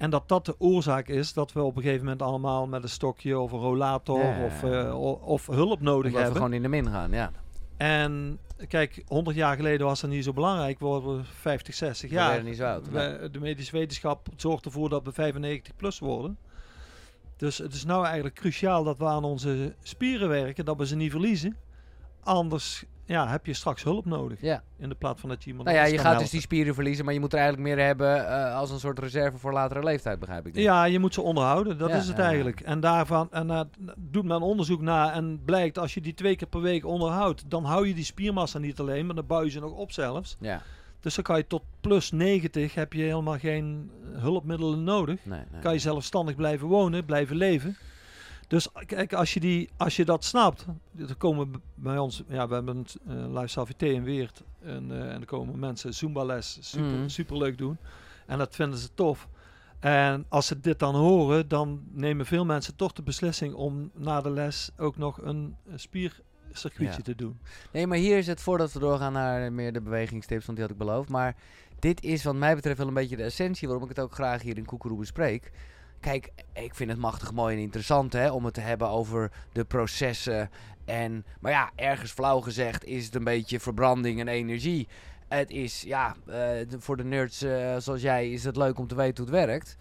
En 0.00 0.10
dat 0.10 0.28
dat 0.28 0.46
de 0.46 0.54
oorzaak 0.58 1.08
is 1.08 1.32
dat 1.32 1.52
we 1.52 1.62
op 1.62 1.76
een 1.76 1.82
gegeven 1.82 2.02
moment 2.04 2.22
allemaal 2.22 2.66
met 2.66 2.82
een 2.82 2.88
stokje 2.88 3.38
of 3.38 3.52
een 3.52 3.58
rollator 3.58 4.18
Ja. 4.24 4.44
Of, 4.44 4.62
eh, 4.62 5.18
of 5.26 5.46
hulp 5.46 5.80
nodig 5.80 5.96
Omdat 5.96 6.12
we 6.12 6.18
hebben. 6.18 6.36
gewoon 6.36 6.52
in 6.52 6.62
de 6.62 6.68
min 6.68 6.88
gaan, 6.90 7.10
ja. 7.10 7.30
En 7.76 8.38
kijk, 8.68 9.02
100 9.06 9.36
jaar 9.36 9.56
geleden 9.56 9.86
was 9.86 10.00
dat 10.00 10.10
niet 10.10 10.24
zo 10.24 10.32
belangrijk. 10.32 10.78
We 10.78 10.84
worden 10.84 11.24
50, 11.24 11.74
60 11.74 12.08
We 12.10 12.14
jaar. 12.16 12.28
werden 12.28 12.44
niet 12.46 12.56
zo 12.56 12.64
oud. 12.64 12.88
We- 12.90 13.28
de 13.32 13.40
medische 13.40 13.76
wetenschap 13.76 14.28
zorgt 14.36 14.64
ervoor 14.64 14.88
dat 14.88 15.04
we 15.04 15.12
95 15.12 15.76
plus 15.76 15.98
worden. 15.98 16.38
Dus 17.36 17.58
het 17.58 17.74
is 17.74 17.84
nou 17.84 18.04
eigenlijk 18.04 18.34
cruciaal 18.34 18.84
dat 18.84 18.98
we 18.98 19.04
aan 19.04 19.24
onze 19.24 19.74
spieren 19.82 20.28
werken, 20.28 20.64
dat 20.64 20.76
we 20.76 20.86
ze 20.86 20.96
niet 20.96 21.10
verliezen. 21.10 21.56
Anders 22.22 22.84
ja, 23.10 23.28
heb 23.28 23.46
je 23.46 23.54
straks 23.54 23.82
hulp 23.82 24.04
nodig. 24.04 24.40
Ja. 24.40 24.62
In 24.78 24.88
de 24.88 24.94
plaats 24.94 25.20
van 25.20 25.28
dat 25.28 25.42
je 25.44 25.50
iemand 25.50 25.68
Nou 25.68 25.80
ja, 25.80 25.84
je 25.84 25.98
gaat 25.98 26.18
dus 26.18 26.30
die 26.30 26.40
spieren 26.40 26.74
verliezen, 26.74 27.04
maar 27.04 27.14
je 27.14 27.20
moet 27.20 27.32
er 27.32 27.38
eigenlijk 27.38 27.68
meer 27.68 27.86
hebben 27.86 28.28
eh, 28.28 28.56
als 28.56 28.70
een 28.70 28.78
soort 28.78 28.98
reserve 28.98 29.38
voor 29.38 29.52
latere 29.52 29.82
leeftijd, 29.82 30.18
begrijp 30.18 30.46
ik. 30.46 30.54
helpen. 30.54 30.72
Ja, 30.72 30.84
je 30.84 30.98
moet 30.98 31.14
ze 31.14 31.20
onderhouden. 31.20 31.78
Dat 31.78 31.90
Ja, 31.90 31.96
is 31.96 32.08
het 32.08 32.16
ja, 32.16 32.22
eigenlijk. 32.22 32.60
En 32.60 32.80
daarvan 32.80 33.28
en, 33.30 33.46
daar 33.46 33.64
doet 33.96 34.24
men 34.24 34.40
onderzoek 34.42 34.80
naar 34.80 35.12
en 35.12 35.40
blijkt 35.44 35.78
als 35.78 35.94
je 35.94 36.00
die 36.00 36.14
twee 36.14 36.36
keer 36.36 36.48
per 36.48 36.60
week 36.60 36.84
onderhoudt, 36.84 37.44
dan 37.50 37.64
hou 37.64 37.88
je 37.88 37.94
die 37.94 38.04
spiermassa 38.04 38.58
niet 38.58 38.80
alleen, 38.80 39.06
maar 39.06 39.14
dan 39.14 39.26
bouw 39.26 39.42
je 39.44 39.50
ze 39.50 39.60
nog 39.60 39.72
op 39.72 39.92
zelfs. 39.92 40.36
Ja, 40.40 40.62
Dus 41.00 41.14
dan 41.14 41.24
kan 41.24 41.36
je 41.36 41.46
tot 41.46 41.62
plus 41.80 42.10
90 42.10 42.74
heb 42.74 42.92
je 42.92 43.02
helemaal 43.02 43.38
geen 43.38 43.90
hulpmiddelen 44.12 44.84
nodig. 44.84 45.24
nee, 45.24 45.40
nee. 45.52 45.60
Kan 45.60 45.72
je 45.72 45.78
zelfstandig 45.78 46.34
blijven 46.34 46.68
wonen, 46.68 47.04
blijven 47.04 47.36
leven. 47.36 47.76
Dus 48.50 48.68
kijk, 48.86 49.12
als 49.12 49.34
je, 49.34 49.40
die, 49.40 49.68
als 49.76 49.96
je 49.96 50.04
dat 50.04 50.24
snapt, 50.24 50.64
dan 50.92 51.16
komen 51.16 51.62
bij 51.74 51.98
ons, 51.98 52.22
ja, 52.28 52.48
we 52.48 52.54
hebben 52.54 52.76
een 53.04 53.22
uh, 53.26 53.32
Lifestyle 53.32 53.66
VT 53.66 53.82
in 53.82 54.04
Weert. 54.04 54.42
En, 54.62 54.90
eh, 54.90 55.00
en 55.08 55.10
dan 55.12 55.24
komen 55.24 55.58
mensen 55.58 55.94
Zumba 55.94 56.24
les, 56.24 56.58
super, 56.60 56.86
Mhm. 56.98 57.08
super 57.08 57.36
leuk 57.36 57.58
doen. 57.58 57.76
En 58.26 58.38
dat 58.38 58.54
vinden 58.54 58.78
ze 58.78 58.88
tof. 58.94 59.28
En 59.80 60.24
als 60.28 60.46
ze 60.46 60.60
dit 60.60 60.78
dan 60.78 60.94
horen, 60.94 61.48
dan 61.48 61.82
nemen 61.92 62.26
veel 62.26 62.44
mensen 62.44 62.76
toch 62.76 62.92
de 62.92 63.02
beslissing 63.02 63.54
om 63.54 63.90
na 63.94 64.20
de 64.20 64.30
les 64.30 64.70
ook 64.76 64.96
nog 64.96 65.22
een 65.22 65.56
eh, 65.66 65.72
spiercircuitje 65.76 66.96
Ja. 66.96 67.02
te 67.02 67.14
doen. 67.14 67.38
Nee, 67.72 67.86
maar 67.86 67.98
hier 67.98 68.18
is 68.18 68.26
het 68.26 68.40
voordat 68.40 68.72
we 68.72 68.78
doorgaan 68.78 69.12
naar 69.12 69.52
meer 69.52 69.72
de 69.72 69.80
bewegingstips, 69.80 70.44
want 70.46 70.58
die 70.58 70.66
had 70.66 70.76
ik 70.76 70.84
beloofd. 70.86 71.08
Maar 71.08 71.36
dit 71.78 72.02
is 72.02 72.24
wat 72.24 72.34
mij 72.34 72.54
betreft 72.54 72.78
wel 72.78 72.88
een 72.88 72.94
beetje 72.94 73.16
de 73.16 73.22
essentie 73.22 73.68
waarom 73.68 73.88
ik 73.88 73.96
het 73.96 74.04
ook 74.04 74.14
graag 74.14 74.42
hier 74.42 74.56
in 74.56 74.64
Koekeroe 74.64 74.98
bespreek. 74.98 75.52
Kijk, 76.00 76.30
ik 76.52 76.74
vind 76.74 76.90
het 76.90 76.98
machtig 76.98 77.32
mooi 77.32 77.56
en 77.56 77.62
interessant 77.62 78.12
hè, 78.12 78.30
om 78.30 78.44
het 78.44 78.54
te 78.54 78.60
hebben 78.60 78.88
over 78.88 79.30
de 79.52 79.64
processen. 79.64 80.50
En, 80.84 81.24
maar 81.40 81.52
ja, 81.52 81.70
ergens 81.74 82.12
flauw 82.12 82.40
gezegd 82.40 82.84
is 82.84 83.04
het 83.04 83.14
een 83.14 83.24
beetje 83.24 83.60
verbranding 83.60 84.20
en 84.20 84.28
energie. 84.28 84.88
Het 85.28 85.50
is, 85.50 85.82
ja, 85.82 86.16
eh, 86.26 86.66
voor 86.78 86.96
de 86.96 87.04
nerds 87.04 87.42
eh, 87.42 87.76
zoals 87.78 88.02
jij 88.02 88.30
is 88.30 88.44
het 88.44 88.56
leuk 88.56 88.78
om 88.78 88.86
te 88.86 88.94
weten 88.94 89.24
hoe 89.24 89.34
het 89.34 89.46
werkt. 89.46 89.76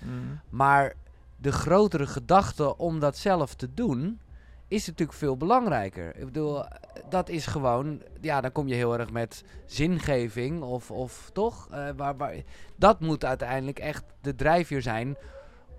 Maar 0.50 0.94
de 1.38 1.52
grotere 1.52 2.08
gedachte 2.08 2.78
om 2.78 3.00
dat 3.00 3.18
zelf 3.18 3.56
te 3.56 3.74
doen, 3.74 4.20
is 4.68 4.88
natuurlijk 4.88 5.18
veel 5.18 5.38
belangrijker. 5.38 6.16
Ik 6.16 6.26
bedoel, 6.26 6.64
dat 7.10 7.30
is 7.30 7.46
gewoon, 7.46 8.02
ja, 8.22 8.42
dan 8.42 8.52
kom 8.52 8.68
je 8.68 8.76
heel 8.76 9.00
erg 9.00 9.12
met 9.12 9.44
zingeving 9.66 10.62
of, 10.62 10.92
of 10.92 11.30
toch? 11.34 11.68
Eh, 11.72 11.90
waar, 11.96 12.18
waar, 12.18 12.36
dat 12.76 13.00
moet 13.00 13.26
uiteindelijk 13.26 13.80
echt 13.80 14.04
de 14.22 14.36
drijfveer 14.36 14.82
zijn 14.82 15.18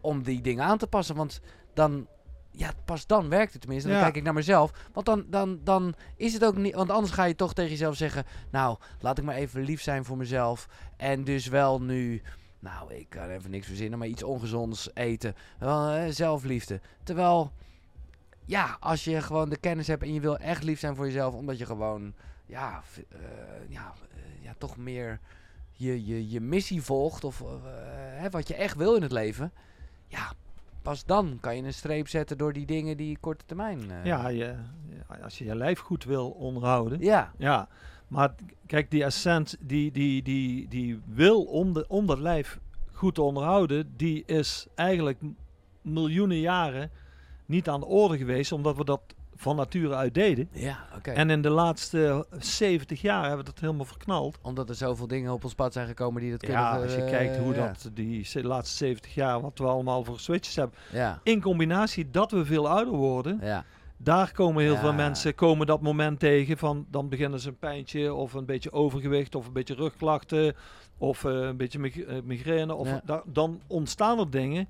om 0.01 0.23
die 0.23 0.41
dingen 0.41 0.65
aan 0.65 0.79
te 0.79 0.87
passen. 0.87 1.17
Want 1.17 1.41
dan, 1.75 2.07
ja, 2.51 2.71
pas 2.85 3.07
dan 3.07 3.29
werkt 3.29 3.53
het 3.53 3.61
tenminste. 3.61 3.89
Dan 3.89 3.99
Ja. 3.99 4.05
kijk 4.05 4.17
ik 4.17 4.23
naar 4.23 4.35
mezelf. 4.35 4.71
Want 4.93 5.07
dan, 5.07 5.25
dan, 5.29 5.61
dan 5.65 5.95
is 6.17 6.33
het 6.33 6.45
ook 6.45 6.57
niet, 6.57 6.75
want 6.75 6.91
anders 6.91 7.13
ga 7.13 7.25
je 7.25 7.35
toch 7.35 7.55
tegen 7.55 7.71
jezelf 7.71 7.97
zeggen, 7.97 8.25
nou, 8.51 8.77
laat 9.01 9.19
ik 9.19 9.25
maar 9.25 9.35
even 9.35 9.63
lief 9.63 9.83
zijn 9.83 10.05
voor 10.05 10.17
mezelf. 10.17 10.69
En 10.97 11.25
dus 11.25 11.47
wel 11.47 11.81
nu 11.83 12.23
nou, 12.61 12.95
ik 12.95 13.07
kan 13.09 13.29
even 13.29 13.51
niks 13.51 13.67
verzinnen, 13.67 13.99
maar 13.99 14.09
iets 14.09 14.23
ongezonds 14.23 14.91
eten. 14.95 15.35
Wel, 15.59 15.91
eh, 15.91 16.11
zelfliefde. 16.11 16.81
Terwijl, 17.03 17.53
ja, 18.45 18.77
als 18.81 19.05
je 19.05 19.23
gewoon 19.23 19.49
de 19.49 19.57
kennis 19.57 19.87
hebt 19.87 20.03
en 20.03 20.15
je 20.15 20.21
wil 20.21 20.37
echt 20.39 20.63
lief 20.63 20.79
zijn 20.79 20.97
voor 20.97 21.07
jezelf, 21.07 21.35
omdat 21.35 21.59
je 21.59 21.67
gewoon, 21.67 22.15
ja, 22.47 22.83
eh, 23.09 23.19
ja, 23.69 23.93
eh, 24.15 24.45
ja 24.45 24.55
toch 24.59 24.77
meer 24.77 25.21
je, 25.73 26.07
je, 26.07 26.31
je 26.31 26.41
missie 26.41 26.83
volgt 26.83 27.25
of 27.25 27.43
hè, 28.15 28.31
wat 28.31 28.49
je 28.49 28.55
echt 28.55 28.77
wil 28.77 28.95
in 28.95 29.03
het 29.03 29.13
leven. 29.13 29.53
Ja, 30.11 30.33
pas 30.83 31.05
dan 31.05 31.39
kan 31.41 31.57
je 31.57 31.63
een 31.63 31.75
streep 31.75 32.09
zetten 32.09 32.39
door 32.39 32.53
die 32.53 32.67
dingen 32.67 32.97
die 32.97 33.19
korte 33.21 33.45
termijn. 33.45 33.91
eh, 33.91 34.05
Ja, 34.05 34.29
je, 34.29 34.55
als 35.23 35.39
je 35.39 35.45
je 35.45 35.55
lijf 35.57 35.79
goed 35.79 36.05
wil 36.05 36.31
onderhouden. 36.31 37.01
ja, 37.01 37.33
Ja, 37.39 37.69
maar 38.09 38.35
kijk, 38.67 38.91
die 38.91 39.05
essent, 39.05 39.57
die, 39.61 39.91
die, 39.93 40.23
die, 40.23 40.69
die 40.69 41.01
wil 41.07 41.43
om, 41.45 41.73
de, 41.73 41.85
om 41.89 42.07
dat 42.07 42.19
lijf 42.19 42.59
goed 42.93 43.15
te 43.15 43.23
onderhouden, 43.23 43.93
die 43.97 44.23
is 44.27 44.67
eigenlijk 44.75 45.19
miljoenen 45.83 46.41
jaren 46.41 46.91
niet 47.47 47.69
aan 47.69 47.81
de 47.81 47.87
orde 47.87 48.17
geweest, 48.17 48.53
omdat 48.53 48.77
we 48.77 48.85
dat 48.85 49.01
van 49.41 49.57
nature 49.57 49.95
uit 49.95 50.15
deden. 50.15 50.49
ja, 50.53 50.79
oké. 50.97 51.11
En 51.11 51.31
in 51.31 51.43
de 51.43 51.51
laatste 51.51 52.27
70 52.39 53.01
jaar 53.01 53.21
hebben 53.21 53.39
we 53.39 53.45
dat 53.53 53.61
helemaal 53.61 53.85
verknald. 53.85 54.39
Omdat 54.43 54.69
er 54.69 54.75
zoveel 54.75 55.07
dingen 55.07 55.33
op 55.33 55.45
ons 55.45 55.55
pad 55.55 55.73
zijn 55.73 55.87
gekomen 55.87 56.23
die 56.23 56.31
dat 56.31 56.41
kunnen... 56.41 56.61
Ja, 56.61 56.83
als 56.83 56.95
je 56.95 57.03
eh, 57.03 57.11
kijkt 57.11 57.37
hoe 57.37 57.55
ja. 57.55 57.67
dat 57.67 57.91
die 57.95 58.43
laatste 58.43 58.77
70 58.77 59.15
jaar, 59.15 59.41
wat 59.41 59.59
we 59.59 59.65
allemaal 59.67 60.05
voor 60.05 60.21
switches 60.21 60.57
hebben. 60.57 60.79
Ja, 60.93 61.21
In 61.23 61.41
combinatie 61.41 62.11
dat 62.11 62.31
we 62.31 62.45
veel 62.45 62.69
ouder 62.69 62.95
worden 62.95 63.39
ja. 63.43 63.65
Daar 64.03 64.33
komen 64.33 64.63
heel 64.63 64.73
Ja. 64.73 64.81
veel 64.81 64.93
mensen 64.93 65.35
komen 65.35 65.67
dat 65.67 65.81
moment 65.83 66.19
tegen 66.19 66.59
van 66.59 66.87
dan 66.91 67.09
beginnen 67.09 67.41
ze 67.41 67.49
een 67.49 67.59
pijntje 67.59 68.15
of 68.15 68.33
een 68.33 68.45
beetje 68.45 68.73
overgewicht 68.73 69.35
of 69.35 69.47
een 69.47 69.53
beetje 69.53 69.75
rugklachten 69.75 70.55
of 70.99 71.25
eh, 71.25 71.33
een 71.33 71.57
beetje 71.57 71.79
mig- 71.79 72.01
eh, 72.01 72.17
migraine 72.25 72.75
of 72.75 72.89
Ja. 72.89 73.01
da- 73.05 73.23
dan 73.27 73.61
ontstaan 73.67 74.19
er 74.19 74.31
dingen 74.31 74.69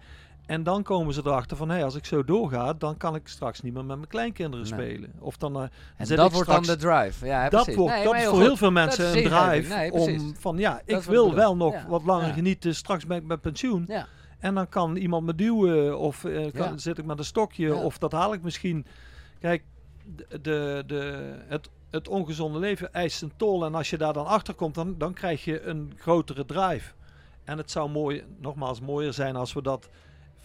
en 0.51 0.63
dan 0.63 0.83
komen 0.83 1.15
ze 1.15 1.21
erachter 1.25 1.57
van 1.57 1.69
hé 1.71 1.85
als 1.85 1.95
ik 1.95 2.05
zo 2.05 2.25
doorga 2.25 2.73
dan 2.73 2.97
kan 2.97 3.15
ik 3.15 3.29
straks 3.29 3.61
niet 3.61 3.73
meer 3.75 3.85
met 3.85 3.97
mijn 3.97 4.09
kleinkinderen 4.09 4.69
Nee. 4.71 4.73
spelen 4.81 5.13
of 5.19 5.37
dan 5.37 5.57
eh, 5.57 5.63
En 5.97 6.07
dat 6.17 6.33
wordt 6.33 6.37
straks- 6.51 6.67
dan 6.67 6.77
de 6.77 6.83
drive. 6.83 7.27
Ja, 7.27 7.43
dat 7.49 7.51
precies. 7.63 7.75
wordt 7.75 7.95
Nee, 7.95 8.05
dat 8.05 8.15
is 8.15 8.25
voor 8.25 8.41
heel 8.41 8.57
veel 8.57 8.71
mensen 8.71 9.07
een 9.07 9.25
drive 9.25 9.75
Nee, 9.75 9.93
om 9.93 10.35
van 10.39 10.59
ja 10.59 10.81
ik 10.85 11.03
wil 11.03 11.35
wel 11.35 11.57
nog 11.57 11.73
Ja. 11.73 11.87
wat 11.89 12.05
langer 12.05 12.27
Ja. 12.27 12.33
genieten 12.33 12.75
straks 12.75 13.07
ben 13.07 13.17
ik 13.17 13.25
met 13.25 13.41
pensioen 13.41 13.85
Ja. 13.89 14.07
en 14.39 14.55
dan 14.55 14.69
kan 14.69 14.97
iemand 14.97 15.27
me 15.27 15.35
duwen 15.35 15.99
of 15.99 16.25
eh, 16.25 16.53
kan, 16.53 16.79
zit 16.81 16.99
ik 16.99 17.05
met 17.05 17.19
een 17.19 17.25
stokje 17.25 17.75
of 17.75 17.99
dat 17.99 18.13
haal 18.13 18.33
ik 18.33 18.43
misschien. 18.43 18.87
Kijk, 19.41 19.63
de, 20.17 20.41
de, 20.41 20.83
de, 20.87 21.35
het, 21.49 21.69
het 21.91 22.09
ongezonde 22.09 22.59
leven 22.59 22.93
eist 22.93 23.23
een 23.23 23.33
tol 23.37 23.65
en 23.65 23.75
als 23.75 23.91
je 23.91 23.99
daar 23.99 24.13
dan 24.13 24.27
achter 24.27 24.55
komt, 24.55 24.75
dan, 24.75 24.95
dan 24.99 25.13
krijg 25.13 25.45
je 25.45 25.63
een 25.63 25.93
grotere 25.97 26.45
drive. 26.45 26.93
En 27.45 27.59
het 27.59 27.71
zou 27.71 27.91
mooi, 27.91 28.25
nogmaals 28.41 28.81
mooier 28.81 29.13
zijn 29.13 29.37
als 29.37 29.53
we 29.53 29.63
dat 29.63 29.89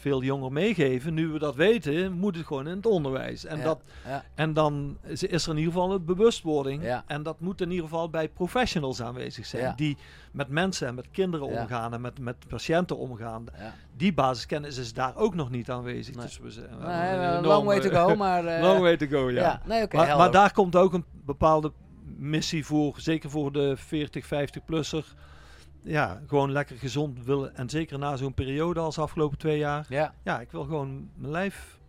veel 0.06 0.24
jonger 0.24 0.52
meegeven. 0.52 1.14
Nu 1.14 1.28
we 1.28 1.40
dat 1.40 1.56
weten, 1.56 2.12
moet 2.12 2.36
het 2.36 2.46
gewoon 2.46 2.68
in 2.68 2.76
het 2.76 2.86
onderwijs. 2.86 3.46
En, 3.46 3.58
Ja. 3.58 3.64
dat, 3.64 3.82
Ja. 4.08 4.24
en 4.36 4.54
dan 4.54 4.98
is, 5.04 5.24
is 5.24 5.46
er 5.46 5.52
in 5.52 5.58
ieder 5.58 5.74
geval 5.74 5.92
een 5.94 6.06
bewustwording. 6.06 6.84
Ja. 6.84 7.04
En 7.08 7.24
dat 7.24 7.40
moet 7.40 7.62
in 7.62 7.70
ieder 7.70 7.84
geval 7.84 8.10
bij 8.10 8.30
professionals 8.30 9.02
aanwezig 9.02 9.46
zijn. 9.46 9.74
Die 9.76 9.98
met 10.32 10.48
mensen 10.50 10.88
en 10.88 10.96
met 10.96 11.08
kinderen 11.12 11.48
omgaan 11.48 11.94
en 11.94 12.02
met, 12.02 12.20
met 12.20 12.36
patiënten 12.48 12.98
omgaan 12.98 13.46
die 13.98 14.14
basiskennis 14.14 14.78
is 14.78 14.94
daar 14.94 15.16
ook 15.16 15.36
nog 15.36 15.50
niet 15.50 15.70
aanwezig. 15.70 16.16
Nee. 16.16 16.26
Dus 16.26 16.40
we 16.40 16.52
zijn, 16.52 16.70
Nee, 16.70 17.18
wel 17.18 17.42
long 17.42 17.66
way 17.66 17.80
to 17.80 17.90
go, 17.90 18.16
maar... 18.16 18.46
eh, 18.56 18.62
long 18.62 18.80
way 18.80 18.98
to 18.98 19.06
go, 19.08 19.30
ja. 19.30 19.42
ja. 19.42 19.62
Nee, 19.66 19.88
maar, 19.92 20.18
maar 20.18 20.32
daar 20.32 20.54
komt 20.54 20.76
ook 20.76 20.94
een 20.94 21.06
bepaalde 21.26 21.72
missie 22.18 22.66
voor, 22.66 22.94
zeker 22.98 23.30
voor 23.30 23.52
de 23.52 23.74
40, 23.78 24.26
50-plusser. 24.26 25.06
Ja, 25.86 26.22
gewoon 26.28 26.52
lekker 26.52 26.78
gezond 26.78 27.24
willen. 27.26 27.56
En 27.56 27.70
zeker 27.70 28.00
na 28.00 28.16
zo'n 28.16 28.34
periode 28.34 28.80
als 28.80 28.96
de 28.96 29.02
afgelopen 29.02 29.38
twee 29.38 29.58
jaar. 29.58 29.86
Ja, 29.90 30.14
Ja, 30.24 30.40
ik 30.42 30.52
wil 30.52 30.64
gewoon 30.64 31.10
mijn 31.16 31.32
lijf, 31.32 31.80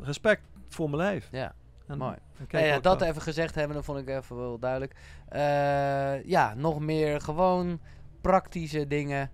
respect 0.00 0.42
voor 0.68 0.90
mijn 0.90 1.02
lijf. 1.02 1.28
ja. 1.30 1.54
En, 1.86 1.98
Mooi. 1.98 2.16
en 2.48 2.64
ja, 2.64 2.80
dat 2.80 3.00
even 3.00 3.22
gezegd 3.22 3.54
hebben, 3.54 3.76
dat 3.76 3.84
vond 3.84 3.98
ik 3.98 4.08
even 4.08 4.36
wel 4.36 4.58
duidelijk. 4.58 4.94
Eh, 5.28 6.24
ja, 6.24 6.54
nog 6.54 6.80
meer 6.80 7.20
gewoon 7.20 7.80
praktische 8.20 8.86
dingen. 8.86 9.30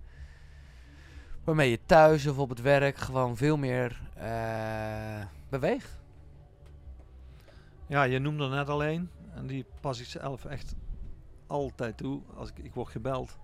Waarmee 1.43 1.69
je 1.69 1.79
thuis 1.85 2.27
of 2.27 2.37
op 2.37 2.49
het 2.49 2.61
werk 2.61 2.97
gewoon 2.97 3.37
veel 3.37 3.57
meer 3.57 4.01
eh, 4.15 5.25
beweegt. 5.49 5.99
Ja, 7.87 8.03
je 8.03 8.19
noemde 8.19 8.43
er 8.43 8.49
net 8.49 8.69
alleen. 8.69 9.09
En 9.33 9.47
die 9.47 9.65
pas 9.81 9.99
ik 9.99 10.05
zelf 10.05 10.45
echt 10.45 10.75
altijd 11.47 11.97
toe. 11.97 12.21
Als 12.35 12.49
ik, 12.49 12.57
ik 12.59 12.73
word 12.73 12.89
gebeld. 12.89 13.37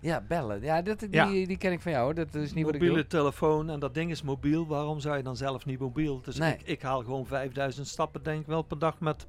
Ja, 0.00 0.20
bellen. 0.28 0.62
Ja, 0.62 0.82
dat, 0.82 0.98
die, 0.98 1.08
Ja. 1.10 1.26
die 1.26 1.56
ken 1.56 1.72
ik 1.72 1.80
van 1.80 1.92
jou. 1.92 2.04
hoor. 2.04 2.14
Dat 2.14 2.34
is 2.34 2.52
niet 2.54 2.64
wat 2.64 2.74
ik 2.74 2.80
doe. 2.80 2.88
mobiele 2.88 3.08
telefoon 3.08 3.70
en 3.70 3.80
dat 3.80 3.94
ding 3.94 4.10
is 4.10 4.22
mobiel. 4.22 4.66
Waarom 4.66 5.00
zou 5.00 5.16
je 5.16 5.22
dan 5.22 5.36
zelf 5.36 5.66
niet 5.66 5.78
mobiel? 5.78 6.20
Dus 6.20 6.36
Nee. 6.38 6.52
ik, 6.52 6.62
ik 6.62 6.82
haal 6.82 7.00
gewoon 7.02 7.26
5000 7.26 7.86
stappen 7.86 8.22
denk 8.22 8.40
ik 8.40 8.46
wel 8.46 8.62
per 8.62 8.78
dag 8.78 9.00
met 9.00 9.26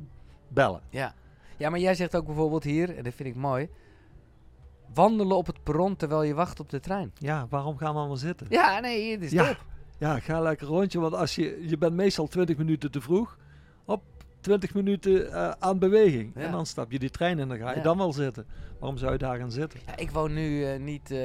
bellen. 0.47 0.81
Ja. 0.89 1.13
ja, 1.57 1.69
maar 1.69 1.79
jij 1.79 1.95
zegt 1.95 2.15
ook 2.15 2.25
bijvoorbeeld 2.25 2.63
hier, 2.63 2.97
en 2.97 3.03
dat 3.03 3.13
vind 3.13 3.29
ik 3.29 3.35
mooi... 3.35 3.69
Wandelen 4.93 5.37
op 5.37 5.47
het 5.47 5.63
perron 5.63 5.95
terwijl 5.95 6.23
je 6.23 6.33
wacht 6.33 6.59
op 6.59 6.69
de 6.69 6.79
trein. 6.79 7.11
Ja, 7.17 7.47
waarom 7.49 7.77
gaan 7.77 7.93
we 7.93 7.99
allemaal 7.99 8.17
zitten? 8.17 8.47
Ja, 8.49 8.79
nee, 8.79 9.11
het 9.11 9.21
is 9.21 9.31
Ja. 9.31 9.47
top. 9.47 9.65
Ja, 9.97 10.19
ga 10.19 10.39
lekker 10.41 10.67
rondje, 10.67 10.99
want 10.99 11.13
als 11.13 11.35
je, 11.35 11.67
je 11.67 11.77
bent 11.77 11.93
meestal 11.93 12.27
20 12.27 12.57
minuten 12.57 12.91
te 12.91 13.01
vroeg. 13.01 13.37
Op 13.85 14.03
20 14.41 14.73
minuten 14.73 15.31
eh, 15.33 15.51
aan 15.59 15.79
beweging. 15.79 16.31
Ja. 16.35 16.41
En 16.41 16.51
dan 16.51 16.65
stap 16.65 16.91
je 16.91 16.99
die 16.99 17.09
trein 17.09 17.39
en 17.39 17.47
dan 17.47 17.57
ga 17.57 17.69
je 17.69 17.75
Ja. 17.77 17.83
dan 17.83 17.97
wel 17.97 18.13
zitten. 18.13 18.45
Waarom 18.79 18.97
zou 18.97 19.11
je 19.11 19.17
daar 19.17 19.37
gaan 19.37 19.51
zitten? 19.51 19.79
Ja, 19.85 19.97
ik 19.97 20.11
woon 20.11 20.33
nu 20.33 20.65
eh, 20.65 20.79
niet, 20.79 21.11
eh, 21.11 21.19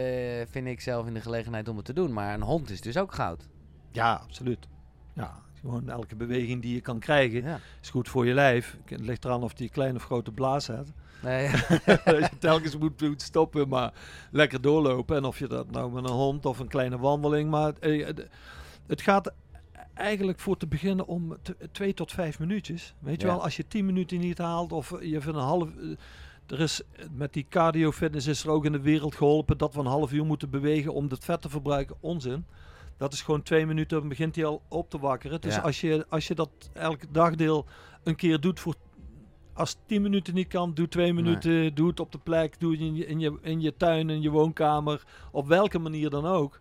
vind 0.50 0.66
ik 0.66 0.80
zelf, 0.80 1.06
in 1.06 1.14
de 1.14 1.20
gelegenheid 1.20 1.68
om 1.68 1.76
het 1.76 1.84
te 1.84 1.92
doen. 1.92 2.12
Maar 2.12 2.34
een 2.34 2.42
hond 2.42 2.70
is 2.70 2.80
dus 2.80 2.96
ook 2.96 3.14
goud. 3.14 3.48
Ja, 3.90 4.12
absoluut. 4.14 4.68
Ja, 5.14 5.32
gewoon 5.60 5.88
elke 5.88 6.16
beweging 6.16 6.62
die 6.62 6.74
je 6.74 6.80
kan 6.80 6.98
krijgen 6.98 7.60
is 7.82 7.90
goed 7.90 8.08
voor 8.08 8.26
je 8.26 8.34
lijf. 8.34 8.76
Het 8.84 9.00
ligt 9.00 9.24
eraan 9.24 9.42
of 9.42 9.54
die 9.54 9.68
kleine 9.70 9.96
of 9.98 10.04
grote 10.04 10.32
blaas 10.32 10.66
hebt. 10.66 10.90
Nee, 11.22 11.50
dat 11.84 12.04
je 12.30 12.38
telkens 12.38 12.76
moet, 12.78 13.00
moet 13.00 13.22
stoppen, 13.22 13.68
maar 13.68 13.92
lekker 14.30 14.60
doorlopen. 14.60 15.16
En 15.16 15.24
of 15.24 15.38
je 15.38 15.46
dat 15.46 15.70
nou 15.70 15.92
met 15.92 16.04
een 16.04 16.16
hond 16.16 16.46
of 16.46 16.58
een 16.58 16.68
kleine 16.68 16.98
wandeling. 16.98 17.50
Maar 17.50 17.72
het 18.86 19.00
gaat 19.00 19.32
eigenlijk 19.96 20.38
voor 20.38 20.56
te 20.56 20.66
beginnen 20.66 21.06
om 21.06 21.36
twee 21.72 21.94
tot 21.94 22.12
vijf 22.12 22.38
minuutjes. 22.38 22.94
Weet 22.98 23.20
je 23.20 23.26
wel, 23.26 23.42
als 23.42 23.56
je 23.56 23.66
tien 23.68 23.86
minuten 23.86 24.18
niet 24.20 24.38
haalt 24.38 24.72
of 24.72 24.90
je 25.00 25.20
vindt 25.20 25.38
een 25.38 25.44
half... 25.44 25.68
eh, 25.76 25.90
er 26.46 26.60
is 26.60 26.80
met 27.12 27.32
die 27.32 27.46
cardio 27.48 27.92
fitness 27.92 28.26
is 28.26 28.44
er 28.44 28.50
ook 28.50 28.64
in 28.64 28.72
de 28.72 28.80
wereld 28.80 29.14
geholpen 29.14 29.58
dat 29.58 29.74
we 29.74 29.80
een 29.80 29.86
half 29.86 30.12
uur 30.12 30.24
moeten 30.26 30.50
bewegen 30.50 30.94
om 30.94 31.08
het 31.08 31.24
vet 31.24 31.42
te 31.42 31.48
verbruiken. 31.48 31.96
Onzin. 32.00 32.44
Dat 32.96 33.12
is 33.12 33.22
gewoon 33.22 33.42
twee 33.42 33.66
minuten, 33.66 33.98
dan 33.98 34.08
begint 34.08 34.36
hij 34.36 34.44
al 34.44 34.62
op 34.68 34.90
te 34.90 34.98
wakkeren. 34.98 35.40
Dus 35.40 35.54
Ja. 35.54 35.60
als, 35.60 35.80
je, 35.80 36.06
als 36.08 36.26
je 36.26 36.34
dat 36.34 36.50
elke 36.72 37.06
dagdeel 37.10 37.66
een 38.04 38.16
keer 38.16 38.40
doet 38.40 38.60
voor 38.60 38.74
als 39.52 39.70
het 39.70 39.78
10 39.86 40.02
minuten 40.02 40.34
niet 40.34 40.48
kan, 40.48 40.74
doe 40.74 40.88
twee 40.88 41.12
minuten. 41.12 41.74
Doe 41.74 41.88
het 41.88 42.00
op 42.00 42.12
de 42.12 42.18
plek. 42.18 42.60
Doe 42.60 42.70
het 42.72 42.80
in 42.80 42.94
je, 42.94 43.06
in, 43.06 43.20
je, 43.20 43.38
in 43.42 43.60
je 43.60 43.76
tuin, 43.76 44.10
in 44.10 44.22
je 44.22 44.30
woonkamer. 44.30 45.04
Op 45.32 45.46
welke 45.46 45.78
manier 45.78 46.10
dan 46.10 46.26
ook. 46.26 46.60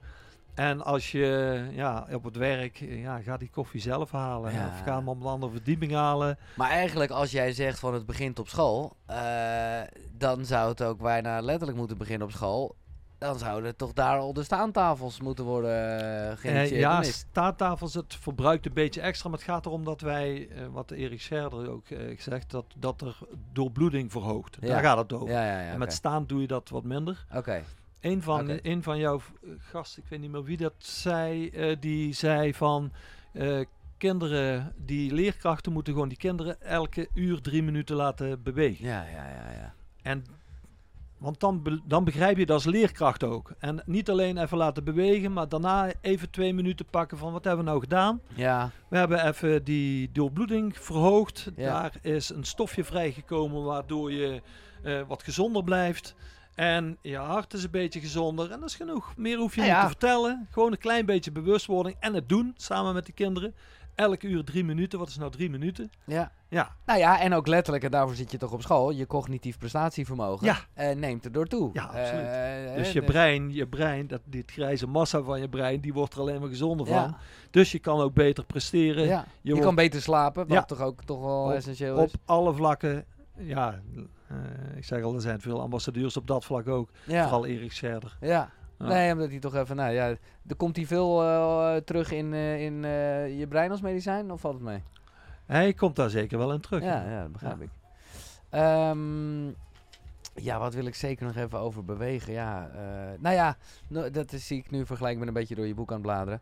En 0.55 0.81
als 0.83 1.11
je 1.11 1.61
ja, 1.71 2.07
op 2.13 2.23
het 2.23 2.35
werk, 2.37 2.75
ja, 2.77 3.19
ga 3.21 3.37
die 3.37 3.49
koffie 3.49 3.81
zelf 3.81 4.11
halen. 4.11 4.53
Ja. 4.53 4.67
Of 4.67 4.81
ga 4.85 4.97
hem 4.97 5.09
op 5.09 5.19
een 5.21 5.27
andere 5.27 5.51
verdieping 5.51 5.91
halen. 5.91 6.37
maar 6.55 6.69
eigenlijk 6.69 7.11
als 7.11 7.31
jij 7.31 7.53
zegt 7.53 7.79
van 7.79 7.93
het 7.93 8.05
begint 8.05 8.39
op 8.39 8.47
school, 8.47 8.95
eh, 9.05 9.81
dan 10.11 10.45
zou 10.45 10.69
het 10.69 10.83
ook 10.83 11.01
bijna 11.01 11.41
letterlijk 11.41 11.77
moeten 11.77 11.97
beginnen 11.97 12.27
op 12.27 12.33
school. 12.33 12.75
Dan 13.17 13.37
zouden 13.39 13.75
toch 13.75 13.93
daar 13.93 14.17
al 14.17 14.33
de 14.33 14.43
staantafels 14.43 15.21
moeten 15.21 15.45
worden 15.45 15.71
uh, 15.71 16.31
Eh, 16.31 16.37
geïnitieerd. 16.37 16.79
ja, 16.79 17.03
staattafels, 17.03 17.93
het 17.93 18.15
verbruikt 18.15 18.65
een 18.65 18.73
beetje 18.73 19.01
extra. 19.01 19.29
Maar 19.29 19.37
het 19.39 19.47
gaat 19.47 19.65
erom 19.65 19.83
dat 19.83 20.01
wij, 20.01 20.47
eh, 20.49 20.65
wat 20.71 20.91
Erik 20.91 21.21
Scherder 21.21 21.69
ook 21.69 21.89
eh, 21.89 22.19
zegt, 22.19 22.51
dat, 22.51 22.65
dat 22.77 23.01
er 23.01 23.17
doorbloeding 23.53 24.11
verhoogt. 24.11 24.57
Ja. 24.59 24.67
Daar 24.67 24.83
gaat 24.83 24.97
het 24.97 25.13
over. 25.13 25.29
Ja. 25.29 25.59
En 25.61 25.79
met 25.79 25.93
staan 25.93 26.25
doe 26.25 26.41
je 26.41 26.47
dat 26.47 26.69
wat 26.69 26.83
minder. 26.83 27.25
Oké. 27.35 27.63
Een 28.05 28.21
van, 28.21 28.59
een 28.61 28.83
van 28.83 28.97
jouw 28.97 29.15
eh, 29.43 29.49
gasten, 29.57 30.03
ik 30.03 30.09
weet 30.09 30.19
niet 30.19 30.31
meer 30.31 30.43
wie 30.43 30.57
dat 30.57 30.73
zei, 30.77 31.49
eh, 31.49 31.75
die 31.79 32.13
zei 32.13 32.53
van 32.53 32.91
eh, 33.33 33.59
kinderen, 33.97 34.73
die 34.77 35.13
leerkrachten 35.13 35.71
moeten 35.73 35.93
gewoon 35.93 36.07
die 36.09 36.17
kinderen 36.17 36.61
elke 36.61 37.07
uur 37.13 37.41
drie 37.41 37.63
minuten 37.63 37.95
laten 37.95 38.43
bewegen. 38.43 38.85
Ja, 38.85 39.03
ja, 39.03 39.29
ja, 39.29 39.51
ja. 39.51 39.73
En, 40.01 40.23
want 41.17 41.39
dan, 41.39 41.61
be- 41.63 41.81
dan 41.85 42.03
begrijp 42.03 42.37
je 42.37 42.45
dat 42.45 42.55
als 42.55 42.65
leerkracht 42.65 43.23
ook. 43.23 43.51
En 43.59 43.81
niet 43.85 44.09
alleen 44.09 44.37
even 44.37 44.57
laten 44.57 44.83
bewegen, 44.83 45.33
maar 45.33 45.49
daarna 45.49 45.91
even 46.01 46.29
twee 46.29 46.53
minuten 46.53 46.85
pakken 46.85 47.17
van 47.17 47.31
wat 47.31 47.43
hebben 47.43 47.63
we 47.65 47.69
nou 47.71 47.81
gedaan. 47.81 48.21
Ja, 48.35 48.71
We 48.87 48.97
hebben 48.97 49.27
even 49.27 49.63
die 49.63 50.11
doorbloeding 50.11 50.77
verhoogd. 50.79 51.51
Ja. 51.55 51.81
Daar 51.81 51.93
is 52.01 52.29
een 52.29 52.43
stofje 52.43 52.83
vrijgekomen 52.83 53.63
waardoor 53.63 54.11
je 54.11 54.41
wat 55.07 55.23
gezonder 55.23 55.63
blijft. 55.63 56.15
En 56.55 56.97
je 57.01 57.17
hart 57.17 57.53
is 57.53 57.63
een 57.63 57.71
beetje 57.71 57.99
gezonder. 57.99 58.51
En 58.51 58.59
dat 58.59 58.69
is 58.69 58.75
genoeg. 58.75 59.13
Meer 59.17 59.37
hoef 59.37 59.55
je 59.55 59.61
Ja, 59.61 59.67
niet 59.67 59.75
ja. 59.75 59.81
te 59.81 59.87
vertellen. 59.87 60.47
Gewoon 60.51 60.71
een 60.71 60.77
klein 60.77 61.05
beetje 61.05 61.31
bewustwording. 61.31 61.95
En 61.99 62.13
het 62.13 62.29
doen 62.29 62.53
samen 62.57 62.93
met 62.93 63.05
de 63.05 63.11
kinderen. 63.11 63.55
Elke 63.95 64.27
uur 64.27 64.43
drie 64.43 64.63
minuten. 64.63 64.99
Wat 64.99 65.07
is 65.07 65.17
nou 65.17 65.31
drie 65.31 65.49
minuten? 65.49 65.91
ja. 66.05 66.31
Ja, 66.49 66.75
Nou 66.85 66.99
ja, 66.99 67.19
en 67.19 67.33
ook 67.33 67.47
letterlijk, 67.47 67.83
en 67.83 67.91
daarvoor 67.91 68.15
zit 68.15 68.31
je 68.31 68.37
toch 68.37 68.51
op 68.51 68.61
school, 68.61 68.91
je 68.91 69.07
cognitief 69.07 69.57
prestatievermogen 69.57 70.45
Ja. 70.47 70.57
eh, 70.73 70.95
neemt 70.95 71.25
erdoor 71.25 71.45
toe. 71.47 71.69
Ja, 71.73 71.83
absoluut. 71.83 72.25
Eh, 72.25 72.75
dus 72.75 72.87
eh, 72.87 72.93
je 72.93 73.01
brein, 73.03 73.53
je 73.53 73.67
brein, 73.67 74.07
dat, 74.07 74.21
dit 74.25 74.51
grijze 74.51 74.87
massa 74.87 75.21
van 75.21 75.41
je 75.41 75.49
brein, 75.49 75.79
die 75.81 75.93
wordt 75.93 76.13
er 76.13 76.19
alleen 76.19 76.39
maar 76.39 76.49
gezonder 76.49 76.85
van. 76.87 77.15
Dus 77.51 77.71
je 77.71 77.79
kan 77.79 77.99
ook 77.99 78.13
beter 78.13 78.45
presteren. 78.45 79.05
ja. 79.05 79.25
Je, 79.41 79.49
wordt- 79.49 79.65
kan 79.65 79.75
beter 79.75 80.01
slapen, 80.01 80.47
wat 80.47 80.67
toch 80.67 80.81
ook 80.81 81.03
toch 81.03 81.19
wel 81.21 81.43
Op- 81.45 81.51
essentieel 81.51 81.97
Op 81.97 82.05
is. 82.07 82.13
alle 82.25 82.53
vlakken. 82.53 83.05
Ja, 83.37 83.81
ik 84.75 84.83
zeg 84.85 85.03
al, 85.03 85.15
er 85.15 85.21
zijn 85.21 85.41
veel 85.41 85.61
ambassadeurs 85.61 86.17
op 86.17 86.27
dat 86.27 86.45
vlak 86.45 86.67
ook. 86.67 86.89
Ja. 87.05 87.23
Vooral 87.23 87.45
Erik 87.45 87.71
Scherder. 87.71 88.17
Ja. 88.21 88.49
Ja. 88.79 88.85
Nee, 88.87 89.11
omdat 89.11 89.29
hij 89.29 89.39
toch 89.39 89.55
even, 89.55 89.75
nou 89.75 89.91
ja, 89.93 90.07
er 90.47 90.55
komt 90.57 90.75
hij 90.75 90.85
veel 90.85 91.23
eh, 91.23 91.75
terug 91.75 92.11
in, 92.11 92.33
eh, 92.33 92.61
in 92.63 92.85
eh, 92.85 93.39
je 93.39 93.47
brein 93.47 93.71
als 93.71 93.81
medicijn, 93.81 94.31
of 94.31 94.41
valt 94.41 94.53
het 94.53 94.63
mee? 94.63 94.83
Hij 95.45 95.73
komt 95.73 95.95
daar 95.95 96.09
zeker 96.09 96.37
wel 96.37 96.53
in 96.53 96.59
terug. 96.59 96.83
Ja, 96.83 97.09
ja, 97.09 97.21
dat 97.21 97.31
begrijp 97.31 97.57
Ja. 97.59 97.63
ik. 97.63 97.69
Ehm, 98.49 99.45
ja, 100.43 100.59
wat 100.59 100.73
wil 100.73 100.85
ik 100.85 100.95
zeker 100.95 101.25
nog 101.25 101.35
even 101.35 101.59
over 101.59 101.85
bewegen? 101.85 102.33
Ja, 102.33 102.69
eh, 102.75 103.19
nou 103.19 103.35
ja, 103.35 103.57
no- 103.87 104.09
dat 104.09 104.31
zie 104.31 104.57
ik 104.57 104.71
nu 104.71 104.85
vergelijk 104.85 105.17
met 105.17 105.27
een 105.27 105.33
beetje 105.33 105.55
door 105.55 105.67
je 105.67 105.73
boek 105.73 105.89
aan 105.89 105.93
het 105.97 106.05
bladeren. 106.05 106.41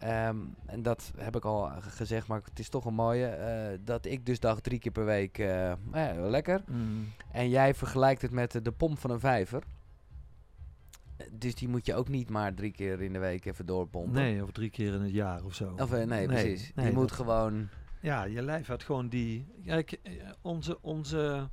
Ehm, 0.00 0.36
en 0.66 0.82
dat 0.82 1.12
heb 1.16 1.36
ik 1.36 1.44
al 1.44 1.70
gezegd, 1.80 2.26
maar 2.26 2.40
het 2.44 2.58
is 2.58 2.68
toch 2.68 2.84
een 2.84 2.94
mooie. 2.94 3.26
eh, 3.26 3.78
dat 3.84 4.04
ik 4.06 4.26
dus 4.26 4.40
dacht 4.40 4.62
drie 4.62 4.78
keer 4.78 4.92
per 4.92 5.04
week, 5.04 5.38
eh, 5.38 5.72
ja, 5.92 6.14
lekker. 6.14 6.62
Mm. 6.66 7.08
En 7.32 7.48
jij 7.48 7.74
vergelijkt 7.74 8.22
het 8.22 8.30
met 8.30 8.64
de, 8.64 8.72
pomp 8.72 8.98
van 8.98 9.10
een 9.10 9.20
vijver. 9.20 9.62
Eh, 11.16 11.26
Dus 11.32 11.54
die 11.54 11.68
moet 11.68 11.86
je 11.86 11.94
ook 11.94 12.08
niet 12.08 12.30
maar 12.30 12.54
drie 12.54 12.70
keer 12.72 13.02
in 13.02 13.12
de 13.12 13.18
week 13.18 13.44
even 13.44 13.66
doorpompen. 13.66 14.12
Nee, 14.12 14.42
of 14.42 14.50
drie 14.50 14.70
keer 14.70 14.94
in 14.94 15.00
het 15.00 15.12
jaar 15.12 15.44
of 15.44 15.54
zo. 15.54 15.74
Of, 15.78 15.92
eh, 15.92 16.06
nee, 16.06 16.26
precies. 16.26 16.72
nee, 16.74 16.86
die 16.86 16.94
moet 16.94 17.12
gewoon 17.12 17.68
ja, 18.00 18.24
je 18.24 18.42
lijf 18.42 18.66
had 18.66 18.82
gewoon 18.82 19.08
die... 19.08 19.46
Kijk, 19.64 19.92
eh, 19.92 20.12
onze, 20.42 20.82
onze 20.82 21.48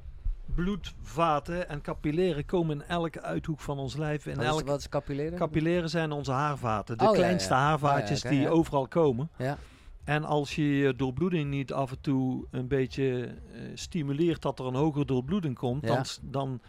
bloedvaten 0.55 1.69
en 1.69 1.81
capilleren 1.81 2.45
komen 2.45 2.81
in 2.81 2.87
elke 2.87 3.21
uithoek 3.21 3.59
van 3.59 3.77
ons 3.79 3.95
lijf. 3.95 4.25
In 4.25 4.35
Wat 4.35 4.43
is, 4.43 4.49
elke, 4.49 4.63
wat 4.65 4.79
is 4.79 4.89
capilleren? 4.89 5.37
capilleren 5.37 5.89
zijn 5.89 6.11
onze 6.11 6.31
haarvaten. 6.31 6.97
De 6.97 7.03
Oh, 7.07 7.11
kleinste 7.11 7.53
ja. 7.53 7.59
haarvaatjes 7.59 8.25
Oh, 8.25 8.31
ja, 8.31 8.37
oké, 8.37 8.39
die 8.39 8.49
overal 8.49 8.87
komen. 8.87 9.29
Ja. 9.37 9.57
En 10.03 10.23
als 10.23 10.55
je 10.55 10.77
je 10.77 10.95
doorbloeding 10.95 11.49
niet 11.49 11.73
af 11.73 11.91
en 11.91 12.01
toe 12.01 12.45
een 12.51 12.67
beetje 12.67 13.23
eh, 13.53 13.61
stimuleert 13.73 14.41
dat 14.41 14.59
er 14.59 14.65
een 14.65 14.75
hogere 14.75 15.05
doorbloeding 15.05 15.55
komt, 15.57 15.87
dan, 15.87 16.05
dan, 16.21 16.61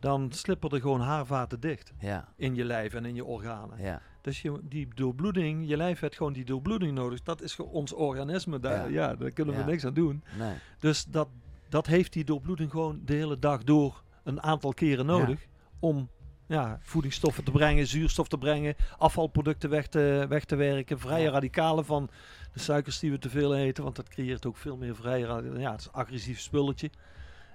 dan 0.00 0.32
slippen 0.32 0.70
er 0.70 0.80
gewoon 0.80 1.00
haarvaten 1.00 1.60
dicht 1.60 1.92
Ja, 1.98 2.28
in 2.36 2.54
je 2.54 2.64
lijf 2.64 2.94
en 2.94 3.04
in 3.04 3.14
je 3.14 3.24
organen. 3.24 3.78
ja. 3.82 4.00
Dus 4.20 4.42
je, 4.42 4.60
die 4.62 4.88
doorbloeding, 4.94 5.68
je 5.68 5.76
lijf 5.76 6.00
heeft 6.00 6.16
gewoon 6.16 6.32
die 6.32 6.44
doorbloeding 6.44 6.92
nodig. 6.94 7.22
Dat 7.22 7.42
is 7.42 7.56
ons 7.56 7.92
organisme. 7.92 8.58
Daar, 8.60 8.90
Ja. 8.90 9.14
daar 9.14 9.30
kunnen 9.30 9.56
we 9.56 9.62
niks 9.64 9.84
aan 9.84 9.94
doen. 9.94 10.22
Nee. 10.38 10.54
Dus 10.78 11.04
dat, 11.04 11.28
dat 11.74 11.86
heeft 11.86 12.12
die 12.12 12.24
doorbloeding 12.24 12.70
gewoon 12.70 13.00
de 13.04 13.14
hele 13.14 13.38
dag 13.38 13.64
door 13.64 14.02
een 14.24 14.42
aantal 14.42 14.72
keren 14.72 15.06
nodig. 15.06 15.46
Om 15.78 16.08
ja, 16.46 16.78
voedingsstoffen 16.82 17.44
te 17.44 17.50
brengen, 17.50 17.86
zuurstof 17.86 18.28
te 18.28 18.38
brengen, 18.38 18.74
afvalproducten 18.98 19.70
weg 19.70 19.86
te, 19.86 20.26
weg 20.28 20.44
te 20.44 20.56
werken, 20.56 20.98
vrije 20.98 21.30
radicalen 21.30 21.84
van 21.84 22.10
de 22.52 22.58
suikers 22.58 22.98
die 22.98 23.10
we 23.10 23.18
te 23.18 23.30
veel 23.30 23.56
eten. 23.56 23.84
Want 23.84 23.96
dat 23.96 24.08
creëert 24.08 24.46
ook 24.46 24.56
veel 24.56 24.76
meer 24.76 24.96
vrije 24.96 25.26
radicalen. 25.26 25.60
Ja, 25.60 25.70
het 25.70 25.80
is 25.80 25.86
een 25.86 25.92
agressief 25.92 26.40
spulletje. 26.40 26.90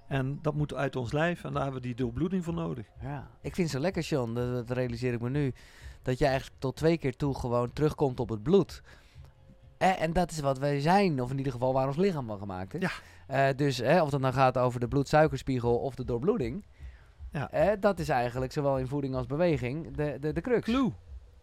En 0.07 0.39
dat 0.41 0.53
moet 0.53 0.73
uit 0.73 0.95
ons 0.95 1.11
lijf 1.11 1.43
en 1.43 1.53
daar 1.53 1.63
hebben 1.63 1.81
we 1.81 1.87
die 1.87 1.95
doorbloeding 1.95 2.43
voor 2.43 2.53
nodig. 2.53 2.85
Ja. 3.01 3.27
Ik 3.41 3.55
vind 3.55 3.69
zo 3.69 3.79
lekker, 3.79 4.03
John, 4.03 4.33
dat, 4.33 4.53
dat 4.53 4.77
realiseer 4.77 5.13
ik 5.13 5.21
me 5.21 5.29
nu, 5.29 5.53
dat 6.01 6.17
je 6.17 6.25
eigenlijk 6.25 6.59
tot 6.59 6.75
twee 6.75 6.97
keer 6.97 7.15
toe 7.15 7.35
gewoon 7.35 7.73
terugkomt 7.73 8.19
op 8.19 8.29
het 8.29 8.43
bloed. 8.43 8.81
Eh, 9.77 10.01
en 10.01 10.13
dat 10.13 10.31
is 10.31 10.39
wat 10.39 10.57
wij 10.57 10.79
zijn, 10.79 11.21
of 11.21 11.31
in 11.31 11.37
ieder 11.37 11.53
geval 11.53 11.73
waar 11.73 11.87
ons 11.87 11.97
lichaam 11.97 12.27
van 12.27 12.37
gemaakt 12.37 12.73
is. 12.73 12.81
Ja. 12.81 12.91
Eh, 13.29 13.47
dus 13.55 13.77
hè, 13.77 14.01
of 14.01 14.11
het 14.11 14.21
dan 14.21 14.33
gaat 14.33 14.57
over 14.57 14.79
de 14.79 14.87
bloedsuikerspiegel 14.87 15.77
of 15.77 15.95
de 15.95 16.05
doorbloeding. 16.05 16.65
Ja. 17.31 17.75
dat 17.75 17.99
is 17.99 18.09
eigenlijk 18.09 18.51
zowel 18.51 18.77
in 18.77 18.87
voeding 18.87 19.15
als 19.15 19.25
beweging 19.25 19.95
de, 19.95 20.17
de, 20.19 20.33
de 20.33 20.41
crux. 20.41 20.63
Clue. 20.63 20.91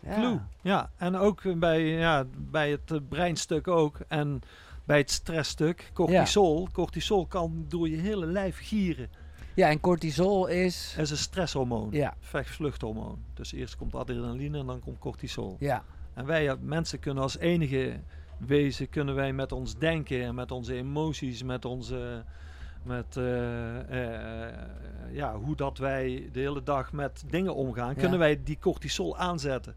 Ja. 0.00 0.14
Clue. 0.14 0.40
Ja, 0.62 0.90
en 0.96 1.16
ook 1.16 1.58
bij, 1.58 1.82
ja, 1.82 2.24
bij 2.36 2.70
het 2.70 2.90
eh, 2.90 2.98
breinstuk 3.08 3.68
ook. 3.68 3.98
En 4.08 4.40
bij 4.84 4.98
het 4.98 5.10
stressstuk, 5.10 5.90
cortisol. 5.94 6.68
Cortisol 6.72 7.26
kan 7.26 7.64
door 7.68 7.88
je 7.88 7.96
hele 7.96 8.26
lijf 8.26 8.58
gieren. 8.60 9.08
Ja, 9.54 9.68
en 9.68 9.80
cortisol 9.80 10.46
is... 10.46 10.92
Dat 10.96 11.04
is 11.04 11.10
een 11.10 11.16
stresshormoon. 11.16 11.88
Ja, 11.90 12.14
Vecht-vluchthormoon. 12.20 13.18
Dus 13.34 13.52
eerst 13.52 13.76
komt 13.76 13.94
adrenaline 13.94 14.58
en 14.58 14.66
dan 14.66 14.80
komt 14.80 14.98
cortisol. 14.98 15.56
ja, 15.58 15.84
En 16.14 16.26
wij 16.26 16.56
mensen 16.60 16.98
kunnen 16.98 17.22
als 17.22 17.38
enige 17.38 18.00
wezen, 18.38 18.88
kunnen 18.88 19.14
wij 19.14 19.32
met 19.32 19.52
ons 19.52 19.76
denken 19.78 20.22
en 20.22 20.34
met 20.34 20.50
onze 20.50 20.74
emoties, 20.74 21.42
met 21.42 21.64
onze... 21.64 22.24
Met 22.82 23.16
eh, 23.16 24.46
eh, 24.48 24.54
ja, 25.12 25.36
hoe 25.36 25.56
dat 25.56 25.78
wij 25.78 26.28
de 26.32 26.40
hele 26.40 26.62
dag 26.62 26.92
met 26.92 27.24
dingen 27.30 27.54
omgaan, 27.54 27.88
Ja. 27.94 28.00
kunnen 28.00 28.18
wij 28.18 28.40
die 28.44 28.58
cortisol 28.60 29.16
aanzetten. 29.16 29.74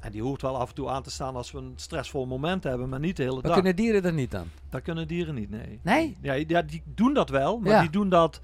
En 0.00 0.12
die 0.12 0.22
hoort 0.22 0.42
wel 0.42 0.56
af 0.58 0.68
en 0.68 0.74
toe 0.74 0.88
aan 0.88 1.02
te 1.02 1.10
staan 1.10 1.36
als 1.36 1.52
we 1.52 1.58
een 1.58 1.72
stressvol 1.76 2.26
moment 2.26 2.64
hebben, 2.64 2.88
maar 2.88 3.00
niet 3.00 3.16
de 3.16 3.22
hele 3.22 3.34
maar 3.34 3.42
dag. 3.42 3.52
kunnen 3.54 3.76
dieren 3.76 4.02
dat 4.02 4.12
niet 4.12 4.30
dan? 4.30 4.46
Dat 4.70 4.82
kunnen 4.82 5.08
dieren 5.08 5.34
niet, 5.34 5.50
nee. 5.50 5.78
Nee? 5.82 6.16
Ja, 6.20 6.32
ja 6.32 6.62
die 6.62 6.82
doen 6.94 7.14
dat 7.14 7.28
wel, 7.28 7.58
maar 7.58 7.70
Ja. 7.72 7.80
die 7.80 7.90
doen 7.90 8.08
dat. 8.08 8.40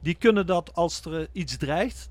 Die 0.00 0.14
kunnen 0.14 0.46
dat 0.46 0.74
als 0.74 1.04
er 1.04 1.28
iets 1.32 1.56
dreigt, 1.56 2.08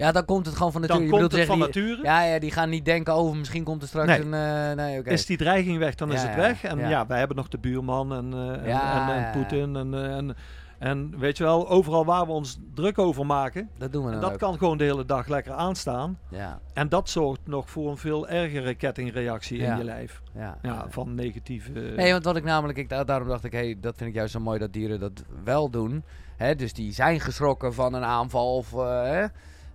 Ja, 0.00 0.12
dan 0.12 0.24
komt 0.24 0.46
het 0.46 0.56
gewoon 0.56 0.72
van 0.72 0.80
dan 0.80 0.90
nature. 0.90 1.14
Je 1.14 1.20
komt 1.20 1.32
het 1.32 1.46
van 1.46 1.56
die- 1.58 1.66
nature. 1.66 2.02
Ja, 2.02 2.22
ja, 2.22 2.38
die 2.38 2.50
gaan 2.50 2.68
niet 2.68 2.84
denken, 2.84 3.14
oh, 3.16 3.34
misschien 3.36 3.64
komt 3.64 3.82
er 3.82 3.88
straks 3.88 4.06
Nee. 4.08 4.20
een... 4.20 4.34
eh, 4.70 4.76
nee. 4.84 5.02
Is 5.02 5.26
die 5.26 5.36
dreiging 5.36 5.78
weg, 5.78 5.94
dan 5.94 6.12
is 6.12 6.22
het 6.22 6.34
weg. 6.34 6.62
En 6.64 6.78
ja. 6.78 7.06
wij 7.06 7.18
hebben 7.18 7.36
nog 7.36 7.48
de 7.48 7.58
buurman 7.58 8.12
en, 8.14 8.32
eh, 8.64 8.74
en, 9.08 9.24
en. 9.24 9.30
Poetin. 9.32 9.76
En, 9.76 9.94
eh, 9.94 10.16
en, 10.16 10.36
en 10.78 11.14
weet 11.18 11.36
je 11.36 11.44
wel, 11.44 11.68
overal 11.68 12.04
waar 12.04 12.26
we 12.26 12.32
ons 12.32 12.58
druk 12.74 12.98
over 12.98 13.26
maken, 13.26 13.68
Dat 13.78 13.92
doen 13.92 14.04
we 14.04 14.10
dan 14.10 14.20
dat 14.20 14.32
ook. 14.32 14.38
kan 14.38 14.58
gewoon 14.58 14.78
de 14.78 14.84
hele 14.84 15.04
dag 15.04 15.26
lekker 15.26 15.52
aanstaan. 15.52 16.18
Ja, 16.28 16.60
En 16.74 16.88
dat 16.88 17.08
zorgt 17.08 17.40
nog 17.44 17.70
voor 17.70 17.90
een 17.90 17.96
veel 17.96 18.28
ergere 18.28 18.74
kettingreactie 18.74 19.58
Ja. 19.60 19.72
in 19.72 19.78
je 19.78 19.84
lijf. 19.84 20.22
ja. 20.34 20.58
Ja, 20.62 20.84
van 20.88 21.14
negatieve... 21.14 21.70
Nee, 21.72 22.12
want 22.12 22.24
wat 22.24 22.36
ik 22.36 22.44
namelijk, 22.44 22.78
ik, 22.78 22.88
da- 22.88 23.04
daarom 23.04 23.28
dacht 23.28 23.44
ik, 23.44 23.52
hey, 23.52 23.76
dat 23.80 23.96
vind 23.96 24.10
ik 24.10 24.16
juist 24.16 24.32
zo 24.32 24.40
mooi 24.40 24.58
dat 24.58 24.72
dieren 24.72 25.00
dat 25.00 25.24
wel 25.44 25.70
doen. 25.70 26.04
Hè, 26.36 26.54
dus 26.54 26.72
die 26.72 26.92
zijn 26.92 27.20
geschrokken 27.20 27.74
van 27.74 27.94
een 27.94 28.04
aanval. 28.04 28.54
Of, 28.56 28.70
hè, 28.72 29.24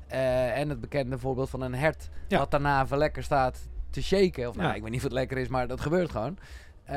eh, 0.07 0.57
en 0.59 0.69
het 0.69 0.79
bekende 0.79 1.17
voorbeeld 1.19 1.49
van 1.49 1.61
een 1.61 1.75
hert, 1.75 2.09
Ja. 2.27 2.37
wat 2.37 2.51
daarna 2.51 2.81
even 2.83 2.97
lekker 2.97 3.23
staat 3.23 3.67
te 3.89 4.03
shaken. 4.03 4.49
Of 4.49 4.55
nou, 4.55 4.67
Ja. 4.67 4.73
ik 4.75 4.81
weet 4.81 4.89
niet 4.91 4.99
of 4.99 5.03
het 5.05 5.13
lekker 5.13 5.37
is, 5.37 5.47
maar 5.47 5.67
dat 5.67 5.81
gebeurt 5.81 6.11
gewoon. 6.11 6.37
Eh, 6.83 6.95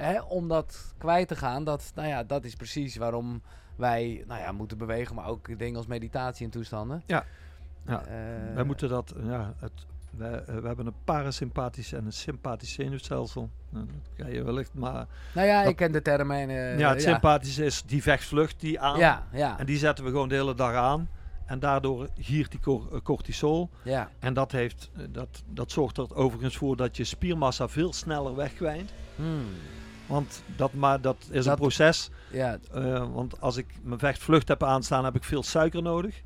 hè, 0.00 0.20
om 0.20 0.48
dat 0.48 0.94
kwijt 0.98 1.28
te 1.28 1.36
gaan, 1.36 1.64
dat, 1.64 1.92
nou 1.94 2.08
ja, 2.08 2.24
dat 2.24 2.44
is 2.44 2.54
precies 2.54 2.96
waarom 2.96 3.42
wij 3.76 4.24
nou 4.26 4.40
ja, 4.40 4.52
moeten 4.52 4.78
bewegen. 4.78 5.14
Maar 5.14 5.26
ook 5.26 5.58
dingen 5.58 5.76
als 5.76 5.86
meditatie 5.86 6.44
en 6.44 6.50
toestanden. 6.50 7.02
Ja. 7.06 7.24
Ja. 7.86 8.04
Eh, 8.04 8.54
Wij 8.54 8.64
moeten 8.64 8.88
dat, 8.88 9.14
ja, 9.24 9.54
het, 9.58 9.72
we, 10.10 10.26
eh, 10.26 10.54
we 10.54 10.66
hebben 10.66 10.86
een 10.86 10.94
parasympathisch 11.04 11.92
en 11.92 12.04
een 12.06 12.12
sympathisch 12.12 12.72
zenuwstelsel. 12.72 13.50
Nou, 13.70 13.86
dat 14.16 14.30
je 14.32 14.42
wellicht, 14.42 14.74
maar 14.74 15.06
Nou 15.34 15.46
ja, 15.46 15.60
dat- 15.62 15.70
ik 15.70 15.76
ken 15.76 15.92
de 15.92 16.02
termen. 16.02 16.36
En, 16.50 16.78
ja, 16.78 16.90
het 16.90 17.02
sympathische 17.02 17.64
is 17.64 17.82
die 17.82 18.02
vechtvlucht 18.02 18.60
die 18.60 18.80
aan. 18.80 18.98
Ja, 18.98 19.26
ja, 19.32 19.58
En 19.58 19.66
die 19.66 19.78
zetten 19.78 20.04
we 20.04 20.10
gewoon 20.10 20.28
de 20.28 20.34
hele 20.34 20.54
dag 20.54 20.74
aan. 20.74 21.08
En 21.50 21.58
daardoor 21.58 22.08
giert 22.18 22.50
die 22.50 22.60
eh, 22.92 23.00
cortisol. 23.02 23.70
ja. 23.82 24.10
En 24.18 24.34
dat, 24.34 24.52
heeft, 24.52 24.90
eh, 24.96 25.02
dat, 25.08 25.42
dat 25.46 25.70
zorgt 25.72 25.96
er 25.98 26.14
overigens 26.16 26.56
voor 26.56 26.76
dat 26.76 26.96
je 26.96 27.04
spiermassa 27.04 27.68
veel 27.68 27.92
sneller 27.92 28.34
wegkwijnt. 28.34 28.92
Hmm, 29.16 29.44
Want 30.06 30.42
dat, 30.56 30.72
maar 30.72 31.00
dat 31.00 31.16
is 31.30 31.44
Dat- 31.44 31.46
een 31.52 31.58
proces. 31.60 32.10
ja, 32.32 32.58
Eh, 32.72 33.12
want 33.12 33.40
als 33.40 33.56
ik 33.56 33.66
mijn 33.82 33.98
vechtvlucht 33.98 34.48
heb 34.48 34.62
aanstaan, 34.62 35.04
heb 35.04 35.14
ik 35.16 35.24
veel 35.24 35.42
suiker 35.42 35.82
nodig. 35.82 36.22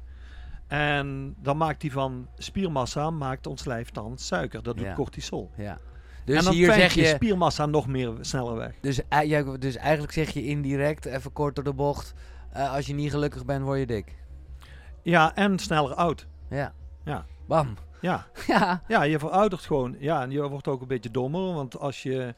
En 0.66 1.35
dan 1.43 1.57
maakt 1.57 1.81
die 1.81 1.93
van 1.93 2.29
spiermassa, 2.39 3.11
maakt 3.11 3.47
ons 3.47 3.64
lijf 3.64 3.91
dan 3.91 4.18
suiker. 4.18 4.62
Dat 4.62 4.77
doet 4.77 4.87
Ja. 4.87 4.95
cortisol. 4.95 5.51
ja. 5.57 5.70
en 5.72 6.33
Dus 6.35 6.45
dan 6.45 6.53
hier 6.55 6.72
zeg 6.72 6.93
je 6.95 7.01
je... 7.01 7.07
spiermassa 7.07 7.66
nog 7.66 7.87
meer 7.87 8.12
sneller 8.20 8.57
weg. 8.57 8.72
Dus, 8.81 9.01
ja, 9.25 9.43
dus 9.43 9.77
eigenlijk 9.77 10.12
zeg 10.12 10.31
je 10.31 10.45
indirect, 10.47 11.05
even 11.05 11.33
kort 11.33 11.55
door 11.55 11.64
de 11.64 11.72
bocht, 11.72 12.14
als 12.53 12.87
je 12.87 12.95
niet 12.95 13.11
gelukkig 13.11 13.45
bent, 13.45 13.64
word 13.64 13.79
je 13.79 13.87
dik. 13.87 14.14
Ja, 15.05 15.35
en 15.35 15.59
sneller 15.59 15.95
oud. 15.95 16.27
Ja. 16.51 16.73
Ja. 17.05 17.25
Bam. 17.47 17.77
Ja, 18.01 18.27
Ja. 18.47 18.83
ja 18.89 19.03
je 19.03 19.19
veroudert 19.19 19.63
gewoon. 19.63 19.97
Ja, 19.99 20.23
en 20.23 20.31
je 20.31 20.49
wordt 20.49 20.69
ook 20.69 20.81
een 20.81 20.89
beetje 20.89 21.11
dommer. 21.11 21.55
Want 21.55 21.79
als 21.79 22.03
je 22.03 22.35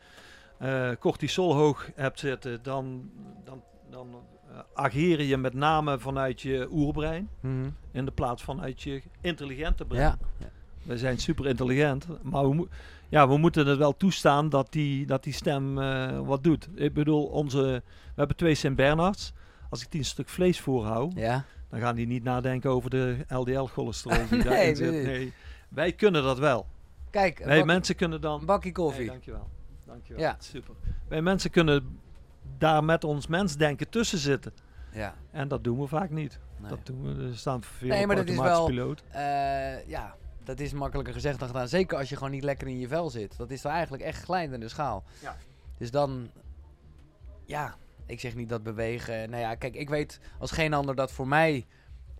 eh, 0.58 0.90
cortisol 1.00 1.54
hoog 1.54 1.90
hebt 1.94 2.18
zitten, 2.18 2.62
dan, 2.62 3.10
dan, 3.44 3.62
dan 3.90 4.08
eh, 4.50 4.58
ageer 4.74 5.22
je 5.22 5.36
met 5.36 5.54
name 5.54 5.98
vanuit 5.98 6.40
je 6.40 6.68
oerbrein. 6.70 7.28
Mhm. 7.40 7.68
In 7.92 8.04
de 8.04 8.10
plaats 8.10 8.42
van 8.42 8.60
uit 8.60 8.82
je 8.82 9.02
intelligente 9.20 9.84
brein. 9.84 10.02
Ja. 10.02 10.18
ja. 10.38 10.46
We 10.82 10.98
zijn 10.98 11.18
super 11.18 11.46
intelligent, 11.46 12.06
maar 12.22 12.50
we, 12.50 12.68
ja, 13.08 13.28
we 13.28 13.36
moeten 13.38 13.66
het 13.66 13.78
wel 13.78 13.96
toestaan 13.96 14.48
dat 14.48 14.72
die, 14.72 15.06
dat 15.06 15.22
die 15.24 15.32
stem 15.32 15.78
eh, 15.78 16.20
wat 16.20 16.44
doet. 16.44 16.68
Ik 16.74 16.94
bedoel, 16.94 17.24
onze, 17.24 17.62
we 17.62 17.82
hebben 18.14 18.36
twee 18.36 18.54
Sint-Bernards. 18.54 19.32
Als 19.70 19.82
ik 19.82 19.90
die 19.90 20.00
een 20.00 20.06
stuk 20.06 20.28
vlees 20.28 20.60
voorhoud, 20.60 21.12
Ja. 21.14 21.44
Dan 21.78 21.84
gaan 21.86 21.94
die 21.96 22.06
niet 22.06 22.22
nadenken 22.24 22.70
over 22.70 22.90
de 22.90 23.16
LDL-cholesterol 23.28 24.28
die 24.28 24.28
Nee, 24.38 24.42
daarin 24.44 24.76
zit. 24.76 24.90
Nee, 24.92 25.32
wij 25.68 25.92
kunnen 25.92 26.22
dat 26.22 26.38
wel. 26.38 26.66
Kijk, 27.10 27.38
Wij 27.44 27.56
bak- 27.58 27.66
mensen 27.66 27.94
kunnen 27.96 28.20
dan... 28.20 28.40
een 28.40 28.46
bakje 28.46 28.72
koffie. 28.72 29.06
dankjewel. 29.06 29.48
Dankjewel. 29.86 30.22
Ja. 30.22 30.36
Super. 30.38 30.74
Wij 31.08 31.22
mensen 31.22 31.50
kunnen 31.50 31.98
daar 32.58 32.84
met 32.84 33.04
ons 33.04 33.26
mensdenken 33.26 33.88
tussen 33.88 34.18
zitten. 34.18 34.52
ja. 34.92 35.14
En 35.30 35.48
dat 35.48 35.64
doen 35.64 35.80
we 35.80 35.86
vaak 35.86 36.10
niet. 36.10 36.38
Nee. 36.60 36.68
Dat 36.70 36.86
doen 36.86 37.02
we. 37.16 37.28
Er 37.28 37.36
staan 37.36 37.62
veel 37.62 37.88
Nee, 37.88 38.06
maar 38.06 38.16
dat 38.16 38.28
is 38.28 38.36
automatische 38.36 38.74
wel- 38.74 38.86
piloot. 38.94 39.02
Eh, 39.10 39.88
ja, 39.88 40.14
dat 40.44 40.60
is 40.60 40.72
makkelijker 40.72 41.14
gezegd 41.14 41.38
dan 41.38 41.48
gedaan. 41.48 41.68
Zeker 41.68 41.98
als 41.98 42.08
je 42.08 42.16
gewoon 42.16 42.30
niet 42.30 42.44
lekker 42.44 42.68
in 42.68 42.78
je 42.78 42.88
vel 42.88 43.10
zit. 43.10 43.36
Dat 43.36 43.50
is 43.50 43.62
dan 43.62 43.72
eigenlijk 43.72 44.02
echt 44.02 44.22
glijdende 44.22 44.68
schaal. 44.68 45.04
Ja. 45.22 45.36
Dus 45.78 45.90
dan, 45.90 46.30
ja, 47.44 47.74
ik 48.06 48.20
zeg 48.20 48.34
niet 48.34 48.48
dat 48.48 48.62
bewegen. 48.62 49.30
Nou 49.30 49.42
ja, 49.42 49.54
kijk, 49.54 49.74
ik 49.74 49.88
weet 49.88 50.20
als 50.38 50.50
geen 50.50 50.74
ander 50.74 50.94
dat 50.94 51.12
voor 51.12 51.28
mij 51.28 51.66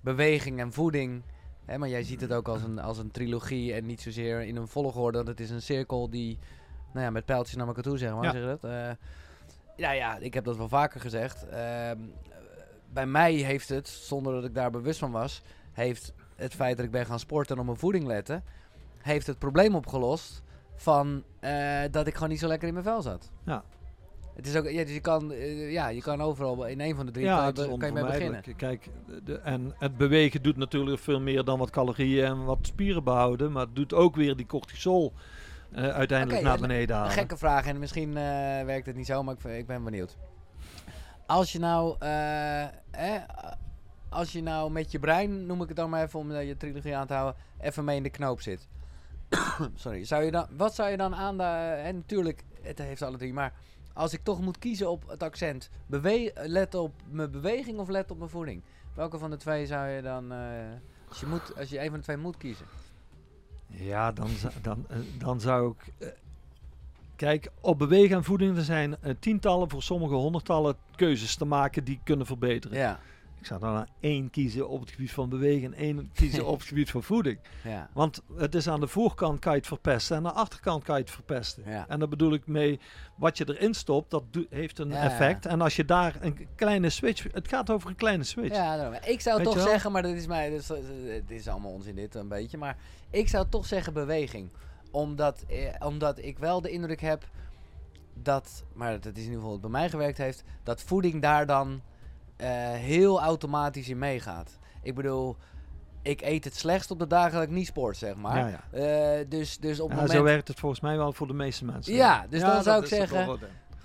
beweging 0.01 0.61
en 0.61 0.73
voeding. 0.73 1.23
Hè, 1.65 1.79
maar 1.79 1.89
jij 1.89 2.03
ziet 2.03 2.21
het 2.21 2.33
ook 2.33 2.49
als 2.49 2.63
een, 2.63 2.79
als 2.79 2.99
een 2.99 3.11
trilogie 3.11 3.75
en 3.75 3.87
niet 3.87 4.01
zozeer 4.01 4.41
in 4.41 4.57
een 4.57 4.69
volgorde. 4.69 5.19
Dat 5.19 5.27
het 5.27 5.41
is 5.41 5.51
een 5.51 5.63
cirkel 5.63 6.11
die, 6.11 6.39
nou 6.93 7.05
ja, 7.05 7.11
met 7.11 7.25
pijltjes 7.25 7.57
naar 7.57 7.67
elkaar 7.67 7.83
toe 7.83 7.99
zeg 7.99 8.15
maar. 8.15 8.25
Ja. 8.25 8.31
Zeg 8.31 8.41
je 8.41 8.59
dat? 8.61 8.97
Ja, 9.77 9.91
ja, 9.91 10.17
ik 10.17 10.35
heb 10.35 10.45
dat 10.45 10.57
wel 10.57 10.69
vaker 10.69 11.01
gezegd. 11.01 11.49
Ehm, 11.49 11.99
bij 12.93 13.07
mij 13.07 13.33
heeft 13.33 13.69
het, 13.69 13.89
zonder 13.89 14.33
dat 14.33 14.45
ik 14.45 14.55
daar 14.55 14.71
bewust 14.71 14.99
van 14.99 15.11
was, 15.11 15.43
heeft 15.73 16.13
het 16.37 16.55
feit 16.55 16.77
dat 16.77 16.87
ik 16.87 16.91
ben 16.91 17.07
gaan 17.07 17.19
sporten 17.19 17.55
en 17.55 17.61
op 17.61 17.67
mijn 17.67 17.79
voeding 17.79 18.07
letten, 18.07 18.45
heeft 18.99 19.27
het 19.27 19.39
probleem 19.39 19.75
opgelost 19.75 20.43
van 20.75 21.25
eh, 21.41 21.83
dat 21.91 22.07
ik 22.07 22.15
gewoon 22.15 22.29
niet 22.29 22.39
zo 22.39 22.49
lekker 22.49 22.69
in 22.69 22.75
mijn 22.75 22.87
vel 22.87 23.03
zat. 23.03 23.31
Ja. 23.45 23.65
Het 24.37 24.47
is 24.47 24.57
ook, 24.57 24.71
ja, 24.71 24.85
dus 24.85 24.93
je 24.95 25.01
kan, 25.01 25.33
eh, 25.33 25.73
ja, 25.73 25.89
je 25.89 26.01
kan 26.01 26.21
overal 26.21 26.67
in 26.67 26.81
een 26.81 26.95
van 26.97 27.07
de 27.07 27.13
drie 27.13 27.25
Ja, 27.25 27.53
be- 27.53 27.75
kan 27.79 27.89
je 27.89 27.95
mee 27.95 28.05
beginnen. 28.05 28.43
Kijk, 28.57 28.89
de, 29.25 29.39
en 29.39 29.75
het 29.79 29.97
bewegen 29.97 30.43
doet 30.43 30.57
natuurlijk 30.57 31.01
veel 31.01 31.21
meer 31.21 31.45
dan 31.45 31.59
wat 31.59 31.71
calorieën 31.71 32.25
en 32.25 32.45
wat 32.45 32.59
spieren 32.63 33.05
behouden. 33.05 33.53
Maar 33.53 33.65
het 33.67 33.77
doet 33.77 33.95
ook 33.95 34.17
weer 34.17 34.37
die 34.37 34.47
cortisol 34.47 35.13
eh, 35.73 35.89
uiteindelijk 35.89 36.43
naar 36.43 36.55
en- 36.55 36.61
beneden 36.61 36.97
halen. 36.97 37.13
gekke 37.13 37.37
vraag 37.37 37.67
en 37.67 37.79
misschien 37.79 38.09
eh, 38.09 38.23
werkt 38.65 38.87
het 38.87 38.97
niet 38.97 39.07
zo, 39.07 39.23
maar 39.23 39.35
ik, 39.35 39.45
ik 39.45 39.67
ben 39.67 39.85
benieuwd. 39.85 40.17
Als 41.27 41.53
je 41.53 41.59
nou, 41.59 41.97
eh, 41.99 42.65
als 44.09 44.33
je 44.33 44.43
nou 44.43 44.71
met 44.71 44.91
je 44.91 44.99
brein, 44.99 45.47
noem 45.47 45.63
ik 45.63 45.69
het 45.69 45.77
dan 45.77 45.91
maar 45.91 46.03
even 46.03 46.19
om 46.19 46.33
je 46.33 46.57
trilogie 46.57 46.97
aan 46.97 47.07
te 47.07 47.15
houden, 47.15 47.41
even 47.61 47.85
mee 47.85 47.97
in 47.97 48.03
de 48.03 48.11
knoop 48.11 48.41
zit. 48.41 48.69
Sorry, 49.75 50.05
zou 50.05 50.25
je 50.25 50.31
dan, 50.31 50.47
wat 50.57 50.75
zou 50.75 50.91
je 50.91 50.97
dan 50.97 51.15
aan 51.15 51.37
de, 51.37 51.43
en 51.83 51.95
natuurlijk, 51.97 52.43
het 52.63 52.79
heeft 52.79 53.03
alle 53.03 53.17
drie, 53.17 53.33
maar 53.33 53.53
als 53.97 54.13
ik 54.13 54.21
toch 54.23 54.41
moet 54.41 54.59
kiezen 54.59 54.91
op 54.91 55.09
het 55.09 55.23
accent, 55.23 55.71
bewe 55.87 56.33
let 56.35 56.75
op 56.75 56.93
mijn 57.11 57.31
beweging 57.31 57.79
of 57.79 57.89
let 57.89 58.11
op 58.11 58.19
mijn 58.19 58.31
voeding? 58.31 58.63
Welke 58.95 59.19
van 59.19 59.31
de 59.31 59.37
twee 59.37 59.67
zou 59.67 59.89
je 59.89 60.03
dan, 60.03 60.33
eh, 60.33 60.39
als, 61.09 61.21
je 61.21 61.27
moet, 61.27 61.57
als 61.59 61.69
je 61.69 61.81
een 61.81 61.89
van 61.89 61.97
de 61.99 62.03
twee 62.05 62.17
moet 62.17 62.37
kiezen? 62.37 62.67
Ja, 63.67 64.13
dan, 64.13 64.29
zou- 64.29 64.53
dan, 64.63 64.85
eh, 64.89 64.97
dan 65.19 65.41
zou 65.41 65.71
ik... 65.71 65.93
eh, 65.99 66.09
kijk, 67.17 67.51
op 67.61 67.79
bewegen 67.79 68.17
en 68.17 68.25
voeding 68.25 68.57
er 68.57 68.65
zijn 68.65 68.97
tientallen, 69.19 69.71
voor 69.71 69.83
sommige 69.83 70.15
honderdtallen 70.15 70.77
keuzes 70.97 71.37
te 71.37 71.45
maken 71.45 71.85
die 71.85 72.01
kunnen 72.05 72.27
verbeteren. 72.27 72.79
Ja, 72.79 73.01
Ik 73.47 73.53
zou 73.53 73.75
dan 73.75 73.87
één 74.01 74.31
kiezen 74.31 74.69
op 74.69 74.81
het 74.81 74.91
gebied 74.91 75.13
van 75.13 75.29
bewegen 75.29 75.75
en 75.75 75.79
één 75.79 76.11
kiezen 76.13 76.47
op 76.47 76.59
het 76.59 76.69
gebied 76.73 76.91
van 76.91 77.03
voeding. 77.03 77.39
ja, 77.65 77.91
Want 77.93 78.23
het 78.37 78.55
is 78.55 78.69
aan 78.69 78.81
de 78.81 78.87
voorkant 78.87 79.39
kan 79.39 79.53
je 79.53 79.59
het 79.59 79.67
verpesten 79.67 80.17
en 80.17 80.27
aan 80.27 80.33
de 80.33 80.39
achterkant 80.39 80.85
kan 80.85 80.97
je 80.97 81.03
het 81.03 81.11
verpesten. 81.11 81.63
ja. 81.67 81.89
En 81.89 81.99
daar 81.99 82.09
bedoel 82.09 82.33
ik 82.33 82.47
mee, 82.47 82.81
wat 83.17 83.39
je 83.39 83.45
erin 83.49 83.75
stopt, 83.75 84.11
dat 84.11 84.23
heeft 84.51 84.79
een 84.79 84.89
Ja, 84.89 85.03
effect. 85.03 85.47
En 85.47 85.61
als 85.61 85.77
je 85.77 85.85
daar 85.85 86.17
een 86.21 86.47
kleine 86.55 86.91
switch, 86.91 87.33
het 87.33 87.49
gaat 87.49 87.71
over 87.71 87.91
een 87.91 87.97
kleine 87.97 88.25
switch. 88.25 88.55
Ja, 88.55 89.01
ik 89.05 89.21
zou 89.21 89.37
Weet 89.37 89.47
toch 89.47 89.61
zeggen, 89.61 89.93
maar 89.93 90.03
dat 90.03 90.15
is 90.15 90.27
mij, 90.27 90.51
is, 90.51 90.69
het 90.69 91.31
is 91.31 91.49
allemaal 91.49 91.73
onzin 91.73 91.95
dit 91.95 92.15
een 92.15 92.29
beetje, 92.29 92.59
maar 92.59 92.77
ik 93.11 93.29
zou 93.29 93.47
toch 93.49 93.67
zeggen 93.67 93.93
beweging. 93.93 94.51
Omdat, 94.91 95.45
eh, 95.49 95.87
omdat 95.87 96.19
ik 96.19 96.39
wel 96.39 96.61
de 96.61 96.71
indruk 96.71 97.01
heb 97.01 97.29
dat, 98.15 98.65
maar 98.73 99.01
dat 99.01 99.05
is 99.05 99.11
in 99.13 99.19
ieder 99.23 99.35
geval 99.35 99.51
wat 99.51 99.61
bij 99.61 99.71
mij 99.71 99.91
gewerkt 99.91 100.19
heeft, 100.19 100.45
dat 100.63 100.83
voeding 100.83 101.23
daar 101.23 101.47
dan 101.47 101.83
heel 102.45 103.21
automatisch 103.21 103.89
in 103.89 103.99
meegaat. 103.99 104.59
Ik 104.83 104.95
bedoel, 104.95 105.37
ik 106.03 106.21
eet 106.23 106.45
het 106.45 106.57
slechtst 106.57 106.91
op 106.91 106.99
de 106.99 107.07
dagen 107.07 107.33
dat 107.33 107.43
ik 107.43 107.51
niet 107.51 107.67
sport, 107.67 107.97
zeg 107.97 108.15
maar. 108.17 108.39
Ja, 108.39 108.61
ja. 108.73 109.19
Eh, 109.19 109.25
dus, 109.29 109.59
dus 109.59 109.81
op 109.81 109.89
het 109.89 109.99
Ja, 109.99 110.03
moment... 110.05 110.11
Zo 110.19 110.23
werkt 110.23 110.49
het 110.49 110.59
volgens 110.61 110.81
mij 110.81 110.97
wel 110.97 111.13
voor 111.13 111.27
de 111.27 111.33
meeste 111.35 111.65
mensen. 111.65 111.95
Ja, 111.95 112.27
dus 112.29 112.41
dan 112.41 112.51
dat 112.51 112.65
zou 112.65 112.81
ik 112.83 112.89
zeggen-. 112.89 113.39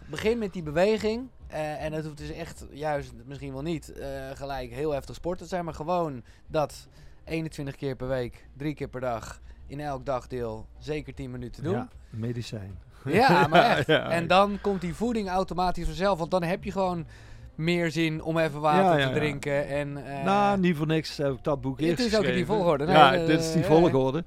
Begin 0.09 0.37
met 0.37 0.53
die 0.53 0.63
beweging. 0.63 1.27
eh, 1.47 1.83
en 1.83 1.93
het 1.93 2.05
hoeft 2.05 2.17
dus 2.17 2.31
echt, 2.31 2.65
juist 2.71 3.11
misschien 3.25 3.53
wel 3.53 3.61
niet, 3.61 3.91
eh, 3.93 4.07
gelijk 4.33 4.71
heel 4.71 4.91
heftig 4.91 5.15
sport 5.15 5.37
te 5.37 5.45
zijn. 5.45 5.65
Maar 5.65 5.73
gewoon 5.73 6.23
dat 6.47 6.87
21 7.23 7.75
keer 7.75 7.95
per 7.95 8.07
week, 8.07 8.47
drie 8.57 8.73
keer 8.73 8.87
per 8.87 9.01
dag, 9.01 9.39
in 9.67 9.79
elk 9.79 10.05
dagdeel, 10.05 10.67
zeker 10.79 11.13
10 11.13 11.31
minuten 11.31 11.63
doen. 11.63 11.73
Ja, 11.73 11.87
medicijn. 12.09 12.79
Ja, 13.05 13.47
maar 13.47 13.63
echt. 13.77 13.87
Ja, 13.87 14.09
En 14.09 14.27
dan 14.27 14.57
komt 14.61 14.81
die 14.81 14.93
voeding 14.95 15.29
automatisch 15.29 15.85
vanzelf. 15.85 16.19
Want 16.19 16.31
dan 16.31 16.43
heb 16.43 16.63
je 16.63 16.71
gewoon 16.71 17.05
meer 17.55 17.91
zin 17.91 18.23
om 18.23 18.37
even 18.37 18.59
water 18.59 18.99
Ja, 18.99 19.07
te 19.07 19.13
drinken. 19.13 19.67
En, 19.67 20.05
eh, 20.05 20.23
nou, 20.23 20.59
niet 20.59 20.75
voor 20.75 20.87
niks 20.87 21.17
heb 21.17 21.33
ik 21.33 21.43
dat 21.43 21.61
boek 21.61 21.79
Het 21.79 21.89
eerst 21.89 22.05
is 22.05 22.17
ook 22.17 22.23
in 22.23 22.35
die 22.35 22.45
volgorde, 22.45 22.85
nee, 22.85 22.95
ja, 22.95 23.13
eh, 23.13 23.25
dit 23.25 23.39
is 23.39 23.51
die 23.51 23.61
ja. 23.61 23.67
volgorde. 23.67 24.23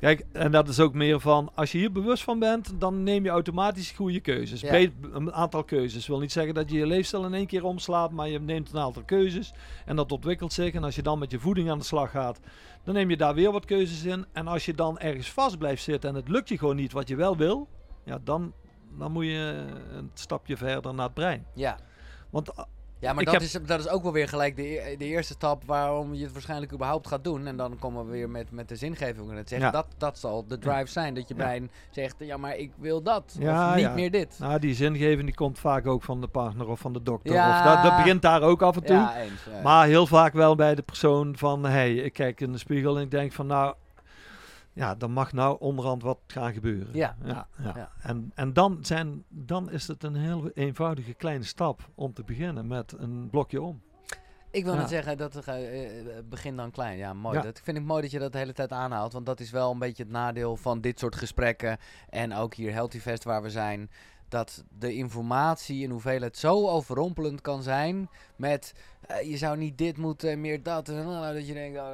Kijk, 0.00 0.24
en 0.32 0.50
dat 0.50 0.68
is 0.68 0.80
ook 0.80 0.94
meer 0.94 1.20
van, 1.20 1.50
als 1.54 1.72
je 1.72 1.78
hier 1.78 1.92
bewust 1.92 2.22
van 2.22 2.38
bent, 2.38 2.72
dan 2.78 3.02
neem 3.02 3.24
je 3.24 3.30
automatisch 3.30 3.90
goede 3.90 4.20
keuzes. 4.20 4.60
Ja. 4.60 4.88
Een 5.12 5.32
aantal 5.32 5.64
keuzes. 5.64 6.06
wil 6.06 6.18
niet 6.18 6.32
zeggen 6.32 6.54
dat 6.54 6.70
je 6.70 6.78
je 6.78 6.86
leefstijl 6.86 7.24
in 7.24 7.34
één 7.34 7.46
keer 7.46 7.64
omslaat, 7.64 8.10
maar 8.10 8.28
je 8.28 8.40
neemt 8.40 8.72
een 8.72 8.80
aantal 8.80 9.02
keuzes 9.02 9.52
en 9.86 9.96
dat 9.96 10.12
ontwikkelt 10.12 10.52
zich. 10.52 10.74
En 10.74 10.84
als 10.84 10.94
je 10.94 11.02
dan 11.02 11.18
met 11.18 11.30
je 11.30 11.38
voeding 11.38 11.70
aan 11.70 11.78
de 11.78 11.84
slag 11.84 12.10
gaat, 12.10 12.40
dan 12.84 12.94
neem 12.94 13.10
je 13.10 13.16
daar 13.16 13.34
weer 13.34 13.52
wat 13.52 13.64
keuzes 13.64 14.04
in. 14.04 14.26
En 14.32 14.46
als 14.46 14.64
je 14.64 14.74
dan 14.74 14.98
ergens 14.98 15.30
vast 15.30 15.58
blijft 15.58 15.82
zitten 15.82 16.10
en 16.10 16.16
het 16.16 16.28
lukt 16.28 16.48
je 16.48 16.58
gewoon 16.58 16.76
niet 16.76 16.92
wat 16.92 17.08
je 17.08 17.16
wel 17.16 17.36
wil, 17.36 17.68
ja, 18.04 18.18
dan, 18.24 18.52
dan 18.98 19.12
moet 19.12 19.24
je 19.24 19.64
een 19.92 20.10
stapje 20.14 20.56
verder 20.56 20.94
naar 20.94 21.04
het 21.04 21.14
brein. 21.14 21.46
ja. 21.54 21.76
Want 22.30 22.56
ah, 22.56 22.64
Ja, 22.98 23.12
maar 23.12 23.24
dat, 23.24 23.32
heb- 23.34 23.42
is, 23.42 23.52
dat 23.66 23.80
is 23.80 23.88
ook 23.88 24.02
wel 24.02 24.12
weer 24.12 24.28
gelijk 24.28 24.56
de, 24.56 24.62
e- 24.90 24.96
de 24.96 25.04
eerste 25.04 25.32
stap 25.32 25.62
waarom 25.66 26.14
je 26.14 26.22
het 26.24 26.32
waarschijnlijk 26.32 26.72
überhaupt 26.72 27.06
gaat 27.06 27.24
doen. 27.24 27.46
En 27.46 27.56
dan 27.56 27.78
komen 27.78 28.04
we 28.06 28.10
weer 28.12 28.30
met, 28.30 28.50
met 28.50 28.68
de 28.68 28.76
zingeving. 28.76 29.30
En 29.30 29.36
het 29.36 29.48
zeggen, 29.48 29.66
Ja. 29.66 29.72
dat, 29.72 29.86
dat 29.98 30.18
zal 30.18 30.46
de 30.46 30.58
drive 30.58 30.86
zijn. 30.86 31.14
Dat 31.14 31.28
je 31.28 31.34
Ja. 31.34 31.42
brein 31.42 31.70
zegt, 31.90 32.14
ja, 32.18 32.36
maar 32.36 32.56
ik 32.56 32.72
wil 32.78 33.02
dat. 33.02 33.36
Ja, 33.38 33.68
of 33.70 33.76
niet 33.76 33.94
meer 33.94 34.10
dit. 34.10 34.36
Nou, 34.38 34.58
die 34.58 34.74
zingeving 34.74 35.24
die 35.24 35.34
komt 35.34 35.58
vaak 35.58 35.86
ook 35.86 36.02
van 36.02 36.20
de 36.20 36.28
partner 36.28 36.68
of 36.68 36.80
van 36.80 36.92
de 36.92 37.02
dokter. 37.02 37.32
Ja. 37.32 37.58
Of 37.58 37.64
dat, 37.74 37.82
dat 37.82 37.96
begint 37.96 38.22
daar 38.22 38.42
ook 38.42 38.62
af 38.62 38.76
en 38.76 38.84
toe. 38.84 39.10
eens. 39.16 39.62
Maar 39.62 39.86
heel 39.86 40.06
vaak 40.06 40.32
wel 40.32 40.54
bij 40.54 40.74
de 40.74 40.82
persoon 40.82 41.36
van... 41.36 41.64
hey, 41.64 41.94
ik 41.94 42.12
kijk 42.12 42.40
in 42.40 42.52
de 42.52 42.58
spiegel 42.58 42.96
en 42.96 43.02
ik 43.02 43.10
denk 43.10 43.32
van... 43.32 43.46
nou, 43.46 43.74
ja, 44.72 44.94
dan 44.94 45.10
mag 45.10 45.32
nou 45.32 45.56
onderhand 45.60 46.02
wat 46.02 46.18
gaan 46.26 46.52
gebeuren. 46.52 46.88
Ja. 46.92 47.16
ja, 47.24 47.48
ja. 47.62 47.72
Ja. 47.76 47.92
En, 48.02 48.32
en 48.34 48.52
dan, 48.52 48.78
zijn, 48.80 49.24
dan 49.28 49.70
is 49.70 49.86
het 49.86 50.04
een 50.04 50.16
heel 50.16 50.50
eenvoudige 50.54 51.14
kleine 51.14 51.44
stap 51.44 51.90
om 51.94 52.12
te 52.12 52.24
beginnen 52.24 52.66
met 52.66 52.94
een 52.98 53.28
blokje 53.30 53.62
om. 53.62 53.80
Ik 54.52 54.64
wil 54.64 54.74
net 54.74 54.88
zeggen, 54.88 55.18
dat 55.18 55.48
uh, 55.48 55.54
begin 56.24 56.56
dan 56.56 56.70
klein. 56.70 56.98
Ja, 56.98 57.12
mooi. 57.12 57.40
Dat 57.42 57.60
vind 57.62 57.76
ik 57.76 57.84
mooi 57.84 58.02
dat 58.02 58.10
je 58.10 58.18
dat 58.18 58.32
de 58.32 58.38
hele 58.38 58.52
tijd 58.52 58.72
aanhaalt. 58.72 59.12
Want 59.12 59.26
dat 59.26 59.40
is 59.40 59.50
wel 59.50 59.70
een 59.70 59.78
beetje 59.78 60.02
het 60.02 60.12
nadeel 60.12 60.56
van 60.56 60.80
dit 60.80 60.98
soort 60.98 61.16
gesprekken. 61.16 61.78
En 62.08 62.34
ook 62.34 62.54
hier 62.54 62.72
Healthy 62.72 62.98
Fest 62.98 63.24
waar 63.24 63.42
we 63.42 63.50
zijn. 63.50 63.90
Dat 64.28 64.64
de 64.78 64.94
informatie 64.94 65.82
in 65.82 65.90
hoeveelheid 65.90 66.36
zo 66.36 66.68
overrompelend 66.68 67.40
kan 67.40 67.62
zijn. 67.62 68.08
Met 68.36 68.74
eh, 69.00 69.30
je 69.30 69.36
zou 69.36 69.56
niet 69.56 69.78
dit 69.78 69.96
moeten, 69.96 70.40
meer 70.40 70.62
dat. 70.62 70.88
En 70.88 71.04
dat 71.34 71.46
je 71.46 71.54
denkt, 71.54 71.78
oh 71.78 71.92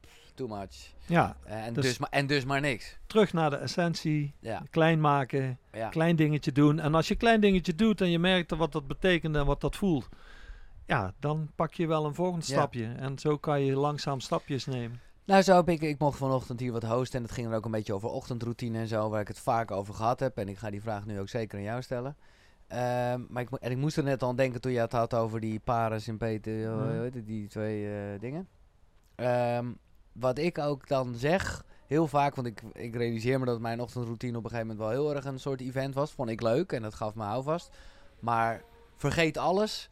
pff, 0.00 0.19
too 0.46 0.58
much. 0.58 0.94
Ja, 1.06 1.36
Eh, 1.44 1.66
en, 1.66 1.72
Dus- 1.74 1.84
dus, 1.84 1.98
maar, 1.98 2.08
en 2.10 2.26
dus 2.26 2.44
maar 2.44 2.60
niks. 2.60 2.98
terug 3.06 3.32
naar 3.32 3.50
de 3.50 3.56
essentie. 3.56 4.34
Ja, 4.40 4.62
Klein 4.70 5.00
maken, 5.00 5.58
ja. 5.72 5.88
klein 5.88 6.16
dingetje 6.16 6.52
doen. 6.52 6.78
En 6.80 6.94
als 6.94 7.08
je 7.08 7.14
klein 7.14 7.40
dingetje 7.40 7.74
doet 7.74 8.00
en 8.00 8.10
je 8.10 8.18
merkt 8.18 8.50
wat 8.56 8.72
dat 8.72 8.86
betekent 8.86 9.36
en 9.36 9.46
wat 9.46 9.60
dat 9.60 9.76
voelt... 9.76 10.08
Ja, 10.86 11.12
dan 11.18 11.50
pak 11.54 11.74
je 11.74 11.86
wel 11.86 12.04
een 12.04 12.14
volgend 12.14 12.46
Ja. 12.46 12.52
stapje. 12.54 12.84
En 12.98 13.18
zo 13.18 13.36
kan 13.36 13.64
je 13.64 13.74
langzaam 13.76 14.20
stapjes 14.20 14.66
nemen. 14.66 15.00
Nou, 15.24 15.42
zo 15.42 15.56
heb 15.56 15.68
ik, 15.68 15.80
ik 15.80 15.98
mocht 15.98 16.18
vanochtend 16.18 16.60
hier 16.60 16.72
wat 16.72 16.82
hosten 16.82 17.18
en 17.18 17.24
het 17.24 17.34
ging 17.34 17.48
er 17.50 17.56
ook 17.56 17.64
een 17.64 17.70
beetje 17.70 17.94
over 17.94 18.08
ochtendroutine 18.08 18.78
en 18.78 18.88
zo, 18.88 19.08
waar 19.08 19.20
ik 19.20 19.28
het 19.28 19.40
vaak 19.40 19.70
over 19.70 19.94
gehad 19.94 20.20
heb. 20.20 20.36
En 20.38 20.48
ik 20.48 20.58
ga 20.58 20.70
die 20.70 20.80
vraag 20.82 21.06
nu 21.06 21.20
ook 21.20 21.28
zeker 21.28 21.58
aan 21.58 21.64
jou 21.64 21.82
stellen. 21.82 22.16
Ehm, 22.66 23.20
maar 23.28 23.42
ik, 23.42 23.50
en 23.50 23.70
ik 23.70 23.76
moest 23.76 23.96
er 23.96 24.02
net 24.04 24.22
al 24.22 24.28
aan 24.28 24.36
denken 24.36 24.60
toen 24.60 24.72
je 24.72 24.78
het 24.80 24.92
had 24.92 25.14
over 25.14 25.40
die 25.40 25.60
pares 25.60 26.08
en 26.08 26.16
Peter, 26.16 26.72
hoe 26.72 26.84
Mhm. 26.84 27.00
heet 27.02 27.14
het, 27.14 27.26
die 27.26 27.48
twee 27.48 27.86
eh, 27.86 28.20
dingen. 28.20 28.48
Ehm, 29.14 29.66
wat 30.12 30.38
ik 30.38 30.58
ook 30.58 30.88
dan 30.88 31.14
zeg, 31.14 31.64
heel 31.86 32.06
vaak, 32.06 32.34
want 32.34 32.46
ik, 32.46 32.62
ik 32.72 32.94
realiseer 32.94 33.38
me 33.38 33.44
dat 33.44 33.60
mijn 33.60 33.80
ochtendroutine 33.80 34.38
op 34.38 34.44
een 34.44 34.50
gegeven 34.50 34.76
moment 34.76 34.86
wel 34.86 35.02
heel 35.02 35.14
erg 35.14 35.24
een 35.24 35.40
soort 35.40 35.60
event 35.60 35.94
was. 35.94 36.12
Vond 36.12 36.30
ik 36.30 36.42
leuk 36.42 36.72
en 36.72 36.82
dat 36.82 36.94
gaf 36.94 37.14
me 37.14 37.22
houvast. 37.22 37.70
Maar 38.20 38.62
vergeet 38.96 39.36
alles 39.36 39.90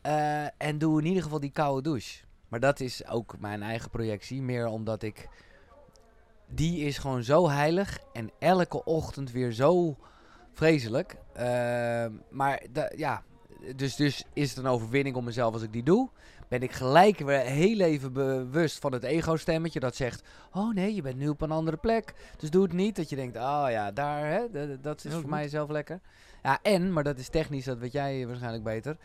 eh, 0.00 0.62
en 0.62 0.78
doe 0.78 1.00
in 1.00 1.06
ieder 1.06 1.22
geval 1.22 1.40
die 1.40 1.50
koude 1.50 1.82
douche. 1.82 2.24
Maar 2.48 2.60
dat 2.60 2.80
is 2.80 3.06
ook 3.06 3.38
mijn 3.38 3.62
eigen 3.62 3.90
projectie. 3.90 4.42
Meer 4.42 4.66
omdat 4.66 5.02
ik. 5.02 5.28
Die 6.46 6.84
is 6.84 6.98
gewoon 6.98 7.22
zo 7.22 7.48
heilig. 7.48 7.98
En 8.12 8.30
elke 8.38 8.84
ochtend 8.84 9.30
weer 9.30 9.52
zo 9.52 9.96
vreselijk. 10.52 11.16
Ehm, 11.32 12.12
maar 12.30 12.62
ja. 12.96 13.22
Dus, 13.76 13.96
dus 13.96 14.24
is 14.32 14.48
het 14.48 14.58
een 14.58 14.66
overwinning 14.66 15.16
om 15.16 15.24
mezelf 15.24 15.52
als 15.52 15.62
ik 15.62 15.72
die 15.72 15.82
doe. 15.82 16.08
Ben 16.50 16.62
ik 16.62 16.72
gelijk 16.72 17.18
weer 17.18 17.40
heel 17.40 17.80
even 17.80 18.12
bewust 18.12 18.78
van 18.78 18.92
het 18.92 19.02
ego-stemmetje 19.02 19.80
dat 19.80 19.96
zegt: 19.96 20.22
Oh 20.52 20.74
nee, 20.74 20.94
je 20.94 21.02
bent 21.02 21.16
nu 21.16 21.28
op 21.28 21.40
een 21.40 21.50
andere 21.50 21.76
plek. 21.76 22.14
Dus 22.36 22.50
doe 22.50 22.62
het 22.62 22.72
niet. 22.72 22.96
Dat 22.96 23.08
je 23.08 23.16
denkt: 23.16 23.36
Oh 23.36 23.66
ja, 23.68 23.92
daar, 23.92 24.26
hè, 24.26 24.40
dat 24.80 24.96
is 24.96 25.02
Heel 25.02 25.12
voor 25.12 25.20
goed. 25.20 25.30
mij 25.30 25.48
zelf 25.48 25.70
lekker. 25.70 26.00
Ja, 26.42 26.58
en, 26.62 26.92
maar 26.92 27.04
dat 27.04 27.18
is 27.18 27.28
technisch, 27.28 27.64
dat 27.64 27.78
weet 27.78 27.92
jij 27.92 28.26
waarschijnlijk 28.26 28.64
beter. 28.64 28.96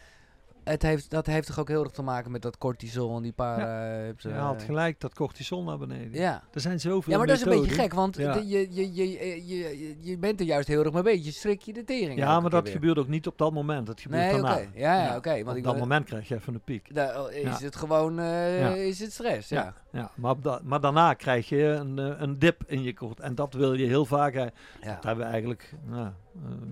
Het 0.65 0.81
heeft, 0.81 1.09
dat 1.09 1.25
heeft 1.25 1.47
toch 1.47 1.59
ook 1.59 1.67
heel 1.67 1.83
erg 1.83 1.91
te 1.91 2.01
maken 2.01 2.31
met 2.31 2.41
dat 2.41 2.57
cortisol 2.57 3.15
en 3.17 3.21
die 3.23 3.31
paar. 3.33 3.57
eh, 3.59 4.13
Je 4.17 4.29
haalt 4.29 4.59
eh, 4.59 4.65
gelijk 4.65 4.99
dat 4.99 5.13
cortisol 5.13 5.63
naar 5.63 5.77
beneden. 5.77 6.21
ja. 6.21 6.43
Er 6.53 6.61
zijn 6.61 6.79
zoveel 6.79 7.11
ja, 7.11 7.17
maar 7.17 7.27
dat 7.27 7.35
is 7.35 7.41
een 7.45 7.49
beetje 7.61 7.71
gek, 7.81 7.93
want 7.93 8.17
Ja. 8.17 8.35
je, 8.35 8.45
je, 8.47 8.93
je, 8.93 9.11
je, 9.11 9.45
je, 9.47 9.97
je 10.01 10.17
bent 10.17 10.39
er 10.39 10.45
juist 10.45 10.67
heel 10.67 10.83
erg 10.83 10.93
mee 10.93 11.03
bezig. 11.03 11.25
Je 11.25 11.31
strik 11.31 11.61
je 11.61 11.73
de 11.73 11.83
tering. 11.83 12.19
Ja, 12.19 12.39
maar 12.39 12.49
dat 12.49 12.63
weer. 12.63 12.71
gebeurt 12.71 12.97
ook 12.97 13.07
niet 13.07 13.27
op 13.27 13.37
dat 13.37 13.53
moment. 13.53 13.87
Dat 13.87 14.01
gebeurt 14.01 14.21
Nee, 14.23 14.33
oké. 14.33 14.41
daarna. 14.41 14.61
Ja, 14.73 15.03
ja, 15.05 15.15
oké. 15.15 15.29
want 15.35 15.47
Op 15.49 15.55
ik 15.55 15.63
dat 15.63 15.77
moment 15.77 16.05
krijg 16.05 16.27
je 16.27 16.35
even 16.35 16.53
een 16.53 16.61
piek. 16.63 16.95
Da- 16.95 17.27
is 17.29 17.41
Ja. 17.59 17.65
het 17.65 17.75
gewoon 17.75 18.19
eh, 18.19 18.59
Ja. 18.59 18.69
is 18.73 18.99
het 18.99 19.11
stress, 19.11 19.49
ja. 19.49 19.73
Ja, 19.91 20.11
maar, 20.15 20.35
da- 20.41 20.59
maar 20.63 20.81
daarna 20.81 21.13
krijg 21.13 21.49
je 21.49 21.63
een, 21.63 21.99
eh, 21.99 22.13
een 22.21 22.39
dip 22.39 22.63
in 22.67 22.83
je 22.83 22.93
kort. 22.93 23.19
En 23.19 23.35
dat 23.35 23.53
wil 23.53 23.73
je 23.73 23.85
heel 23.85 24.05
vaak. 24.05 24.33
Ja, 24.33 24.43
Dat 24.81 25.03
hebben 25.03 25.25
we 25.25 25.31
eigenlijk 25.31 25.73
nou, 25.85 26.01
eh, 26.05 26.07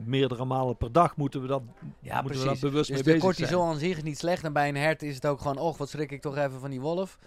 meerdere 0.06 0.46
malen 0.46 0.78
per 0.78 0.92
dag 0.92 1.16
moeten 1.16 1.42
we 1.42 1.48
dat, 1.48 1.62
ja 2.00 2.22
moeten 2.22 2.40
we 2.40 2.46
daar 2.46 2.58
bewust 2.60 2.88
Dus 2.88 2.90
mee 2.90 2.98
de 2.98 3.04
bezig 3.04 3.22
cortisol 3.22 3.60
zijn. 3.62 3.72
aan 3.74 3.80
zich 3.80 3.98
is 3.98 4.04
niet 4.04 4.18
slecht. 4.18 4.44
En 4.44 4.54
bij 4.54 4.68
een 4.70 4.76
hert 4.76 5.02
is 5.04 5.16
het 5.16 5.26
ook 5.28 5.40
gewoon, 5.42 5.58
och, 5.58 5.78
wat 5.78 5.90
schrik 5.90 6.12
ik 6.12 6.22
toch 6.22 6.38
even 6.38 6.60
van 6.60 6.70
die 6.70 6.82
wolf. 6.82 7.18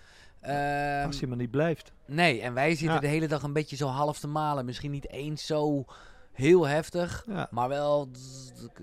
Ehm, 0.41 1.07
Als 1.07 1.20
je 1.20 1.26
maar 1.26 1.37
niet 1.37 1.51
blijft. 1.51 1.93
nee, 2.07 2.41
en 2.41 2.55
wij 2.55 2.70
zitten 2.70 2.95
Ja. 2.95 3.01
de 3.01 3.07
hele 3.07 3.28
dag 3.28 3.43
een 3.43 3.53
beetje 3.53 3.76
zo 3.76 3.87
half 3.87 4.18
te 4.18 4.28
malen. 4.28 4.64
Misschien 4.64 4.91
niet 4.91 5.09
eens 5.11 5.47
zo 5.47 5.84
heel 6.32 6.66
heftig, 6.66 7.24
Ja. 7.28 7.49
maar 7.51 7.68
wel 7.68 8.09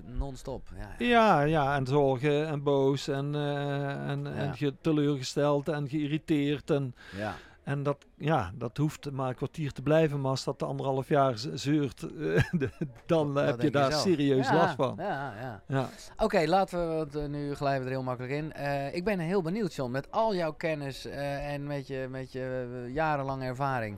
non-stop. 0.06 0.68
Ja. 0.78 1.06
Ja, 1.06 1.42
ja, 1.42 1.76
en 1.76 1.88
zorgen 1.88 2.48
en 2.48 2.64
boos 2.64 3.08
en, 3.08 3.36
eh, 3.36 4.10
en, 4.10 4.54
Ja. 4.56 4.70
teleurgesteld 4.82 5.68
en 5.70 5.90
geïrriteerd. 5.90 6.70
En, 6.70 6.96
ja. 7.18 7.36
En 7.64 7.84
dat, 7.84 8.06
ja, 8.18 8.52
dat 8.56 8.78
hoeft 8.78 9.12
maar 9.12 9.30
een 9.30 9.36
kwartier 9.36 9.72
te 9.72 9.82
blijven, 9.82 10.22
maar 10.22 10.32
als 10.32 10.44
dat 10.44 10.60
de 10.60 10.66
anderhalf 10.66 11.08
jaar 11.08 11.34
zeurt, 11.54 12.04
eh, 12.20 12.44
dan 13.06 13.34
Dat 13.34 13.46
heb 13.46 13.62
je 13.62 13.72
daar 13.72 13.94
serieus 13.94 14.48
Ja, 14.48 14.56
last 14.56 14.76
van. 14.76 14.96
Ja, 14.98 15.34
ja. 15.42 15.62
Ja. 15.68 15.90
Oké, 16.18 16.46
laten 16.46 16.80
we, 16.90 16.96
want 16.96 17.16
eh, 17.16 17.26
nu 17.26 17.56
glijden 17.56 17.80
we 17.80 17.86
er 17.86 17.96
heel 17.96 18.04
makkelijk 18.04 18.34
in. 18.34 18.54
Eh, 18.54 18.96
ik 18.96 19.04
ben 19.04 19.20
heel 19.20 19.42
benieuwd, 19.42 19.74
John, 19.74 19.92
met 19.92 20.12
al 20.12 20.36
jouw 20.36 20.54
kennis 20.54 21.06
eh, 21.06 21.54
en 21.54 21.68
met 21.68 21.88
je, 21.88 22.08
met 22.10 22.32
je 22.32 22.90
jarenlange 22.94 23.46
ervaring. 23.46 23.98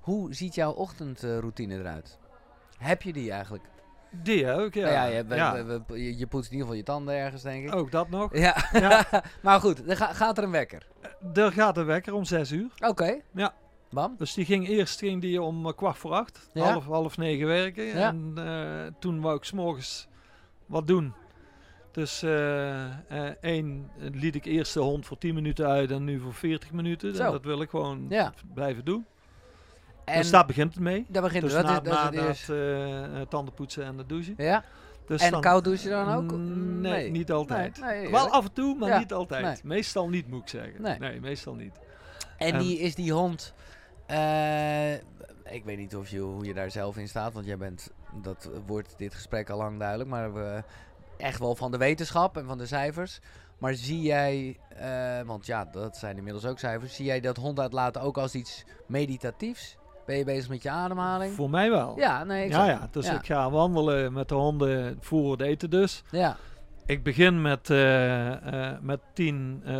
Hoe 0.00 0.34
ziet 0.34 0.54
jouw 0.54 0.72
ochtendroutine 0.72 1.78
eruit? 1.78 2.18
Heb 2.78 3.02
je 3.02 3.12
die 3.12 3.30
eigenlijk? 3.30 3.64
Die 4.22 4.50
ook, 4.50 4.74
ja. 4.74 4.82
Nou 4.82 4.94
ja, 4.94 5.04
je, 5.04 5.24
we- 5.24 5.34
Ja. 5.34 5.64
we- 5.64 5.82
we- 5.86 6.02
je, 6.02 6.18
je 6.18 6.26
poetst 6.26 6.50
in 6.50 6.56
ieder 6.56 6.66
geval 6.66 6.74
je 6.74 6.82
tanden 6.82 7.14
ergens, 7.14 7.42
denk 7.42 7.66
ik. 7.66 7.74
Ook 7.74 7.90
dat 7.90 8.08
nog. 8.08 8.36
Ja, 8.38 8.68
Ja. 8.72 9.04
maar 9.42 9.60
goed, 9.60 9.88
er 9.88 9.96
ga- 9.96 10.12
gaat 10.12 10.38
er 10.38 10.44
een 10.44 10.50
wekker. 10.50 10.86
Er 11.34 11.52
gaat 11.52 11.76
een 11.76 11.84
wekker 11.84 12.14
om 12.14 12.24
zes 12.24 12.52
uur. 12.52 12.68
Oké. 12.78 13.20
Ja. 13.34 13.54
Bam. 13.90 14.14
Dus 14.18 14.34
die 14.34 14.44
ging 14.44 14.68
eerst 14.68 14.98
ging 14.98 15.20
die 15.20 15.42
om 15.42 15.66
eh, 15.66 15.72
kwart 15.76 15.96
voor 15.98 16.12
acht, 16.12 16.50
Ja. 16.52 16.70
half, 16.70 16.84
half 16.84 17.16
negen 17.16 17.46
werken. 17.46 17.92
En 17.92 18.32
eh, 18.36 18.92
toen 19.00 19.20
wou 19.20 19.36
ik 19.36 19.44
s'morgens 19.44 20.08
wat 20.66 20.86
doen. 20.86 21.14
Dus 21.92 22.22
eh, 22.22 22.84
eh, 22.84 22.90
één 23.40 23.90
eh, 23.98 24.08
liet 24.12 24.34
ik 24.34 24.44
eerst 24.44 24.74
de 24.74 24.80
hond 24.80 25.06
voor 25.06 25.18
10 25.18 25.34
minuten 25.34 25.66
uit 25.66 25.90
en 25.90 26.04
nu 26.04 26.20
voor 26.20 26.34
40 26.34 26.72
minuten. 26.72 27.08
En 27.20 27.32
dat 27.32 27.44
wil 27.44 27.60
ik 27.60 27.70
gewoon 27.70 28.08
blijven 28.54 28.84
doen. 28.84 29.06
En 30.06 30.16
dus 30.20 30.30
daar 30.30 30.46
begint 30.46 30.74
het 30.74 30.82
mee. 30.82 31.04
daar 31.08 31.22
begint 31.22 31.42
Dus 31.42 31.52
het. 31.52 31.66
na, 31.66 31.80
Dat 31.80 31.86
is, 31.86 31.90
dat 32.00 32.02
na, 32.02 32.10
is 32.10 32.16
het 32.18 32.26
eerste. 32.28 32.54
eh, 32.54 33.20
eh, 33.20 33.26
tandenpoetsen 33.28 33.84
en 33.84 33.98
het 33.98 34.08
douchen. 34.08 34.34
Ja? 34.36 34.64
Dus 35.06 35.22
En 35.22 35.30
dan- 35.30 35.40
koud 35.40 35.64
douchen 35.64 35.90
dan 35.90 36.14
ook? 36.14 36.32
Mm, 36.32 36.80
Nee, 36.80 36.92
Nee. 36.92 37.10
niet 37.10 37.32
altijd. 37.32 37.80
Nee, 37.80 38.00
nee, 38.00 38.10
Wel 38.10 38.28
af 38.30 38.44
en 38.44 38.52
toe, 38.52 38.74
maar 38.78 38.88
Ja, 38.88 38.98
niet 38.98 39.12
altijd. 39.12 39.64
Meestal 39.64 40.08
niet, 40.08 40.28
moet 40.28 40.42
ik 40.42 40.48
zeggen. 40.48 40.82
Nee. 41.00 41.20
meestal 41.20 41.54
niet. 41.54 41.74
En 42.38 42.48
Ehm, 42.52 42.58
die, 42.58 42.78
is 42.78 42.94
die 42.94 43.12
hond... 43.12 43.54
eh, 44.06 44.92
ik 45.54 45.64
weet 45.64 45.76
niet 45.78 45.96
of 45.96 46.08
je, 46.08 46.18
hoe 46.20 46.44
je 46.44 46.54
daar 46.54 46.70
zelf 46.70 46.96
in 46.96 47.08
staat, 47.08 47.32
want 47.32 47.46
jij 47.46 47.56
bent... 47.56 47.90
Dat 48.22 48.50
wordt 48.66 48.94
dit 48.98 49.14
gesprek 49.14 49.50
al 49.50 49.58
lang 49.58 49.78
duidelijk, 49.78 50.10
maar 50.10 50.34
we, 50.34 50.62
echt 51.16 51.38
wel 51.38 51.54
van 51.54 51.70
de 51.70 51.76
wetenschap 51.78 52.36
en 52.36 52.46
van 52.46 52.58
de 52.58 52.66
cijfers. 52.66 53.20
Maar 53.58 53.74
zie 53.74 54.02
jij, 54.02 54.56
want 55.26 55.46
ja, 55.46 55.64
dat 55.64 55.96
zijn 55.96 56.16
inmiddels 56.16 56.44
ook 56.46 56.58
cijfers. 56.58 56.94
Zie 56.94 57.04
jij 57.04 57.20
dat 57.20 57.36
hond 57.36 57.60
uitlaten 57.60 58.00
ook 58.02 58.18
als 58.18 58.34
iets 58.34 58.64
meditatiefs? 58.86 59.76
Ben 60.06 60.16
je 60.16 60.24
bezig 60.24 60.48
met 60.48 60.62
je 60.62 60.70
ademhaling? 60.70 61.34
Voor 61.34 61.50
mij 61.50 61.70
wel. 61.70 61.98
Ja, 61.98 62.24
nee, 62.24 62.44
ik 62.44 62.50
ja, 62.50 62.66
ja, 62.66 62.88
dus 62.90 63.06
ja. 63.06 63.12
ik 63.14 63.26
ga 63.26 63.50
wandelen 63.50 64.12
met 64.12 64.28
de 64.28 64.34
honden 64.34 64.98
voor 65.00 65.30
het 65.32 65.40
eten 65.40 65.70
dus. 65.70 66.02
Ja, 66.10 66.36
Ik 66.86 67.02
begin 67.02 67.42
met, 67.42 67.70
eh, 67.70 68.70
eh, 68.72 68.78
met 68.80 69.00
tien, 69.14 69.62
eh, 69.64 69.76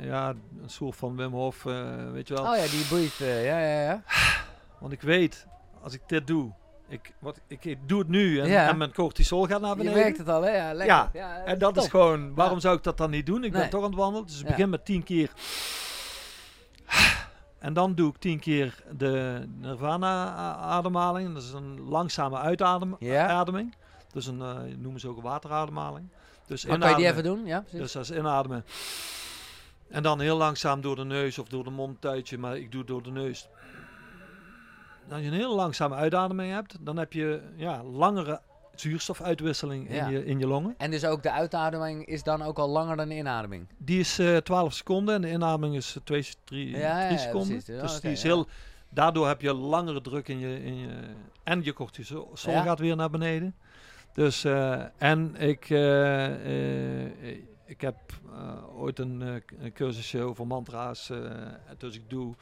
ja, 0.00 0.28
een 0.62 0.70
soort 0.70 0.96
van 0.96 1.16
Wim 1.16 1.32
Hof, 1.32 1.62
weet 2.12 2.28
je 2.28 2.34
wel. 2.34 2.42
oh 2.44 2.56
ja, 2.56 2.62
die 2.62 3.10
eh, 3.20 3.44
ja, 3.46 3.58
ja, 3.58 3.82
ja. 3.82 4.02
Want 4.78 4.92
ik 4.92 5.00
weet, 5.02 5.46
als 5.82 5.94
ik 5.94 6.00
dit 6.06 6.26
doe, 6.26 6.52
ik, 6.88 7.12
wat, 7.18 7.40
ik, 7.46 7.64
ik 7.64 7.78
doe 7.86 7.98
het 7.98 8.08
nu 8.08 8.40
en, 8.40 8.48
Ja. 8.48 8.68
en 8.68 8.76
mijn 8.76 8.92
cortisol 8.92 9.46
gaat 9.46 9.60
naar 9.60 9.70
Je 9.70 9.76
beneden. 9.76 9.98
merkt 9.98 10.18
het 10.18 10.28
al, 10.28 10.42
hè? 10.42 10.50
Ja, 10.56 10.72
lekker. 10.74 10.96
Ja, 10.96 11.10
Ja, 11.12 11.44
En 11.44 11.58
dat 11.58 11.76
is 11.76 11.88
gewoon, 11.88 12.34
waarom 12.34 12.60
zou 12.60 12.76
ik 12.76 12.82
dat 12.82 12.96
dan 12.96 13.10
niet 13.10 13.26
doen? 13.26 13.44
Ik 13.44 13.52
Nee. 13.52 13.60
ben 13.60 13.70
toch 13.70 13.82
aan 13.82 13.90
het 13.90 13.98
wandelen, 13.98 14.26
dus 14.26 14.40
ik 14.40 14.46
begin 14.46 14.70
met 14.70 14.84
tien 14.84 15.02
keer. 15.04 15.30
En 17.62 17.72
dan 17.72 17.94
doe 17.94 18.10
ik 18.10 18.16
tien 18.16 18.38
keer 18.38 18.82
de 18.96 19.44
Nirvana-ademhaling. 19.60 21.34
Dat 21.34 21.42
is 21.42 21.52
een 21.52 21.80
langzame 21.80 22.38
uitademing. 22.38 22.96
Ja. 23.00 23.44
Dus 24.12 24.26
een, 24.26 24.40
eh, 24.40 24.56
noemen 24.78 25.00
ze 25.00 25.08
ook 25.08 25.16
een 25.16 25.22
waterademhaling. 25.22 26.08
Dus 26.46 26.66
kan 26.66 26.88
je 26.88 26.94
die 26.94 27.06
even 27.06 27.22
doen? 27.22 27.46
Ja, 27.46 27.60
precies. 27.60 27.78
Dus 27.78 27.92
dat 27.92 28.02
is 28.02 28.10
inademen. 28.10 28.64
En 29.88 30.02
dan 30.02 30.20
heel 30.20 30.36
langzaam 30.36 30.80
door 30.80 30.96
de 30.96 31.04
neus 31.04 31.38
of 31.38 31.48
door 31.48 31.64
de 31.64 31.70
mond 31.70 32.00
tuitje, 32.00 32.38
maar 32.38 32.56
ik 32.56 32.70
doe 32.70 32.80
het 32.80 32.88
door 32.88 33.02
de 33.02 33.10
neus. 33.10 33.48
Als 35.10 35.20
je 35.20 35.26
een 35.26 35.32
heel 35.32 35.54
langzame 35.54 35.94
uitademing 35.94 36.52
hebt, 36.52 36.76
dan 36.80 36.96
heb 36.96 37.12
je 37.12 37.42
ja, 37.56 37.82
langere 37.84 38.40
zuurstofuitwisseling 38.74 39.90
Ja. 39.90 40.06
in, 40.06 40.12
je, 40.12 40.24
in 40.24 40.38
je 40.38 40.46
longen. 40.46 40.74
En 40.78 40.90
dus 40.90 41.04
ook 41.04 41.22
de 41.22 41.32
uitademing 41.32 42.06
is 42.06 42.22
dan 42.22 42.42
ook 42.42 42.58
al 42.58 42.68
langer 42.68 42.96
dan 42.96 43.08
de 43.08 43.16
inademing. 43.16 43.66
Die 43.78 44.00
is 44.00 44.18
eh 44.18 44.36
12 44.36 44.72
seconden 44.72 45.14
en 45.14 45.20
de 45.20 45.30
inademing 45.30 45.76
is 45.76 45.96
2, 46.04 46.26
3, 46.44 46.68
Ja, 46.76 47.16
seconden. 47.16 47.62
dus 47.66 48.00
die 48.00 48.10
is 48.10 48.22
heel, 48.22 48.46
daardoor 48.88 49.26
heb 49.28 49.40
je 49.40 49.52
langere 49.54 50.00
druk 50.00 50.28
in 50.28 50.38
je, 50.38 50.64
in 50.64 50.76
je 50.78 50.88
en 51.44 51.64
je 51.64 51.72
cortisol 51.72 52.30
gaat 52.34 52.78
weer 52.78 52.96
naar 52.96 53.10
beneden. 53.10 53.54
Dus, 54.12 54.44
eh, 54.44 54.82
en 54.98 55.34
ik, 55.36 55.70
eh, 55.70 57.04
eh, 57.04 57.38
ik 57.66 57.80
heb 57.80 57.96
eh, 58.32 58.78
ooit 58.80 58.98
een, 58.98 59.22
eh, 59.22 59.72
cursusje 59.74 60.22
over 60.22 60.46
mantra's. 60.46 61.10
eh, 61.10 61.18
dus 61.78 61.94
ik 61.96 62.10
doe, 62.10 62.34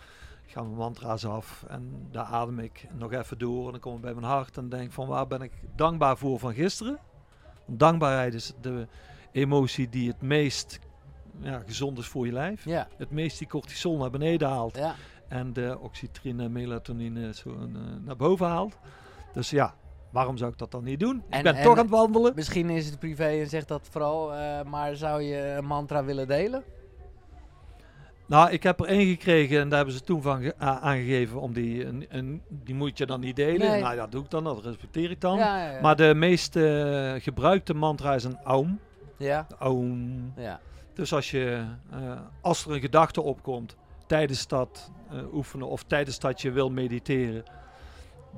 ik 0.51 0.57
ga 0.57 0.63
mijn 0.63 0.77
mantra's 0.77 1.25
af 1.25 1.65
en 1.69 2.07
daar 2.11 2.25
adem 2.25 2.59
ik 2.59 2.87
nog 2.99 3.13
even 3.13 3.39
door. 3.39 3.65
En 3.67 3.71
dan 3.71 3.81
kom 3.81 3.95
ik 3.95 4.01
bij 4.01 4.15
mijn 4.15 4.27
hart 4.27 4.57
en 4.57 4.69
denk 4.69 4.93
van 4.93 5.07
waar 5.07 5.27
ben 5.27 5.43
ik 5.43 5.53
dankbaar 5.77 6.17
voor 6.17 6.39
van 6.39 6.55
gisteren. 6.55 6.99
Dankbaarheid 7.67 8.35
is 8.35 8.53
de 8.61 8.87
emotie 9.33 9.89
die 9.89 10.09
het 10.09 10.23
meest 10.23 10.79
ja, 11.41 11.63
gezond 11.67 11.99
is 11.99 12.07
voor 12.07 12.27
je 12.27 12.33
lijf. 12.33 12.65
Ja, 12.65 12.89
Het 12.97 13.11
meest 13.11 13.39
die 13.39 13.49
cortisol 13.49 13.97
naar 13.97 14.11
beneden 14.11 14.49
haalt. 14.49 14.77
ja. 14.77 14.95
En 15.29 15.53
de 15.53 15.79
oxytrine 15.81 16.43
en 16.45 16.53
melatonine 16.53 17.35
zo 17.35 17.51
eh, 17.51 17.59
naar 18.05 18.17
boven 18.17 18.47
haalt. 18.47 18.77
Dus 19.33 19.51
ja, 19.51 19.75
waarom 20.11 20.37
zou 20.37 20.51
ik 20.53 20.59
dat 20.59 20.71
dan 20.71 20.85
niet 20.85 21.01
doen? 21.01 21.23
En- 21.29 21.39
ik 21.39 21.45
ben 21.45 21.55
en- 21.57 21.63
toch 21.63 21.73
aan 21.77 21.83
het 21.83 21.91
wandelen. 21.91 22.33
Misschien 22.35 22.71
is 22.71 22.87
het 22.87 22.99
privé 22.99 23.25
en 23.27 23.49
zegt 23.49 23.69
dat 23.69 23.89
vooral, 23.91 24.35
eh, 24.35 24.63
maar 24.63 24.97
zou 24.97 25.23
je 25.23 25.37
een 25.59 25.65
mantra 25.65 26.05
willen 26.05 26.29
delen? 26.29 26.63
Nou, 28.31 28.51
ik 28.51 28.63
heb 28.63 28.81
er 28.81 28.87
één 28.87 29.07
gekregen 29.09 29.61
en 29.61 29.69
daar 29.69 29.77
hebben 29.77 29.95
ze 29.97 30.01
toen 30.05 30.23
van 30.23 30.43
ge- 30.43 30.55
a- 30.63 30.79
aangegeven 30.81 31.41
om 31.41 31.53
die, 31.53 31.85
en, 31.85 32.11
en 32.11 32.43
die 32.49 32.75
moet 32.75 32.99
je 32.99 33.07
dan 33.07 33.21
niet 33.21 33.37
delen. 33.37 33.71
Nee. 33.71 33.83
Nou, 33.83 33.97
dat 33.97 34.13
doe 34.13 34.23
ik 34.25 34.31
dan, 34.31 34.45
dat 34.45 34.65
respecteer 34.65 35.11
ik 35.11 35.21
dan. 35.21 35.39
Ja, 35.39 35.59
ja, 35.65 35.71
ja. 35.73 35.81
Maar 35.81 35.97
de 35.97 36.15
meest 36.15 36.57
eh, 36.57 37.13
gebruikte 37.19 37.75
mantra 37.75 38.15
is 38.15 38.25
een 38.25 38.39
aum. 38.45 38.79
ja, 39.17 39.47
Aum. 39.59 40.33
ja. 40.37 40.61
Dus 40.95 41.13
als, 41.13 41.31
je, 41.31 41.65
eh, 41.91 42.21
als 42.41 42.65
er 42.67 42.73
een 42.73 42.81
gedachte 42.81 43.21
opkomt 43.23 43.77
tijdens 44.07 44.47
dat 44.49 44.91
eh, 45.11 45.35
oefenen 45.35 45.69
of 45.69 45.83
tijdens 45.85 46.19
dat 46.19 46.41
je 46.41 46.51
wil 46.51 46.71
mediteren, 46.71 47.43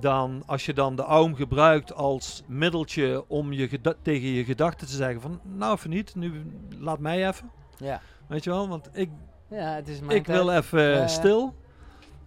dan 0.00 0.42
als 0.46 0.66
je 0.66 0.72
dan 0.72 0.96
de 0.96 1.02
aum 1.04 1.34
gebruikt 1.34 1.94
als 1.94 2.42
middeltje 2.46 3.24
om 3.28 3.52
je 3.52 3.68
geda- 3.68 3.94
tegen 4.02 4.28
je 4.28 4.44
gedachten 4.44 4.86
te 4.86 4.94
zeggen 4.94 5.20
van 5.20 5.40
nou 5.42 5.74
even 5.74 5.90
niet, 5.90 6.14
nu 6.14 6.32
laat 6.78 6.98
mij 6.98 7.26
even. 7.28 7.50
ja. 7.76 8.00
Weet 8.28 8.44
je 8.44 8.50
wel, 8.50 8.68
want 8.68 8.88
ik, 8.92 9.10
Ja, 9.52 9.74
het 9.74 9.88
is 9.88 10.00
mijn 10.00 10.18
ik 10.18 10.26
wil 10.26 10.52
even 10.52 11.08
stil. 11.08 11.54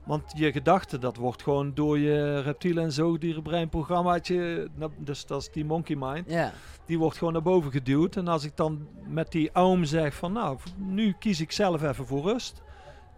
Want 0.03 0.23
je 0.35 0.51
gedachten, 0.51 0.99
dat 0.99 1.15
wordt 1.15 1.43
gewoon 1.43 1.73
door 1.73 1.99
je 1.99 2.39
reptielen 2.39 2.83
en 2.83 2.91
zoogdierenbreinprogrammaatje, 2.91 4.69
dus 4.97 5.25
dat 5.25 5.41
is 5.41 5.51
die 5.51 5.65
monkey 5.65 5.95
mind, 5.99 6.29
Ja, 6.31 6.51
die 6.85 6.99
wordt 6.99 7.17
gewoon 7.17 7.33
naar 7.33 7.41
boven 7.41 7.71
geduwd. 7.71 8.15
En 8.15 8.27
als 8.27 8.43
ik 8.43 8.55
dan 8.55 8.87
met 9.07 9.31
die 9.31 9.49
aum 9.51 9.85
zeg 9.85 10.13
van 10.15 10.31
nou, 10.31 10.57
nu 10.75 11.15
kies 11.19 11.41
ik 11.41 11.51
zelf 11.51 11.83
even 11.83 12.05
voor 12.05 12.21
rust. 12.21 12.61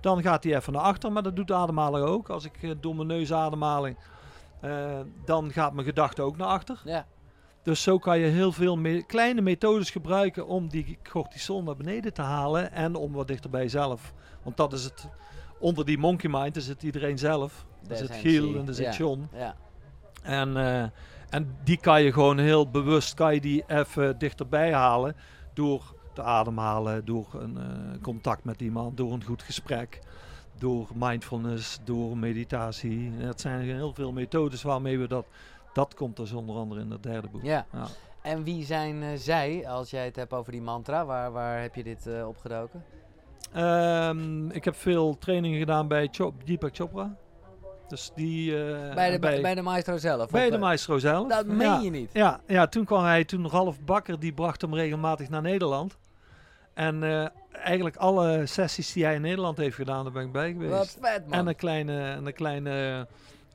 Dan 0.01 0.21
gaat 0.21 0.43
hij 0.43 0.55
even 0.55 0.73
naar 0.73 0.81
achter, 0.81 1.11
maar 1.11 1.23
dat 1.23 1.35
doet 1.35 1.47
de 1.47 1.53
ademhaling 1.53 2.05
ook. 2.05 2.29
Als 2.29 2.45
ik 2.45 2.57
eh, 2.61 2.71
door 2.79 2.95
mijn 2.95 3.07
neusademhaling, 3.07 3.97
eh 4.61 4.99
dan 5.25 5.51
gaat 5.51 5.73
mijn 5.73 5.87
gedachte 5.87 6.21
ook 6.21 6.37
naar 6.37 6.47
achter. 6.47 6.81
ja. 6.85 7.05
Dus 7.67 7.81
zo 7.83 7.97
kan 7.97 8.19
je 8.19 8.25
heel 8.25 8.51
veel 8.51 8.77
me- 8.77 9.03
kleine 9.05 9.41
methodes 9.41 9.89
gebruiken 9.89 10.47
om 10.47 10.69
die 10.69 10.97
cortisol 11.11 11.63
naar 11.63 11.75
beneden 11.75 12.13
te 12.13 12.21
halen. 12.21 12.71
En 12.71 12.95
om 12.95 13.11
wat 13.11 13.27
dichter 13.27 13.49
bij 13.49 13.61
jezelf. 13.61 14.13
Want 14.43 14.57
dat 14.57 14.73
is 14.73 14.83
het, 14.83 15.07
onder 15.59 15.85
die 15.85 15.97
monkey 15.97 16.29
mind 16.29 16.55
is 16.55 16.67
het 16.67 16.83
iedereen 16.83 17.17
zelf. 17.17 17.65
Er 17.81 17.87
Daar 17.87 17.97
zit 17.97 18.11
Giel 18.11 18.55
en 18.55 18.67
er 18.67 18.73
zit. 18.73 18.95
John. 18.95 19.27
Ja, 19.33 19.55
En, 20.23 20.57
eh, 20.57 20.83
en 21.29 21.57
die 21.63 21.77
kan 21.77 22.03
je 22.03 22.13
gewoon 22.13 22.37
heel 22.37 22.69
bewust 22.69 23.13
kan 23.13 23.33
je 23.33 23.41
die 23.41 23.63
even 23.67 24.17
dichterbij 24.17 24.73
halen 24.73 25.15
door 25.53 25.93
te 26.13 26.21
ademhalen, 26.21 27.05
door 27.05 27.27
een 27.33 27.57
eh, 27.57 28.01
contact 28.01 28.43
met 28.43 28.61
iemand, 28.61 28.97
door 28.97 29.11
een 29.13 29.23
goed 29.23 29.43
gesprek, 29.43 29.99
door 30.57 30.87
mindfulness, 30.95 31.79
door 31.83 32.17
meditatie. 32.17 33.11
Het 33.17 33.41
zijn 33.41 33.61
heel 33.61 33.93
veel 33.93 34.11
methodes 34.11 34.61
waarmee 34.61 34.99
we 34.99 35.07
dat. 35.07 35.25
Dat 35.77 35.93
komt 35.93 36.15
dus 36.15 36.31
onder 36.31 36.55
andere 36.55 36.81
in 36.81 36.91
het 36.91 37.03
derde 37.03 37.27
boek. 37.27 37.43
ja. 37.43 37.65
Ja. 37.73 37.87
En 38.21 38.43
wie 38.43 38.65
zijn 38.65 39.03
eh, 39.03 39.09
zij, 39.15 39.67
als 39.67 39.89
jij 39.89 40.05
het 40.05 40.15
hebt 40.15 40.33
over 40.33 40.51
die 40.51 40.61
mantra? 40.61 41.05
Waar, 41.05 41.31
waar 41.31 41.61
heb 41.61 41.75
je 41.75 41.83
dit 41.83 42.07
eh, 42.07 42.27
opgedoken? 42.27 42.83
Ehm, 43.53 44.49
ik 44.49 44.65
heb 44.65 44.75
veel 44.75 45.17
trainingen 45.17 45.59
gedaan 45.59 45.87
bij 45.87 46.07
Chop, 46.11 46.45
Deepak 46.45 46.75
Chopra. 46.75 47.15
Dus 47.87 48.11
die... 48.15 48.51
eh, 48.65 48.93
bij, 48.95 49.11
de, 49.11 49.19
bij, 49.19 49.41
bij 49.41 49.55
de 49.55 49.61
maestro 49.61 49.97
zelf? 49.97 50.29
bij 50.29 50.49
de 50.49 50.57
maestro 50.57 50.97
zelf. 50.97 51.27
Dat 51.27 51.45
meen 51.45 51.59
ja. 51.67 51.79
je 51.79 51.89
niet? 51.89 52.09
Ja, 52.13 52.39
ja, 52.47 52.67
toen 52.67 52.85
kwam 52.85 53.03
hij, 53.03 53.25
toen 53.25 53.49
Ralf 53.49 53.79
Bakker, 53.81 54.19
die 54.19 54.33
bracht 54.33 54.61
hem 54.61 54.75
regelmatig 54.75 55.29
naar 55.29 55.41
Nederland. 55.41 55.97
En 56.73 57.31
eigenlijk 57.51 57.95
alle 57.95 58.45
sessies 58.45 58.93
die 58.93 59.03
hij 59.03 59.15
in 59.15 59.21
Nederland 59.21 59.57
heeft 59.57 59.75
gedaan, 59.75 60.03
daar 60.03 60.13
ben 60.13 60.25
ik 60.25 60.31
bij 60.31 60.51
geweest. 60.51 60.71
Wat 60.71 60.97
vet, 61.01 61.27
man. 61.27 61.39
En 61.39 61.47
een 61.47 61.55
kleine, 61.55 62.01
en 62.01 62.25
een 62.25 62.33
kleine 62.33 63.07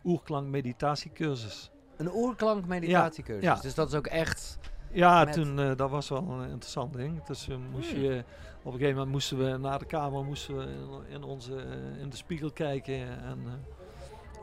oerklank 0.05 0.47
meditatiecursus. 0.47 1.72
Een 1.97 2.15
oerklank 2.15 2.67
meditatiecursus. 2.67 3.45
Ja, 3.45 3.55
ja. 3.55 3.61
Dus 3.61 3.75
dat 3.75 3.89
is 3.89 3.95
ook 3.95 4.07
echt 4.07 4.59
Ja, 4.95 5.25
Met- 5.25 5.33
toen, 5.33 5.59
eh, 5.61 5.77
dat 5.77 5.91
was 5.91 6.09
wel 6.09 6.19
een 6.31 6.49
interessant 6.51 6.93
ding. 6.93 7.23
Dus 7.25 7.49
eh, 7.49 7.57
moest 7.73 7.91
Hmm. 7.93 8.01
je, 8.01 8.25
op 8.63 8.65
een 8.73 8.79
gegeven 8.79 8.95
moment 8.95 9.13
moesten 9.13 9.39
we 9.39 9.57
naar 9.59 9.79
de 9.79 9.85
kamer 9.85 10.25
moesten 10.25 10.57
we 10.57 10.63
in, 10.65 11.15
in 11.15 11.23
onze, 11.23 11.55
eh, 11.57 12.01
in 12.03 12.09
de 12.11 12.17
spiegel 12.17 12.51
kijken. 12.53 12.95
En 13.23 13.39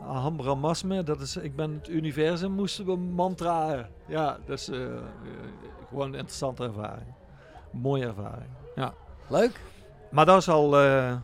uh, 0.01 0.27
Brahmasme, 0.35 1.03
dat 1.03 1.21
is 1.21 1.37
ik 1.37 1.55
ben 1.55 1.73
het 1.73 1.87
universum, 1.89 2.51
moesten 2.51 2.85
we 2.85 2.95
mantraen. 2.97 3.89
Ja, 4.07 4.37
dus 4.45 4.69
eh, 4.69 4.83
eh, 4.95 5.01
gewoon 5.89 6.07
een 6.07 6.13
interessante 6.13 6.63
ervaring. 6.63 7.13
Mooie 7.71 8.05
ervaring, 8.05 8.49
ja. 8.75 8.93
Leuk. 9.27 9.59
Maar 10.11 10.25
dat 10.25 10.37
is 10.37 10.49
al 10.49 10.79
eh 10.79 11.15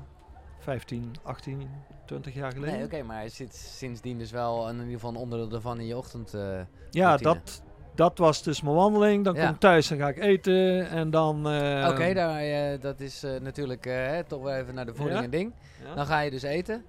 15, 0.60 1.16
18, 1.24 1.70
20 2.06 2.34
jaar 2.34 2.52
geleden. 2.52 2.76
Nee, 2.76 2.86
oké, 2.86 3.04
maar 3.04 3.16
hij 3.18 3.30
zit 3.30 3.56
sindsdien 3.56 4.18
dus 4.18 4.32
wel 4.32 4.70
in 4.70 4.76
ieder 4.80 4.92
geval 4.94 5.10
een 5.10 5.16
onderdeel 5.16 5.52
ervan 5.52 5.80
in 5.80 5.86
je 5.86 5.98
ochtend. 5.98 6.34
eh, 6.34 6.60
ja, 6.90 7.18
dat, 7.18 7.64
dat 7.96 8.18
was 8.18 8.44
dus 8.44 8.62
mijn 8.62 8.76
wandeling. 8.76 9.24
Dan 9.24 9.36
Ja. 9.36 9.46
kom 9.46 9.54
ik 9.54 9.60
thuis 9.60 9.92
en 9.92 9.98
ga 9.98 10.08
ik 10.08 10.18
eten. 10.20 10.90
En 10.90 11.10
dan... 11.10 11.50
eh, 11.50 11.88
Oké, 11.90 12.14
daar, 12.14 12.80
dat 12.80 13.00
is 13.00 13.24
eh, 13.24 13.40
natuurlijk 13.42 13.86
hè, 13.86 14.24
toch 14.24 14.42
wel 14.42 14.54
even 14.56 14.74
naar 14.76 14.86
de 14.86 14.94
voeding 14.96 15.18
Ja. 15.20 15.24
en 15.24 15.30
ding. 15.30 15.54
ja. 15.84 15.96
Dan 15.96 16.06
ga 16.06 16.20
je 16.20 16.32
dus 16.32 16.44
eten. 16.44 16.86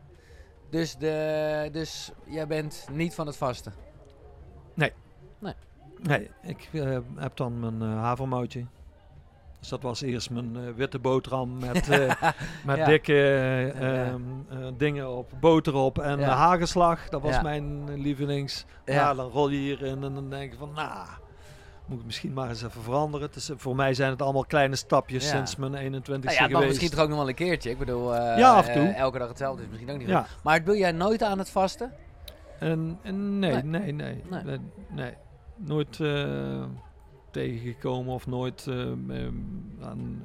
Dus, 0.70 0.96
de, 0.96 1.68
dus 1.72 2.12
jij 2.26 2.46
bent 2.46 2.86
niet 2.92 3.14
van 3.14 3.26
het 3.26 3.36
vasten. 3.36 3.72
Nee, 6.02 6.30
ik 6.42 6.68
eh, 6.72 6.98
heb 7.16 7.36
dan 7.36 7.58
mijn 7.78 7.80
havermoutje. 7.92 8.64
Dus 9.66 9.74
dat 9.80 9.84
was 9.84 10.00
eerst 10.02 10.30
mijn 10.30 10.56
eh, 10.56 10.62
witte 10.76 10.98
boterham 10.98 11.58
met, 11.58 11.88
eh, 12.00 12.22
met 12.64 12.76
Ja. 12.76 12.84
dikke 12.86 13.12
eh, 13.12 13.80
Ja. 13.80 14.04
ehm, 14.04 14.20
eh, 14.48 14.56
dingen 14.76 15.16
op, 15.16 15.30
boter 15.40 15.74
op 15.74 15.98
en 15.98 16.18
Ja. 16.18 16.28
hagelslag. 16.28 17.08
Dat 17.08 17.22
was 17.22 17.34
Ja. 17.34 17.42
mijn 17.42 17.94
lievelings. 18.00 18.64
Ja. 18.84 18.94
Ja. 18.94 19.14
dan 19.14 19.30
rol 19.30 19.48
je 19.48 19.56
hierin 19.58 20.02
en 20.04 20.14
dan 20.14 20.30
denk 20.30 20.52
je 20.52 20.58
van, 20.58 20.70
nou, 20.74 21.06
moet 21.86 21.98
ik 21.98 22.04
misschien 22.04 22.32
maar 22.32 22.48
eens 22.48 22.62
even 22.62 22.82
veranderen. 22.82 23.28
Eh, 23.34 23.54
voor 23.56 23.76
mij 23.76 23.94
zijn 23.94 24.10
het 24.10 24.22
allemaal 24.22 24.44
kleine 24.44 24.76
stapjes 24.76 25.24
Ja. 25.24 25.30
sinds 25.30 25.56
mijn 25.56 25.74
21ste 25.74 26.10
Nou 26.10 26.22
ja, 26.22 26.28
het 26.28 26.38
mag 26.40 26.48
geweest. 26.50 26.66
misschien 26.68 26.90
toch 26.90 27.00
ook 27.00 27.08
nog 27.08 27.18
wel 27.18 27.28
een 27.28 27.34
keertje. 27.34 27.70
Ik 27.70 27.78
bedoel, 27.78 28.14
Ja, 28.14 28.54
af 28.54 28.66
en 28.68 28.74
toe. 28.74 28.88
elke 28.88 29.18
dag 29.18 29.28
hetzelfde 29.28 29.62
is 29.62 29.68
misschien 29.68 29.90
ook 29.90 29.98
niet 29.98 30.08
Ja. 30.08 30.22
goed. 30.22 30.42
Maar 30.42 30.64
doe 30.64 30.76
jij 30.76 30.92
nooit 30.92 31.22
aan 31.22 31.38
het 31.38 31.50
vasten? 31.50 31.92
En, 32.58 32.98
en 33.02 33.38
nee, 33.38 33.52
Nee. 33.52 33.62
nee, 33.62 33.92
nee, 33.92 34.22
Nee. 34.30 34.42
nee. 34.44 34.58
nee. 34.90 35.12
Nooit 35.56 35.98
tegengekomen 37.36 38.14
of 38.14 38.26
nooit 38.26 38.66
eh, 38.66 38.76
aan 39.82 40.22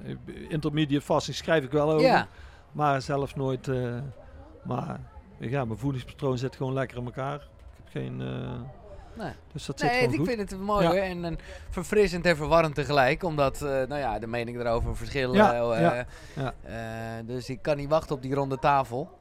intermediate 0.50 1.06
fasting 1.06 1.36
schrijf 1.38 1.64
ik 1.64 1.72
wel 1.72 1.92
over. 1.92 2.06
Ja. 2.08 2.28
Maar 2.72 3.02
zelf 3.02 3.36
nooit. 3.36 3.68
eh, 3.68 3.98
maar 4.64 5.00
ja, 5.40 5.66
mijn 5.66 5.80
voedingspatroon 5.80 6.38
zit 6.38 6.56
gewoon 6.56 6.74
lekker 6.74 6.98
in 6.98 7.06
elkaar. 7.06 7.36
Ik 7.36 7.78
heb 7.84 7.88
geen. 8.04 8.22
eh, 8.22 8.60
Nee. 9.18 9.32
dus 9.54 9.66
dat 9.66 9.80
zit 9.80 9.92
Nee, 9.92 10.08
ik 10.08 10.16
goed. 10.18 10.28
vind 10.28 10.50
het 10.52 10.60
mooi 10.60 10.86
Ja. 10.88 10.94
En, 10.94 11.26
en 11.26 11.38
verfrissend 11.70 12.26
en 12.26 12.36
verwarrend 12.36 12.76
tegelijk. 12.76 13.24
Omdat, 13.24 13.56
eh, 13.62 13.68
nou 13.70 13.96
ja, 13.96 14.20
de 14.20 14.28
meningen 14.28 14.62
erover 14.62 14.96
verschillen. 14.98 15.36
Ja, 15.36 15.54
ja, 15.80 16.06
ja. 16.36 17.22
dus 17.26 17.50
ik 17.50 17.62
kan 17.62 17.78
niet 17.78 17.90
wachten 17.90 18.16
op 18.16 18.22
die 18.22 18.34
ronde 18.34 18.60
tafel. 18.60 19.20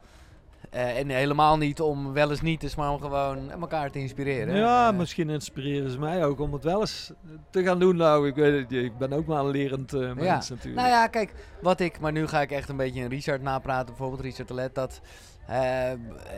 Eh, 0.71 0.99
en 0.99 1.09
helemaal 1.09 1.57
niet 1.57 1.81
om 1.81 2.13
wel 2.13 2.31
eens 2.31 2.41
niet 2.41 2.63
eens, 2.63 2.75
maar 2.75 2.91
om 2.91 3.01
gewoon 3.01 3.51
elkaar 3.51 3.91
te 3.91 3.99
inspireren. 3.99 4.57
Ja, 4.57 4.89
Eh, 4.91 4.97
misschien 4.97 5.31
inspireren 5.31 5.91
ze 5.91 5.99
mij 5.99 6.25
ook 6.25 6.41
om 6.41 6.53
het 6.53 6.65
wel 6.65 6.81
eens 6.81 7.13
te 7.51 7.63
gaan 7.63 7.79
doen. 7.79 7.97
Nou, 7.97 8.29
ik 8.29 8.35
weet 8.35 8.59
het, 8.61 8.71
niet. 8.71 8.85
ik 8.85 8.99
ben 8.99 9.13
ook 9.13 9.27
maar 9.27 9.39
een 9.41 9.51
lerend 9.51 9.93
eh, 9.93 10.13
mens 10.13 10.49
natuurlijk. 10.49 10.77
Nou 10.77 10.89
ja, 10.89 11.07
kijk, 11.07 11.33
wat 11.61 11.81
ik, 11.81 12.01
maar 12.01 12.13
nu 12.13 12.27
ga 12.27 12.41
ik 12.41 12.51
echt 12.51 12.69
een 12.69 12.77
beetje 12.77 13.03
een 13.03 13.09
Richard 13.09 13.43
napraten, 13.43 13.87
bijvoorbeeld 13.87 14.21
Richard 14.21 14.49
Telet, 14.49 14.75
dat, 14.75 15.01
eh, 15.47 15.57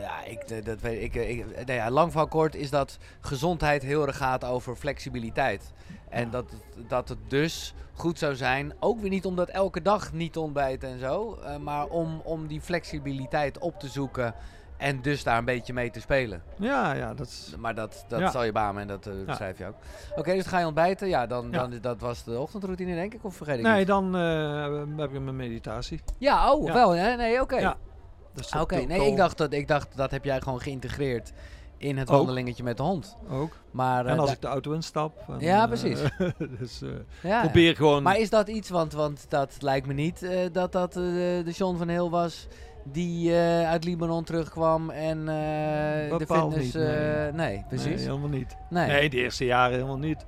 ja, 0.01 0.23
ik, 0.25 0.65
dat 0.65 0.81
weet 0.81 1.01
ik, 1.01 1.15
ik 1.15 1.65
nee, 1.65 1.75
ja, 1.77 1.89
lang 1.91 2.11
van 2.11 2.27
kort 2.27 2.55
is 2.55 2.69
dat 2.69 2.97
gezondheid 3.19 3.83
heel 3.83 4.07
erg 4.07 4.17
gaat 4.17 4.43
over 4.45 4.75
flexibiliteit. 4.75 5.71
En 6.13 6.29
dat, 6.29 6.45
dat 6.87 7.09
het 7.09 7.17
dus 7.27 7.73
goed 7.93 8.19
zou 8.19 8.35
zijn, 8.35 8.73
ook 8.79 8.99
weer 8.99 9.09
niet 9.09 9.25
omdat 9.25 9.49
elke 9.49 9.81
dag 9.81 10.13
niet 10.13 10.37
ontbijten 10.37 10.89
en 10.89 10.99
zo, 10.99 11.37
eh, 11.43 11.57
maar 11.57 11.85
om, 11.87 12.21
om 12.23 12.47
die 12.47 12.61
flexibiliteit 12.61 13.57
op 13.57 13.79
te 13.79 13.87
zoeken 13.87 14.33
en 14.77 15.01
dus 15.01 15.23
daar 15.23 15.37
een 15.37 15.45
beetje 15.45 15.73
mee 15.73 15.89
te 15.91 15.99
spelen. 15.99 16.43
ja, 16.59 16.93
ja, 16.93 17.13
dat 17.13 17.27
is. 17.27 17.53
Maar 17.59 17.75
dat, 17.75 18.05
dat 18.07 18.19
Ja. 18.19 18.31
zal 18.31 18.43
je 18.43 18.51
bamen 18.51 18.81
en 18.81 18.87
dat 18.87 19.05
Ja. 19.05 19.11
beschrijf 19.25 19.57
je 19.57 19.65
ook. 19.65 19.75
Oké, 20.15 20.33
dus 20.33 20.45
ga 20.45 20.59
je 20.59 20.65
ontbijten. 20.65 21.07
Ja, 21.07 21.27
dan, 21.27 21.47
Ja. 21.51 21.57
dan 21.67 21.77
dat 21.81 21.99
was 22.01 22.23
de 22.23 22.39
ochtendroutine 22.39 22.95
denk 22.95 23.13
ik, 23.13 23.23
of 23.23 23.35
vergeet 23.35 23.57
ik 23.57 23.63
Nee, 23.63 23.85
dan 23.85 24.15
eh, 24.15 24.63
heb 24.97 25.13
ik 25.13 25.21
mijn 25.21 25.35
meditatie. 25.35 26.01
Ja, 26.17 26.53
oh, 26.53 26.65
Ja. 26.67 26.73
wel. 26.73 26.91
Nee, 26.93 27.41
oké. 27.41 27.57
Ja. 27.57 27.75
Dus 28.33 28.49
dat 28.49 28.61
Oké, 28.61 28.75
nee, 28.75 29.07
ik 29.11 29.17
dacht, 29.17 29.37
dat, 29.37 29.53
ik 29.53 29.67
dacht 29.67 29.87
dat 29.97 30.11
heb 30.11 30.23
jij 30.23 30.41
gewoon 30.41 30.61
geïntegreerd 30.61 31.31
in 31.83 31.97
het 31.97 32.09
Ook. 32.09 32.15
wandelingetje 32.17 32.63
met 32.63 32.77
de 32.77 32.83
hond. 32.83 33.17
ook. 33.31 33.57
Maar, 33.71 34.05
eh, 34.05 34.11
En 34.11 34.19
als 34.19 34.27
da- 34.29 34.35
ik 34.35 34.41
de 34.41 34.47
auto 34.47 34.71
instap. 34.71 35.23
en, 35.27 35.39
Ja, 35.39 35.61
eh, 35.61 35.67
precies. 35.67 35.99
dus 36.59 36.81
eh, 36.81 36.89
ja, 37.23 37.41
probeer 37.41 37.75
gewoon. 37.75 38.03
Maar 38.03 38.17
is 38.19 38.29
dat 38.29 38.47
iets, 38.47 38.69
want, 38.69 38.93
want 38.93 39.25
dat 39.29 39.57
lijkt 39.59 39.87
me 39.87 39.93
niet 39.93 40.23
eh, 40.23 40.39
dat 40.51 40.71
dat 40.71 40.95
eh, 40.95 41.03
de 41.03 41.51
John 41.55 41.77
van 41.77 41.87
Heel 41.87 42.09
was 42.09 42.47
die 42.85 43.31
eh, 43.31 43.69
uit 43.69 43.83
Libanon 43.83 44.23
terugkwam 44.23 44.89
en 44.89 45.19
eh, 45.19 46.17
de 46.17 46.25
fitness... 46.27 46.55
niet, 46.57 46.73
nee. 46.73 47.27
eh, 47.27 47.33
nee, 47.33 47.63
precies. 47.67 47.85
Nee, 47.95 47.97
helemaal 48.05 48.29
niet. 48.29 48.55
Nee. 48.69 48.87
Nee, 48.87 49.09
de 49.09 49.17
eerste 49.17 49.45
jaren 49.45 49.73
helemaal 49.73 49.97
niet. 49.97 50.25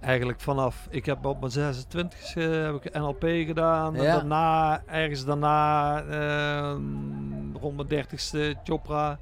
Eigenlijk 0.00 0.40
vanaf, 0.40 0.86
ik 0.90 1.06
heb 1.06 1.24
op 1.26 1.40
mijn 1.40 1.52
26 1.52 2.34
e 2.36 2.40
heb 2.42 2.84
ik 2.84 2.94
NLP 2.94 3.22
gedaan. 3.46 3.96
En 3.96 4.02
Ja. 4.02 4.14
daarna, 4.14 4.82
ergens 4.86 5.24
daarna, 5.24 5.96
ehm, 6.02 7.56
rond 7.60 7.76
mijn 7.76 7.88
30ste, 7.88 8.54
Chopra. 8.64 9.18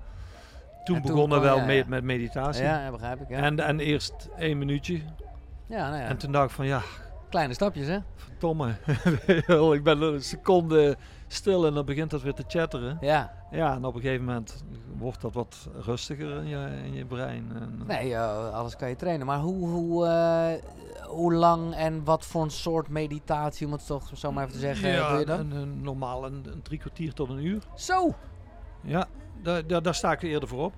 Toen 0.86 0.96
En 0.96 1.02
toen 1.02 1.12
begonnen 1.12 1.40
kwam- 1.40 1.54
wel 1.56 1.64
mee 1.66 1.84
met 1.86 2.04
meditatie. 2.04 2.62
Ja, 2.64 2.84
ja, 2.84 2.90
begrijp 2.90 3.20
ik. 3.20 3.28
Ja, 3.28 3.36
En, 3.36 3.60
en 3.60 3.80
eerst 3.80 4.28
één 4.38 4.58
minuutje. 4.58 5.00
ja, 5.66 5.88
nou 5.90 6.02
ja. 6.02 6.08
En 6.08 6.16
toen 6.16 6.32
dacht 6.32 6.48
ik 6.48 6.54
van 6.54 6.66
ja, 6.66 6.80
kleine 7.28 7.54
stapjes, 7.54 7.86
hè? 7.86 7.98
verdomme. 8.16 8.74
ik 9.76 9.82
ben 9.82 10.02
een 10.02 10.22
seconde 10.22 10.96
stil 11.26 11.66
en 11.66 11.74
dan 11.74 11.84
begint 11.84 12.10
dat 12.10 12.22
weer 12.22 12.34
te 12.34 12.44
chatteren. 12.46 12.98
Ja. 13.00 13.34
Ja, 13.50 13.74
en 13.74 13.84
op 13.84 13.94
een 13.94 14.00
gegeven 14.00 14.24
moment 14.24 14.64
wordt 14.98 15.20
dat 15.20 15.32
wat 15.32 15.68
rustiger 15.84 16.36
in 16.36 16.46
je, 16.48 16.68
in 16.84 16.94
je 16.94 17.04
brein. 17.04 17.50
En, 17.54 17.82
Nee, 17.86 18.14
eh, 18.14 18.52
alles 18.54 18.76
kan 18.76 18.88
je 18.88 18.96
trainen. 18.96 19.26
Maar 19.26 19.38
hoe, 19.38 19.68
hoe, 19.68 20.06
eh, 20.06 20.52
hoe 21.06 21.34
lang 21.34 21.74
en 21.74 22.04
wat 22.04 22.24
voor 22.26 22.42
een 22.42 22.50
soort 22.50 22.88
meditatie, 22.88 23.66
om 23.66 23.72
het 23.72 23.86
toch 23.86 24.10
zo 24.14 24.32
maar 24.32 24.42
even 24.42 24.54
te 24.54 24.60
zeggen, 24.60 24.88
ja, 24.88 25.08
doe 25.10 25.18
je 25.18 25.24
dan? 25.24 25.38
Een, 25.40 25.50
een 25.50 25.82
normaal 25.82 26.26
een, 26.26 26.46
een 26.52 26.62
drie 26.62 26.78
kwartier 26.78 27.12
tot 27.12 27.28
een 27.28 27.44
uur. 27.46 27.62
Zo! 27.74 28.14
Ja, 28.82 29.06
daar, 29.46 29.66
daar, 29.66 29.82
daar 29.82 29.94
sta 29.94 30.12
ik 30.12 30.22
eerder 30.22 30.48
voor 30.48 30.64
op. 30.64 30.72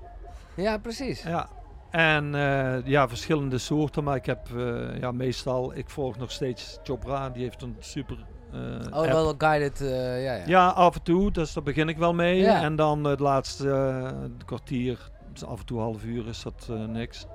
Ja, 0.54 0.78
precies. 0.78 1.22
Ja. 1.22 1.48
En 1.90 2.34
eh, 2.34 2.86
ja, 2.86 3.08
verschillende 3.08 3.58
soorten, 3.58 4.04
maar 4.04 4.16
ik 4.16 4.26
heb 4.26 4.48
eh, 4.56 4.98
ja, 5.00 5.12
meestal, 5.12 5.76
ik 5.76 5.90
volg 5.90 6.18
nog 6.18 6.30
steeds 6.30 6.78
Chopra, 6.82 7.30
die 7.30 7.42
heeft 7.42 7.62
een 7.62 7.76
super 7.78 8.16
eh, 8.52 8.58
Oh, 8.90 8.92
app. 8.92 9.06
wel 9.06 9.34
guided, 9.38 9.78
ja, 9.78 10.14
ja. 10.34 10.42
Ja, 10.46 10.68
af 10.68 10.94
en 10.94 11.02
toe, 11.02 11.30
dus 11.30 11.52
daar 11.52 11.62
begin 11.62 11.88
ik 11.88 11.96
wel 11.96 12.14
mee. 12.14 12.40
Ja. 12.40 12.62
En 12.62 12.76
dan 12.76 13.04
het 13.04 13.20
laatste 13.20 14.12
kwartier, 14.44 15.10
dus 15.32 15.44
af 15.44 15.58
en 15.60 15.66
toe 15.66 15.80
half 15.80 16.04
uur 16.04 16.28
is 16.28 16.42
dat 16.42 16.68
niks. 16.88 17.26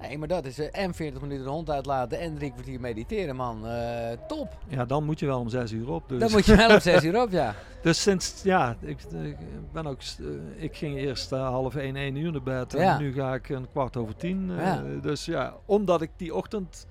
Nee, 0.00 0.18
maar 0.18 0.28
dat 0.28 0.44
is 0.44 0.58
eh, 0.58 0.82
en 0.84 0.94
40 0.94 1.20
minuten 1.22 1.44
de 1.44 1.50
hond 1.50 1.70
uitlaten 1.70 2.18
en 2.18 2.34
drie 2.34 2.52
kwartier 2.52 2.80
mediteren, 2.80 3.36
man. 3.36 3.66
Eh, 3.66 4.10
top! 4.28 4.56
Ja, 4.68 4.84
dan 4.84 5.04
moet 5.04 5.18
je 5.20 5.26
wel 5.26 5.40
om 5.40 5.48
zes 5.48 5.72
uur 5.72 5.90
op. 5.90 6.08
Dus, 6.08 6.18
Dan 6.20 6.30
moet 6.30 6.46
je 6.46 6.56
wel 6.56 6.74
op 6.74 6.80
6 6.80 7.04
uur 7.04 7.22
op, 7.22 7.30
ja. 7.30 7.54
dus 7.82 8.02
sinds, 8.02 8.42
ja, 8.42 8.76
ik, 8.80 8.98
ik 9.22 9.36
ben 9.72 9.86
ook, 9.86 10.00
eh, 10.00 10.62
ik 10.62 10.76
ging 10.76 10.96
eerst 10.96 11.30
half 11.30 11.74
één, 11.76 11.96
één 11.96 12.16
uur 12.16 12.32
naar 12.32 12.42
bed. 12.42 12.72
Ja. 12.72 12.92
En 12.94 12.98
nu 13.02 13.12
ga 13.12 13.34
ik 13.34 13.48
een 13.48 13.68
kwart 13.70 13.96
over 13.96 14.16
tien. 14.16 14.50
eh, 14.58 14.64
Ja. 14.64 14.82
Dus 15.02 15.24
ja, 15.24 15.54
omdat 15.66 16.02
ik 16.02 16.10
die 16.16 16.34
ochtend, 16.34 16.86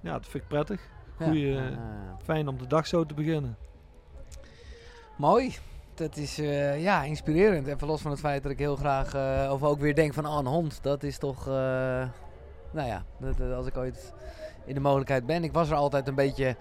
ja, 0.00 0.12
dat 0.12 0.26
vind 0.26 0.42
ik 0.42 0.48
prettig. 0.48 0.80
Goeie, 1.22 1.46
Ja. 1.52 1.60
Ah. 1.66 1.74
Fijn 2.24 2.48
om 2.48 2.58
de 2.58 2.66
dag 2.66 2.86
zo 2.86 3.06
te 3.06 3.14
beginnen. 3.14 3.56
Mooi. 5.16 5.54
Dat 5.94 6.16
is 6.16 6.36
ja, 6.76 7.02
inspirerend. 7.02 7.66
Even 7.66 7.86
los 7.86 8.00
van 8.00 8.10
het 8.10 8.20
feit 8.20 8.42
dat 8.42 8.52
ik 8.52 8.58
heel 8.58 8.76
graag, 8.76 9.14
of 9.50 9.62
ook 9.62 9.80
weer 9.80 9.94
denk 9.94 10.14
van, 10.14 10.26
oh, 10.26 10.36
een 10.38 10.46
hond, 10.46 10.78
dat 10.82 11.02
is 11.02 11.18
toch, 11.18 11.44
nou 12.76 12.88
ja, 12.88 13.04
dat, 13.20 13.36
dat 13.38 13.52
als 13.52 13.66
ik 13.66 13.76
ooit 13.76 14.12
in 14.64 14.74
de 14.74 14.80
mogelijkheid 14.80 15.26
ben. 15.26 15.44
Ik 15.44 15.52
was 15.52 15.70
er 15.70 15.76
altijd 15.76 16.08
een 16.08 16.14
beetje 16.14 16.56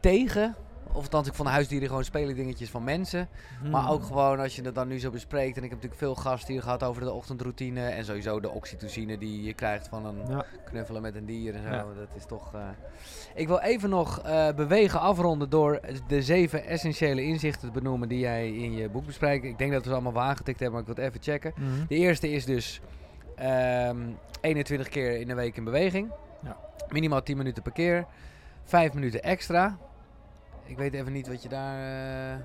tegen. 0.00 0.54
Of 0.92 1.02
althans, 1.02 1.26
ik 1.28 1.34
vond 1.34 1.48
huisdieren 1.48 1.88
gewoon 1.88 2.04
spelen 2.04 2.34
dingetjes 2.34 2.70
van 2.70 2.84
mensen. 2.84 3.28
Maar 3.70 3.82
Hmm. 3.82 3.90
ook 3.90 4.04
gewoon 4.04 4.40
als 4.40 4.56
je 4.56 4.62
het 4.62 4.74
dan 4.74 4.88
nu 4.88 4.98
zo 5.00 5.10
bespreekt. 5.10 5.56
En 5.56 5.62
ik 5.64 5.70
heb 5.70 5.82
natuurlijk 5.82 6.00
veel 6.00 6.14
gasten 6.14 6.52
hier 6.52 6.62
gehad 6.62 6.82
over 6.82 7.02
de 7.02 7.12
ochtendroutine. 7.12 7.88
En 7.88 8.04
sowieso 8.04 8.40
de 8.40 8.50
oxytocine 8.50 9.18
die 9.18 9.42
je 9.44 9.52
krijgt 9.54 9.88
van 9.88 10.06
een 10.06 10.16
Ja, 10.28 10.44
knuffelen 10.64 11.02
met 11.02 11.14
een 11.14 11.26
dier 11.26 11.54
en 11.54 11.62
zo. 11.62 11.68
Ja. 11.68 11.76
Dat 11.98 12.16
is 12.16 12.24
toch. 12.26 12.54
eh, 12.54 12.60
Ik 13.34 13.46
wil 13.46 13.58
even 13.58 13.90
nog 13.90 14.20
eh, 14.20 14.48
bewegen 14.54 15.00
afronden 15.00 15.50
door 15.50 15.80
de 16.08 16.22
zeven 16.22 16.64
essentiële 16.64 17.22
inzichten 17.22 17.68
te 17.68 17.74
benoemen 17.80 18.08
die 18.08 18.18
jij 18.18 18.48
in 18.52 18.72
je 18.72 18.88
boek 18.88 19.06
bespreekt. 19.06 19.44
Ik 19.44 19.58
denk 19.58 19.72
dat 19.72 19.82
we 19.82 19.88
ze 19.88 19.94
allemaal 19.94 20.12
wel 20.12 20.22
aangetikt 20.22 20.60
hebben, 20.60 20.80
maar 20.80 20.88
ik 20.88 20.94
wil 20.96 21.04
het 21.04 21.14
even 21.14 21.32
checken. 21.32 21.52
Mhm. 21.56 21.86
De 21.88 21.94
eerste 21.94 22.30
is 22.30 22.44
dus 22.44 22.80
ehm, 23.38 23.98
21 24.40 24.88
keer 24.88 25.20
in 25.20 25.28
de 25.28 25.34
week 25.34 25.56
in 25.56 25.64
beweging. 25.64 26.10
Ja. 26.42 26.56
Minimaal 26.88 27.22
10 27.22 27.36
minuten 27.36 27.62
per 27.62 27.72
keer. 27.72 28.06
5 28.64 28.92
minuten 28.94 29.22
extra. 29.22 29.78
Ik 30.64 30.76
weet 30.76 30.94
even 30.94 31.12
niet 31.12 31.28
wat 31.28 31.42
je 31.42 31.48
daar. 31.48 31.78
eh, 32.32 32.38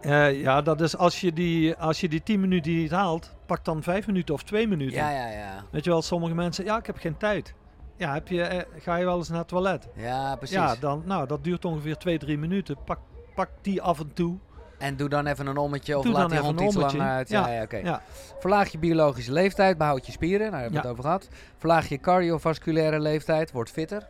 Eh, 0.00 0.40
ja, 0.40 0.62
dat 0.62 0.80
is 0.80 0.96
als 0.96 1.20
je, 1.20 1.32
die, 1.32 1.74
als 1.76 2.00
je 2.00 2.08
die 2.08 2.22
10 2.22 2.40
minuten 2.40 2.72
niet 2.72 2.90
haalt, 2.90 3.34
pak 3.46 3.64
dan 3.64 3.82
5 3.82 4.06
minuten 4.06 4.34
of 4.34 4.42
2 4.42 4.68
minuten. 4.68 4.96
Ja, 4.96 5.10
ja, 5.10 5.28
ja. 5.28 5.64
Weet 5.70 5.84
je 5.84 5.90
wel, 5.90 6.02
sommige 6.02 6.34
mensen, 6.34 6.64
ja, 6.64 6.78
ik 6.78 6.86
heb 6.86 6.96
geen 6.96 7.16
tijd. 7.16 7.54
ja, 7.96 8.12
heb 8.12 8.28
je, 8.28 8.42
eh, 8.42 8.82
ga 8.82 8.96
je 8.96 9.04
wel 9.04 9.16
eens 9.16 9.28
naar 9.28 9.38
het 9.38 9.48
toilet? 9.48 9.88
Ja, 9.94 10.36
precies. 10.36 10.56
Ja, 10.56 10.74
dan, 10.80 11.02
nou, 11.06 11.26
dat 11.26 11.44
duurt 11.44 11.64
ongeveer 11.64 11.96
2, 11.96 12.18
3 12.18 12.38
minuten. 12.38 12.76
Pak, 12.84 12.98
pak 13.34 13.48
die 13.62 13.82
af 13.82 14.00
en 14.00 14.12
toe. 14.12 14.36
En 14.78 14.96
doe 14.96 15.08
dan 15.08 15.26
even 15.26 15.46
een 15.46 15.56
ommetje 15.56 15.98
of 15.98 16.04
Doe 16.04 16.12
laat 16.12 16.30
die 16.30 16.38
hond 16.38 16.60
iets 16.60 16.74
langer 16.74 17.00
uit. 17.00 17.28
Ja, 17.28 17.46
Ja, 17.48 17.54
ja, 17.54 17.62
oké. 17.62 17.76
ja. 17.76 18.02
Verlaag 18.38 18.68
je 18.72 18.78
biologische 18.78 19.32
leeftijd, 19.32 19.78
behoud 19.78 20.06
je 20.06 20.12
spieren. 20.12 20.50
Daar 20.50 20.60
hebben 20.60 20.70
we 20.70 20.76
Ja. 20.76 20.82
het 20.82 20.90
over 20.90 21.02
gehad. 21.04 21.28
Verlaag 21.58 21.88
je 21.88 21.98
cardiovasculaire 21.98 23.00
leeftijd, 23.00 23.52
wordt 23.52 23.70
fitter. 23.70 24.08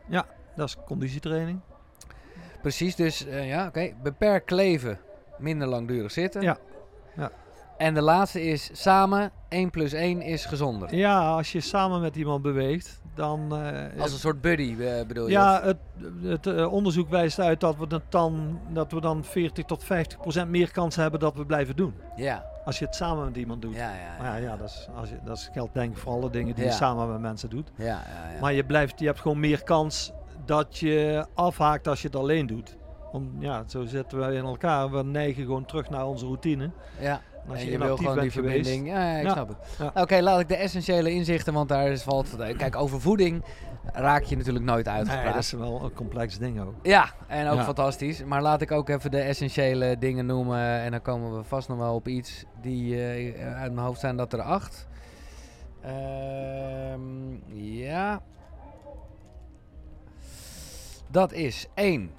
Dat 0.56 0.68
is 0.68 0.76
conditietraining. 0.86 1.60
Precies, 2.62 2.94
dus 2.96 3.26
eh, 3.26 3.48
ja, 3.48 3.66
oké. 3.66 3.92
Beperk 4.02 4.46
kleven, 4.46 4.98
minder 5.38 5.68
langdurig 5.68 6.12
zitten. 6.12 6.42
Ja. 6.42 6.56
Ja. 7.16 7.30
En 7.78 7.94
de 7.94 8.02
laatste 8.02 8.42
is 8.42 8.70
samen 8.72 9.30
1 9.48 9.70
plus 9.70 9.92
1 9.92 10.22
is 10.22 10.44
gezonder. 10.44 10.94
Ja, 10.94 11.18
als 11.28 11.52
je 11.52 11.60
samen 11.60 12.00
met 12.00 12.16
iemand 12.16 12.42
beweegt, 12.42 13.00
dan... 13.16 13.56
eh, 13.56 14.00
Als 14.02 14.12
een 14.12 14.18
soort 14.18 14.40
buddy 14.40 14.76
eh, 14.80 15.06
bedoel 15.06 15.26
je? 15.26 15.32
ja, 15.32 15.62
het, 15.62 15.76
het 16.22 16.46
eh, 16.46 16.72
onderzoek 16.72 17.08
wijst 17.08 17.40
uit 17.40 17.60
dat 17.60 17.76
we, 17.76 18.00
dan, 18.08 18.60
dat 18.72 18.92
we 18.92 19.00
dan 19.00 19.24
40 19.24 19.64
tot 19.64 19.84
50 19.84 20.18
procent 20.18 20.50
meer 20.50 20.70
kans 20.72 20.96
hebben 20.96 21.20
dat 21.20 21.34
we 21.34 21.46
blijven 21.46 21.76
doen. 21.76 21.94
ja. 22.16 22.54
Als 22.64 22.78
je 22.78 22.84
het 22.84 22.94
samen 22.94 23.24
met 23.24 23.36
iemand 23.36 23.62
doet. 23.62 23.74
Ja, 23.74 23.90
ja, 23.94 24.16
Maar 24.22 24.40
ja, 24.40 24.48
ja 24.50 24.56
dat, 24.56 24.68
is, 24.68 24.88
als 24.96 25.08
je, 25.08 25.16
dat 25.24 25.50
geldt 25.52 25.74
denk 25.74 25.90
ik 25.92 25.98
voor 25.98 26.12
alle 26.12 26.30
dingen 26.30 26.54
die 26.54 26.64
je 26.64 26.70
samen 26.70 27.10
met 27.12 27.20
mensen 27.20 27.50
doet. 27.50 27.70
ja, 27.76 27.84
ja, 27.84 28.32
ja. 28.34 28.40
Maar 28.40 28.52
je, 28.52 28.64
blijft, 28.64 28.98
je 29.00 29.06
hebt 29.06 29.20
gewoon 29.20 29.40
meer 29.40 29.62
kans 29.62 30.12
dat 30.44 30.78
je 30.78 31.26
afhaakt 31.34 31.88
als 31.88 32.00
je 32.02 32.06
het 32.06 32.16
alleen 32.16 32.46
doet. 32.46 32.76
Om, 33.12 33.30
ja, 33.38 33.64
zo 33.66 33.84
zitten 33.84 34.18
wij 34.18 34.34
in 34.34 34.44
elkaar. 34.44 34.90
We 34.90 35.02
neigen 35.02 35.44
gewoon 35.44 35.64
terug 35.64 35.90
naar 35.90 36.06
onze 36.06 36.24
routine. 36.26 36.70
ja. 37.00 37.20
Als 37.48 37.58
en 37.58 37.64
je, 37.64 37.70
je 37.70 37.78
wil 37.78 37.96
gewoon 37.96 38.18
die 38.20 38.30
verbinding. 38.30 38.86
Ja, 38.86 39.10
ja, 39.12 39.18
ik 39.18 39.24
Ja. 39.24 39.32
snap 39.32 39.48
het. 39.48 39.56
Ja. 39.78 40.02
Oké, 40.02 40.20
laat 40.20 40.40
ik 40.40 40.48
de 40.48 40.56
essentiële 40.56 41.10
inzichten, 41.10 41.52
want 41.52 41.68
daar 41.68 41.88
is 41.88 42.02
valt. 42.02 42.36
Kijk, 42.56 42.76
over 42.76 43.00
voeding 43.00 43.44
raak 43.92 44.22
je 44.22 44.36
natuurlijk 44.36 44.64
nooit 44.64 44.88
uitgepraat. 44.88 45.24
Nee, 45.24 45.32
dat 45.32 45.42
is 45.42 45.52
wel 45.52 45.84
een 45.84 45.92
complex 45.92 46.38
ding 46.38 46.60
ook. 46.60 46.74
Ja, 46.82 47.10
en 47.26 47.48
ook 47.48 47.60
fantastisch. 47.62 48.24
Maar 48.24 48.42
laat 48.42 48.60
ik 48.60 48.70
ook 48.70 48.88
even 48.88 49.10
de 49.10 49.20
essentiële 49.20 49.96
dingen 49.98 50.26
noemen. 50.26 50.58
En 50.80 50.90
dan 50.90 51.02
komen 51.02 51.36
we 51.36 51.44
vast 51.44 51.68
nog 51.68 51.78
wel 51.78 51.94
op 51.94 52.08
iets 52.08 52.44
die 52.60 52.94
eh, 53.06 53.56
uit 53.60 53.72
mijn 53.72 53.86
hoofd 53.86 54.00
zijn 54.00 54.16
dat 54.16 54.32
er 54.32 54.40
acht. 54.42 54.86
Ehm, 55.82 57.34
ja. 57.52 58.20
Dat 61.10 61.32
is 61.32 61.66
één. 61.74 62.10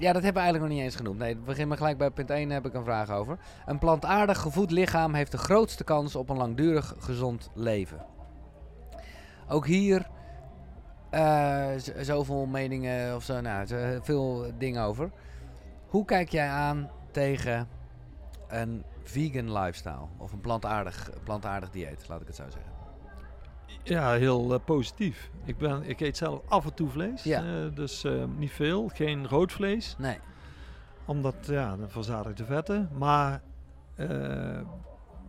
Ja, 0.00 0.12
dat 0.12 0.22
hebben 0.22 0.42
we 0.42 0.48
eigenlijk 0.48 0.60
nog 0.60 0.78
niet 0.78 0.82
eens 0.82 0.96
genoemd. 0.96 1.18
Nee, 1.18 1.34
we 1.34 1.40
beginnen 1.40 1.76
gelijk 1.76 1.98
bij 1.98 2.10
punt 2.10 2.30
1, 2.30 2.50
heb 2.50 2.66
ik 2.66 2.74
een 2.74 2.84
vraag 2.84 3.10
over. 3.10 3.38
Een 3.66 3.78
plantaardig 3.78 4.38
gevoed 4.38 4.70
lichaam 4.70 5.14
heeft 5.14 5.32
de 5.32 5.38
grootste 5.38 5.84
kans 5.84 6.16
op 6.16 6.28
een 6.28 6.36
langdurig 6.36 6.94
gezond 6.98 7.50
leven. 7.54 8.04
Ook 9.48 9.66
hier 9.66 10.06
eh, 11.10 11.68
zoveel 12.00 12.46
meningen 12.46 13.14
of 13.14 13.22
zo, 13.22 13.40
nou, 13.40 13.66
veel 14.02 14.52
dingen 14.58 14.82
over. 14.82 15.10
Hoe 15.86 16.04
kijk 16.04 16.28
jij 16.28 16.48
aan 16.48 16.90
tegen 17.10 17.68
een 18.48 18.84
vegan 19.02 19.52
lifestyle 19.52 20.06
of 20.16 20.32
een 20.32 20.40
plantaardig, 20.40 21.10
plantaardig 21.24 21.70
dieet, 21.70 22.08
laat 22.08 22.20
ik 22.20 22.26
het 22.26 22.36
zo 22.36 22.44
zeggen? 22.48 22.79
Ja, 23.82 24.12
heel 24.12 24.54
eh, 24.54 24.60
positief. 24.64 25.30
Ik, 25.44 25.58
ben, 25.58 25.82
ik 25.88 26.00
eet 26.00 26.16
zelf 26.16 26.40
af 26.48 26.64
en 26.64 26.74
toe 26.74 26.88
vlees. 26.88 27.22
Ja. 27.22 27.42
eh, 27.42 27.74
dus 27.74 28.04
eh, 28.04 28.24
niet 28.36 28.50
veel. 28.52 28.90
Geen 28.94 29.28
rood 29.28 29.52
vlees. 29.52 29.94
Nee. 29.98 30.18
Omdat, 31.04 31.34
ja, 31.42 31.76
de 31.76 31.88
verzadigde 31.88 32.44
vetten. 32.44 32.90
Maar 32.98 33.42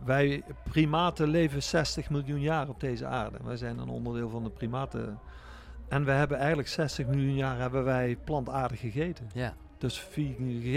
wij 0.04 0.42
primaten 0.70 1.28
leven 1.28 1.62
60 1.62 2.10
miljoen 2.10 2.40
jaar 2.40 2.68
op 2.68 2.80
deze 2.80 3.06
aarde. 3.06 3.38
Wij 3.44 3.56
zijn 3.56 3.78
een 3.78 3.88
onderdeel 3.88 4.28
van 4.28 4.42
de 4.42 4.50
primaten. 4.50 5.18
En 5.88 6.04
we 6.04 6.10
hebben 6.10 6.38
eigenlijk 6.38 6.68
60 6.68 7.06
miljoen 7.06 7.34
jaar 7.34 7.58
hebben 7.58 7.84
wij 7.84 8.16
plantaardig 8.24 8.80
gegeten. 8.80 9.30
Ja. 9.32 9.54
Dus. 9.82 10.08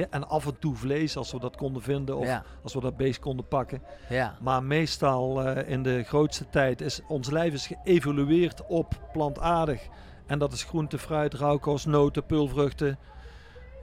En 0.09 0.27
af 0.27 0.45
en 0.45 0.59
toe 0.59 0.75
vlees 0.75 1.17
als 1.17 1.31
we 1.31 1.39
dat 1.39 1.55
konden 1.55 1.81
vinden. 1.81 2.17
Of 2.17 2.25
Ja. 2.25 2.43
als 2.63 2.73
we 2.73 2.79
dat 2.79 2.97
beest 2.97 3.19
konden 3.19 3.47
pakken. 3.47 3.81
Ja. 4.09 4.37
Maar 4.41 4.63
meestal 4.63 5.41
eh, 5.43 5.69
in 5.71 5.83
de 5.83 6.03
grootste 6.03 6.49
tijd 6.49 6.81
is 6.81 7.01
ons 7.07 7.29
lijf 7.29 7.53
is 7.53 7.67
geëvolueerd 7.67 8.65
op 8.67 8.99
plantaardig. 9.13 9.81
En 10.25 10.39
dat 10.39 10.53
is 10.53 10.63
groente, 10.63 10.97
fruit, 10.97 11.33
rauwkost, 11.33 11.85
noten, 11.85 12.25
peulvruchten, 12.25 12.97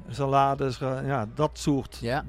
salades, 0.08 0.78
ja, 0.78 1.26
dat 1.34 1.58
soort 1.58 1.98
Ja. 2.00 2.24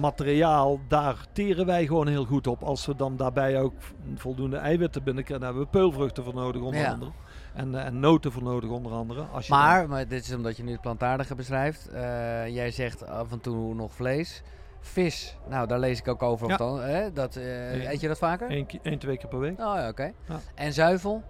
materiaal. 0.00 0.80
Daar 0.88 1.26
teren 1.32 1.66
wij 1.66 1.86
gewoon 1.86 2.06
heel 2.08 2.24
goed 2.24 2.46
op. 2.46 2.62
Als 2.62 2.86
we 2.86 2.96
dan 2.96 3.16
daarbij 3.16 3.60
ook 3.60 3.74
voldoende 4.14 4.56
eiwitten 4.56 5.02
binnenkrijgen, 5.02 5.46
daar 5.46 5.54
hebben 5.54 5.72
we 5.72 5.78
peulvruchten 5.78 6.24
voor 6.24 6.34
nodig 6.34 6.62
onder 6.62 6.80
Ja. 6.80 6.90
andere. 6.92 7.10
En, 7.56 7.74
eh, 7.74 7.84
en 7.86 8.00
noten 8.00 8.32
voor 8.32 8.42
nodig 8.42 8.70
onder 8.70 8.92
andere. 8.92 9.24
Als 9.32 9.46
je 9.46 9.52
dan- 9.52 9.60
Maar, 9.60 9.88
maar 9.88 10.08
dit 10.08 10.24
is 10.24 10.34
omdat 10.34 10.56
je 10.56 10.62
nu 10.64 10.72
het 10.72 10.80
plantaardige 10.80 11.34
beschrijft. 11.34 11.88
Eh, 11.88 12.00
jij 12.48 12.70
zegt 12.70 13.06
af 13.06 13.32
en 13.32 13.40
toe 13.40 13.74
nog 13.74 13.92
vlees. 13.92 14.42
Vis, 14.80 15.36
nou 15.48 15.66
daar 15.66 15.78
lees 15.78 15.98
ik 15.98 16.08
ook 16.08 16.22
over. 16.22 16.48
Ja. 16.48 16.56
dan, 16.56 16.80
hè? 16.80 17.12
Dat, 17.12 17.36
eh, 17.36 17.82
Ja. 17.82 17.90
eet 17.90 18.00
je 18.00 18.08
dat 18.08 18.18
vaker? 18.18 18.50
één, 18.82 18.98
twee 18.98 19.16
keer 19.16 19.28
per 19.28 19.38
week. 19.38 19.58
Oh 19.58 19.74
ja, 19.76 19.88
oké. 19.88 20.12
Ja. 20.28 20.38
En 20.54 20.72
zuivel? 20.72 21.22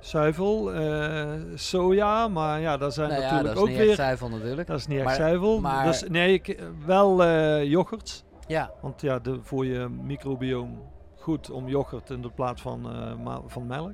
Zuivel, 0.00 0.70
soja, 1.54 2.28
maar 2.28 2.60
ja, 2.60 2.76
daar 2.76 2.92
zijn 2.92 3.08
Nou 3.08 3.20
ja, 3.20 3.26
natuurlijk 3.26 3.54
dat 3.54 3.56
is 3.56 3.62
ook 3.62 3.68
niet 3.68 3.76
echt 3.78 3.86
weer 3.86 3.96
zuivel 3.96 4.28
natuurlijk. 4.28 4.68
Dat 4.68 4.78
is 4.78 4.86
niet 4.86 4.96
echt 4.96 5.06
Maar- 5.06 5.14
zuivel. 5.14 5.60
maar- 5.60 5.86
Dus 5.86 6.04
nee, 6.08 6.32
ik, 6.32 6.62
wel 6.86 7.24
yoghurt. 7.62 8.24
Ja, 8.46 8.70
Want 8.80 9.00
ja, 9.00 9.18
de, 9.18 9.38
voor 9.42 9.66
je 9.66 9.88
microbioom 9.88 10.82
goed 11.18 11.50
om 11.50 11.68
yoghurt 11.68 12.10
in 12.10 12.22
de 12.22 12.30
plaats 12.30 12.62
van, 12.62 12.86
van 13.46 13.66
melk. 13.66 13.92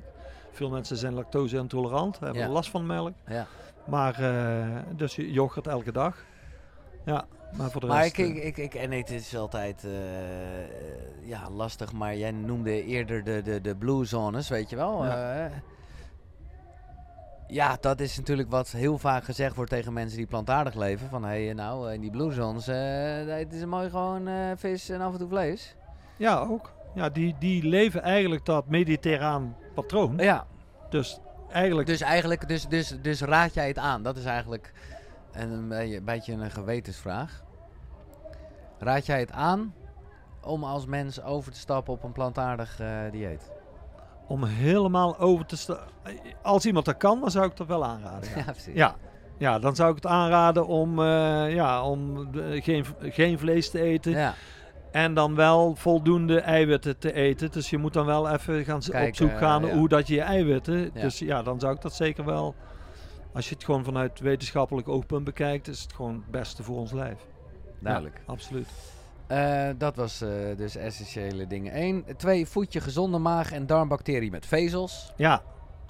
Veel 0.57 0.69
mensen 0.69 0.97
zijn 0.97 1.13
lactose 1.13 1.57
intolerant, 1.57 2.19
hebben 2.19 2.41
Ja. 2.41 2.47
last 2.49 2.69
van 2.69 2.85
melk. 2.85 3.13
ja. 3.27 3.45
Maar 3.85 4.19
eh, 4.19 4.65
dus 4.95 5.15
je- 5.15 5.31
yoghurt 5.31 5.67
elke 5.67 5.91
dag. 5.91 6.23
Ja, 7.05 7.25
maar 7.57 7.71
voor 7.71 7.81
de 7.81 7.87
Maar 7.87 8.01
rest... 8.01 8.17
ik, 8.17 8.27
ik, 8.27 8.35
eh, 8.37 8.45
ik, 8.47 8.57
ik, 8.57 8.73
en 8.73 8.91
het 8.91 9.09
is 9.09 9.35
altijd 9.37 9.83
eh, 9.83 11.27
ja, 11.27 11.49
lastig, 11.49 11.93
maar 11.93 12.15
jij 12.15 12.31
noemde 12.31 12.83
eerder 12.85 13.23
de, 13.23 13.41
de, 13.41 13.61
de 13.61 13.75
blue 13.75 14.05
zones, 14.05 14.49
weet 14.49 14.69
je 14.69 14.75
wel? 14.75 15.05
Ja. 15.05 15.49
Ja, 17.47 17.77
dat 17.81 17.99
is 17.99 18.17
natuurlijk 18.17 18.49
wat 18.49 18.69
heel 18.71 18.97
vaak 18.97 19.23
gezegd 19.23 19.55
wordt 19.55 19.71
tegen 19.71 19.93
mensen 19.93 20.17
die 20.17 20.27
plantaardig 20.27 20.73
leven. 20.73 21.09
Van, 21.09 21.23
hé, 21.23 21.45
hey, 21.45 21.53
nou, 21.53 21.93
in 21.93 22.01
die 22.01 22.11
blue 22.11 22.31
zones, 22.31 22.65
het 23.39 23.53
is 23.53 23.65
mooi 23.65 23.89
gewoon 23.89 24.29
vis 24.57 24.89
en 24.89 25.01
af 25.01 25.11
en 25.13 25.19
toe 25.19 25.27
vlees. 25.29 25.75
ja, 26.17 26.39
ook. 26.39 26.71
Ja, 26.95 27.09
die, 27.09 27.35
die 27.39 27.63
leven 27.63 28.01
eigenlijk 28.01 28.45
dat 28.45 28.67
mediterraan 28.67 29.55
patroon. 29.81 30.17
Ja, 30.17 30.45
Dus 30.89 31.19
eigenlijk... 31.51 31.87
dus 31.87 32.01
eigenlijk, 32.01 32.47
dus, 32.47 32.67
dus, 32.67 32.95
dus 33.01 33.21
raad 33.21 33.53
jij 33.53 33.67
het 33.67 33.77
aan? 33.77 34.03
Dat 34.03 34.17
is 34.17 34.25
eigenlijk 34.25 34.71
een, 35.31 35.71
een 35.71 36.03
beetje- 36.05 36.33
een 36.33 36.51
gewetensvraag. 36.51 37.43
Raad 38.79 39.05
jij 39.05 39.19
het 39.19 39.31
aan 39.31 39.73
om 40.41 40.63
als 40.63 40.85
mens 40.85 41.21
over 41.21 41.51
te 41.51 41.59
stappen 41.59 41.93
op 41.93 42.03
een 42.03 42.11
plantaardig 42.11 42.79
eh, 42.79 42.87
dieet? 43.11 43.51
om 44.27 44.43
helemaal 44.43 45.19
over 45.19 45.45
te 45.45 45.57
staan... 45.57 45.77
Als 46.41 46.65
iemand 46.65 46.85
dat 46.85 46.97
kan, 46.97 47.19
dan 47.19 47.31
zou 47.31 47.45
ik 47.45 47.57
dat 47.57 47.67
wel 47.67 47.85
aanraden. 47.85 48.29
ja. 48.29 48.35
Ja, 48.45 48.51
precies. 48.51 48.75
Ja, 48.75 48.95
ja, 49.37 49.59
dan 49.59 49.75
zou 49.75 49.89
ik 49.89 49.95
het 49.95 50.05
aanraden 50.05 50.67
om, 50.67 50.99
eh, 50.99 51.53
ja, 51.53 51.83
om 51.83 52.29
eh, 52.35 52.63
geen, 52.63 52.85
geen 52.99 53.39
vlees 53.39 53.69
te 53.69 53.81
eten. 53.81 54.11
Ja, 54.11 54.33
En 54.97 55.13
dan 55.13 55.35
wel 55.35 55.75
voldoende 55.75 56.39
eiwitten 56.39 56.97
te 56.97 57.13
eten. 57.13 57.51
Dus 57.51 57.69
je 57.69 57.77
moet 57.77 57.93
dan 57.93 58.05
wel 58.05 58.29
even 58.29 58.65
gaan 58.65 58.75
op 59.07 59.15
zoek 59.15 59.37
gaan 59.37 59.65
ja. 59.65 59.73
hoe 59.73 59.87
dat 59.87 60.07
je 60.07 60.13
je 60.13 60.21
eiwitten. 60.21 60.91
Ja. 60.93 61.01
Dus 61.01 61.19
ja, 61.19 61.43
dan 61.43 61.59
zou 61.59 61.75
ik 61.75 61.81
dat 61.81 61.93
zeker 61.93 62.25
wel. 62.25 62.55
Als 63.33 63.49
je 63.49 63.55
het 63.55 63.63
gewoon 63.63 63.83
vanuit 63.83 64.19
wetenschappelijk 64.19 64.87
oogpunt 64.87 65.23
bekijkt, 65.23 65.67
is 65.67 65.81
het 65.81 65.93
gewoon 65.93 66.13
het 66.13 66.31
beste 66.31 66.63
voor 66.63 66.77
ons 66.77 66.91
lijf. 66.91 67.17
duidelijk. 67.79 68.15
Ja, 68.15 68.21
absoluut. 68.31 68.67
Eh, 69.27 69.69
dat 69.77 69.95
was 69.95 70.21
eh, 70.21 70.29
dus 70.55 70.75
essentiële 70.75 71.47
dingen. 71.47 71.71
1. 71.71 72.05
2. 72.17 72.47
Voed 72.47 72.73
je 72.73 72.81
gezonde 72.81 73.17
maag- 73.17 73.51
en 73.51 73.65
darmbacteriën 73.65 74.31
met 74.31 74.45
vezels. 74.45 75.13
Ja, 75.15 75.41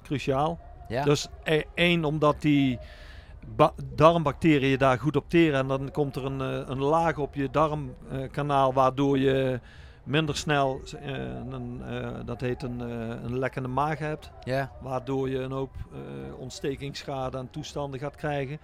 cruciaal. 0.02 0.58
Ja. 0.88 1.04
Dus 1.04 1.28
eh, 1.42 1.62
één, 1.74 2.04
omdat 2.04 2.42
die 2.42 2.78
darmbacteriën 3.94 4.78
daar 4.78 4.98
goed 4.98 5.16
op 5.16 5.28
teren. 5.28 5.58
En 5.58 5.68
dan 5.68 5.90
komt 5.90 6.16
er 6.16 6.24
een, 6.24 6.40
eh, 6.40 6.68
een 6.68 6.82
laag 6.82 7.18
op 7.18 7.34
je 7.34 7.50
darmkanaal, 7.50 8.72
waardoor 8.72 9.18
je 9.18 9.60
minder 10.04 10.36
snel 10.36 10.80
eh, 11.02 11.12
een, 11.50 11.82
eh, 11.88 12.08
dat 12.24 12.40
heet 12.40 12.62
een, 12.62 12.80
een 13.24 13.38
lekkende 13.38 13.68
maag 13.68 13.98
hebt. 13.98 14.30
Waardoor 14.80 15.30
je 15.30 15.38
een 15.38 15.52
hoop 15.52 15.74
ontstekingsschade 16.38 17.38
en 17.38 17.50
toestanden 17.50 18.00
gaat 18.00 18.16
krijgen. 18.16 18.58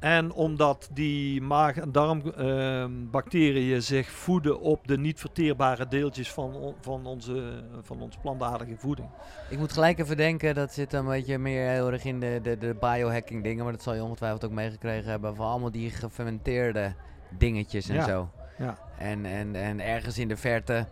En 0.00 0.32
omdat 0.32 0.88
die 0.92 1.42
maag- 1.42 1.76
en 1.76 1.92
darmbacteriën 1.92 3.82
zich 3.82 4.10
voeden 4.10 4.60
op 4.60 4.86
de 4.88 4.98
niet 4.98 5.20
verteerbare 5.20 5.88
deeltjes 5.88 6.32
van, 6.32 6.54
on- 6.54 6.74
van, 6.80 7.06
onze, 7.06 7.62
van 7.82 8.00
ons 8.00 8.16
plantaardige 8.16 8.76
voeding. 8.76 9.08
Ik 9.50 9.58
moet 9.58 9.72
gelijk 9.72 9.98
even 9.98 10.16
denken, 10.16 10.54
dat 10.54 10.72
zit 10.72 10.92
een 10.92 11.06
beetje 11.06 11.38
meer 11.38 11.68
heel 11.68 11.92
erg 11.92 12.04
in 12.04 12.20
de, 12.20 12.40
de, 12.42 12.58
de 12.58 12.76
biohacking 12.80 13.42
dingen. 13.42 13.64
Maar 13.64 13.72
dat 13.72 13.82
zal 13.82 13.94
je 13.94 14.02
ongetwijfeld 14.02 14.44
ook 14.44 14.50
meegekregen 14.50 15.10
hebben. 15.10 15.36
Van 15.36 15.46
allemaal 15.46 15.70
die 15.70 15.90
gefermenteerde 15.90 16.94
dingetjes 17.38 17.88
en 17.88 17.94
Ja. 17.94 18.04
zo. 18.06 18.28
Ja. 18.58 18.78
En, 18.98 19.24
en, 19.26 19.54
en 19.54 19.80
ergens 19.80 20.18
in 20.18 20.28
de 20.28 20.36
verte, 20.36 20.86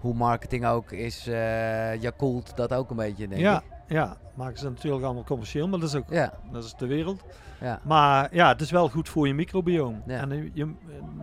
hoe 0.00 0.14
marketing 0.14 0.66
ook 0.66 0.92
is, 0.92 1.26
eh 1.26 2.00
Yakult 2.02 2.56
dat 2.56 2.74
ook 2.74 2.90
een 2.90 2.96
beetje, 2.96 3.28
denk 3.28 3.40
Ja, 3.40 3.56
ik. 3.56 3.62
Ja, 3.88 4.16
maken 4.34 4.58
ze 4.58 4.68
natuurlijk 4.68 5.04
allemaal 5.04 5.24
commercieel, 5.24 5.68
maar 5.68 5.78
dat 5.80 5.88
is 5.88 5.94
ook 5.94 6.10
Ja, 6.10 6.32
dat 6.52 6.64
is 6.64 6.74
de 6.74 6.86
wereld. 6.86 7.24
Ja. 7.60 7.80
Maar 7.82 8.34
ja, 8.34 8.48
het 8.48 8.60
is 8.60 8.70
wel 8.70 8.88
goed 8.88 9.08
voor 9.08 9.26
je 9.26 9.34
microbioom. 9.34 10.02
Ja. 10.06 10.20
En 10.20 10.30
je, 10.30 10.50
je 10.52 10.72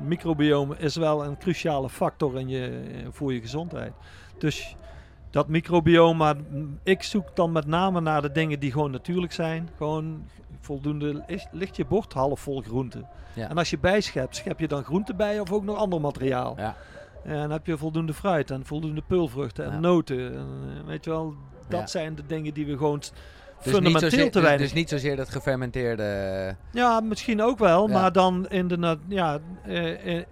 microbioom 0.02 0.74
is 0.74 0.96
wel 0.96 1.26
een 1.26 1.38
cruciale 1.38 1.90
factor 1.90 2.40
in 2.40 2.48
je, 2.50 2.82
voor 3.12 3.34
je 3.34 3.42
gezondheid. 3.42 3.94
Dus 4.38 4.76
dat 5.30 5.48
microbioom, 5.48 6.18
maar 6.18 6.36
ik 6.84 7.04
zoek 7.04 7.36
dan 7.36 7.52
met 7.52 7.66
name 7.68 8.02
naar 8.02 8.22
de 8.22 8.32
dingen 8.32 8.60
die 8.60 8.72
gewoon 8.72 8.92
natuurlijk 8.92 9.34
zijn. 9.34 9.70
Gewoon 9.78 10.24
voldoende, 10.60 11.24
is- 11.28 11.48
ligt 11.52 11.76
je 11.76 11.86
bord 11.86 12.14
half 12.14 12.40
vol 12.40 12.62
groente. 12.62 13.06
Ja. 13.34 13.50
En 13.50 13.58
als 13.58 13.70
je 13.70 13.78
bijschept, 13.78 14.36
schep 14.36 14.60
je 14.60 14.68
dan 14.68 14.84
groente 14.84 15.14
bij 15.14 15.40
of 15.40 15.52
ook 15.52 15.64
nog 15.64 15.78
ander 15.78 16.02
materiaal. 16.02 16.54
Ja. 16.58 16.76
En 17.24 17.50
heb 17.52 17.66
je 17.66 17.78
voldoende 17.78 18.14
fruit 18.14 18.52
en 18.52 18.66
voldoende 18.66 19.02
peulvruchten 19.08 19.72
en 19.72 19.82
noten. 19.82 20.34
En, 20.34 20.48
eh, 20.80 20.86
weet 20.88 21.04
je 21.04 21.10
wel, 21.10 21.34
dat 21.68 21.90
zijn 21.90 22.16
de 22.16 22.26
dingen 22.28 22.54
die 22.54 22.66
we 22.66 22.78
gewoon 22.78 23.02
Dus 23.64 23.74
niet, 23.74 23.74
fundamenteel 23.74 24.10
zozeer, 24.10 24.26
te 24.32 24.32
dus, 24.40 24.42
weinig 24.48 24.66
dus 24.68 24.74
niet 24.74 24.90
zozeer 24.90 25.16
dat 25.16 25.30
gefermenteerde... 25.30 26.56
ja, 26.72 27.00
misschien 27.00 27.42
ook 27.42 27.60
wel, 27.60 27.88
Ja. 27.88 27.94
maar 28.00 28.12
dan 28.12 28.50
in 28.50 28.68
de, 28.68 28.98
ja, 29.08 29.40
eh, 29.66 30.18
eh, 30.18 30.26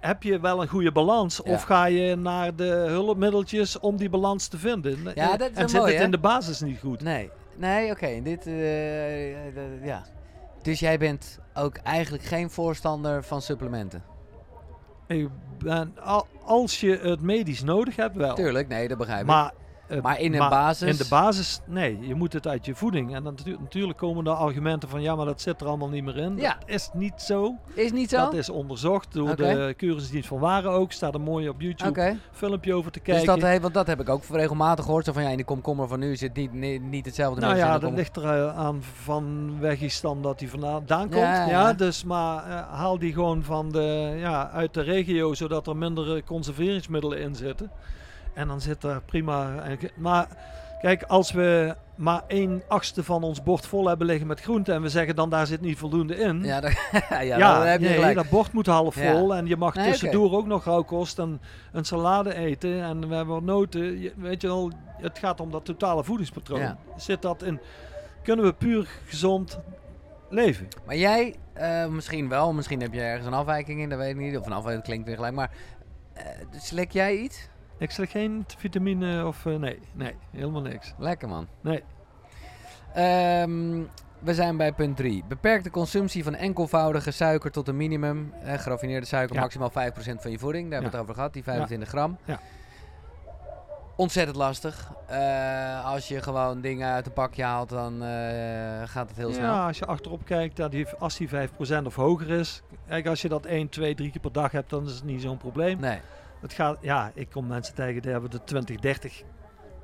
heb 0.00 0.22
je 0.22 0.40
wel 0.40 0.62
een 0.62 0.68
goede 0.68 0.92
balans? 0.92 1.40
Ja. 1.44 1.52
Of 1.52 1.62
ga 1.62 1.84
je 1.84 2.16
naar 2.16 2.54
de 2.56 2.64
hulpmiddeltjes 2.88 3.78
om 3.78 3.96
die 3.96 4.08
balans 4.10 4.46
te 4.48 4.58
vinden? 4.58 4.98
Ja, 5.14 5.32
Eh, 5.32 5.38
dat 5.38 5.50
is 5.50 5.56
en 5.56 5.68
zit 5.68 5.78
mooi, 5.78 5.90
het 5.90 5.98
hè? 6.00 6.04
in 6.04 6.10
de 6.10 6.18
basis 6.18 6.60
niet 6.60 6.78
goed? 6.80 7.02
Nee, 7.02 7.30
nee, 7.56 7.90
oké. 7.90 8.20
Dit, 8.22 8.44
ja. 9.82 10.02
Dus 10.62 10.80
jij 10.80 10.98
bent 10.98 11.38
ook 11.54 11.76
eigenlijk 11.76 12.22
geen 12.24 12.50
voorstander 12.50 13.24
van 13.24 13.42
supplementen? 13.42 14.02
Ik 15.06 15.28
ben, 15.58 15.94
al- 16.02 16.26
als 16.44 16.80
je 16.80 16.98
het 17.02 17.20
medisch 17.20 17.62
nodig 17.62 17.96
hebt, 17.96 18.16
wel. 18.16 18.34
Tuurlijk, 18.34 18.68
nee, 18.68 18.88
dat 18.88 18.98
begrijp 18.98 19.20
ik. 19.20 19.26
Maar, 19.26 19.52
eh, 19.90 20.02
Maar 20.02 20.20
in 20.20 20.32
een 20.34 20.48
basis- 20.48 20.88
In 20.90 20.96
de 20.96 21.06
basis, 21.10 21.60
nee. 21.66 21.98
Je 22.00 22.14
moet 22.14 22.32
het 22.32 22.46
uit 22.46 22.66
je 22.66 22.74
voeding. 22.74 23.14
En 23.14 23.22
dan 23.24 23.34
natu- 23.36 23.56
natuurlijk 23.60 23.98
komen 23.98 24.26
er 24.26 24.32
argumenten 24.32 24.88
van, 24.88 25.02
ja, 25.02 25.14
maar 25.16 25.26
dat 25.26 25.40
zit 25.40 25.60
er 25.60 25.66
allemaal 25.66 25.88
niet 25.88 26.04
meer 26.04 26.16
in. 26.16 26.36
Ja. 26.36 26.56
Dat 26.58 26.68
is 26.68 26.90
niet 26.92 27.20
zo. 27.22 27.54
Is 27.74 27.92
niet 27.92 28.10
zo? 28.10 28.16
Dat 28.16 28.34
is 28.34 28.48
onderzocht 28.50 29.12
door 29.12 29.30
Oké. 29.30 29.36
de 29.36 29.74
Keuringsdienst 29.76 30.28
van 30.28 30.38
Waren 30.38 30.70
ook. 30.70 30.92
Staat 30.92 31.14
er 31.14 31.20
mooi 31.20 31.48
op 31.48 31.60
YouTube 31.60 31.90
Oké. 31.90 32.16
filmpje 32.32 32.74
over 32.74 32.90
te 32.90 33.00
Dus 33.04 33.14
kijken. 33.14 33.40
dat, 33.40 33.50
he- 33.50 33.60
want 33.60 33.74
dat 33.74 33.86
heb 33.86 34.00
ik 34.00 34.08
ook 34.08 34.22
regelmatig 34.30 34.84
gehoord. 34.84 35.04
Zo 35.04 35.12
van, 35.12 35.22
ja, 35.22 35.28
in 35.28 35.36
de 35.36 35.44
komkommer 35.44 35.88
van 35.88 35.98
nu 35.98 36.16
zit 36.16 36.34
niet, 36.34 36.52
niet, 36.52 36.82
niet 36.82 37.06
hetzelfde 37.06 37.40
Nou 37.40 37.56
ja, 37.56 37.74
de 37.74 37.80
dat 37.86 37.92
ligt 37.96 38.16
er 38.16 38.24
eh, 38.24 38.56
aan 38.58 38.82
van 39.02 39.56
weg 39.60 39.78
dan 40.00 40.22
dat 40.22 40.40
hij 40.40 40.48
vandaan 40.48 40.84
komt. 41.08 41.14
Ja, 41.14 41.34
Ja, 41.34 41.46
ja, 41.46 41.68
ja. 41.68 41.72
dus 41.72 42.04
maar 42.04 42.44
eh, 42.46 42.72
haal 42.78 42.98
die 42.98 43.12
gewoon 43.12 43.42
van 43.44 43.70
de, 43.72 44.14
ja, 44.18 44.50
uit 44.50 44.74
de 44.74 44.80
regio, 44.82 45.34
zodat 45.34 45.66
er 45.66 45.76
minder 45.76 46.24
conserveringsmiddelen 46.24 47.18
in 47.20 47.34
zitten. 47.34 47.70
En 48.40 48.48
dan 48.48 48.60
zit 48.60 48.82
er 48.84 49.00
prima. 49.06 49.62
Maar 49.96 50.26
kijk, 50.80 51.02
als 51.02 51.32
we 51.32 51.74
maar 51.94 52.22
één 52.26 52.62
achtste 52.68 53.04
van 53.04 53.22
ons 53.22 53.42
bord 53.42 53.66
vol 53.66 53.88
hebben 53.88 54.06
liggen 54.06 54.26
met 54.26 54.40
groenten 54.40 54.74
en 54.74 54.82
we 54.82 54.88
zeggen 54.88 55.16
dan 55.16 55.30
daar 55.30 55.46
zit 55.46 55.60
niet 55.60 55.78
voldoende 55.78 56.16
in. 56.16 56.42
Ja, 56.44 56.60
ja, 57.22 57.62
heb 57.64 57.80
je 57.80 57.86
nee, 57.86 57.94
gelijk. 57.94 58.14
dat 58.14 58.28
bord 58.28 58.52
moet 58.52 58.66
half 58.66 58.94
Ja. 59.02 59.12
vol 59.12 59.34
en 59.34 59.46
je 59.46 59.56
mag 59.56 59.74
Nee, 59.74 59.90
tussendoor 59.90 60.32
ook 60.32 60.46
nog 60.46 60.64
rauwkost 60.64 61.18
en 61.18 61.40
een 61.72 61.84
salade 61.84 62.34
eten 62.34 62.82
en 62.82 63.08
we 63.08 63.14
hebben 63.14 63.34
wat 63.34 63.42
noten. 63.42 64.00
Je- 64.00 64.12
weet 64.16 64.40
je 64.40 64.46
wel, 64.46 64.70
het 65.00 65.18
gaat 65.18 65.40
om 65.40 65.50
dat 65.50 65.64
totale 65.64 66.04
voedingspatroon. 66.04 66.60
Ja. 66.60 66.76
Zit 66.96 67.22
dat 67.22 67.42
in? 67.42 67.60
Kunnen 68.22 68.44
we 68.44 68.52
puur 68.52 68.88
gezond 69.06 69.58
leven? 70.28 70.68
Maar 70.86 70.96
jij, 70.96 71.34
eh, 71.52 71.86
misschien 71.86 72.28
wel, 72.28 72.52
misschien 72.52 72.80
heb 72.80 72.92
je 72.94 73.00
ergens 73.00 73.26
een 73.26 73.32
afwijking 73.34 73.80
in, 73.80 73.88
dat 73.88 73.98
weet 73.98 74.10
ik 74.10 74.16
niet. 74.16 74.38
Of 74.38 74.46
een 74.46 74.52
afwijking 74.52 74.84
klinkt 74.84 75.06
weer 75.06 75.16
gelijk, 75.16 75.34
maar 75.34 75.50
eh 76.14 76.24
slik 76.56 76.90
jij 76.92 77.16
iets? 77.16 77.48
Ik 77.80 77.90
zeg 77.90 78.10
geen 78.10 78.44
vitamine 78.58 79.26
of 79.26 79.46
eh, 79.46 79.54
nee, 79.56 79.78
nee, 79.92 80.14
helemaal 80.30 80.60
niks. 80.62 80.94
Lekker 80.98 81.28
man. 81.28 81.46
Nee. 81.60 81.82
Ehm, 82.94 83.82
we 84.18 84.34
zijn 84.34 84.56
bij 84.56 84.72
punt 84.72 84.96
3. 84.96 85.24
Beperk 85.28 85.62
de 85.64 85.70
consumptie 85.70 86.24
van 86.24 86.34
enkelvoudige 86.34 87.10
suiker 87.10 87.50
tot 87.50 87.68
een 87.68 87.76
minimum. 87.76 88.32
Eh, 88.42 88.58
geraffineerde 88.58 89.06
suiker, 89.06 89.34
Ja. 89.34 89.40
maximaal 89.40 89.70
5% 89.70 90.22
van 90.22 90.30
je 90.30 90.38
voeding. 90.38 90.70
Daar 90.70 90.72
hebben 90.82 90.90
we 90.90 90.96
Ja. 90.96 91.02
het 91.02 91.02
over 91.02 91.14
gehad, 91.14 91.32
die 91.32 91.42
25 91.42 91.88
gram. 91.88 92.18
Ja. 92.24 92.40
Ontzettend 93.96 94.36
lastig. 94.36 94.92
Eh, 95.06 95.84
als 95.84 96.08
je 96.08 96.22
gewoon 96.22 96.60
dingen 96.60 96.88
uit 96.92 97.06
een 97.06 97.12
pakje 97.12 97.42
haalt, 97.42 97.68
dan 97.68 98.02
eh, 98.02 98.08
gaat 98.84 99.08
het 99.08 99.16
heel 99.16 99.32
snel. 99.32 99.44
Ja, 99.54 99.66
als 99.66 99.78
je 99.78 99.86
achterop 99.86 100.24
kijkt, 100.24 100.56
dat 100.56 100.70
die, 100.70 100.86
als 100.98 101.16
die 101.16 101.28
5% 101.28 101.86
of 101.86 101.94
hoger 101.94 102.30
is. 102.30 102.62
Kijk, 102.88 103.06
als 103.06 103.22
je 103.22 103.28
dat 103.28 103.44
1, 103.46 103.68
2, 103.68 103.94
3 103.94 104.10
keer 104.10 104.20
per 104.20 104.32
dag 104.32 104.52
hebt, 104.52 104.70
dan 104.70 104.86
is 104.86 104.94
het 104.94 105.04
niet 105.04 105.20
zo'n 105.22 105.36
probleem. 105.36 105.80
Nee. 105.80 105.98
Het 106.40 106.52
gaat, 106.52 106.78
ja, 106.80 107.10
ik 107.14 107.30
kom 107.30 107.46
mensen 107.46 107.74
tegen 107.74 108.02
die 108.02 108.10
hebben 108.10 108.30
de 108.30 108.44
20, 108.44 108.76
30 108.76 109.22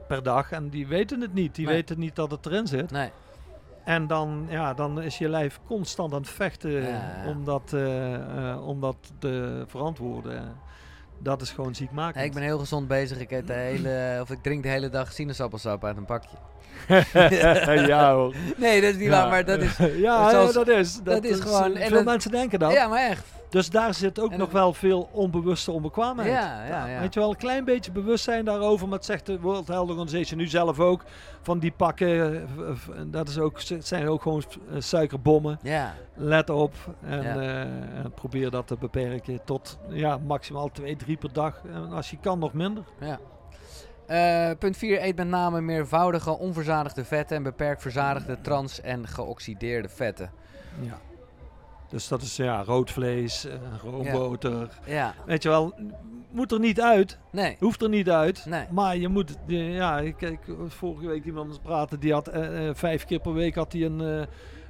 per 0.09 0.23
dag 0.23 0.51
en 0.53 0.69
die 0.69 0.87
weten 0.87 1.21
het 1.21 1.35
niet. 1.35 1.55
Die 1.55 1.67
Nee. 1.67 1.75
weten 1.75 1.99
niet 1.99 2.17
dat 2.17 2.31
het 2.31 2.47
erin 2.47 2.67
zit. 2.67 2.91
Nee. 2.91 3.11
En 3.85 4.07
dan, 4.07 4.47
ja, 4.49 4.75
dan 4.75 5.03
is 5.03 5.19
je 5.19 5.29
lijf 5.29 5.59
constant 5.67 6.13
aan 6.13 6.21
het 6.21 6.29
vechten 6.31 6.71
Ja, 6.71 7.25
om, 7.27 7.45
dat, 7.45 7.73
eh, 7.73 8.15
eh, 8.51 8.67
om 8.67 8.81
dat 8.81 8.97
te 9.19 9.65
verantwoorden. 9.67 10.57
Dat 11.19 11.43
is 11.43 11.51
gewoon 11.51 11.75
ziekmakend. 11.75 12.15
Nee, 12.15 12.25
ik 12.25 12.33
ben 12.33 12.43
heel 12.43 12.59
gezond 12.59 12.89
bezig. 12.89 13.19
Ik, 13.19 13.31
eet 13.31 13.47
de 13.47 13.53
hele, 13.53 14.19
of 14.21 14.31
ik 14.31 14.43
drink 14.43 14.63
de 14.63 14.69
hele 14.69 14.89
dag 14.89 15.13
sinaasappelsap 15.13 15.85
uit 15.85 15.97
een 15.97 16.05
pakje. 16.05 16.37
ja 17.87 18.15
hoor. 18.15 18.35
Nee, 18.57 18.81
dat 18.81 18.91
is 18.91 18.97
niet 18.97 19.05
Ja. 19.09 19.11
waar, 19.21 19.29
maar 19.31 19.45
dat 19.45 19.59
is... 19.61 19.77
ja, 20.07 20.31
zoals- 20.31 20.47
ja, 20.55 20.65
dat 20.65 20.69
is. 20.69 21.01
Dat, 21.03 21.25
is 21.25 21.41
gewoon- 21.41 21.77
en 21.77 21.87
Veel 21.89 21.97
dat- 21.97 22.05
mensen 22.05 22.31
denken 22.31 22.59
dat. 22.59 22.73
Ja, 22.73 22.89
maar 22.89 23.09
echt. 23.11 23.25
Dus 23.49 23.71
daar 23.71 23.95
zit 23.95 24.21
ook 24.21 24.33
En 24.33 24.39
nog 24.39 24.51
wel 24.51 24.73
veel 24.73 25.09
onbewuste 25.13 25.71
onbekwaamheid. 25.73 26.29
Ja, 26.29 26.65
ja, 26.67 26.87
ja. 26.87 27.01
Weet 27.01 27.15
je 27.15 27.21
wel, 27.21 27.31
een 27.31 27.37
klein 27.37 27.65
beetje 27.65 27.93
bewustzijn 27.93 28.45
daarover. 28.45 28.89
Maar 28.89 28.97
het 28.97 29.07
zegt 29.07 29.27
de 29.27 29.41
World 29.41 29.69
Health 29.69 29.89
Organization 29.91 30.39
nu 30.39 30.47
zelf 30.47 30.81
ook. 30.81 31.03
Van 31.43 31.59
die 31.59 31.73
pakken, 31.73 32.35
eh, 32.35 32.43
v- 32.75 32.89
dat 33.07 33.29
is 33.29 33.39
ook, 33.39 33.61
zijn 33.79 34.09
ook 34.09 34.23
gewoon 34.23 34.43
eh, 34.73 34.81
suikerbommen. 34.81 35.59
Ja. 35.63 35.95
Let 36.15 36.51
op 36.51 36.75
en 37.03 37.23
Ja. 37.23 37.37
eh, 37.37 37.61
en 38.05 38.13
probeer 38.15 38.51
dat 38.51 38.67
te 38.67 38.77
beperken 38.77 39.41
tot 39.45 39.79
ja, 39.89 40.19
maximaal 40.27 40.71
2, 40.73 40.97
3 40.97 41.17
per 41.17 41.33
dag. 41.33 41.63
En 41.73 41.93
als 41.93 42.11
je 42.11 42.17
kan 42.21 42.39
nog 42.39 42.53
minder. 42.53 42.83
Ja. 43.01 43.19
Eh, 44.07 44.57
punt 44.59 44.77
4. 44.77 45.03
Eet 45.05 45.17
met 45.17 45.29
name 45.29 45.61
meervoudige, 45.61 46.39
onverzadigde 46.39 47.05
vetten 47.05 47.37
en 47.37 47.43
beperk 47.43 47.81
verzadigde 47.81 48.41
trans- 48.41 48.81
en 48.81 49.07
geoxideerde 49.09 49.89
vetten. 49.89 50.31
Ja. 50.81 50.99
Dus 51.89 52.09
dat 52.09 52.23
is 52.23 52.37
ja, 52.37 52.63
rood 52.65 52.91
vlees, 52.91 53.45
eh, 53.45 53.55
roomboter. 53.83 54.69
Ja. 54.87 55.15
Weet 55.27 55.43
je 55.43 55.49
wel, 55.49 55.75
moet 56.31 56.53
er 56.53 56.61
niet 56.61 56.81
uit. 56.81 57.19
Nee. 57.31 57.57
Hoeft 57.59 57.83
er 57.83 57.89
niet 57.89 58.11
uit. 58.11 58.47
Nee. 58.47 58.65
Maar 58.71 58.97
je 58.97 59.09
moet, 59.09 59.37
ja, 59.47 59.99
ik 59.99 60.17
kijk 60.17 60.41
vorige 60.69 61.07
week 61.07 61.25
iemand 61.25 61.63
praten, 61.63 62.01
die 62.01 62.13
had 62.13 62.29
eh, 62.29 62.69
eh, 62.69 62.75
vijf 62.75 63.05
keer 63.05 63.21
per 63.21 63.33
week 63.33 63.55
had 63.55 63.73
hij 63.73 63.83
een, 63.83 64.27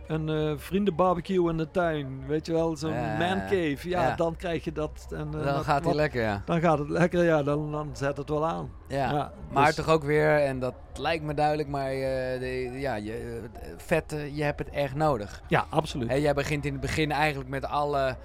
een 0.06 0.28
eh, 0.28 0.52
vriendenbarbecue 0.56 1.50
in 1.50 1.56
de 1.56 1.70
tuin. 1.70 2.26
Weet 2.26 2.46
je 2.46 2.52
wel, 2.52 2.76
zo'n 2.76 2.92
Ja, 2.92 3.16
man 3.18 3.40
cave. 3.40 3.88
Ja, 3.88 4.02
ja. 4.08 4.14
dan 4.16 4.36
krijg 4.36 4.64
je 4.64 4.72
dat. 4.72 5.06
En, 5.10 5.26
eh, 5.26 5.32
Dan 5.32 5.42
dat- 5.44 5.64
gaat 5.64 5.84
hij 5.84 5.94
lekker, 5.94 6.22
ja. 6.22 6.42
Dan 6.44 6.60
gaat 6.60 6.78
het 6.78 6.88
lekker, 6.88 7.24
ja, 7.24 7.42
dan, 7.42 7.72
dan 7.72 7.90
zet 7.92 8.16
het 8.16 8.28
wel 8.28 8.46
aan. 8.46 8.70
Ja. 8.88 9.10
Ja, 9.12 9.32
Maar 9.50 9.66
dus- 9.66 9.74
toch 9.74 9.88
ook 9.88 10.04
weer, 10.04 10.38
en 10.44 10.58
dat 10.58 10.74
lijkt 10.94 11.24
me 11.24 11.34
duidelijk, 11.34 11.68
maar 11.68 11.90
eh, 11.90 12.40
de, 12.40 12.70
ja, 12.74 12.94
je, 12.94 13.40
vetten, 13.76 14.34
je 14.34 14.42
hebt 14.42 14.58
het 14.58 14.70
echt 14.70 14.94
nodig. 14.94 15.42
Ja, 15.48 15.66
absoluut. 15.68 16.08
Hè, 16.08 16.14
jij 16.14 16.34
begint 16.34 16.64
in 16.64 16.72
het 16.72 16.80
begin 16.80 17.12
eigenlijk 17.12 17.50
met 17.50 17.64
alle 17.64 18.16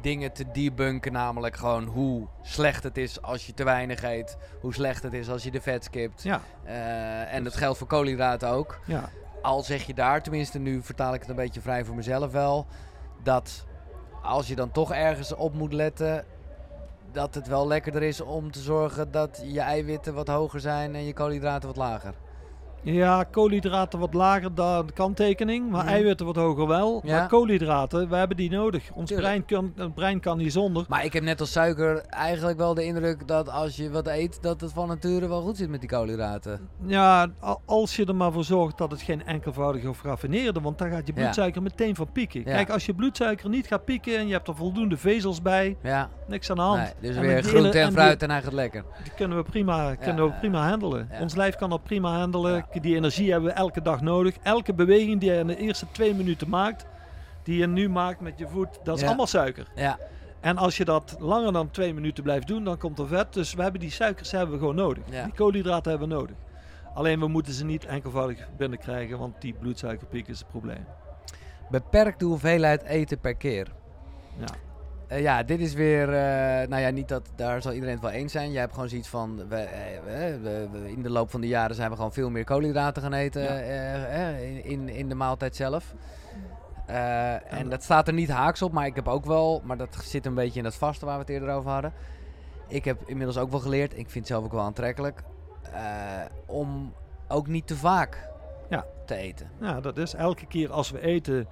dingen 0.00 0.32
te 0.32 0.44
debunken, 0.52 1.12
namelijk 1.12 1.56
gewoon 1.56 1.84
hoe 1.84 2.26
slecht 2.42 2.82
het 2.82 2.96
is 2.98 3.22
als 3.22 3.46
je 3.46 3.54
te 3.54 3.64
weinig 3.64 4.02
eet, 4.02 4.36
hoe 4.60 4.74
slecht 4.74 5.02
het 5.02 5.12
is 5.12 5.28
als 5.30 5.42
je 5.42 5.50
de 5.50 5.60
vet 5.60 5.84
skipt. 5.84 6.22
Ja, 6.22 6.40
en 7.30 7.44
dat 7.44 7.56
geldt 7.56 7.78
voor 7.78 7.86
koolhydraten 7.86 8.48
ook. 8.48 8.78
ja. 8.84 9.08
Al 9.42 9.62
zeg 9.62 9.86
je 9.86 9.94
daar, 9.94 10.22
tenminste 10.22 10.58
nu 10.58 10.82
vertaal 10.82 11.14
ik 11.14 11.20
het 11.20 11.28
een 11.28 11.36
beetje 11.36 11.60
vrij 11.60 11.84
voor 11.84 11.94
mezelf 11.94 12.32
wel, 12.32 12.66
dat 13.22 13.64
als 14.22 14.48
je 14.48 14.54
dan 14.54 14.70
toch 14.70 14.92
ergens 14.92 15.34
op 15.34 15.54
moet 15.54 15.72
letten, 15.72 16.24
dat 17.12 17.34
het 17.34 17.46
wel 17.46 17.66
lekkerder 17.66 18.02
is 18.02 18.20
om 18.20 18.50
te 18.50 18.60
zorgen 18.60 19.10
dat 19.10 19.42
je 19.44 19.60
eiwitten 19.60 20.14
wat 20.14 20.28
hoger 20.28 20.60
zijn 20.60 20.94
en 20.94 21.04
je 21.04 21.12
koolhydraten 21.12 21.68
wat 21.68 21.76
lager. 21.76 22.14
Ja, 22.82 23.24
koolhydraten 23.24 23.98
wat 23.98 24.14
lager, 24.14 24.54
de 24.54 24.84
kanttekening. 24.94 25.70
Maar 25.70 25.84
Mhm. 25.84 25.92
eiwitten 25.92 26.26
wat 26.26 26.36
hoger 26.36 26.66
wel. 26.66 27.00
Ja. 27.04 27.18
Maar 27.18 27.28
koolhydraten, 27.28 28.08
we 28.08 28.16
hebben 28.16 28.36
die 28.36 28.50
nodig. 28.50 28.90
Ons 28.94 29.12
brein 29.12 29.44
kan, 29.44 29.72
het 29.76 29.94
brein 29.94 30.20
kan 30.20 30.38
niet 30.38 30.52
zonder. 30.52 30.84
Maar 30.88 31.04
ik 31.04 31.12
heb 31.12 31.22
net 31.22 31.40
als 31.40 31.52
suiker 31.52 32.02
eigenlijk 32.08 32.58
wel 32.58 32.74
de 32.74 32.84
indruk 32.84 33.28
dat 33.28 33.50
als 33.50 33.76
je 33.76 33.90
wat 33.90 34.06
eet, 34.06 34.42
dat 34.42 34.60
het 34.60 34.72
van 34.72 34.88
nature 34.88 35.28
wel 35.28 35.40
goed 35.42 35.56
zit 35.56 35.68
met 35.68 35.80
die 35.80 35.88
koolhydraten. 35.88 36.68
Ja, 36.86 37.26
als 37.64 37.96
je 37.96 38.04
er 38.06 38.14
maar 38.14 38.32
voor 38.32 38.44
zorgt 38.44 38.78
dat 38.78 38.90
het 38.90 39.02
geen 39.02 39.24
enkelvoudige 39.26 39.88
of 39.88 40.02
raffineerde, 40.02 40.60
want 40.60 40.78
dan 40.78 40.90
gaat 40.90 41.06
je 41.06 41.12
Ja. 41.16 41.20
bloedsuiker 41.22 41.62
meteen 41.62 41.94
van 41.94 42.12
pieken. 42.12 42.44
Kijk, 42.44 42.70
als 42.70 42.86
je 42.86 42.94
bloedsuiker 42.94 43.48
niet 43.48 43.66
gaat 43.66 43.84
pieken 43.84 44.18
en 44.18 44.26
je 44.26 44.32
hebt 44.32 44.48
er 44.48 44.54
voldoende 44.56 44.96
vezels 44.96 45.42
bij, 45.42 45.76
Ja, 45.82 46.08
niks 46.26 46.50
aan 46.50 46.56
de 46.56 46.62
hand. 46.62 46.78
nee, 46.82 46.92
dus 47.00 47.16
En 47.16 47.22
weer 47.22 47.42
groente 47.42 47.78
en 47.78 47.86
en 47.86 47.92
fruit 47.92 48.22
en 48.22 48.30
hij 48.30 48.42
gaat 48.42 48.52
lekker. 48.52 48.84
Die, 49.02 49.12
kunnen 49.16 49.36
we 49.36 49.42
prima, 49.42 49.94
kunnen 49.94 50.24
we 50.24 50.32
prima 50.40 50.68
handelen. 50.68 51.08
Ons 51.20 51.34
lijf 51.34 51.56
kan 51.56 51.70
dat 51.70 51.82
prima 51.82 52.18
handelen. 52.18 52.66
Die 52.80 52.94
energie 52.96 53.30
hebben 53.30 53.50
we 53.50 53.56
elke 53.56 53.82
dag 53.82 54.00
nodig. 54.00 54.36
Elke 54.42 54.74
beweging 54.74 55.20
die 55.20 55.30
je 55.32 55.38
in 55.38 55.46
de 55.46 55.56
eerste 55.56 55.86
twee 55.92 56.14
minuten 56.14 56.48
maakt, 56.48 56.86
die 57.42 57.58
je 57.58 57.66
nu 57.66 57.88
maakt 57.88 58.20
met 58.20 58.38
je 58.38 58.48
voet, 58.48 58.68
dat 58.84 58.94
is 58.96 59.00
Ja. 59.00 59.06
allemaal 59.06 59.26
suiker. 59.26 59.66
Ja, 59.74 59.98
En 60.40 60.56
als 60.56 60.76
je 60.76 60.84
dat 60.84 61.16
langer 61.18 61.52
dan 61.52 61.70
twee 61.70 61.94
minuten 61.94 62.22
blijft 62.22 62.46
doen, 62.46 62.64
dan 62.64 62.78
komt 62.78 62.98
er 62.98 63.06
vet. 63.06 63.32
Dus 63.32 63.54
we 63.54 63.62
hebben 63.62 63.80
die 63.80 63.90
suikers 63.90 64.30
hebben 64.30 64.50
we 64.54 64.58
gewoon 64.58 64.74
nodig. 64.74 65.02
Ja. 65.10 65.24
Die 65.24 65.32
koolhydraten 65.32 65.90
hebben 65.90 66.08
we 66.08 66.14
nodig. 66.14 66.36
Alleen 66.94 67.20
we 67.20 67.28
moeten 67.28 67.52
ze 67.52 67.64
niet 67.64 67.84
enkelvoudig 67.84 68.48
binnenkrijgen, 68.56 69.18
want 69.18 69.40
die 69.40 69.52
bloedsuikerpiek 69.52 70.28
is 70.28 70.38
het 70.38 70.48
probleem. 70.48 70.84
Beperk 71.70 72.18
de 72.18 72.24
hoeveelheid 72.24 72.82
eten 72.82 73.18
per 73.20 73.34
keer. 73.34 73.66
Ja. 74.38 74.46
Eh, 75.08 75.20
ja, 75.20 75.42
dit 75.42 75.60
is 75.60 75.74
weer, 75.74 76.08
eh, 76.08 76.68
nou 76.68 76.82
ja, 76.82 76.90
niet 76.90 77.08
dat, 77.08 77.28
daar 77.36 77.62
zal 77.62 77.72
iedereen 77.72 77.94
het 77.94 78.02
wel 78.04 78.12
eens 78.12 78.32
zijn. 78.32 78.50
Jij 78.52 78.60
hebt 78.60 78.74
gewoon 78.74 78.88
zoiets 78.88 79.08
van, 79.08 79.48
we, 79.48 79.56
eh, 79.56 80.00
we- 80.42 80.68
in 80.86 81.02
de 81.02 81.10
loop 81.10 81.30
van 81.30 81.40
de 81.40 81.46
jaren 81.48 81.76
zijn 81.76 81.90
we 81.90 81.96
gewoon 81.96 82.12
veel 82.12 82.30
meer 82.30 82.44
koolhydraten 82.44 83.02
gaan 83.02 83.12
eten 83.12 83.42
Ja. 83.42 84.28
in, 84.62 84.88
in, 84.88 85.08
de 85.08 85.14
maaltijd 85.14 85.56
zelf. 85.56 85.94
Eh, 86.86 87.52
en 87.52 87.68
dat 87.68 87.82
staat 87.82 88.06
er 88.08 88.14
niet 88.14 88.28
haaks 88.30 88.62
op, 88.62 88.72
maar 88.72 88.86
ik 88.86 88.94
heb 88.94 89.08
ook 89.08 89.24
wel, 89.24 89.62
maar 89.64 89.76
dat 89.76 89.96
zit 90.02 90.26
een 90.26 90.34
beetje 90.34 90.58
in 90.58 90.64
dat 90.64 90.74
vaste 90.74 91.04
waar 91.06 91.14
we 91.14 91.20
het 91.20 91.30
eerder 91.30 91.50
over 91.50 91.70
hadden. 91.70 91.92
Ik 92.68 92.84
heb 92.84 93.02
inmiddels 93.06 93.38
ook 93.38 93.50
wel 93.50 93.60
geleerd, 93.60 93.92
ik 93.92 94.10
vind 94.10 94.14
het 94.14 94.26
zelf 94.26 94.44
ook 94.44 94.52
wel 94.52 94.60
aantrekkelijk, 94.62 95.22
om 96.46 96.92
ook 97.28 97.46
niet 97.46 97.66
te 97.66 97.76
vaak 97.76 98.28
Ja. 98.68 98.84
te 99.06 99.14
eten. 99.14 99.50
ja, 99.60 99.80
dat 99.80 99.96
is 99.98 100.14
elke 100.14 100.46
keer 100.46 100.72
als 100.72 100.90
we 100.90 101.00
eten, 101.00 101.46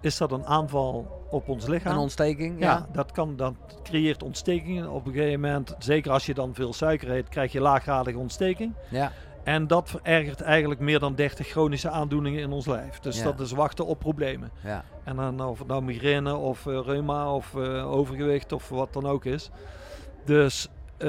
is 0.00 0.16
dat 0.16 0.32
een 0.32 0.46
aanval 0.46 1.18
op 1.30 1.48
ons 1.48 1.66
lichaam. 1.66 1.92
Een 1.92 1.98
ontsteking, 1.98 2.60
ja, 2.60 2.70
ja. 2.70 2.86
dat, 2.92 3.12
kan, 3.12 3.36
dat 3.36 3.54
creëert 3.82 4.22
ontstekingen. 4.22 4.90
Op 4.90 5.06
een 5.06 5.12
gegeven 5.12 5.40
moment, 5.40 5.74
zeker 5.78 6.12
als 6.12 6.26
je 6.26 6.34
dan 6.34 6.54
veel 6.54 6.72
suiker 6.72 7.10
eet, 7.10 7.28
krijg 7.28 7.52
je 7.52 7.60
laaggradige 7.60 8.18
ontsteking. 8.18 8.74
Ja, 8.88 9.12
En 9.42 9.66
dat 9.66 9.88
verergert 9.90 10.40
eigenlijk 10.40 10.80
meer 10.80 10.98
dan 10.98 11.14
30 11.14 11.46
chronische 11.46 11.90
aandoeningen 11.90 12.40
in 12.40 12.52
ons 12.52 12.66
lijf. 12.66 12.98
Dus 12.98 13.18
Ja. 13.18 13.24
dat 13.24 13.40
is 13.40 13.52
wachten 13.52 13.86
op 13.86 13.98
problemen. 13.98 14.50
ja. 14.62 14.84
En 15.04 15.16
dan 15.16 15.40
of 15.40 15.58
het 15.58 15.68
nou 15.68 15.82
migraine 15.82 16.34
of 16.34 16.66
eh, 16.66 16.80
reuma 16.84 17.34
of 17.34 17.54
eh, 17.54 17.92
overgewicht 17.92 18.52
of 18.52 18.68
wat 18.68 18.92
dan 18.92 19.06
ook 19.06 19.24
is. 19.24 19.50
Dus 20.24 20.68
eh, 20.98 21.08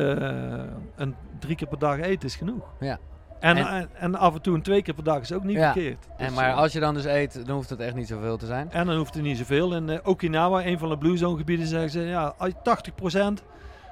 een 0.96 1.16
drie 1.40 1.56
keer 1.56 1.68
per 1.68 1.80
dag 1.80 2.00
eten 2.00 2.28
is 2.28 2.36
genoeg. 2.36 2.64
Ja. 2.80 3.00
En, 3.42 3.88
En- 3.94 4.16
af 4.16 4.34
en 4.34 4.42
toe 4.42 4.56
een 4.56 4.62
twee 4.62 4.82
keer 4.82 4.94
per 4.94 5.04
dag 5.04 5.22
is 5.22 5.32
ook 5.34 5.44
niet 5.44 5.56
Ja. 5.58 5.72
verkeerd. 5.72 6.08
En 6.18 6.26
Dus, 6.28 6.36
maar 6.36 6.50
eh, 6.50 6.58
als 6.58 6.72
je 6.74 6.80
dan 6.80 6.94
dus 6.94 7.06
eet, 7.06 7.46
dan 7.46 7.56
hoeft 7.56 7.70
het 7.70 7.80
echt 7.80 7.96
niet 7.96 8.08
zoveel 8.08 8.38
te 8.38 8.46
zijn. 8.46 8.72
en 8.72 8.86
dan 8.86 8.98
hoeft 8.98 9.16
er 9.16 9.22
niet 9.22 9.38
zoveel. 9.38 9.76
In 9.76 9.90
eh, 9.90 10.00
Okinawa, 10.04 10.66
een 10.66 10.80
van 10.80 10.90
de 10.90 10.98
Blue 10.98 11.18
Zone 11.18 11.38
gebieden, 11.38 11.68
zeggen 11.68 11.90
ze 11.90 12.00
ja, 12.00 12.34
als 12.38 12.50
je 12.50 12.56
80% 12.64 13.44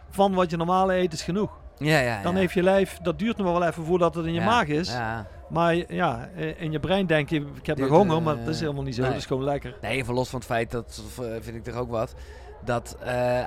van 0.09 0.33
wat 0.33 0.49
je 0.49 0.57
normaal 0.57 0.91
eet 0.93 1.13
is 1.13 1.21
genoeg. 1.23 1.51
Ja, 1.77 1.99
ja, 1.99 2.21
Dan 2.21 2.35
heeft 2.35 2.53
je 2.53 2.63
lijf, 2.63 2.97
dat 3.01 3.19
duurt 3.19 3.37
nog 3.37 3.45
wel 3.51 3.63
even 3.67 3.83
voordat 3.85 4.15
het 4.15 4.25
in 4.25 4.33
je 4.33 4.41
maag 4.41 4.67
is. 4.67 4.91
Ja. 4.91 5.25
Maar 5.49 5.75
ja, 5.93 6.29
eh, 6.35 6.61
in 6.61 6.71
je 6.71 6.79
brein 6.79 7.05
denk 7.05 7.29
je, 7.29 7.45
ik 7.55 7.65
heb 7.65 7.77
nog 7.77 7.89
honger, 7.89 8.21
maar 8.21 8.37
dat 8.37 8.47
is 8.47 8.59
helemaal 8.59 8.83
niet 8.83 8.95
zo. 8.95 9.01
nee. 9.01 9.09
Dat 9.09 9.19
is 9.19 9.25
gewoon 9.25 9.43
lekker. 9.43 9.77
Nee, 9.81 9.91
even 9.97 10.13
los 10.13 10.29
van 10.29 10.39
het 10.39 10.47
feit, 10.47 10.71
dat 10.71 11.03
vind 11.39 11.55
ik 11.55 11.63
toch 11.63 11.75
ook 11.75 11.89
wat, 11.89 12.13
dat 12.65 12.97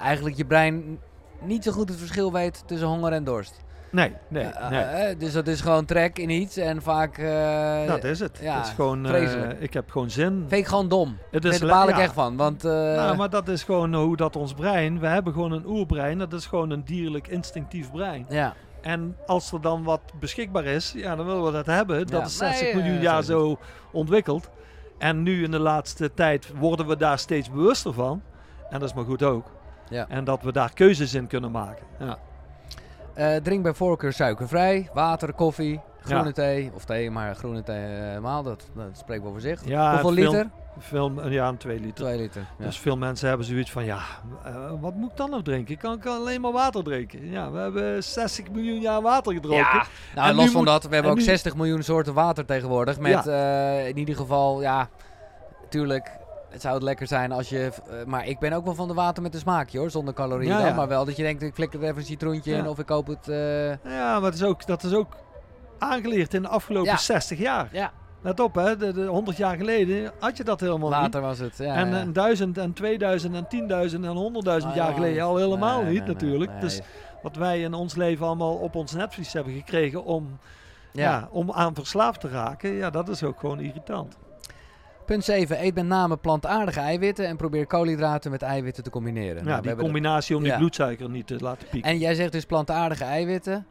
eigenlijk 0.01 0.37
je 0.37 0.45
brein 0.45 0.99
niet 1.41 1.65
zo 1.65 1.73
goed 1.73 1.89
het 1.89 1.99
verschil 1.99 2.33
weet 2.33 2.63
tussen 2.67 2.89
honger 2.89 3.13
en 3.13 3.25
dorst. 3.25 3.61
Nee, 3.93 4.13
nee, 4.29 4.45
nee. 4.45 4.81
eh, 4.81 5.11
eh, 5.11 5.19
dus 5.19 5.33
dat 5.33 5.47
is 5.47 5.61
gewoon 5.61 5.85
trek 5.85 6.19
in 6.19 6.31
iets 6.31 6.57
en 6.57 6.83
vaak... 6.83 7.19
eh, 7.19 7.87
dat 7.87 8.05
is 8.05 8.21
het. 8.21 8.39
ja, 8.43 8.57
het 8.57 8.67
is 8.67 8.73
gewoon, 8.73 9.07
eh, 9.07 9.51
ik 9.63 9.73
heb 9.73 9.91
gewoon 9.91 10.11
zin. 10.11 10.45
Vind 10.49 10.61
ik 10.61 10.67
gewoon 10.67 10.89
dom. 10.89 11.19
Het 11.31 11.43
Daar 11.43 11.53
is 11.53 11.59
baal 11.61 11.89
ik 11.89 11.97
ja. 11.97 12.03
echt 12.03 12.13
van, 12.13 12.37
want... 12.37 12.65
eh, 12.65 12.71
Nou, 12.73 13.17
maar 13.17 13.31
dat 13.31 13.49
is 13.49 13.63
gewoon 13.63 13.95
hoe 13.95 14.17
dat 14.17 14.37
ons 14.37 14.55
brein, 14.55 15.01
we 15.01 15.07
hebben 15.07 15.33
gewoon 15.33 15.53
een 15.53 15.67
oerbrein, 15.67 16.19
dat 16.19 16.33
is 16.33 16.47
gewoon 16.47 16.71
een 16.71 16.85
dierlijk 16.85 17.29
instinctief 17.29 17.91
brein. 17.91 18.27
Ja, 18.29 18.55
En 18.81 19.17
als 19.27 19.53
er 19.53 19.61
dan 19.61 19.83
wat 19.83 20.01
beschikbaar 20.21 20.65
is, 20.65 20.93
ja, 20.97 21.17
dan 21.17 21.27
willen 21.27 21.45
we 21.45 21.53
dat 21.53 21.67
hebben. 21.67 22.07
Dat 22.07 22.21
Ja. 22.21 22.27
is 22.27 22.37
60 22.37 22.63
Nee, 22.63 22.75
miljoen 22.83 23.01
jaar 23.01 23.23
zo 23.23 23.39
zo 23.39 23.59
ontwikkeld. 23.93 24.51
En 24.99 25.23
nu 25.23 25.45
in 25.45 25.51
de 25.51 25.59
laatste 25.59 26.15
tijd 26.15 26.53
worden 26.59 26.87
we 26.87 26.97
daar 26.97 27.19
steeds 27.19 27.51
bewuster 27.51 27.93
van. 27.93 28.23
En 28.71 28.79
dat 28.81 28.89
is 28.89 28.95
maar 28.95 29.05
goed 29.05 29.23
ook. 29.23 29.47
Ja. 29.89 30.07
En 30.09 30.25
dat 30.25 30.43
we 30.43 30.53
daar 30.53 30.73
keuzes 30.75 31.15
in 31.15 31.27
kunnen 31.27 31.51
maken. 31.51 31.85
Ja. 31.99 32.19
Eh, 33.15 33.37
drink 33.37 33.63
bij 33.63 33.75
voorkeur 33.75 34.13
suikervrij, 34.13 34.89
water, 34.95 35.33
koffie, 35.33 35.81
groene 36.01 36.25
Ja. 36.27 36.33
thee. 36.33 36.71
Of 36.75 36.85
thee, 36.85 37.11
maar 37.11 37.35
groene 37.35 37.63
thee 37.63 37.77
helemaal, 37.79 38.43
dat, 38.43 38.67
dat 38.77 38.87
spreekt 38.99 39.23
wel 39.23 39.31
voor 39.33 39.41
zich. 39.41 39.61
Ja, 39.65 39.91
Hoeveel 39.91 40.13
veel- 40.13 40.25
liter? 40.33 40.51
Veel, 40.79 41.29
ja, 41.31 41.49
een 41.49 41.57
2 41.57 41.81
liter. 41.81 41.95
Twee 42.05 42.17
liter. 42.19 42.43
Ja. 42.59 42.65
Dus 42.65 42.79
veel 42.79 42.97
mensen 42.97 43.29
hebben 43.29 43.47
zoiets 43.47 43.71
van, 43.71 43.85
ja, 43.85 43.99
eh, 44.45 44.71
wat 44.81 44.95
moet 44.95 45.11
ik 45.11 45.17
dan 45.17 45.31
nog 45.31 45.43
drinken? 45.43 45.75
Ik 45.75 45.79
kan, 45.81 45.99
kan 45.99 46.17
alleen 46.17 46.41
maar 46.41 46.53
water 46.53 46.83
drinken. 46.85 47.31
Ja, 47.31 47.51
we 47.51 47.59
hebben 47.59 48.05
60 48.05 48.51
miljoen 48.51 48.81
jaar 48.81 49.03
water 49.03 49.33
gedronken. 49.33 49.65
Ja, 49.79 49.87
nou, 50.15 50.29
En 50.29 50.35
los 50.35 50.45
van 50.45 50.55
moet- 50.57 50.67
dat, 50.67 50.83
we 50.83 50.89
hebben 50.89 51.05
en 51.05 51.11
ook 51.11 51.17
nu- 51.23 51.31
60 51.31 51.57
miljoen 51.57 51.83
soorten 51.83 52.15
water 52.15 52.45
tegenwoordig. 52.45 52.99
Met 52.99 53.27
eh, 53.27 53.89
in 53.89 53.99
ieder 53.99 54.17
geval, 54.17 54.61
ja, 54.61 54.89
tuurlijk, 55.69 56.11
het 56.53 56.61
zou 56.61 56.75
het 56.75 56.83
lekker 56.83 57.07
zijn 57.07 57.33
als 57.33 57.49
je... 57.49 57.59
eh, 57.91 58.05
maar 58.07 58.27
ik 58.27 58.39
ben 58.39 58.53
ook 58.53 58.65
wel 58.65 58.75
van 58.75 58.89
de 58.89 58.95
water 58.95 59.23
met 59.23 59.35
een 59.35 59.41
smaakje 59.41 59.79
hoor, 59.79 59.91
zonder 59.91 60.15
calorieën 60.15 60.51
Ja, 60.53 60.59
dan. 60.59 60.67
ja. 60.67 60.75
Maar 60.75 60.89
wel 60.89 61.05
dat 61.05 61.17
je 61.17 61.23
denkt, 61.23 61.43
ik 61.43 61.55
flikker 61.55 61.81
er 61.81 61.87
even 61.87 61.99
een 61.99 62.05
citroentje 62.05 62.53
in 62.53 62.69
of 62.69 62.79
ik 62.79 62.87
koop 62.87 63.07
het... 63.07 63.29
eh, 63.29 63.69
Ja, 63.69 64.15
maar 64.21 64.23
het 64.31 64.35
is 64.35 64.43
ook, 64.45 64.67
dat 64.67 64.83
is 64.83 64.95
ook 64.95 65.17
aangeleerd 65.79 66.35
in 66.35 66.43
de 66.43 66.49
afgelopen 66.49 66.91
Ja. 66.91 66.97
60 66.97 67.39
jaar. 67.39 67.69
ja, 67.73 67.93
Let 68.21 68.41
op, 68.41 68.55
hè, 68.55 68.77
de, 68.77 68.93
de 68.93 69.07
100 69.07 69.37
jaar 69.37 69.57
geleden 69.57 70.13
had 70.19 70.37
je 70.37 70.45
dat 70.45 70.61
helemaal 70.61 70.91
water 70.91 71.21
was 71.21 71.39
het. 71.39 71.57
Ja, 71.57 71.65
niet. 71.65 71.75
En 71.85 71.91
ja. 71.99 72.01
een 72.01 72.13
duizend 72.13 72.59
en 72.59 72.73
2000 72.73 73.35
en 73.35 73.45
10.000 73.91 74.01
en 74.01 74.33
100.000 74.45 74.67
Ah, 74.67 74.75
jaar 74.75 74.75
ja. 74.89 74.93
geleden 74.93 75.23
al 75.25 75.37
helemaal 75.37 75.83
Nee, 75.83 75.93
niet 75.93 76.05
nee, 76.05 76.13
natuurlijk. 76.13 76.51
nee. 76.51 76.61
Dus 76.61 76.81
wat 77.23 77.37
wij 77.37 77.61
in 77.61 77.75
ons 77.75 77.95
leven 77.95 78.27
allemaal 78.27 78.55
op 78.55 78.75
ons 78.75 78.93
netvlies 78.93 79.33
hebben 79.33 79.53
gekregen 79.53 80.05
om, 80.05 80.39
ja. 80.93 81.03
ja. 81.11 81.29
om 81.31 81.53
aan 81.53 81.75
verslaafd 81.75 82.21
te 82.21 82.29
raken, 82.29 82.71
ja, 82.73 82.91
dat 82.91 83.09
is 83.09 83.23
ook 83.23 83.41
gewoon 83.41 83.61
irritant. 83.61 84.17
Punt 85.07 85.25
7. 85.25 85.65
Eet 85.65 85.75
met 85.75 85.87
name 85.87 86.17
plantaardige 86.17 86.81
eiwitten 86.81 87.27
en 87.27 87.37
probeer 87.37 87.67
koolhydraten 87.67 88.31
met 88.31 88.43
eiwitten 88.43 88.83
te 88.83 88.91
combineren. 88.91 89.45
Ja, 89.45 89.49
Nou, 89.49 89.63
die 89.63 89.75
combinatie 89.77 90.37
om 90.37 90.43
die 90.43 90.53
ja. 90.53 90.59
bloedsuiker 90.59 91.11
niet 91.11 91.27
te 91.27 91.37
laten 91.41 91.69
pieken. 91.69 91.91
En 91.91 91.99
jij 91.99 92.15
zegt 92.15 92.33
dus 92.33 92.45
plantaardige 92.45 93.05
eiwitten. 93.05 93.67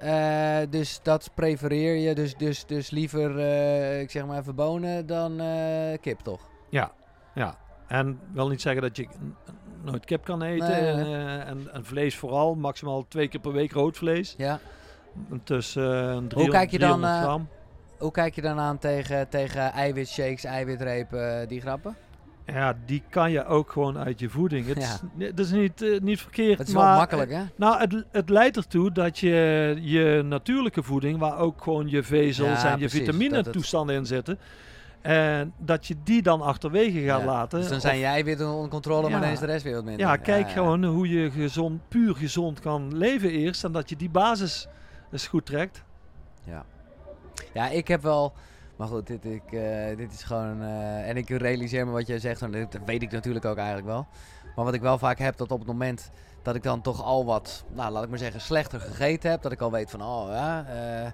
Eh, 0.00 0.58
dus 0.70 1.00
dat 1.02 1.30
prefereer 1.34 1.96
je 1.96 2.14
dus, 2.14 2.36
dus, 2.36 2.66
dus 2.66 2.90
liever, 2.90 3.38
eh, 3.38 4.00
ik 4.00 4.10
zeg 4.10 4.26
maar 4.26 4.38
even 4.38 4.54
bonen 4.54 5.06
dan 5.06 5.40
eh, 5.40 5.98
kip 6.00 6.20
toch? 6.20 6.40
Ja, 6.68 6.92
ja. 7.34 7.56
En 7.86 8.18
wil 8.32 8.48
niet 8.48 8.60
zeggen 8.60 8.82
dat 8.82 8.96
je 8.96 9.06
nooit 9.82 10.04
kip 10.04 10.24
kan 10.24 10.42
eten. 10.42 10.68
Nee, 10.68 11.14
En, 11.14 11.46
en, 11.46 11.72
en 11.72 11.84
vlees 11.84 12.16
vooral, 12.16 12.54
maximaal 12.54 13.04
twee 13.08 13.28
keer 13.28 13.40
per 13.40 13.52
week 13.52 13.72
rood 13.72 13.96
vlees. 13.96 14.34
Ja. 14.38 14.60
Tussen 15.44 16.28
300, 16.28 16.50
kijk 16.50 16.70
je 16.70 16.78
dan, 16.78 17.00
300 17.00 17.22
gram. 17.22 17.48
Hoe 18.00 18.10
kijk 18.10 18.34
je 18.34 18.40
dan 18.42 18.58
aan 18.58 18.78
tegen, 18.78 19.28
tegen 19.28 19.72
eiwitshakes, 19.72 20.44
eiwitrepen, 20.44 21.48
die 21.48 21.60
grappen? 21.60 21.96
Ja, 22.46 22.76
die 22.86 23.02
kan 23.10 23.30
je 23.30 23.44
ook 23.46 23.70
gewoon 23.72 23.98
uit 23.98 24.20
je 24.20 24.28
voeding. 24.28 24.66
Het, 24.66 24.76
Ja. 24.78 24.98
is, 25.18 25.26
het 25.28 25.38
is 25.38 25.50
niet, 25.50 25.82
eh, 25.82 26.00
niet 26.00 26.20
verkeerd. 26.20 26.58
Het 26.58 26.68
is 26.68 26.74
maar, 26.74 26.88
wel 26.88 26.96
makkelijk 26.96 27.30
hè? 27.30 27.36
eh, 27.40 27.46
Nou, 27.56 27.78
het, 27.80 28.04
het 28.12 28.28
leidt 28.28 28.56
ertoe 28.56 28.92
dat 28.92 29.18
je 29.18 29.76
je 29.80 30.22
natuurlijke 30.24 30.82
voeding, 30.82 31.18
waar 31.18 31.38
ook 31.38 31.62
gewoon 31.62 31.88
je 31.88 32.02
vezels 32.02 32.62
Ja, 32.62 32.64
en 32.64 32.70
je 32.70 32.76
precies, 32.78 32.98
vitamine 32.98 33.34
dat 33.34 33.44
het- 33.44 33.54
toestanden 33.54 33.96
in 33.96 34.06
zitten, 34.06 34.38
en 35.00 35.52
dat 35.58 35.86
je 35.86 35.94
die 36.04 36.22
dan 36.22 36.40
achterwege 36.40 37.00
gaat 37.00 37.20
Ja. 37.20 37.26
laten. 37.26 37.58
Dus 37.58 37.68
dan 37.68 37.76
Of- 37.76 37.82
zijn 37.82 37.98
je 37.98 38.04
eiwitten 38.04 38.48
onder 38.52 38.70
controle, 38.70 39.10
maar 39.10 39.20
dan 39.20 39.30
is 39.30 39.38
de 39.38 39.46
rest 39.46 39.64
weer 39.64 39.74
wat 39.74 39.84
minder. 39.84 40.06
Ja, 40.06 40.16
kijk 40.16 40.50
gewoon 40.50 40.84
hoe 40.84 41.08
je 41.08 41.30
gezond, 41.30 41.88
puur 41.88 42.14
gezond 42.14 42.60
kan 42.60 42.96
leven 42.96 43.30
eerst. 43.30 43.64
En 43.64 43.72
dat 43.72 43.88
je 43.88 43.96
die 43.96 44.10
basis 44.10 44.66
eens 45.12 45.26
goed 45.26 45.46
trekt. 45.46 45.82
Ja. 46.44 46.64
Ja, 47.52 47.68
ik 47.68 47.88
heb 47.88 48.02
wel. 48.02 48.32
Maar 48.76 48.88
goed, 48.88 49.06
dit, 49.06 49.24
ik, 49.24 49.52
eh, 49.52 49.96
dit 49.96 50.12
is 50.12 50.22
gewoon. 50.22 50.62
eh, 50.62 51.08
en 51.08 51.16
ik 51.16 51.28
realiseer 51.28 51.86
me 51.86 51.92
wat 51.92 52.06
jij 52.06 52.18
zegt, 52.18 52.42
en 52.42 52.50
dat 52.50 52.80
weet 52.84 53.02
ik 53.02 53.10
natuurlijk 53.10 53.44
ook 53.44 53.56
eigenlijk 53.56 53.86
wel. 53.86 54.06
Maar 54.56 54.64
wat 54.64 54.74
ik 54.74 54.80
wel 54.80 54.98
vaak 54.98 55.18
heb, 55.18 55.36
dat 55.36 55.50
op 55.50 55.58
het 55.58 55.68
moment 55.68 56.10
dat 56.42 56.54
ik 56.54 56.62
dan 56.62 56.80
toch 56.80 57.02
al 57.02 57.24
wat, 57.24 57.64
nou 57.72 57.92
laat 57.92 58.02
ik 58.02 58.08
maar 58.08 58.18
zeggen, 58.18 58.40
slechter 58.40 58.80
gegeten 58.80 59.30
heb, 59.30 59.42
dat 59.42 59.52
ik 59.52 59.60
al 59.60 59.70
weet 59.70 59.90
van, 59.90 60.02
oh 60.02 60.28
ja, 60.28 60.64
eh, 60.66 61.10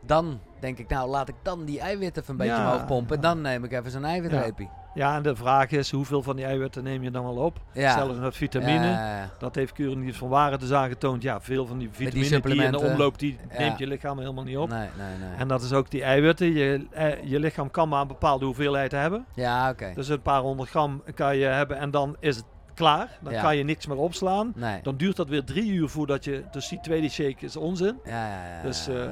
dan 0.00 0.40
denk 0.60 0.78
ik, 0.78 0.88
nou 0.88 1.08
laat 1.08 1.28
ik 1.28 1.34
dan 1.42 1.64
die 1.64 1.80
eiwitten 1.80 2.22
even 2.22 2.34
een 2.34 2.46
beetje 2.46 2.62
omhoog 2.62 2.86
pompen. 2.86 3.16
En 3.16 3.22
dan 3.22 3.40
neem 3.40 3.64
ik 3.64 3.72
even 3.72 3.90
zo'n 3.90 4.04
eiwitreepie. 4.04 4.68
Ja, 4.94 5.16
en 5.16 5.22
de 5.22 5.36
vraag 5.36 5.70
is 5.70 5.90
hoeveel 5.90 6.22
van 6.22 6.36
die 6.36 6.44
eiwitten 6.44 6.82
neem 6.84 7.02
je 7.02 7.10
dan 7.10 7.24
wel 7.24 7.36
op? 7.36 7.58
Ja. 7.72 7.92
Zelfs 7.92 8.18
met 8.18 8.36
vitamine. 8.36 8.86
Ja, 8.86 9.30
Dat 9.38 9.54
heeft 9.54 9.78
niet 9.78 10.16
van 10.16 10.28
Waren 10.28 10.58
dus 10.58 10.72
aangetoond. 10.72 11.22
Ja, 11.22 11.40
veel 11.40 11.66
van 11.66 11.78
die 11.78 11.88
vitamine 11.92 12.40
die, 12.40 12.62
in 12.62 12.70
de 12.72 12.80
omloop, 12.80 13.18
die 13.18 13.38
Ja. 13.52 13.58
neemt 13.58 13.78
je 13.78 13.86
lichaam 13.86 14.18
helemaal 14.18 14.44
niet 14.44 14.56
op. 14.56 14.68
nee, 14.68 14.78
nee, 14.78 15.28
nee. 15.28 15.36
En 15.38 15.48
dat 15.48 15.62
is 15.62 15.72
ook 15.72 15.90
die 15.90 16.02
eiwitten. 16.02 16.52
Je, 16.52 16.86
eh, 16.90 17.22
je 17.24 17.38
lichaam 17.40 17.70
kan 17.70 17.88
maar 17.88 18.00
een 18.00 18.06
bepaalde 18.08 18.44
hoeveelheid 18.44 18.92
hebben. 18.92 19.24
ja, 19.34 19.70
oké. 19.70 19.92
Dus 19.94 20.08
een 20.08 20.22
paar 20.22 20.40
honderd 20.40 20.68
gram 20.70 21.02
kan 21.14 21.36
je 21.36 21.44
hebben 21.46 21.76
en 21.78 21.90
dan 21.90 22.16
is 22.20 22.36
het 22.36 22.44
klaar. 22.80 23.18
Dan 23.20 23.32
Ja. 23.32 23.42
kan 23.42 23.56
je 23.56 23.62
niks 23.64 23.86
meer 23.86 23.96
opslaan. 23.96 24.52
Nee. 24.56 24.80
Dan 24.82 24.96
duurt 24.96 25.16
dat 25.16 25.28
weer 25.28 25.44
drie 25.44 25.70
uur 25.72 25.88
voordat 25.88 26.24
je... 26.24 26.44
Dus 26.50 26.68
die 26.68 26.80
tweede 26.80 27.08
shake 27.08 27.44
is 27.44 27.56
onzin. 27.56 27.98
Ja, 28.04 28.26
ja, 28.28 28.56
ja. 28.56 28.62
Dus 28.62 28.88
eh, 28.88 29.04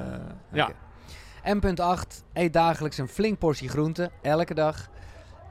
ja. 0.51 0.69
En 1.43 1.59
punt 1.59 1.79
8. 1.79 2.23
Eet 2.33 2.53
dagelijks 2.53 2.97
een 2.97 3.07
flink 3.07 3.37
portie 3.39 3.69
groente, 3.69 4.11
elke 4.21 4.53
dag. 4.53 4.89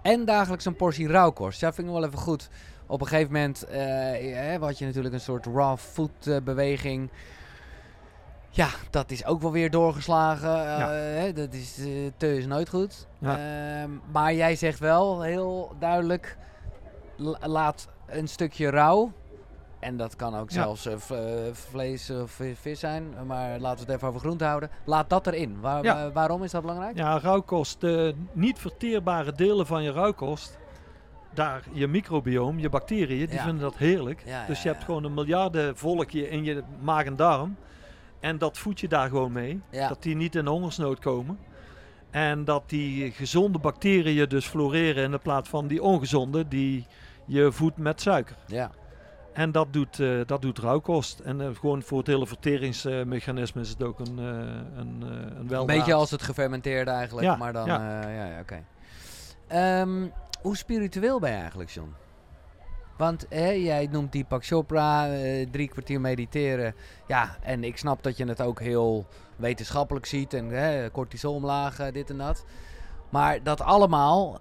En 0.02 0.24
dagelijks 0.24 0.64
een 0.64 0.76
portie 0.76 1.08
rauwkost. 1.08 1.60
Ja, 1.60 1.72
vind 1.72 1.86
ik 1.88 1.92
wel 1.94 2.04
even 2.04 2.18
goed. 2.18 2.48
Op 2.86 3.00
een 3.00 3.06
gegeven 3.06 3.32
moment 3.32 3.64
eh, 3.64 4.54
eh, 4.54 4.62
had 4.62 4.78
je 4.78 4.84
natuurlijk 4.86 5.14
een 5.14 5.20
soort 5.20 5.46
raw 5.46 5.76
food 5.76 6.26
eh, 6.26 6.36
beweging. 6.44 7.10
Ja, 8.50 8.68
dat 8.90 9.10
is 9.10 9.24
ook 9.24 9.40
wel 9.42 9.52
weer 9.52 9.70
doorgeslagen. 9.70 10.50
Eh, 10.66 11.26
Ja. 11.26 11.32
dat 11.32 11.52
is, 11.54 11.78
eh, 11.78 11.86
te 12.16 12.36
is 12.36 12.46
nooit 12.46 12.68
goed. 12.68 13.06
Ja. 13.18 13.38
Ehm, 13.38 13.90
maar 14.12 14.34
jij 14.34 14.56
zegt 14.56 14.78
wel 14.78 15.22
heel 15.22 15.72
duidelijk... 15.78 16.36
la- 17.16 17.38
laat 17.48 17.88
een 18.08 18.28
stukje 18.28 18.70
rauw 18.70 19.12
En 19.78 19.96
dat 19.96 20.16
kan 20.16 20.34
ook 20.36 20.50
zelfs 20.50 20.86
eh, 20.86 20.92
eh, 20.92 21.54
vlees 21.54 22.10
of 22.10 22.30
vi- 22.30 22.54
vis 22.56 22.80
zijn. 22.80 23.04
Maar 23.26 23.58
laten 23.60 23.78
we 23.86 23.92
het 23.92 23.96
even 23.96 24.08
over 24.08 24.20
groente 24.20 24.44
houden. 24.44 24.70
Laat 24.84 25.10
dat 25.10 25.26
erin. 25.26 25.60
Waar, 25.60 25.82
Ja. 25.84 25.94
wa- 25.94 26.12
waarom 26.12 26.42
is 26.42 26.50
dat 26.50 26.60
belangrijk? 26.60 26.96
Ja, 26.96 27.18
rauwkost. 27.18 27.80
De 27.80 28.14
niet 28.32 28.58
verteerbare 28.58 29.32
delen 29.32 29.66
van 29.66 29.82
je 29.82 29.92
rauwkost. 29.92 30.58
Daar, 31.34 31.62
je 31.72 31.86
microbioom, 31.86 32.58
je 32.58 32.68
bacteriën, 32.68 33.26
die 33.26 33.34
Ja. 33.36 33.42
vinden 33.42 33.60
dat 33.62 33.76
heerlijk. 33.76 34.24
Dus 34.46 34.62
je 34.62 34.68
hebt 34.68 34.84
gewoon 34.84 35.04
een 35.04 35.14
miljardenvolkje 35.14 36.28
in 36.30 36.44
je 36.44 36.62
maag 36.80 37.04
en 37.04 37.16
darm. 37.16 37.56
En 38.20 38.38
dat 38.38 38.58
voed 38.58 38.80
je 38.80 38.88
daar 38.88 39.08
gewoon 39.08 39.32
mee. 39.32 39.60
Dat 39.70 40.02
die 40.02 40.16
niet 40.16 40.34
in 40.34 40.46
hongersnood 40.46 40.98
komen. 40.98 41.38
En 42.10 42.44
dat 42.44 42.62
die 42.66 43.10
gezonde 43.12 43.58
bacteriën 43.58 44.28
dus 44.28 44.46
floreren 44.46 45.04
in 45.04 45.10
de 45.10 45.18
plaats 45.18 45.48
van 45.48 45.66
die 45.66 45.82
ongezonde 45.82 46.48
die 46.48 46.86
je 47.28 47.52
voedt 47.52 47.76
met 47.76 48.00
suiker. 48.00 48.36
Ja. 48.46 48.70
En 49.32 49.52
dat 49.52 49.72
doet, 49.72 50.00
eh, 50.00 50.20
dat 50.26 50.42
doet 50.42 50.58
rauwkost. 50.58 51.18
En 51.18 51.40
eh, 51.40 51.48
gewoon 51.54 51.82
voor 51.82 51.98
het 51.98 52.06
hele 52.06 52.26
verteringsmechanisme 52.26 53.60
is 53.60 53.68
het 53.68 53.82
ook 53.82 53.98
een, 53.98 54.18
eh 54.18 54.24
een, 54.76 55.02
een 55.38 55.52
Een 55.52 55.66
beetje 55.66 55.94
als 55.94 56.10
het 56.10 56.22
gefermenteerde 56.22 56.90
eigenlijk. 56.90 57.26
Ja, 57.26 57.36
maar 57.36 57.52
dan, 57.52 57.66
ja. 57.66 58.08
ja, 58.10 58.26
ja, 58.26 58.40
oké. 58.40 58.64
Ehm, 59.46 60.06
hoe 60.42 60.56
spiritueel 60.56 61.18
ben 61.18 61.30
je 61.30 61.36
eigenlijk, 61.36 61.70
John? 61.70 61.94
Want 62.96 63.26
hè, 63.28 63.48
jij 63.48 63.88
noemt 63.90 64.12
Deepak 64.12 64.44
Chopra, 64.44 65.12
eh, 65.12 65.46
drie 65.50 65.68
kwartier 65.68 66.00
mediteren. 66.00 66.74
Ja, 67.06 67.36
en 67.42 67.64
ik 67.64 67.78
snap 67.78 68.02
dat 68.02 68.16
je 68.16 68.24
het 68.24 68.40
ook 68.40 68.60
heel 68.60 69.06
wetenschappelijk 69.36 70.06
ziet. 70.06 70.34
En 70.34 70.48
hè, 70.48 70.90
cortisol 70.90 71.34
omlaag, 71.34 71.90
dit 71.92 72.10
en 72.10 72.18
dat. 72.18 72.44
Maar 73.08 73.42
dat 73.42 73.60
allemaal, 73.60 74.40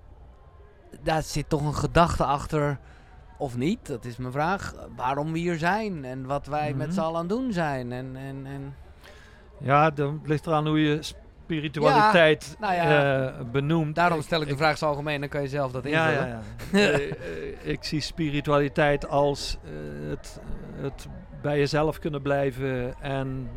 daar 1.04 1.22
zit 1.24 1.50
toch 1.50 1.62
een 1.66 1.76
gedachte 1.76 2.24
achter, 2.24 2.78
of 3.38 3.58
niet? 3.58 3.88
Dat 3.88 4.06
is 4.06 4.18
mijn 4.18 4.32
vraag. 4.32 4.74
Waarom 4.96 5.32
we 5.32 5.40
hier 5.40 5.58
zijn 5.58 6.06
en 6.06 6.26
wat 6.26 6.46
wij 6.48 6.74
met 6.74 6.88
Mhm. 6.88 6.96
z'n 6.96 7.02
allen 7.02 7.16
aan 7.16 7.28
het 7.28 7.30
doen 7.30 7.54
zijn. 7.54 7.92
En, 7.92 8.16
en, 8.16 8.46
en 8.46 8.76
Ja, 9.60 9.90
dan 9.90 10.22
ligt 10.26 10.48
eraan 10.48 10.68
hoe 10.68 10.82
je 10.82 11.00
spiritualiteit 11.02 12.56
nou 12.60 12.74
ja. 12.74 13.28
eh, 13.28 13.34
benoemt. 13.52 13.96
daarom 13.96 14.22
stel 14.22 14.42
ik 14.42 14.48
de 14.48 14.58
vraag 14.58 14.78
zo 14.78 14.86
algemeen, 14.86 15.20
dan 15.20 15.30
kan 15.30 15.42
je 15.42 15.48
zelf 15.48 15.72
dat 15.72 15.86
invullen. 15.86 16.28
ja. 16.28 16.40
Eh, 16.80 16.94
eh, 16.96 17.12
ik 17.64 17.84
zie 17.84 18.02
spiritualiteit 18.02 19.08
als 19.10 19.58
het, 20.10 20.40
het 20.82 21.08
bij 21.42 21.58
jezelf 21.58 22.00
kunnen 22.00 22.22
blijven 22.22 23.02
en 23.02 23.50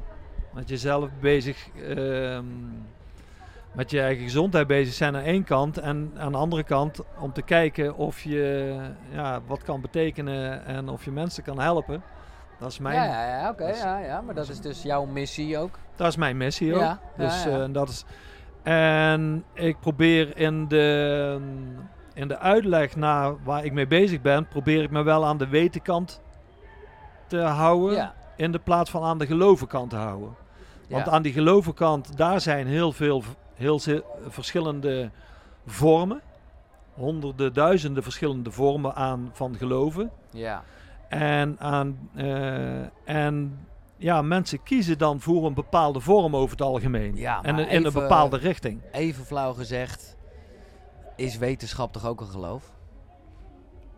met 0.54 0.68
jezelf 0.68 1.08
bezig, 1.20 1.68
ehm, 1.88 2.44
met 3.72 3.90
je 3.90 4.00
eigen 4.00 4.24
gezondheid 4.24 4.66
bezig 4.66 4.94
zijn 4.94 5.16
aan 5.16 5.22
één 5.22 5.44
kant. 5.44 5.78
En 5.78 6.12
aan 6.16 6.32
de 6.32 6.38
andere 6.38 6.62
kant 6.64 7.00
om 7.18 7.32
te 7.32 7.42
kijken 7.42 7.96
of 7.96 8.22
je 8.22 8.76
ja, 9.12 9.40
wat 9.46 9.62
kan 9.62 9.80
betekenen 9.80 10.64
en 10.64 10.88
of 10.88 11.04
je 11.04 11.10
mensen 11.10 11.42
kan 11.42 11.60
helpen. 11.60 12.02
Dat 12.58 12.70
is 12.70 12.78
mijn, 12.78 12.94
Ja, 12.94 13.04
ja, 13.04 13.38
ja 13.38 13.50
oké. 13.50 13.66
ja, 13.66 13.98
ja, 13.98 14.20
maar 14.20 14.34
dat 14.34 14.48
is 14.48 14.60
dus 14.60 14.82
jouw 14.82 15.04
missie 15.04 15.58
ook. 15.58 15.78
Dat 15.96 16.08
is 16.08 16.16
mijn 16.16 16.36
missie 16.36 16.74
ook. 16.74 16.80
Ja, 16.80 17.00
ja, 17.16 17.24
dus, 17.24 17.44
ja. 17.44 17.62
eh, 17.62 17.72
dat 17.72 17.88
is, 17.88 18.04
en 18.62 19.44
ik 19.54 19.80
probeer 19.80 20.36
in 20.36 20.68
de, 20.68 21.40
in 22.14 22.28
de 22.28 22.38
uitleg 22.38 22.96
naar 22.96 23.42
waar 23.44 23.64
ik 23.64 23.72
mee 23.72 23.86
bezig 23.86 24.20
ben, 24.20 24.48
probeer 24.48 24.82
ik 24.82 24.90
me 24.90 25.02
wel 25.02 25.26
aan 25.26 25.38
de 25.38 25.48
wetenkant 25.48 26.20
te 27.26 27.38
houden. 27.38 27.96
Ja. 27.96 28.14
In 28.36 28.52
de 28.52 28.58
plaats 28.58 28.90
van 28.90 29.02
aan 29.02 29.18
de 29.18 29.26
gelovenkant 29.26 29.90
te 29.90 29.96
houden. 29.96 30.36
Want 30.88 31.06
ja. 31.06 31.12
aan 31.12 31.22
die 31.22 31.32
gelovenkant, 31.32 32.16
daar 32.16 32.40
zijn 32.40 32.66
heel 32.66 32.92
veel 32.92 33.22
heel 33.60 33.80
verschillende 34.28 35.10
vormen. 35.66 36.20
Honderden, 36.94 37.52
duizenden 37.52 38.02
verschillende 38.02 38.50
vormen 38.50 38.94
aan, 38.94 39.30
van 39.32 39.54
geloven. 39.56 40.10
ja. 40.30 40.62
En, 41.08 41.56
aan, 41.58 42.10
eh, 42.14 42.80
en 43.04 43.58
ja, 43.96 44.22
mensen 44.22 44.62
kiezen 44.62 44.98
dan 44.98 45.20
voor 45.20 45.46
een 45.46 45.54
bepaalde 45.54 46.00
vorm 46.00 46.36
over 46.36 46.50
het 46.50 46.62
algemeen. 46.62 47.16
Ja, 47.16 47.42
en 47.42 47.58
in 47.58 47.84
een 47.84 47.92
bepaalde 47.92 48.36
richting. 48.36 48.82
Even 48.92 49.24
flauw 49.24 49.52
gezegd, 49.52 50.16
is 51.16 51.38
wetenschap 51.38 51.92
toch 51.92 52.06
ook 52.06 52.20
een 52.20 52.26
geloof? 52.26 52.72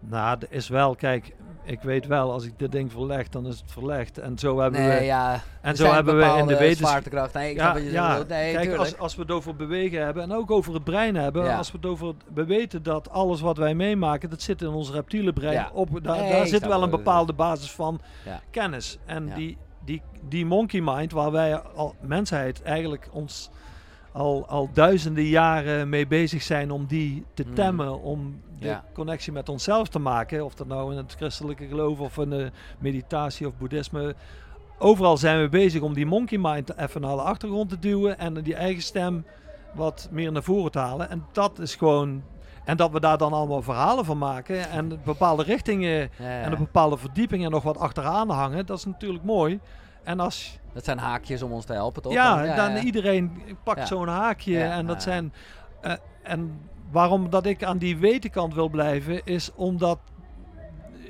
Nou, 0.00 0.38
er 0.40 0.52
is 0.52 0.68
wel, 0.68 0.94
kijk, 0.94 1.34
ik 1.64 1.80
weet 1.80 2.06
wel, 2.06 2.32
als 2.32 2.44
ik 2.44 2.58
dit 2.58 2.72
ding 2.72 2.92
verleg, 2.92 3.28
dan 3.28 3.46
is 3.46 3.58
het 3.60 3.72
verlegd. 3.72 4.18
En 4.18 4.38
zo 4.38 4.58
hebben 4.58 4.80
nee, 4.80 4.98
we, 4.98 5.04
ja. 5.04 5.42
en 5.60 5.76
zo 5.76 5.92
hebben 5.92 6.16
we 6.16 6.24
in 6.38 6.46
de 6.46 6.56
wetenschap. 6.56 7.32
Nee, 7.32 7.50
ik 7.50 7.56
Ja, 7.56 7.76
je 7.76 7.90
ja. 7.90 8.16
Nee, 8.16 8.24
kijk, 8.26 8.58
tuurlijk. 8.58 8.78
als, 8.78 8.98
als 8.98 9.14
we 9.14 9.22
het 9.22 9.30
over 9.30 9.56
bewegen 9.56 10.04
hebben 10.04 10.22
en 10.22 10.32
ook 10.32 10.50
over 10.50 10.74
het 10.74 10.84
brein 10.84 11.14
hebben, 11.14 11.44
Ja. 11.44 11.56
als 11.56 11.70
we 11.72 11.76
het 11.76 11.86
over 11.86 12.06
het, 12.06 12.16
we 12.34 12.44
weten 12.44 12.82
dat 12.82 13.10
alles 13.10 13.40
wat 13.40 13.56
wij 13.56 13.74
meemaken, 13.74 14.30
dat 14.30 14.42
zit 14.42 14.62
in 14.62 14.68
ons 14.68 14.90
reptiele 14.90 15.32
brein. 15.32 15.52
Ja. 15.52 15.70
Op, 15.72 15.88
daar 16.02 16.16
Nee, 16.16 16.32
daar 16.32 16.46
zit 16.46 16.66
wel 16.66 16.82
een 16.82 16.90
bepaalde 16.90 17.32
basis 17.32 17.70
van 17.70 18.00
kennis. 18.50 18.98
En 19.06 19.34
die, 19.34 19.56
die, 19.84 20.02
die 20.28 20.46
monkey 20.46 20.80
mind, 20.80 21.12
waar 21.12 21.30
wij 21.30 21.56
al 21.60 21.94
mensheid 22.00 22.62
eigenlijk 22.62 23.08
ons 23.12 23.50
al, 24.12 24.46
al 24.48 24.68
duizenden 24.72 25.24
jaren 25.24 25.88
mee 25.88 26.06
bezig 26.06 26.42
zijn 26.42 26.70
om 26.70 26.86
die 26.86 27.24
te 27.34 27.42
Mhm. 27.46 27.54
temmen, 27.54 28.00
om 28.02 28.40
de 28.58 28.66
Ja. 28.66 28.84
connectie 28.92 29.32
met 29.32 29.48
onszelf 29.48 29.88
te 29.88 29.98
maken, 29.98 30.44
of 30.44 30.54
dat 30.54 30.66
nou 30.66 30.90
in 30.90 30.96
het 30.96 31.14
christelijke 31.14 31.66
geloof 31.66 32.00
of 32.00 32.18
in 32.18 32.30
de 32.30 32.50
meditatie 32.78 33.46
of 33.46 33.52
boeddhisme. 33.58 34.14
Overal 34.78 35.16
zijn 35.16 35.40
we 35.40 35.48
bezig 35.48 35.80
om 35.82 35.94
die 35.94 36.06
monkey 36.06 36.38
mind 36.38 36.76
even 36.76 37.00
naar 37.00 37.16
de 37.16 37.22
achtergrond 37.22 37.68
te 37.68 37.78
duwen 37.78 38.18
en 38.18 38.34
die 38.42 38.54
eigen 38.54 38.82
stem 38.82 39.24
wat 39.74 40.08
meer 40.10 40.32
naar 40.32 40.42
voren 40.42 40.70
te 40.70 40.78
halen. 40.78 41.10
En 41.10 41.24
dat 41.32 41.58
is 41.58 41.74
gewoon. 41.74 42.22
En 42.64 42.76
dat 42.76 42.90
we 42.90 43.00
daar 43.00 43.18
dan 43.18 43.32
allemaal 43.32 43.62
verhalen 43.62 44.04
van 44.04 44.18
maken 44.18 44.70
en 44.70 45.00
bepaalde 45.04 45.42
richtingen 45.42 45.90
Ja, 45.90 46.08
ja. 46.18 46.40
en 46.40 46.52
een 46.52 46.58
bepaalde 46.58 46.96
verdiepingen 46.96 47.50
nog 47.50 47.62
wat 47.62 47.78
achteraan 47.78 48.30
hangen, 48.30 48.66
dat 48.66 48.78
is 48.78 48.84
natuurlijk 48.84 49.24
mooi. 49.24 49.60
En 50.04 50.20
als 50.20 50.58
Dat 50.72 50.84
zijn 50.84 50.98
haakjes 50.98 51.42
om 51.42 51.52
ons 51.52 51.64
te 51.64 51.72
helpen, 51.72 52.02
toch? 52.02 52.12
ja, 52.12 52.56
dan 52.56 52.76
iedereen 52.76 53.42
pakt 53.64 53.88
zo'n 53.88 54.08
haakje 54.08 54.62
en 54.62 54.86
dat 54.86 55.02
zijn 55.02 55.32
eh, 55.80 55.92
en 56.22 56.60
waarom 56.90 57.30
dat 57.30 57.46
ik 57.46 57.64
aan 57.64 57.78
die 57.78 57.96
wetenkant 57.98 58.54
wil 58.54 58.68
blijven 58.68 59.24
is 59.24 59.50
omdat 59.54 59.98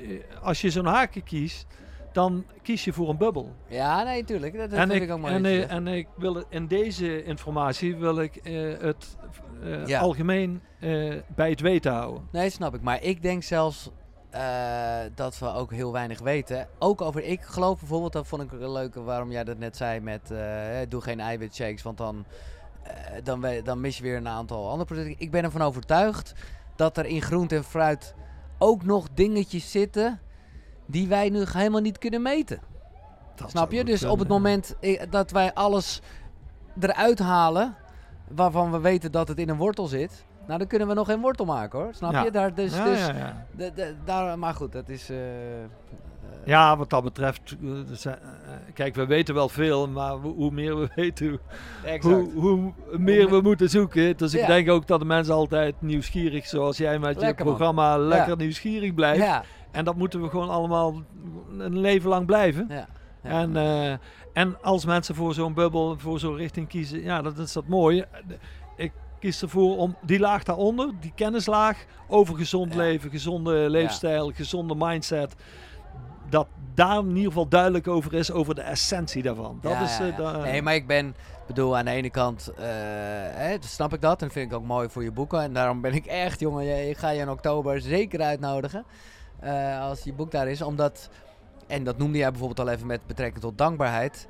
eh, 0.01 0.19
als 0.41 0.61
je 0.61 0.69
zo'n 0.69 0.85
haakje 0.85 1.21
kiest, 1.21 1.65
dan 2.11 2.45
kies 2.61 2.83
je 2.85 2.93
voor 2.93 3.09
een 3.09 3.17
bubbel. 3.17 3.55
Ja, 3.67 4.03
nee, 4.03 4.23
tuurlijk. 4.23 4.57
Dat, 4.57 4.69
dat 4.69 4.79
en, 4.79 4.91
ik, 4.91 5.01
ik 5.01 5.11
ook 5.11 5.19
mooi. 5.19 5.33
en, 5.33 5.45
zegt. 5.45 5.67
en 5.69 5.87
ik 5.87 6.07
wil 6.17 6.43
in 6.49 6.67
deze 6.67 7.23
informatie 7.23 7.95
wil 7.95 8.19
ik 8.19 8.35
eh, 8.35 8.53
het 8.79 9.17
Ja. 9.85 9.99
algemeen 9.99 10.61
bij 11.35 11.49
het 11.49 11.59
weten 11.59 11.91
houden. 11.93 12.27
Nee, 12.31 12.49
snap 12.49 12.75
ik. 12.75 12.81
Maar 12.81 13.03
ik 13.03 13.21
denk 13.21 13.43
zelfs 13.43 13.89
eh, 14.33 14.99
dat 15.15 15.39
we 15.39 15.47
ook 15.53 15.71
heel 15.71 15.91
weinig 15.91 16.19
weten. 16.19 16.67
Ook 16.79 17.01
over, 17.01 17.23
ik 17.23 17.41
geloof 17.41 17.79
bijvoorbeeld, 17.79 18.13
dat 18.13 18.27
vond 18.27 18.41
ik 18.41 18.51
een 18.51 18.71
leuke 18.71 19.01
waarom 19.01 19.31
jij 19.31 19.43
dat 19.43 19.57
net 19.57 19.77
zei 19.77 19.99
met 19.99 20.31
eh, 20.31 20.37
hè, 20.47 20.87
doe 20.87 21.01
geen 21.01 21.19
eiwitshakes, 21.19 21.81
want 21.81 21.97
dan, 21.97 22.25
eh, 22.83 22.93
dan, 23.23 23.41
we- 23.41 23.61
dan 23.63 23.81
mis 23.81 23.97
je 23.97 24.03
weer 24.03 24.15
een 24.17 24.27
aantal 24.27 24.69
andere 24.69 24.85
producten. 24.85 25.15
Ik 25.19 25.31
ben 25.31 25.43
ervan 25.43 25.61
overtuigd 25.61 26.33
dat 26.75 26.97
er 26.97 27.05
in 27.05 27.21
groente 27.21 27.55
en 27.55 27.63
fruit 27.63 28.15
ook 28.57 28.83
nog 28.83 29.07
dingetjes 29.13 29.71
zitten 29.71 30.19
die 30.85 31.07
wij 31.07 31.29
nu 31.29 31.45
helemaal 31.51 31.81
niet 31.81 31.97
kunnen 31.97 32.21
meten. 32.21 32.59
Dat 33.35 33.49
Snap 33.49 33.71
je? 33.71 33.83
Dus 33.83 34.03
op 34.03 34.19
het 34.19 34.27
moment 34.27 34.75
eh, 34.79 35.01
dat 35.09 35.31
wij 35.31 35.53
alles 35.53 36.01
eruit 36.79 37.19
halen 37.19 37.75
waarvan 38.27 38.71
we 38.71 38.79
weten 38.79 39.11
dat 39.11 39.27
het 39.27 39.37
in 39.39 39.49
een 39.49 39.57
wortel 39.57 39.87
zit, 39.87 40.25
nou 40.47 40.59
dan 40.59 40.67
kunnen 40.67 40.87
we 40.87 40.93
nog 40.93 41.07
geen 41.07 41.21
wortel 41.21 41.45
maken 41.45 41.79
hoor. 41.79 41.93
Snap 41.93 42.11
Ja. 42.11 42.23
je? 42.23 42.31
Daar, 42.31 42.53
dus, 42.53 42.75
ja, 42.75 43.45
dus, 43.55 43.93
daar, 44.05 44.39
maar 44.39 44.53
goed, 44.53 44.71
dat 44.71 44.89
is. 44.89 45.09
eh, 45.09 45.63
eh, 45.63 45.69
Ja, 46.45 46.77
wat 46.77 46.89
dat 46.89 47.03
betreft, 47.03 47.55
eh, 48.05 48.11
kijk, 48.73 48.95
we 48.95 49.05
weten 49.05 49.33
wel 49.35 49.49
veel, 49.49 49.87
maar 49.87 50.11
hoe, 50.13 50.51
meer 50.51 50.77
we 50.79 50.89
weten, 50.95 51.39
hoe, 52.01 52.31
hoe, 52.33 52.73
meer 52.97 53.29
we 53.29 53.41
moeten 53.41 53.69
zoeken. 53.69 54.17
Dus 54.17 54.33
ik 54.33 54.39
Ja. 54.39 54.47
denk 54.47 54.69
ook 54.69 54.87
dat 54.87 54.99
de 54.99 55.05
mensen 55.05 55.33
altijd 55.33 55.75
nieuwsgierig, 55.81 56.45
zoals 56.47 56.77
jij 56.77 56.99
met 56.99 57.15
Lekker, 57.17 57.27
je 57.37 57.43
man. 57.43 57.53
programma, 57.55 57.97
lekker 57.97 58.29
Ja. 58.29 58.35
nieuwsgierig 58.35 58.93
blijft. 58.93 59.21
ja, 59.23 59.43
En 59.71 59.85
dat 59.85 59.95
moeten 59.95 60.21
we 60.21 60.29
gewoon 60.29 60.49
allemaal 60.49 61.01
een 61.57 61.79
leven 61.79 62.09
lang 62.09 62.25
blijven. 62.25 62.65
ja, 62.69 62.87
ja. 63.23 63.29
En, 63.29 63.99
en 64.33 64.61
als 64.61 64.85
mensen 64.85 65.15
voor 65.15 65.33
zo'n 65.33 65.53
bubbel, 65.53 65.97
voor 65.99 66.19
zo'n 66.19 66.35
richting 66.35 66.67
kiezen, 66.67 67.01
ja, 67.03 67.21
dat 67.21 67.37
is 67.37 67.53
dat 67.53 67.67
mooie. 67.67 68.07
Ik 68.75 68.91
kies 69.23 69.41
ervoor 69.41 69.77
om 69.77 69.95
die 70.01 70.19
laag 70.19 70.43
daaronder, 70.43 70.91
die 70.99 71.11
kennislaag 71.15 71.85
over 72.07 72.35
gezond 72.35 72.71
Ja. 72.73 72.77
leven, 72.77 73.09
gezonde 73.09 73.69
leefstijl, 73.69 74.31
gezonde 74.31 74.75
mindset. 74.77 75.35
Dat 76.29 76.47
daar 76.73 76.97
in 76.99 77.07
ieder 77.09 77.23
geval 77.23 77.47
duidelijk 77.47 77.87
over 77.87 78.13
is, 78.13 78.31
over 78.31 78.55
de 78.55 78.61
essentie 78.61 79.23
daarvan. 79.23 79.57
Dat 79.61 79.71
Ja, 79.71 79.83
is 79.83 79.99
eh, 79.99 80.17
da- 80.17 80.37
Nee, 80.37 80.61
maar 80.61 80.75
ik 80.75 80.87
ben, 80.87 81.15
bedoel, 81.47 81.77
aan 81.77 81.85
de 81.85 81.91
ene 81.91 82.09
kant 82.09 82.47
eh, 82.57 82.63
hè, 83.35 83.55
snap 83.59 83.93
ik 83.93 84.01
dat 84.01 84.21
en 84.21 84.31
vind 84.31 84.51
ik 84.51 84.57
ook 84.57 84.65
mooi 84.65 84.89
voor 84.89 85.03
je 85.03 85.11
boeken. 85.11 85.41
En 85.41 85.53
daarom 85.53 85.81
ben 85.81 85.93
ik 85.93 86.05
echt, 86.05 86.39
jongen, 86.39 86.63
je- 86.65 86.89
ik 86.89 86.97
ga 86.97 87.09
je 87.09 87.19
in 87.21 87.29
oktober 87.29 87.81
zeker 87.81 88.21
uitnodigen. 88.21 88.85
eh, 89.39 89.81
als 89.81 90.03
je 90.03 90.13
boek 90.13 90.31
daar 90.31 90.47
is, 90.47 90.61
omdat, 90.61 91.09
en 91.67 91.83
dat 91.83 91.97
noemde 91.97 92.17
jij 92.17 92.29
bijvoorbeeld 92.29 92.67
al 92.67 92.73
even 92.73 92.87
met 92.87 93.07
betrekking 93.07 93.41
tot 93.41 93.57
dankbaarheid. 93.57 94.27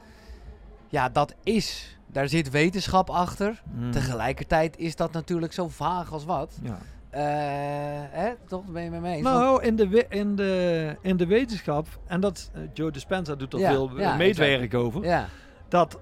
Ja, 0.90 1.10
dat 1.10 1.34
is, 1.44 1.93
daar 2.14 2.30
zit 2.30 2.50
wetenschap 2.50 3.10
achter. 3.10 3.62
Mm. 3.74 3.92
Tegelijkertijd 3.92 4.78
is 4.78 4.96
dat 4.96 5.12
natuurlijk 5.12 5.54
zo 5.54 5.68
vaag 5.68 6.12
als 6.12 6.26
wat. 6.26 6.60
Ja. 6.64 6.78
Eh, 7.10 7.22
hè? 8.20 8.32
Toch 8.48 8.66
ben 8.66 8.84
je 8.84 8.90
met 8.90 9.02
me 9.02 9.10
eens? 9.10 9.24
Nou, 9.24 9.64
in 9.64 9.76
de, 9.76 10.06
in, 10.10 10.36
de, 10.36 10.96
in 11.02 11.18
de 11.18 11.26
wetenschap, 11.26 11.88
en 12.08 12.20
dat 12.20 12.52
eh, 12.54 12.62
Joe 12.74 12.92
Dispenza 12.92 13.36
doet 13.36 13.54
er 13.54 13.60
Ja, 13.60 13.70
veel 13.72 14.00
ja, 14.00 14.16
meetwerk 14.16 14.74
over, 14.74 15.04
ja. 15.04 15.28
dat 15.68 15.98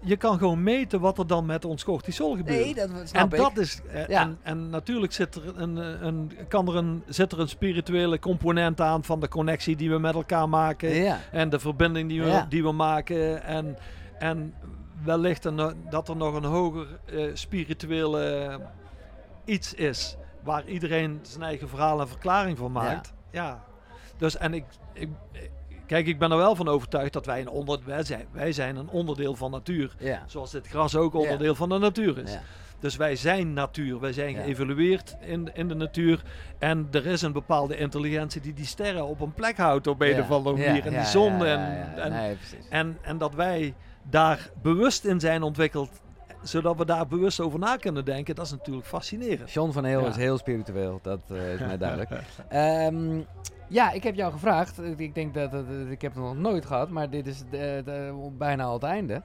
je 0.00 0.16
kan 0.16 0.38
gewoon 0.38 0.62
meten 0.62 1.00
wat 1.00 1.18
er 1.18 1.26
dan 1.26 1.46
met 1.46 1.64
ons 1.64 1.84
cortisol 1.84 2.36
gebeurt. 2.36 2.58
Nee, 2.64 2.74
dat 2.74 2.90
snap 3.04 3.32
en 3.32 3.38
ik. 3.38 3.44
dat 3.44 3.58
is 3.58 3.80
eh, 3.92 4.06
Ja. 4.08 4.20
en, 4.22 4.38
en 4.42 4.70
natuurlijk 4.70 5.12
zit 5.12 5.34
er 5.34 5.42
een, 5.56 5.76
een, 6.06 6.32
kan 6.48 6.68
er 6.68 6.76
een, 6.76 7.02
zit 7.06 7.32
er 7.32 7.40
een 7.40 7.48
spirituele 7.48 8.18
component 8.18 8.80
aan 8.80 9.04
van 9.04 9.20
de 9.20 9.28
connectie 9.28 9.76
die 9.76 9.90
we 9.90 9.98
met 9.98 10.14
elkaar 10.14 10.48
maken 10.48 10.94
Ja. 10.94 11.18
en 11.32 11.48
de 11.50 11.58
verbinding 11.58 12.08
die 12.08 12.22
we, 12.22 12.28
Ja. 12.28 12.46
die 12.48 12.62
we 12.62 12.72
maken 12.72 13.42
en, 13.44 13.76
en 14.18 14.54
wellicht 15.04 15.42
dat 15.90 16.08
er 16.08 16.16
nog 16.16 16.34
een 16.34 16.44
hoger 16.44 16.86
eh, 17.04 17.30
spirituele 17.34 18.60
iets 19.44 19.74
is 19.74 20.16
waar 20.42 20.64
iedereen 20.66 21.18
zijn 21.22 21.42
eigen 21.42 21.68
verhaal 21.68 22.00
en 22.00 22.08
verklaring 22.08 22.58
van 22.58 22.72
maakt. 22.72 23.12
Ja. 23.30 23.64
Dus 24.16 24.36
en 24.36 24.54
ik, 24.54 24.64
ik, 24.92 25.08
kijk, 25.86 26.06
ik 26.06 26.18
ben 26.18 26.30
er 26.30 26.36
wel 26.36 26.56
van 26.56 26.68
overtuigd 26.68 27.12
dat 27.12 27.26
wij 27.26 27.40
een 27.40 27.48
onder, 27.48 27.78
wij 27.84 28.04
zijn, 28.04 28.26
wij 28.32 28.52
zijn 28.52 28.76
een 28.76 28.88
onderdeel 28.88 29.34
van 29.34 29.50
natuur. 29.50 29.94
Ja. 29.98 30.22
Zoals 30.26 30.50
dit 30.50 30.66
gras 30.66 30.96
ook 30.96 31.14
onderdeel 31.14 31.54
van 31.54 31.68
de 31.68 31.78
natuur 31.78 32.18
is. 32.18 32.32
Ja. 32.32 32.40
Dus 32.78 32.96
wij 32.96 33.16
zijn 33.16 33.52
natuur. 33.52 34.00
Wij 34.00 34.12
zijn 34.12 34.34
geëvolueerd 34.34 35.16
in, 35.20 35.50
in 35.54 35.68
de 35.68 35.74
natuur. 35.74 36.22
En 36.58 36.88
er 36.90 37.06
is 37.06 37.22
een 37.22 37.32
bepaalde 37.32 37.76
intelligentie 37.76 38.40
die 38.40 38.52
die 38.52 38.66
sterren 38.66 39.06
op 39.06 39.20
een 39.20 39.34
plek 39.34 39.56
houdt 39.56 39.86
op 39.86 40.00
een 40.00 40.20
of 40.20 40.30
andere 40.30 40.56
manier. 40.56 40.86
En 40.86 40.92
die 40.92 41.04
zon. 41.04 41.38
ja, 41.38 41.44
ja, 41.44 41.54
en, 41.56 41.96
ja. 41.96 42.02
en, 42.02 42.12
Nee, 42.12 42.36
en, 42.70 42.98
en 43.02 43.18
dat 43.18 43.34
wij 43.34 43.74
daar 44.10 44.50
bewust 44.62 45.04
in 45.04 45.20
zijn 45.20 45.42
ontwikkeld. 45.42 45.90
Zodat 46.42 46.76
we 46.76 46.84
daar 46.84 47.06
bewust 47.06 47.40
over 47.40 47.58
na 47.58 47.76
kunnen 47.76 48.04
denken. 48.04 48.34
Dat 48.34 48.44
is 48.44 48.50
natuurlijk 48.50 48.86
fascinerend. 48.86 49.50
John 49.52 49.70
van 49.72 49.84
Heel 49.84 50.00
Ja. 50.00 50.08
is 50.08 50.16
heel 50.16 50.38
spiritueel, 50.38 50.98
dat 51.02 51.20
eh, 51.28 51.52
is 51.52 51.60
mij 51.60 51.78
duidelijk. 51.86 52.10
Ehm, 52.48 53.20
ja, 53.68 53.90
ik 53.92 54.02
heb 54.02 54.14
jou 54.14 54.32
gevraagd. 54.32 54.80
Ik 54.96 55.14
denk 55.14 55.34
dat, 55.34 55.50
dat- 55.50 55.68
dat- 55.68 55.90
ik 55.90 56.02
heb 56.02 56.14
het 56.14 56.22
nog 56.22 56.36
nooit 56.36 56.66
gehad, 56.66 56.90
maar 56.90 57.10
dit 57.10 57.26
is 57.26 57.38
de, 57.50 57.82
de- 57.84 58.28
bijna 58.38 58.64
al 58.64 58.72
het 58.74 58.82
einde. 58.82 59.22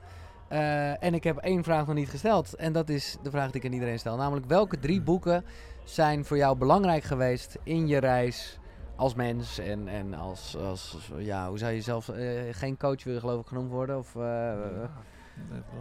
Eh, 0.48 1.04
en 1.04 1.14
ik 1.14 1.24
heb 1.24 1.38
één 1.38 1.64
vraag 1.64 1.86
nog 1.86 1.96
niet 1.96 2.10
gesteld. 2.10 2.54
En 2.56 2.74
dat 2.74 2.90
is 2.90 3.18
de 3.24 3.30
vraag 3.30 3.52
die 3.52 3.62
ik 3.62 3.68
aan 3.68 3.74
iedereen 3.74 4.00
stel. 4.00 4.16
Namelijk, 4.18 4.46
welke 4.48 4.80
drie 4.80 5.02
boeken 5.02 5.46
zijn 5.84 6.26
voor 6.26 6.38
jou 6.38 6.58
belangrijk 6.58 7.04
geweest 7.04 7.58
in 7.64 7.88
je 7.88 7.98
reis 7.98 8.59
als 9.00 9.14
mens 9.14 9.58
en, 9.58 9.88
en 9.88 10.14
als, 10.14 10.58
als, 10.58 11.12
ja, 11.18 11.48
hoe 11.48 11.58
zou 11.58 11.72
je 11.72 11.82
zelf, 11.82 12.10
eh, 12.10 12.28
geen 12.52 12.78
coach 12.78 13.04
willen 13.04 13.20
geloof 13.20 13.42
ik 13.42 13.48
genoemd 13.48 13.72
worden? 13.72 13.98
Of, 13.98 14.16
eh, 14.16 14.52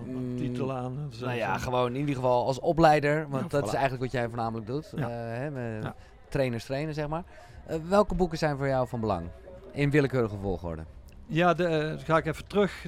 Een 0.07 0.35
titel 0.37 0.73
aan. 0.73 1.09
zo 1.11 1.25
nou 1.25 1.37
ja, 1.37 1.59
gewoon 1.59 1.89
in 1.95 2.01
ieder 2.01 2.15
geval 2.15 2.47
als 2.47 2.61
opleider. 2.61 3.29
Want 3.29 3.43
Ja, 3.43 3.49
dat 3.49 3.63
voilà. 3.63 3.67
is 3.67 3.73
eigenlijk 3.73 4.03
wat 4.03 4.13
jij 4.13 4.29
voornamelijk 4.29 4.67
doet. 4.67 4.93
Ja. 4.97 5.09
Eh, 5.09 5.39
hè, 5.39 5.51
met. 5.51 5.93
Trainers 6.29 6.65
trainen, 6.65 6.95
zeg 6.95 7.09
maar. 7.09 7.25
Welke 7.89 8.15
boeken 8.15 8.39
zijn 8.39 8.57
voor 8.57 8.67
jou 8.67 8.89
van 8.89 9.01
belang? 9.01 9.29
In 9.73 9.91
willekeurige 9.91 10.37
volgorde. 10.37 10.85
Ja, 11.31 11.55
de, 11.55 11.65
eh, 11.65 12.05
ga 12.05 12.17
ik 12.17 12.27
even 12.27 12.47
terug. 12.47 12.87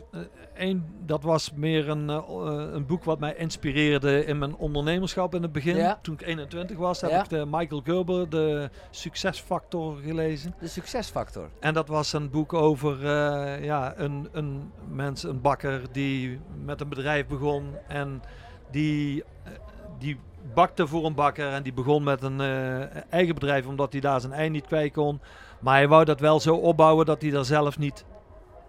Eén, 0.55 0.85
dat 1.07 1.23
was 1.23 1.53
meer 1.53 1.89
een, 1.89 2.11
eh, 2.11 2.17
eh, 2.17 2.73
een 2.73 2.87
boek 2.87 3.05
wat 3.05 3.19
mij 3.19 3.35
inspireerde 3.37 4.25
in 4.25 4.39
mijn 4.39 4.57
ondernemerschap 4.57 5.35
in 5.35 5.43
het 5.43 5.53
begin. 5.53 5.77
Ja. 5.77 5.99
Toen 6.03 6.15
ik 6.15 6.23
21 6.23 6.77
was, 6.77 7.01
heb 7.01 7.11
Ja. 7.11 7.23
ik 7.23 7.29
de 7.29 7.47
Michael 7.51 7.81
Gerber, 7.85 8.29
de 8.29 8.71
Succesfactor, 8.91 9.97
gelezen. 9.97 10.55
De 10.61 10.69
succesfactor. 10.69 11.49
En 11.61 11.75
dat 11.75 11.89
was 11.89 12.13
een 12.13 12.31
boek 12.31 12.53
over 12.53 13.07
eh, 13.07 13.65
ja, 13.65 13.95
een, 13.97 14.29
een 14.33 14.73
mens, 14.89 15.23
een 15.23 15.41
bakker, 15.41 15.83
die 15.93 16.41
met 16.65 16.81
een 16.81 16.89
bedrijf 16.89 17.27
begon. 17.27 17.65
En 17.89 18.23
die, 18.71 19.25
eh, 19.45 19.53
die 19.99 20.19
bakte 20.55 20.87
voor 20.87 21.05
een 21.05 21.15
bakker 21.15 21.53
en 21.53 21.63
die 21.63 21.73
begon 21.73 22.03
met 22.03 22.23
een 22.23 22.41
eh, 22.41 22.81
eigen 23.13 23.35
bedrijf 23.35 23.67
omdat 23.67 23.93
hij 23.93 24.01
daar 24.01 24.21
zijn 24.21 24.33
ei 24.33 24.49
niet 24.49 24.67
kwijt 24.67 24.93
kon. 24.93 25.21
Maar 25.61 25.75
hij 25.75 25.89
wou 25.89 26.05
dat 26.05 26.21
wel 26.21 26.41
zo 26.41 26.55
opbouwen 26.55 27.07
dat 27.07 27.23
hij 27.23 27.31
daar 27.31 27.45
zelf 27.45 27.79
niet, 27.79 28.05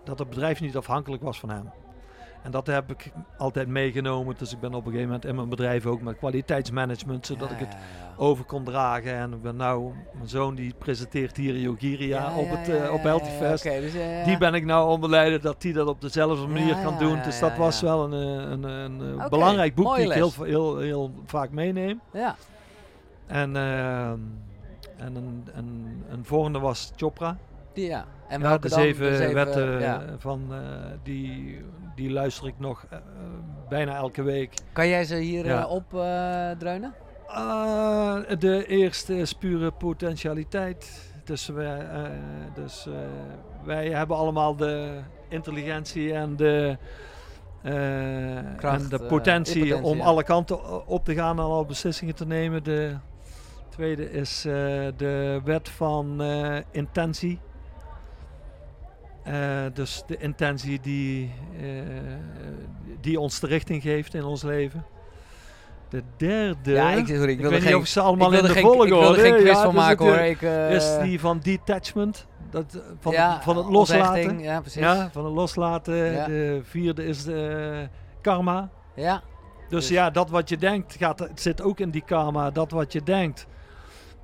dat 0.04 0.20
het 0.20 0.30
bedrijf 0.30 0.62
niet 0.62 0.78
afhankelijk 0.78 1.24
was 1.24 1.40
van 1.40 1.50
hem. 1.50 1.70
En 2.44 2.52
dat 2.52 2.68
heb 2.68 2.92
ik 2.92 3.12
altijd 3.38 3.68
meegenomen. 3.68 4.36
Dus 4.38 4.54
ik 4.54 4.60
ben 4.60 4.74
op 4.74 4.86
een 4.86 4.92
gegeven 4.92 5.06
moment 5.06 5.26
in 5.26 5.36
mijn 5.36 5.50
bedrijf 5.50 5.86
ook 5.86 6.02
met 6.02 6.18
kwaliteitsmanagement, 6.18 7.26
zodat 7.26 7.50
Ja, 7.50 7.56
ik 7.56 7.60
het 7.60 7.74
ja, 7.74 7.80
ja. 7.80 8.14
over 8.18 8.46
kon 8.46 8.64
dragen. 8.64 9.16
En 9.16 9.34
ik 9.34 9.42
ben 9.42 9.56
nou, 9.56 9.94
mijn 10.14 10.30
zoon 10.30 10.56
die 10.56 10.74
presenteert 10.78 11.38
hier 11.38 11.58
Yogiria 11.58 12.36
op 12.36 12.50
het 12.50 12.70
eh, 12.70 12.76
ja, 12.76 12.92
op 12.92 13.04
dus, 13.62 13.94
ja. 13.94 14.24
Die 14.24 14.38
ben 14.38 14.54
ik 14.54 14.66
nou 14.66 14.90
onderleiden 14.90 15.42
dat 15.42 15.64
hij 15.64 15.72
dat 15.72 15.88
op 15.88 16.02
dezelfde 16.02 16.48
manier 16.48 16.76
kan 16.84 16.98
doen. 16.98 17.22
dus 17.24 17.40
dat 17.40 17.58
was 17.58 17.82
wel 17.82 18.14
een, 18.14 18.14
eh, 18.14 18.52
een, 18.52 18.64
een, 18.64 19.20
eh, 19.20 19.30
belangrijk 19.30 19.76
boek 19.76 19.96
die 19.96 20.06
ik 20.06 20.12
heel, 20.12 20.32
heel, 20.42 20.78
heel 20.78 21.12
vaak 21.26 21.52
meeneem. 21.52 22.02
Ja. 22.14 22.36
En, 23.28 23.56
ehm, 23.56 24.20
en 24.98 25.16
een, 25.16 25.48
een, 25.54 26.04
een 26.10 26.26
volgende 26.26 26.60
was 26.60 26.92
Chopra. 26.96 27.38
Die, 27.74 27.88
ja. 27.88 28.06
En 28.28 28.42
Ja, 28.42 28.58
de, 28.58 28.70
zeven 28.70 29.34
wetten 29.34 29.80
ja. 29.80 30.04
van 30.18 30.42
eh, 30.52 30.58
die, 31.04 31.62
die 31.96 32.12
luister 32.12 32.48
ik 32.48 32.60
nog 32.60 32.86
eh, 32.90 32.98
bijna 33.70 33.96
elke 33.96 34.24
week. 34.24 34.54
Kan 34.74 34.88
jij 34.88 35.04
ze 35.04 35.16
hier 35.16 35.46
Ja. 35.46 35.68
eh, 35.92 36.52
eh? 36.60 36.90
Ah, 37.28 38.40
de 38.40 38.66
eerste 38.66 39.18
is 39.18 39.34
pure 39.34 39.72
potentialiteit. 39.72 41.10
Dus, 41.24 41.48
wij, 41.48 41.80
eh, 41.80 42.02
dus 42.54 42.86
eh, 42.88 42.94
wij 43.64 43.90
hebben 43.90 44.18
allemaal 44.18 44.56
de 44.56 45.00
intelligentie 45.30 46.14
en 46.14 46.36
de, 46.36 46.78
eh, 47.62 47.74
Kracht, 48.58 48.84
en 48.84 48.90
de 48.90 49.00
eh, 49.04 49.08
potentie 49.08 49.78
om 49.84 49.98
ja. 49.98 50.04
alle 50.04 50.24
kanten 50.24 50.88
op 50.88 51.06
te 51.06 51.14
gaan 51.14 51.38
en 51.38 51.44
alle 51.44 51.66
beslissingen 51.66 52.16
te 52.16 52.26
nemen. 52.26 52.64
De 52.64 52.96
tweede 53.70 54.12
is 54.12 54.46
eh, 54.46 54.54
de 54.98 55.42
wet 55.44 55.70
van 55.70 56.22
eh, 56.22 56.58
intentie. 56.72 57.40
Eh, 59.24 59.34
dus 59.74 60.04
de 60.08 60.18
intentie 60.18 60.80
die, 60.80 61.32
eh, 61.62 61.66
die 63.02 63.20
ons 63.20 63.40
de 63.40 63.48
richting 63.48 63.82
geeft 63.82 64.14
in 64.14 64.24
ons 64.24 64.44
leven. 64.44 64.86
De 65.90 66.04
derde. 66.18 66.72
ja, 66.72 66.92
ik, 66.92 67.08
sorry, 67.08 67.32
ik 67.32 67.40
weet 67.40 67.52
niet 67.52 67.62
geen, 67.62 67.76
of 67.76 67.88
ze 67.88 68.02
allemaal 68.02 68.34
in 68.34 68.44
de 68.44 68.50
geen, 68.50 68.62
volgorde 68.62 68.94
Ik 68.96 69.00
wilde 69.00 69.20
geen 69.20 69.36
quiz 69.36 69.48
ja, 69.48 69.62
van 69.62 69.74
dus 69.74 69.82
maken 69.82 70.06
hoor. 70.06 70.16
eh, 70.16 70.30
Ik, 70.30 70.42
is 70.72 70.98
die 71.02 71.20
van 71.20 71.40
detachment. 71.40 72.28
Dat, 72.50 72.82
van, 73.00 73.12
ja, 73.12 73.42
van 73.42 73.58
het 73.58 73.66
loslaten. 73.66 74.40
Ja, 74.40 74.60
precies. 74.60 74.82
Ja, 74.82 75.10
van 75.12 75.26
het 75.26 75.34
loslaten. 75.34 75.96
Ja. 75.96 76.26
De 76.26 76.60
vierde 76.64 77.06
is 77.06 77.24
de 77.24 77.88
karma. 78.22 78.70
Ja. 78.96 79.22
Dus 79.70 79.80
Dus- 79.80 79.90
ja, 79.90 80.10
dat 80.10 80.30
wat 80.30 80.50
je 80.50 80.58
denkt, 80.58 80.96
gaat, 81.00 81.20
het 81.20 81.42
zit 81.42 81.62
ook 81.62 81.80
in 81.80 81.90
die 81.90 82.04
karma. 82.06 82.50
Dat 82.52 82.72
wat 82.72 82.92
je 82.94 83.04
denkt, 83.04 83.48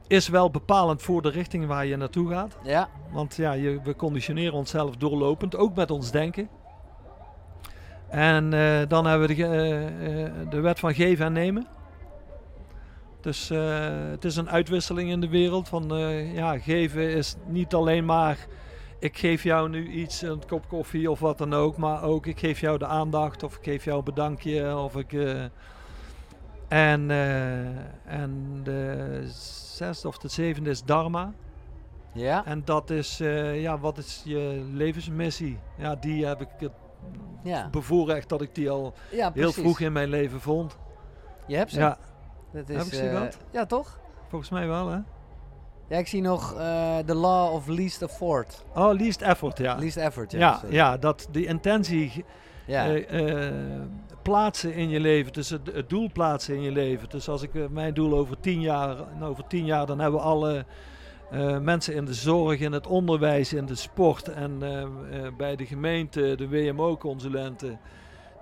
is 0.08 0.28
wel 0.28 0.52
bepalend 0.52 1.02
voor 1.02 1.22
de 1.22 1.30
richting 1.30 1.66
waar 1.66 1.86
je 1.86 1.98
naartoe 1.98 2.30
gaat. 2.30 2.58
Ja. 2.64 2.90
Want 3.12 3.36
ja, 3.36 3.52
je, 3.52 3.80
we 3.84 3.96
conditioneren 3.96 4.54
onszelf 4.54 4.96
doorlopend, 4.96 5.56
ook 5.56 5.76
met 5.76 5.92
ons 5.92 6.12
denken. 6.12 6.50
En 8.10 8.54
eh, 8.54 8.88
dan 8.88 9.06
hebben 9.06 9.28
we 9.28 9.36
de, 9.36 9.46
eh, 9.46 10.26
eh, 10.26 10.32
de 10.50 10.60
wet 10.60 10.80
van 10.80 10.94
geven 10.94 11.26
en 11.26 11.34
nemen. 11.34 11.68
Dus 13.22 13.50
het 14.12 14.26
is 14.26 14.36
een 14.36 14.50
uitwisseling 14.50 15.10
in 15.10 15.22
de 15.22 15.30
wereld. 15.30 15.68
Van 15.68 15.88
ja, 16.34 16.60
geven 16.60 17.10
is 17.10 17.36
niet 17.46 17.74
alleen 17.74 18.06
maar 18.06 18.38
ik 19.00 19.18
geef 19.18 19.44
jou 19.44 19.70
nu 19.70 19.88
iets, 19.88 20.22
een 20.22 20.46
kop 20.48 20.68
koffie 20.68 21.12
of 21.12 21.20
wat 21.20 21.38
dan 21.38 21.54
ook. 21.54 21.78
Maar 21.78 22.04
ook 22.04 22.26
ik 22.26 22.40
geef 22.40 22.60
jou 22.60 22.78
de 22.78 22.86
aandacht 22.86 23.44
of 23.44 23.56
ik 23.56 23.64
geef 23.64 23.84
jou 23.84 23.98
een 23.98 24.04
bedankje. 24.04 24.78
Of 24.78 24.96
ik, 24.96 25.14
en, 26.68 27.12
en 28.06 28.62
de 28.64 29.22
zesde 29.78 30.08
of 30.08 30.18
de 30.18 30.28
zevende 30.28 30.70
is 30.70 30.84
dharma. 30.84 31.34
Ja. 32.14 32.46
En 32.46 32.62
dat 32.66 32.90
is, 32.90 33.20
eh, 33.20 33.62
ja, 33.62 33.80
wat 33.80 33.98
is 33.98 34.22
je 34.26 34.68
levensmissie? 34.74 35.60
Ja, 35.78 35.96
die 35.96 36.26
heb 36.26 36.42
ik 36.42 36.48
het 36.58 36.72
Ja. 37.44 37.70
bevoorrecht 37.70 38.30
dat 38.30 38.42
ik 38.42 38.56
die 38.56 38.70
al 38.70 38.94
ja, 39.12 39.32
heel 39.34 39.52
vroeg 39.52 39.80
in 39.80 39.92
mijn 39.92 40.10
leven 40.10 40.42
vond. 40.42 40.78
Je 41.48 41.56
hebt 41.56 41.72
ze. 41.72 41.80
Ja, 41.80 41.98
Dat 42.52 42.70
is, 42.70 42.76
Heb 42.78 42.86
ik 42.86 42.94
ze 42.94 43.10
eh? 43.10 43.28
Ja, 43.52 43.66
toch? 43.66 44.00
volgens 44.30 44.50
mij 44.52 44.68
wel, 44.68 44.90
hè? 44.90 44.98
Ja, 45.90 45.98
ik 45.98 46.08
zie 46.08 46.22
nog 46.22 46.54
eh 46.54 46.98
The 46.98 47.16
Law 47.16 47.54
of 47.54 47.68
Least 47.68 48.02
Effort. 48.02 48.66
Oh, 48.76 48.94
least 48.94 49.22
effort, 49.22 49.58
ja. 49.58 49.76
Least 49.76 49.98
Effort, 49.98 50.32
ja. 50.32 50.40
ja, 50.40 50.58
sorry. 50.58 50.74
ja, 50.76 50.98
dat 50.98 51.28
die 51.32 51.46
intentie 51.46 52.26
Ja. 52.68 52.88
eh, 52.96 53.48
eh, 53.48 53.54
plaatsen 54.22 54.74
in 54.74 54.90
je 54.90 55.00
leven, 55.00 55.34
dus 55.34 55.50
het, 55.50 55.70
het 55.74 55.90
doel 55.90 56.10
plaatsen 56.14 56.56
in 56.56 56.62
je 56.62 56.72
leven. 56.72 57.10
Dus 57.10 57.30
als 57.30 57.42
ik 57.42 57.56
eh, 57.56 57.68
mijn 57.70 57.94
doel 57.94 58.18
over 58.18 58.40
tien 58.40 58.62
jaar, 58.62 58.96
nou, 59.20 59.32
over 59.32 59.48
tien 59.48 59.66
jaar, 59.66 59.86
dan 59.86 60.00
hebben 60.00 60.20
we 60.20 60.26
alle 60.26 60.66
mensen 61.62 61.94
in 61.96 62.06
de 62.06 62.14
zorg, 62.14 62.60
in 62.60 62.72
het 62.72 62.88
onderwijs, 62.88 63.54
in 63.54 63.66
de 63.66 63.76
sport 63.76 64.28
en 64.28 64.60
bij 65.38 65.56
de 65.56 65.66
gemeente, 65.66 66.36
de 66.36 66.50
WMO-consulenten. 66.50 67.80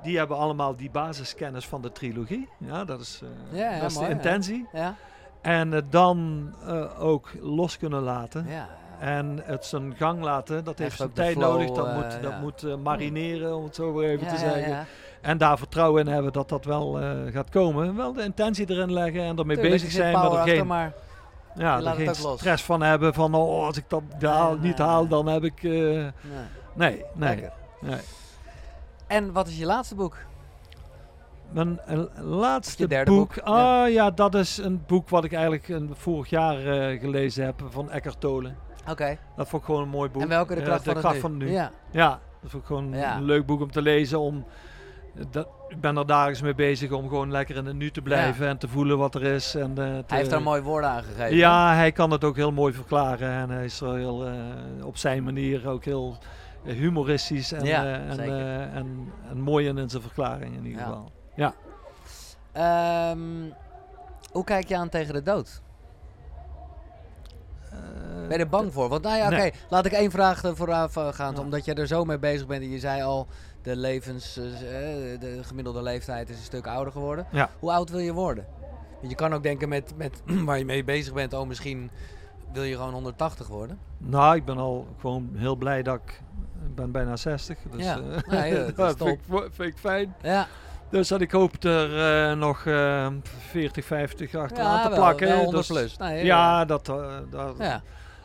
Die 0.04 0.18
hebben 0.18 0.38
allemaal 0.38 0.76
die 0.76 0.90
basiskennis 0.90 1.66
van 1.68 1.82
de 1.82 1.92
trilogie. 1.92 2.50
Ja, 2.58 2.86
dat 2.86 3.00
is, 3.00 3.22
Ja, 3.52 3.72
ja, 3.72 3.80
dat 3.80 3.90
is 3.92 3.96
mooi, 3.98 4.08
de 4.08 4.14
intentie. 4.14 4.68
ja. 4.74 4.96
En 5.42 5.72
het 5.72 5.92
dan 5.92 6.50
ook 7.00 7.32
los 7.42 7.78
kunnen 7.78 8.02
laten. 8.02 8.46
En 9.00 9.42
het 9.44 9.66
zijn 9.66 9.96
gang 9.98 10.22
laten, 10.22 10.64
dat 10.64 10.78
heeft 10.80 10.98
zijn 10.98 11.14
tijd 11.14 11.38
flow, 11.38 11.52
nodig. 11.52 11.72
Dat 11.72 11.88
eh, 11.88 11.96
moet, 11.96 12.12
dat 12.22 12.32
ja. 12.32 12.40
moet 12.40 12.64
eh, 12.64 12.76
marineren, 12.76 13.56
om 13.56 13.64
het 13.64 13.76
zo 13.76 13.94
weer 13.94 14.10
even 14.10 14.26
Ja, 14.26 14.34
te 14.34 14.40
zeggen. 14.40 14.70
ja. 14.70 14.86
En 15.22 15.38
daar 15.38 15.58
vertrouwen 15.58 16.06
in 16.06 16.14
hebben 16.14 16.34
dat 16.34 16.50
dat 16.50 16.66
wel 16.66 17.00
eh, 17.02 17.10
gaat 17.32 17.50
komen. 17.50 17.96
Wel 17.96 18.14
de 18.14 18.24
intentie 18.24 18.70
erin 18.70 18.94
leggen 18.94 19.22
en 19.22 19.38
ermee 19.38 19.58
Tuurlijk, 19.58 19.82
bezig 19.82 19.92
zijn, 19.92 20.14
maar 20.14 20.32
er 20.32 20.48
geen, 20.48 20.68
maar 20.68 20.94
ja, 21.56 21.82
er 21.82 21.96
geen 21.96 22.06
los. 22.06 22.40
stress 22.40 22.64
van 22.64 22.82
hebben 22.82 23.14
van 23.14 23.34
oh, 23.34 23.66
als 23.66 23.78
ik 23.78 23.86
dat 23.88 24.04
haal, 24.20 24.58
niet 24.58 24.78
haal, 24.78 25.08
dan 25.08 25.28
heb 25.28 25.44
ik... 25.44 25.62
Nee. 25.64 26.12
nee, 26.74 27.06
nee, 27.14 27.50
nee. 27.82 28.00
En 29.08 29.32
wat 29.32 29.48
is 29.48 29.58
je 29.58 29.66
laatste 29.66 29.96
boek? 29.96 30.18
Mijn 31.52 31.80
laatste 32.22 32.88
derde 32.88 33.12
boek, 33.12 33.36
boek, 33.36 33.46
ah 33.46 33.92
ja. 33.92 34.12
dat 34.12 34.36
is 34.36 34.58
een 34.58 34.84
boek 34.88 35.10
wat 35.10 35.24
ik 35.24 35.34
eigenlijk 35.34 35.70
eh, 35.70 35.78
vorig 35.94 36.30
jaar 36.30 36.58
gelezen 36.98 37.46
heb 37.46 37.64
van 37.70 37.92
Eckhart 37.92 38.20
Tolle. 38.20 38.54
Oké. 38.90 39.18
Dat 39.36 39.48
vond 39.48 39.62
ik 39.62 39.68
gewoon 39.68 39.82
een 39.84 39.90
mooi 39.90 40.10
boek. 40.10 40.22
En 40.22 40.28
welke 40.28 40.54
de 40.54 40.60
Eh, 40.60 40.66
kracht, 40.66 40.84
de 40.86 40.92
van, 40.92 41.00
kracht 41.02 41.30
nu. 41.30 41.52
Ja. 41.52 41.72
Ja, 41.92 42.20
dat 42.42 42.52
vond 42.52 42.62
ik 42.64 42.68
gewoon 42.68 42.92
Ja. 42.94 43.16
een 43.16 43.24
leuk 43.24 43.46
boek 43.46 43.62
om 43.62 43.72
te 43.72 43.82
lezen. 43.82 44.20
Om, 44.20 44.46
dat, 45.32 45.48
ik 45.68 45.82
ben 45.82 45.98
er 45.98 46.06
dagelijks 46.06 46.42
mee 46.42 46.56
bezig 46.56 46.92
om 46.92 47.08
gewoon 47.08 47.32
lekker 47.32 47.56
in 47.56 47.66
het 47.66 47.76
nu 47.76 47.92
te 47.92 48.02
blijven 48.02 48.48
en 48.48 48.58
te 48.58 48.68
voelen 48.68 48.98
wat 48.98 49.16
er 49.16 49.24
is. 49.24 49.56
En, 49.56 49.70
eh, 49.70 49.76
te- 49.76 50.04
Hij 50.08 50.18
heeft 50.18 50.30
daar 50.30 50.42
mooie 50.42 50.62
woorden 50.62 50.90
aan 50.90 51.04
gegeven. 51.04 51.36
Ja, 51.36 51.74
hij 51.74 51.92
kan 51.92 52.12
het 52.12 52.24
ook 52.24 52.36
heel 52.36 52.52
mooi 52.52 52.74
verklaren. 52.74 53.30
En 53.30 53.50
hij 53.50 53.66
is 53.66 53.82
er 53.82 53.96
heel, 53.96 54.26
eh, 54.28 54.34
op 54.86 54.98
zijn 54.98 55.24
manier 55.24 55.70
ook 55.70 55.86
heel 55.86 56.18
humoristisch 56.64 57.52
en, 57.52 57.66
Ja, 57.66 57.86
en, 57.86 58.20
en, 58.74 59.12
en 59.30 59.42
mooi 59.42 59.68
in 59.68 59.90
zijn 59.90 60.02
verklaring 60.02 60.56
in 60.56 60.66
ieder 60.66 60.82
Ja. 60.82 60.86
geval. 60.88 61.12
Ehm, 62.52 63.20
hoe 64.32 64.44
kijk 64.44 64.68
je 64.68 64.78
aan 64.78 64.90
tegen 64.90 65.14
de 65.14 65.22
dood? 65.22 65.62
Ben 68.28 68.38
je 68.38 68.44
er 68.44 68.50
bang 68.50 68.74
voor? 68.74 68.90
Want 68.90 69.04
nou 69.04 69.18
ja, 69.18 69.26
oké, 69.26 69.36
Nee. 69.36 69.54
laat 69.70 69.86
ik 69.86 69.92
één 69.92 70.12
vraag 70.12 70.44
eh, 70.44 70.52
vooraf 70.54 70.98
eh, 70.98 71.08
gaan. 71.14 71.34
Ja. 71.36 71.40
Omdat 71.42 71.66
jij 71.66 71.76
er 71.76 71.88
zo 71.88 72.06
mee 72.06 72.20
bezig 72.20 72.48
bent 72.48 72.62
en 72.64 72.70
je 72.70 72.80
zei 72.80 73.02
al, 73.04 73.28
de, 73.62 73.76
levens, 73.76 74.38
eh, 74.38 75.14
eh, 75.14 75.20
de 75.20 75.40
gemiddelde 75.44 75.82
leeftijd 75.82 76.30
is 76.30 76.38
een 76.38 76.44
stuk 76.44 76.68
ouder 76.68 76.92
geworden. 76.94 77.28
Ja. 77.32 77.50
Hoe 77.60 77.72
oud 77.72 77.90
wil 77.90 78.00
je 78.00 78.14
worden? 78.14 78.46
Want 79.00 79.10
je 79.10 79.16
kan 79.16 79.34
ook 79.34 79.44
denken 79.44 79.70
met, 79.70 79.94
met 79.98 80.22
waar 80.46 80.58
je 80.58 80.66
mee 80.66 80.84
bezig 80.84 81.14
bent, 81.14 81.34
oh 81.34 81.48
misschien 81.48 81.92
wil 82.54 82.64
je 82.64 82.76
gewoon 82.76 82.94
180 82.94 83.48
worden. 83.48 83.80
Nou, 83.98 84.36
ik 84.36 84.46
ben 84.46 84.58
al 84.58 84.88
gewoon 85.00 85.30
heel 85.36 85.56
blij 85.56 85.84
dat 85.84 85.96
ik, 85.96 86.22
ik 86.66 86.76
ben 86.76 86.92
bijna 86.92 87.16
60. 87.16 87.58
Dus 87.72 87.84
Ja. 87.84 87.98
eh, 88.00 88.30
Nee, 88.30 88.66
dat 88.74 88.98
vind, 88.98 89.10
ik, 89.10 89.20
vind 89.52 89.74
ik 89.74 89.78
fijn. 89.78 90.16
Ja, 90.22 90.48
Dus 90.90 91.08
dat 91.08 91.22
ik 91.22 91.32
hoop 91.32 91.64
er 91.64 92.30
eh, 92.30 92.38
nog 92.38 92.66
eh 92.66 93.08
40, 93.24 93.86
50 93.86 94.36
achteraan 94.36 94.76
ja 94.78 94.82
te 94.84 94.90
wel, 94.90 94.98
plakken. 94.98 95.28
wel 95.28 95.38
100 95.38 95.68
Dus- 95.68 95.78
plus. 95.78 95.98
Nee, 95.98 96.26
Ja, 96.26 96.66
dat, 96.66 96.90
eh, 96.90 97.06
dat, 97.30 97.56
ja. 97.58 97.82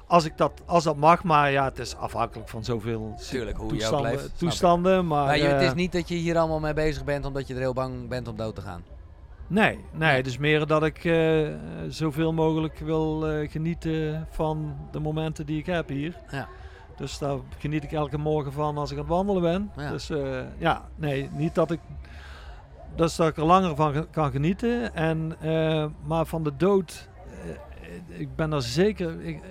als, 0.07 0.25
ik 0.25 0.37
dat, 0.37 0.53
als 0.67 0.85
dat 0.85 0.97
mag, 0.97 1.25
maar 1.25 1.51
ja, 1.51 1.65
het 1.65 1.79
is 1.79 1.97
afhankelijk 1.97 2.49
van 2.49 2.65
zoveel 2.65 3.15
Tuurlijk, 3.31 3.57
hoe 3.57 3.69
toestanden. 3.69 4.13
ik. 4.13 4.21
toestanden 4.37 5.07
maar 5.07 5.27
Maar 5.27 5.37
je, 5.39 5.45
het 5.45 5.61
eh, 5.61 5.67
is 5.67 5.75
niet 5.75 5.93
dat 5.93 6.09
je 6.09 6.15
hier 6.15 6.39
allemaal 6.39 6.61
mee 6.61 6.75
bezig 6.75 7.05
bent 7.05 7.25
omdat 7.27 7.47
je 7.47 7.55
er 7.55 7.61
heel 7.61 7.73
bang 7.73 8.09
bent 8.09 8.29
om 8.29 8.37
dood 8.37 8.55
te 8.55 8.61
gaan. 8.61 8.83
Nee, 9.47 9.79
nee, 9.93 10.17
het 10.17 10.27
is 10.27 10.39
meer 10.39 10.67
dat 10.67 10.85
ik 10.85 11.05
eh, 11.05 11.49
zoveel 11.89 12.33
mogelijk 12.33 12.79
wil 12.79 13.29
eh, 13.29 13.51
genieten 13.51 14.27
van 14.31 14.77
de 14.91 15.01
momenten 15.01 15.47
die 15.47 15.59
ik 15.59 15.67
heb 15.67 15.89
hier. 15.89 16.17
Ja. 16.31 16.49
Dus 16.97 17.19
daar 17.19 17.37
geniet 17.59 17.83
ik 17.85 17.93
elke 17.93 18.19
morgen 18.19 18.53
van 18.53 18.79
als 18.79 18.91
ik 18.91 18.97
aan 18.97 19.03
het 19.05 19.13
wandelen 19.13 19.43
ben. 19.43 19.71
Ja. 19.85 19.91
Dus 19.91 20.11
eh, 20.11 20.19
ja, 20.59 20.83
nee, 20.97 21.31
niet 21.33 21.55
dat 21.55 21.71
ik. 21.71 21.81
Dat 22.95 23.19
ik 23.19 23.37
er 23.37 23.45
langer 23.45 23.77
van 23.77 24.07
kan 24.11 24.31
genieten. 24.31 24.95
En, 24.95 25.37
eh, 25.41 25.87
maar 26.05 26.27
van 26.27 26.45
de 26.45 26.57
dood, 26.57 27.09
eh, 27.43 28.21
ik 28.21 28.37
ben 28.37 28.53
er 28.53 28.63
zeker, 28.63 29.21
ik, 29.21 29.35
eh, 29.37 29.49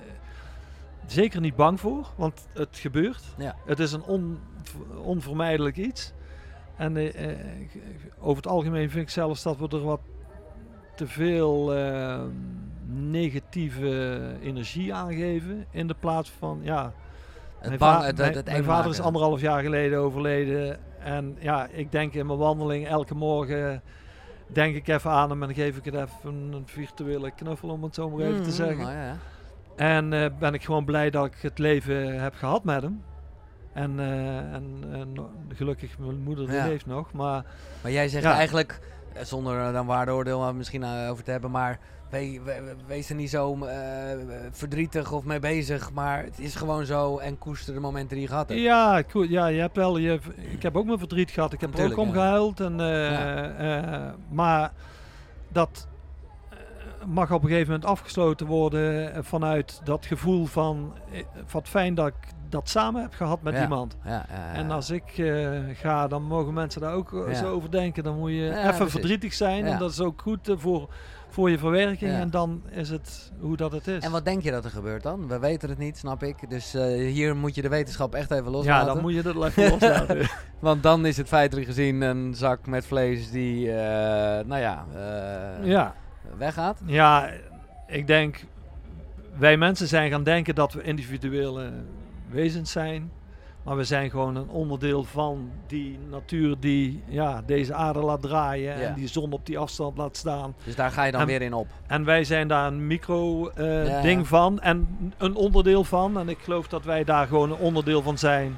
zeker 1.06 1.42
niet 1.42 1.56
bang 1.56 1.80
voor, 1.80 2.08
want 2.16 2.48
het 2.54 2.78
gebeurt. 2.78 3.24
Ja. 3.38 3.56
Het 3.66 3.80
is 3.80 3.92
een 3.92 4.04
on, 4.04 4.40
onvermijdelijk 5.04 5.78
iets. 5.78 6.14
En 6.76 6.98
over 8.20 8.44
het 8.44 8.52
algemeen 8.52 8.90
vind 8.90 9.04
ik 9.04 9.10
zelfs 9.10 9.44
dat 9.44 9.58
we 9.58 9.68
er 9.68 9.84
wat 9.84 10.00
te 10.96 11.08
veel 11.08 11.74
negatieve 12.86 14.20
energie 14.42 14.94
aan 14.94 15.14
geven. 15.14 15.66
In 15.72 15.88
de 15.88 15.96
plaats 16.00 16.32
van, 16.40 16.60
ja, 16.62 16.94
Het 17.58 17.68
mijn, 17.68 17.80
bang, 17.80 17.98
va- 18.00 18.06
het, 18.06 18.16
mijn- 18.18 18.28
het, 18.28 18.36
het 18.38 18.46
mijn 18.46 18.58
eng 18.58 18.64
vader 18.64 18.92
is 18.92 19.00
anderhalf 19.00 19.42
jaar 19.42 19.62
geleden 19.62 20.00
overleden. 20.00 20.80
En 21.04 21.38
ja, 21.40 21.68
ik 21.72 21.92
denk 21.92 22.14
in 22.14 22.26
mijn 22.26 22.40
wandeling 22.40 22.88
elke 22.88 23.16
morgen 23.16 23.82
denk 24.48 24.76
ik 24.76 24.88
even 24.88 25.12
aan 25.12 25.30
hem 25.30 25.44
en 25.44 25.54
geef 25.54 25.78
ik 25.78 25.86
het 25.86 25.94
even 25.94 26.34
een 26.54 26.64
virtuele 26.66 27.32
knuffel 27.32 27.70
om 27.70 27.84
het 27.84 27.96
zo 27.96 28.10
maar 28.10 28.26
even 28.26 28.36
te 28.44 28.48
Mhm, 28.48 28.56
zeggen. 28.58 28.86
ja. 28.86 29.18
En 29.76 30.14
eh, 30.14 30.26
ben 30.40 30.54
ik 30.54 30.64
gewoon 30.64 30.86
blij 30.86 31.10
dat 31.10 31.26
ik 31.26 31.36
het 31.42 31.60
leven 31.60 32.22
heb 32.22 32.34
gehad 32.36 32.64
met 32.64 32.82
hem. 32.82 33.04
En, 33.74 34.00
eh, 34.00 34.38
en, 34.54 34.84
en 34.92 35.16
gelukkig, 35.56 35.98
mijn 35.98 36.20
moeder 36.22 36.46
die 36.48 36.56
Ja. 36.56 36.64
leeft 36.68 36.86
nog. 36.86 37.12
Maar 37.12 37.46
Maar 37.82 37.92
jij 37.92 38.08
zegt 38.08 38.24
Ja. 38.24 38.34
eigenlijk, 38.34 38.80
eh, 39.14 39.24
zonder 39.24 39.58
er 39.58 39.74
dan 39.74 39.86
waardeoordeel 39.86 40.40
maar 40.40 40.56
misschien 40.56 40.86
over 40.86 41.24
te 41.24 41.32
hebben, 41.32 41.52
maar 41.52 41.80
we- 42.10 42.40
we- 42.44 42.62
we- 42.64 42.76
wees 42.88 43.10
er 43.10 43.16
niet 43.16 43.30
zo 43.30 43.58
eh, 43.66 43.76
verdrietig 44.52 45.12
of 45.12 45.24
mee 45.24 45.40
bezig, 45.40 45.92
maar 45.94 46.24
het 46.24 46.40
is 46.40 46.56
gewoon 46.56 46.86
zo 46.86 47.18
en 47.18 47.38
koester 47.38 47.74
de 47.74 47.80
momenten 47.80 48.10
die 48.16 48.22
je 48.22 48.28
gehad 48.28 48.50
hebt. 48.50 48.62
ja, 48.62 49.04
cool, 49.12 49.24
ja, 49.24 49.48
je 49.48 49.60
hebt 49.60 49.76
wel, 49.76 49.98
je, 49.98 50.20
ik 50.52 50.62
heb 50.62 50.76
ook 50.78 50.86
mijn 50.86 50.98
verdriet 51.00 51.32
gehad. 51.32 51.54
Ik 51.54 51.62
heb 51.62 51.78
er 51.78 51.92
ook 51.92 51.98
om 51.98 52.08
ja. 52.08 52.14
gehuild. 52.14 52.60
En, 52.60 52.80
eh, 52.80 53.12
Ja. 53.12 53.48
eh, 54.08 54.14
maar 54.30 54.72
dat 55.48 55.88
mag 57.06 57.32
op 57.32 57.42
een 57.44 57.50
gegeven 57.50 57.72
moment 57.72 57.90
afgesloten 57.90 58.48
worden 58.48 59.26
vanuit 59.26 59.82
dat 59.84 60.06
gevoel 60.06 60.46
van 60.46 60.94
wat 61.52 61.68
fijn 61.68 61.96
dat 61.96 62.08
ik 62.08 62.14
dat 62.50 62.70
samen 62.70 63.02
heb 63.02 63.14
gehad 63.14 63.42
met 63.42 63.54
Ja. 63.54 63.62
iemand. 63.62 63.98
Ja, 64.06 64.26
ja. 64.30 64.54
En 64.54 64.72
als 64.72 64.90
ik 64.90 65.04
ga, 65.74 66.08
dan 66.08 66.24
mogen 66.24 66.54
mensen 66.54 66.82
daar 66.82 66.94
ook 66.94 67.26
zo 67.34 67.52
over 67.52 67.72
denken. 67.72 68.04
Dan 68.04 68.18
moet 68.18 68.32
je 68.32 68.50
even 68.58 68.76
precies. 68.76 68.92
verdrietig 68.92 69.34
zijn. 69.34 69.66
En 69.66 69.80
dat 69.80 69.92
is 69.92 70.00
ook 70.00 70.22
goed 70.22 70.54
voor, 70.58 70.90
voor 71.30 71.50
je 71.50 71.58
verwerking. 71.58 72.12
Ja. 72.12 72.20
En 72.20 72.30
dan 72.30 72.62
is 72.70 72.90
het 72.90 73.32
hoe 73.40 73.58
dat 73.58 73.72
het 73.72 73.88
is. 73.88 74.04
En 74.04 74.12
wat 74.12 74.26
denk 74.26 74.44
je 74.44 74.52
dat 74.52 74.66
er 74.66 74.72
gebeurt 74.72 75.04
dan? 75.04 75.28
We 75.28 75.40
weten 75.40 75.70
het 75.70 75.78
niet, 75.78 75.98
snap 75.98 76.24
ik. 76.24 76.50
Dus 76.50 76.74
eh, 76.74 76.84
hier 76.86 77.36
moet 77.36 77.56
je 77.56 77.62
de 77.62 77.70
wetenschap 77.70 78.14
echt 78.14 78.32
even 78.32 78.46
ja, 78.46 78.52
loslaten. 78.52 78.94
dan 78.94 79.02
moet 79.02 79.14
je 79.14 79.22
dat 79.22 79.46
even 79.46 79.70
loslaten. 79.70 80.30
Want 80.60 80.84
dan 80.84 81.06
is 81.06 81.18
het 81.18 81.28
feitelijk 81.28 81.68
gezien 81.68 82.02
een 82.02 82.36
zak 82.36 82.68
met 82.68 82.86
vlees 82.86 83.32
die, 83.32 83.72
eh, 83.72 84.46
nou 84.46 84.62
ja, 84.62 84.86
eh, 84.96 85.66
ja. 85.68 85.96
weggaat. 86.38 86.82
ja, 86.86 87.30
ik 87.88 88.08
denk... 88.08 88.46
Wij 89.38 89.58
mensen 89.58 89.88
zijn 89.88 90.12
gaan 90.12 90.24
denken 90.24 90.56
dat 90.56 90.74
we 90.74 90.82
individuele 90.82 91.72
wezens 92.30 92.72
zijn. 92.72 93.12
Maar 93.70 93.78
we 93.78 93.84
zijn 93.84 94.10
gewoon 94.10 94.36
een 94.36 94.50
onderdeel 94.50 95.04
van 95.04 95.50
die 95.68 96.00
natuur 96.10 96.56
die 96.60 97.04
ja, 97.08 97.42
deze 97.46 97.74
aarde 97.74 98.00
laat 98.00 98.22
draaien. 98.22 98.80
Ja. 98.80 98.88
En 98.88 98.94
die 98.94 99.08
zon 99.08 99.32
op 99.32 99.46
die 99.46 99.58
afstand 99.58 99.98
laat 99.98 100.18
staan. 100.18 100.56
Dus 100.64 100.76
daar 100.76 100.92
ga 100.92 101.04
je 101.04 101.12
dan 101.12 101.22
En- 101.22 101.28
weer 101.28 101.42
in 101.42 101.54
op. 101.54 101.68
En 101.88 102.06
wij 102.06 102.24
zijn 102.24 102.48
daar 102.48 102.68
een 102.68 102.88
micro-ding 102.88 103.88
Ja, 103.88 104.02
ding 104.02 104.20
ja. 104.22 104.26
van 104.28 104.60
en 104.60 104.88
een 105.18 105.36
onderdeel 105.36 105.84
van. 105.84 106.20
En 106.20 106.30
ik 106.30 106.38
geloof 106.42 106.68
dat 106.68 106.84
wij 106.84 107.04
daar 107.04 107.28
gewoon 107.28 107.52
een 107.52 107.58
onderdeel 107.58 108.02
van 108.02 108.18
zijn. 108.18 108.58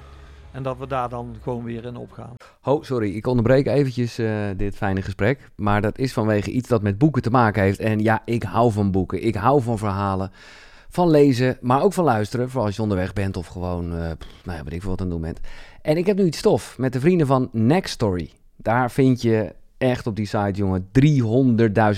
En 0.51 0.63
dat 0.63 0.77
we 0.77 0.87
daar 0.87 1.09
dan 1.09 1.35
gewoon 1.41 1.63
weer 1.63 1.85
in 1.85 1.95
opgaan. 1.97 2.33
Oh, 2.63 2.83
sorry, 2.83 3.15
ik 3.15 3.27
onderbreek 3.27 3.67
eventjes 3.67 4.17
eh, 4.17 4.33
dit 4.57 4.75
fijne 4.75 5.01
gesprek. 5.01 5.49
Maar 5.55 5.81
dat 5.81 5.97
is 5.97 6.13
vanwege 6.13 6.51
iets 6.51 6.69
dat 6.69 6.81
met 6.81 6.97
boeken 6.97 7.21
te 7.21 7.29
maken 7.29 7.63
heeft. 7.63 7.79
En 7.79 7.99
ja, 7.99 8.21
ik 8.25 8.43
hou 8.43 8.71
van 8.71 8.91
boeken. 8.91 9.23
Ik 9.25 9.35
hou 9.35 9.61
van 9.61 9.77
verhalen. 9.77 10.31
Van 10.93 11.09
lezen, 11.09 11.57
maar 11.61 11.83
ook 11.83 11.93
van 11.93 12.03
luisteren. 12.03 12.49
Vooral 12.49 12.65
als 12.65 12.75
je 12.75 12.81
onderweg 12.81 13.13
bent 13.13 13.37
of 13.37 13.47
gewoon, 13.47 13.89
pff, 14.17 14.45
nou 14.45 14.57
ja, 14.57 14.63
weet 14.63 14.73
ik 14.73 14.81
veel 14.81 14.89
wat 14.89 15.01
aan 15.01 15.05
het 15.05 15.15
doen 15.15 15.25
bent. 15.25 15.39
En 15.81 15.97
ik 15.97 16.05
heb 16.05 16.17
nu 16.17 16.25
iets 16.25 16.37
stof 16.37 16.77
met 16.77 16.93
de 16.93 16.99
vrienden 16.99 17.27
van 17.27 17.49
Next 17.51 17.93
Story. 17.93 18.29
Daar 18.55 18.91
vind 18.91 19.21
je 19.21 19.55
echt 19.77 20.07
op 20.07 20.15
die 20.15 20.25
site, 20.25 20.51
jongen, 20.51 20.89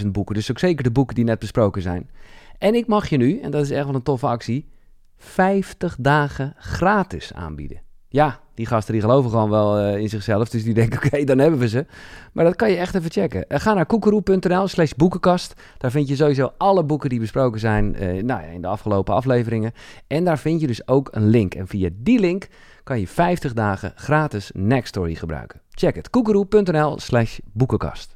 300.000 0.02 0.08
boeken. 0.08 0.36
Dus 0.36 0.52
ook 0.52 0.60
zeker 0.60 0.84
de 0.84 0.92
boeken 0.92 1.16
die 1.16 1.24
net 1.24 1.40
besproken 1.40 1.82
zijn. 1.82 2.10
En 2.58 2.76
ik 2.76 2.88
mag 2.88 3.10
je 3.10 3.18
nu, 3.18 3.40
en 3.40 3.52
dat 3.52 3.64
is 3.64 3.72
echt 3.72 3.86
wel 3.86 3.96
een 3.96 4.04
toffe 4.04 4.28
actie, 4.28 4.70
50 5.18 5.96
dagen 6.00 6.54
gratis 6.58 7.34
aanbieden. 7.34 7.82
Ja, 8.08 8.40
die 8.54 8.66
gasten 8.66 8.94
die 8.94 9.02
geloven 9.02 9.30
gewoon 9.30 9.50
wel 9.50 9.78
eh, 9.78 9.98
in 9.98 10.10
zichzelf. 10.10 10.50
Dus 10.50 10.64
die 10.64 10.74
denken, 10.74 10.98
oké, 11.06 11.24
dan 11.24 11.38
hebben 11.38 11.60
we 11.60 11.68
ze. 11.68 11.86
Maar 12.34 12.46
dat 12.46 12.56
kan 12.56 12.70
je 12.70 12.78
echt 12.78 12.96
even 12.96 13.12
checken. 13.12 13.50
Eh, 13.50 13.60
ga 13.60 13.74
naar 13.74 13.86
koekeroe.nl 13.86 14.68
slash 14.68 14.92
boekenkast. 14.92 15.54
Daar 15.78 15.92
vind 15.92 16.08
je 16.08 16.16
sowieso 16.16 16.52
alle 16.58 16.84
boeken 16.84 17.10
die 17.10 17.20
besproken 17.20 17.60
zijn 17.60 17.96
eh, 17.96 18.08
nou 18.08 18.42
ja, 18.42 18.48
in 18.48 18.62
de 18.62 18.68
afgelopen 18.68 19.14
afleveringen. 19.14 19.72
En 20.08 20.24
daar 20.24 20.40
vind 20.40 20.62
je 20.62 20.68
dus 20.68 20.88
ook 20.88 21.10
een 21.12 21.28
link. 21.28 21.56
En 21.56 21.68
via 21.68 21.90
die 21.94 22.20
link 22.20 22.48
kan 22.84 23.00
je 23.00 23.08
50 23.08 23.54
dagen 23.54 23.92
gratis 23.96 24.52
Nextory 24.54 25.16
gebruiken. 25.16 25.62
Check 25.70 25.96
het. 25.96 26.10
koekeroe.nl 26.10 27.00
slash 27.00 27.40
boekenkast. 27.54 28.16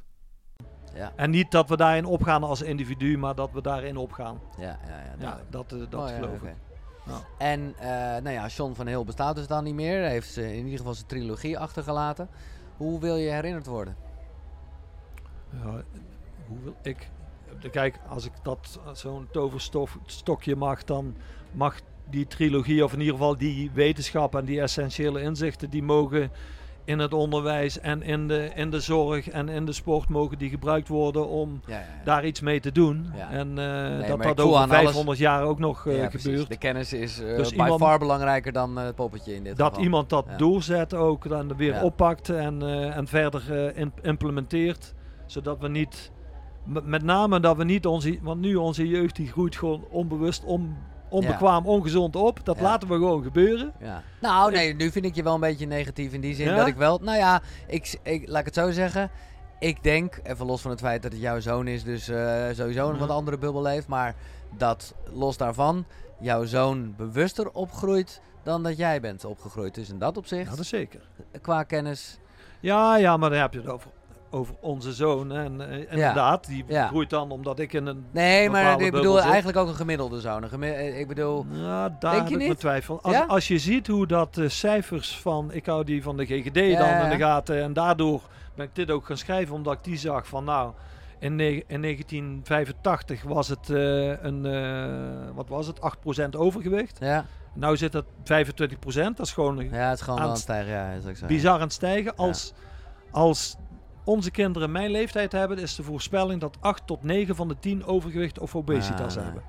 Ja, 0.94 1.12
En 1.16 1.30
niet 1.30 1.50
dat 1.50 1.68
we 1.68 1.76
daarin 1.76 2.04
opgaan 2.04 2.42
als 2.42 2.62
individu, 2.62 3.18
maar 3.18 3.34
dat 3.34 3.50
we 3.52 3.62
daarin 3.62 3.96
opgaan. 3.96 4.40
ja, 4.58 4.64
ja. 4.64 4.78
ja, 4.86 5.14
Ja, 5.18 5.40
dat, 5.50 5.70
dat 5.70 6.00
Oh, 6.00 6.08
ja, 6.08 6.14
geloof 6.14 6.42
ik. 6.42 6.67
En 7.38 7.74
eh, 7.78 7.88
nou 8.22 8.30
ja, 8.30 8.46
John 8.46 8.74
van 8.74 8.86
Heel 8.86 9.04
bestaat 9.04 9.36
dus 9.36 9.46
dan 9.46 9.64
niet 9.64 9.74
meer. 9.74 10.00
Hij 10.00 10.10
heeft 10.10 10.36
in 10.36 10.64
ieder 10.64 10.78
geval 10.78 10.94
zijn 10.94 11.06
trilogie 11.06 11.58
achtergelaten. 11.58 12.28
Hoe 12.76 13.00
wil 13.00 13.16
je 13.16 13.30
herinnerd 13.30 13.66
worden? 13.66 13.96
Ja, 15.50 15.82
hoe 16.46 16.58
wil 16.62 16.76
ik... 16.82 17.10
Kijk, 17.70 17.98
als 18.08 18.24
ik 18.24 18.32
dat 18.42 18.80
zo'n 18.92 19.28
toverstokje 19.30 20.56
mag, 20.56 20.84
dan 20.84 21.16
mag 21.52 21.80
die 22.10 22.26
trilogie, 22.26 22.84
of 22.84 22.92
in 22.92 22.98
ieder 22.98 23.14
geval 23.14 23.36
die 23.36 23.70
wetenschap 23.70 24.34
en 24.34 24.44
die 24.44 24.60
essentiële 24.60 25.20
inzichten, 25.20 25.70
die 25.70 25.82
mogen 25.82 26.30
in 26.88 26.98
het 26.98 27.14
onderwijs 27.14 27.80
en 27.80 28.02
in 28.02 28.28
de, 28.28 28.50
in 28.54 28.70
de 28.70 28.80
zorg 28.80 29.28
en 29.28 29.48
in 29.48 29.64
de 29.66 29.72
sport 29.72 30.08
mogen 30.08 30.38
die 30.38 30.48
gebruikt 30.50 30.88
worden 30.88 31.28
om 31.28 31.60
Ja, 31.66 31.74
ja, 31.74 31.78
ja. 31.80 32.04
daar 32.04 32.24
iets 32.26 32.40
mee 32.40 32.60
te 32.60 32.72
doen. 32.72 33.12
En 33.30 33.52
maar 33.54 34.06
dat 34.06 34.22
dat 34.22 34.40
over 34.40 34.56
aan 34.58 34.70
alles- 34.70 34.82
500 34.82 35.18
jaar 35.18 35.42
ook 35.42 35.58
nog 35.58 35.86
eh, 35.86 36.06
precies. 36.08 36.22
gebeurt. 36.22 36.48
De 36.48 36.56
kennis 36.58 36.92
is 36.92 37.20
eh 37.20 37.36
Dus 37.36 37.48
by 37.54 37.60
iemand- 37.62 37.80
far 37.80 37.98
belangrijker 37.98 38.52
dan 38.52 38.76
het 38.76 38.94
poppetje 38.94 39.34
in 39.34 39.44
dit 39.44 39.56
Dat 39.56 39.68
geval. 39.68 39.82
iemand 39.84 40.08
dat 40.10 40.26
doorzet 40.36 40.94
ook, 40.94 41.28
dan 41.28 41.56
weer 41.56 41.82
oppakt 41.82 42.28
en, 42.28 42.62
en 42.92 43.06
verder 43.06 43.72
in- 43.76 43.92
implementeert. 44.02 44.94
Zodat 45.26 45.58
we 45.60 45.68
niet, 45.68 46.10
met 46.64 47.02
name 47.02 47.40
dat 47.40 47.56
we 47.56 47.64
niet 47.64 47.86
onze, 47.86 48.18
want 48.22 48.40
nu 48.40 48.54
onze 48.54 48.88
jeugd 48.88 49.16
die 49.16 49.26
groeit 49.26 49.56
gewoon 49.56 49.84
onbewust, 49.90 50.44
on, 50.44 50.76
onbekwaam, 51.08 51.66
ongezond 51.66 52.16
op. 52.16 52.40
Dat 52.44 52.56
Ja. 52.56 52.62
laten 52.62 52.88
we 52.88 52.94
gewoon 52.94 53.22
gebeuren. 53.22 53.72
Ja. 53.80 54.02
Nou, 54.20 54.52
nee, 54.52 54.74
nu 54.74 54.90
vind 54.90 55.04
ik 55.04 55.14
je 55.14 55.22
wel 55.22 55.34
een 55.34 55.40
beetje 55.40 55.66
negatief 55.66 56.12
in 56.12 56.20
die 56.20 56.34
zin 56.34 56.46
Ja? 56.46 56.56
dat 56.56 56.66
ik 56.66 56.76
wel... 56.76 56.98
Nou 57.02 57.18
ja, 57.18 57.42
ik, 57.66 57.98
ik, 58.02 58.28
laat 58.28 58.38
ik 58.40 58.44
het 58.44 58.54
zo 58.54 58.70
zeggen. 58.70 59.10
Ik 59.58 59.82
denk, 59.82 60.20
even 60.22 60.46
los 60.46 60.60
van 60.60 60.70
het 60.70 60.80
feit 60.80 61.02
dat 61.02 61.12
het 61.12 61.20
jouw 61.20 61.40
zoon 61.40 61.66
is, 61.66 61.84
dus 61.84 62.08
eh, 62.08 62.44
sowieso 62.52 62.84
een 62.86 62.90
Mhm. 62.90 62.98
wat 63.06 63.10
andere 63.10 63.38
bubbel 63.38 63.62
leeft. 63.62 63.86
Maar 63.88 64.14
dat 64.56 64.94
los 65.12 65.36
daarvan 65.36 65.84
jouw 66.20 66.44
zoon 66.44 66.94
bewuster 66.96 67.50
opgroeit 67.50 68.20
dan 68.42 68.62
dat 68.62 68.76
jij 68.76 69.00
bent 69.00 69.24
opgegroeid. 69.24 69.74
Dus 69.74 69.88
in 69.88 69.98
dat 69.98 70.16
opzicht, 70.16 70.44
Ja, 70.44 70.50
dat 70.50 70.58
is 70.58 70.68
zeker. 70.68 71.00
qua 71.40 71.62
kennis... 71.62 72.18
Ja, 72.60 72.96
ja, 72.96 73.16
maar 73.16 73.30
dan 73.30 73.38
heb 73.38 73.52
je 73.52 73.58
het 73.60 73.68
over, 73.68 73.90
over 74.30 74.54
onze 74.60 74.92
zoon. 74.92 75.32
En 75.32 75.70
eh, 75.70 75.78
inderdaad, 75.78 76.46
die 76.46 76.64
Ja. 76.68 76.86
groeit 76.86 77.10
dan 77.10 77.30
omdat 77.30 77.58
ik 77.58 77.72
in 77.72 77.86
een... 77.86 78.04
Nee, 78.10 78.50
maar 78.50 78.80
ik 78.80 78.92
bedoel 78.92 79.16
zit. 79.16 79.24
eigenlijk 79.24 79.58
ook 79.58 79.68
een 79.68 79.74
gemiddelde 79.74 80.20
zoon. 80.20 80.42
Een 80.50 80.62
eh, 80.62 80.98
ik 81.00 81.08
bedoel... 81.08 81.46
Ja, 81.50 81.88
daar 81.88 82.12
Denk 82.12 82.14
heb 82.14 82.28
je 82.28 82.34
ik 82.34 82.40
mijn 82.40 82.56
twijfel. 82.56 83.02
Als, 83.02 83.14
Ja? 83.14 83.24
als 83.24 83.48
je 83.48 83.58
ziet 83.58 83.86
hoe 83.86 84.06
dat 84.06 84.34
de 84.34 84.48
cijfers 84.48 85.18
van, 85.20 85.52
ik 85.52 85.66
hou 85.66 85.84
die 85.84 86.02
van 86.02 86.16
de 86.16 86.26
GGD 86.26 86.78
dan 86.78 86.88
in 87.04 87.10
de 87.10 87.16
gaten. 87.18 87.62
En 87.62 87.72
daardoor 87.72 88.20
ben 88.54 88.66
ik 88.66 88.74
dit 88.74 88.90
ook 88.90 89.06
gaan 89.06 89.16
schrijven, 89.16 89.54
omdat 89.54 89.72
ik 89.72 89.84
die 89.84 89.96
zag 89.98 90.26
van 90.26 90.44
nou, 90.44 90.72
in, 91.18 91.40
in 91.40 91.82
1985 91.82 93.22
was 93.22 93.48
het 93.48 93.70
eh, 93.70 94.22
een, 94.22 94.46
eh, 94.46 95.34
wat 95.34 95.48
was 95.48 95.66
het, 95.66 95.80
8% 95.80 96.36
overgewicht. 96.36 96.96
Ja, 97.00 97.24
Nou 97.52 97.76
zit 97.76 97.92
het 97.92 98.04
25%, 98.04 99.16
dat 99.16 99.26
is 99.26 99.32
gewoon 99.32 99.56
ja 99.70 99.88
het 99.88 99.98
is 99.98 100.04
gewoon 100.04 100.20
Aan 100.20 100.28
het 100.28 100.38
stijgen. 100.38 100.72
Ja, 100.72 100.92
dat 100.94 101.02
is 101.04 101.10
ook 101.10 101.16
zo. 101.16 101.26
bizar 101.26 101.54
aan 101.54 101.60
het 101.60 101.72
stijgen. 101.72 102.16
Als, 102.16 102.52
als 103.10 103.56
onze 104.08 104.30
kinderen 104.30 104.70
mijn 104.72 104.90
leeftijd 104.90 105.32
hebben, 105.32 105.58
is 105.58 105.74
de 105.74 105.82
voorspelling 105.82 106.40
dat 106.40 106.56
8 106.60 106.86
tot 106.86 107.02
9 107.02 107.36
van 107.36 107.48
de 107.48 107.56
10 107.58 107.84
overgewicht 107.84 108.38
of 108.38 108.56
obesitas 108.56 109.16
Ah, 109.16 109.22
hebben. 109.24 109.42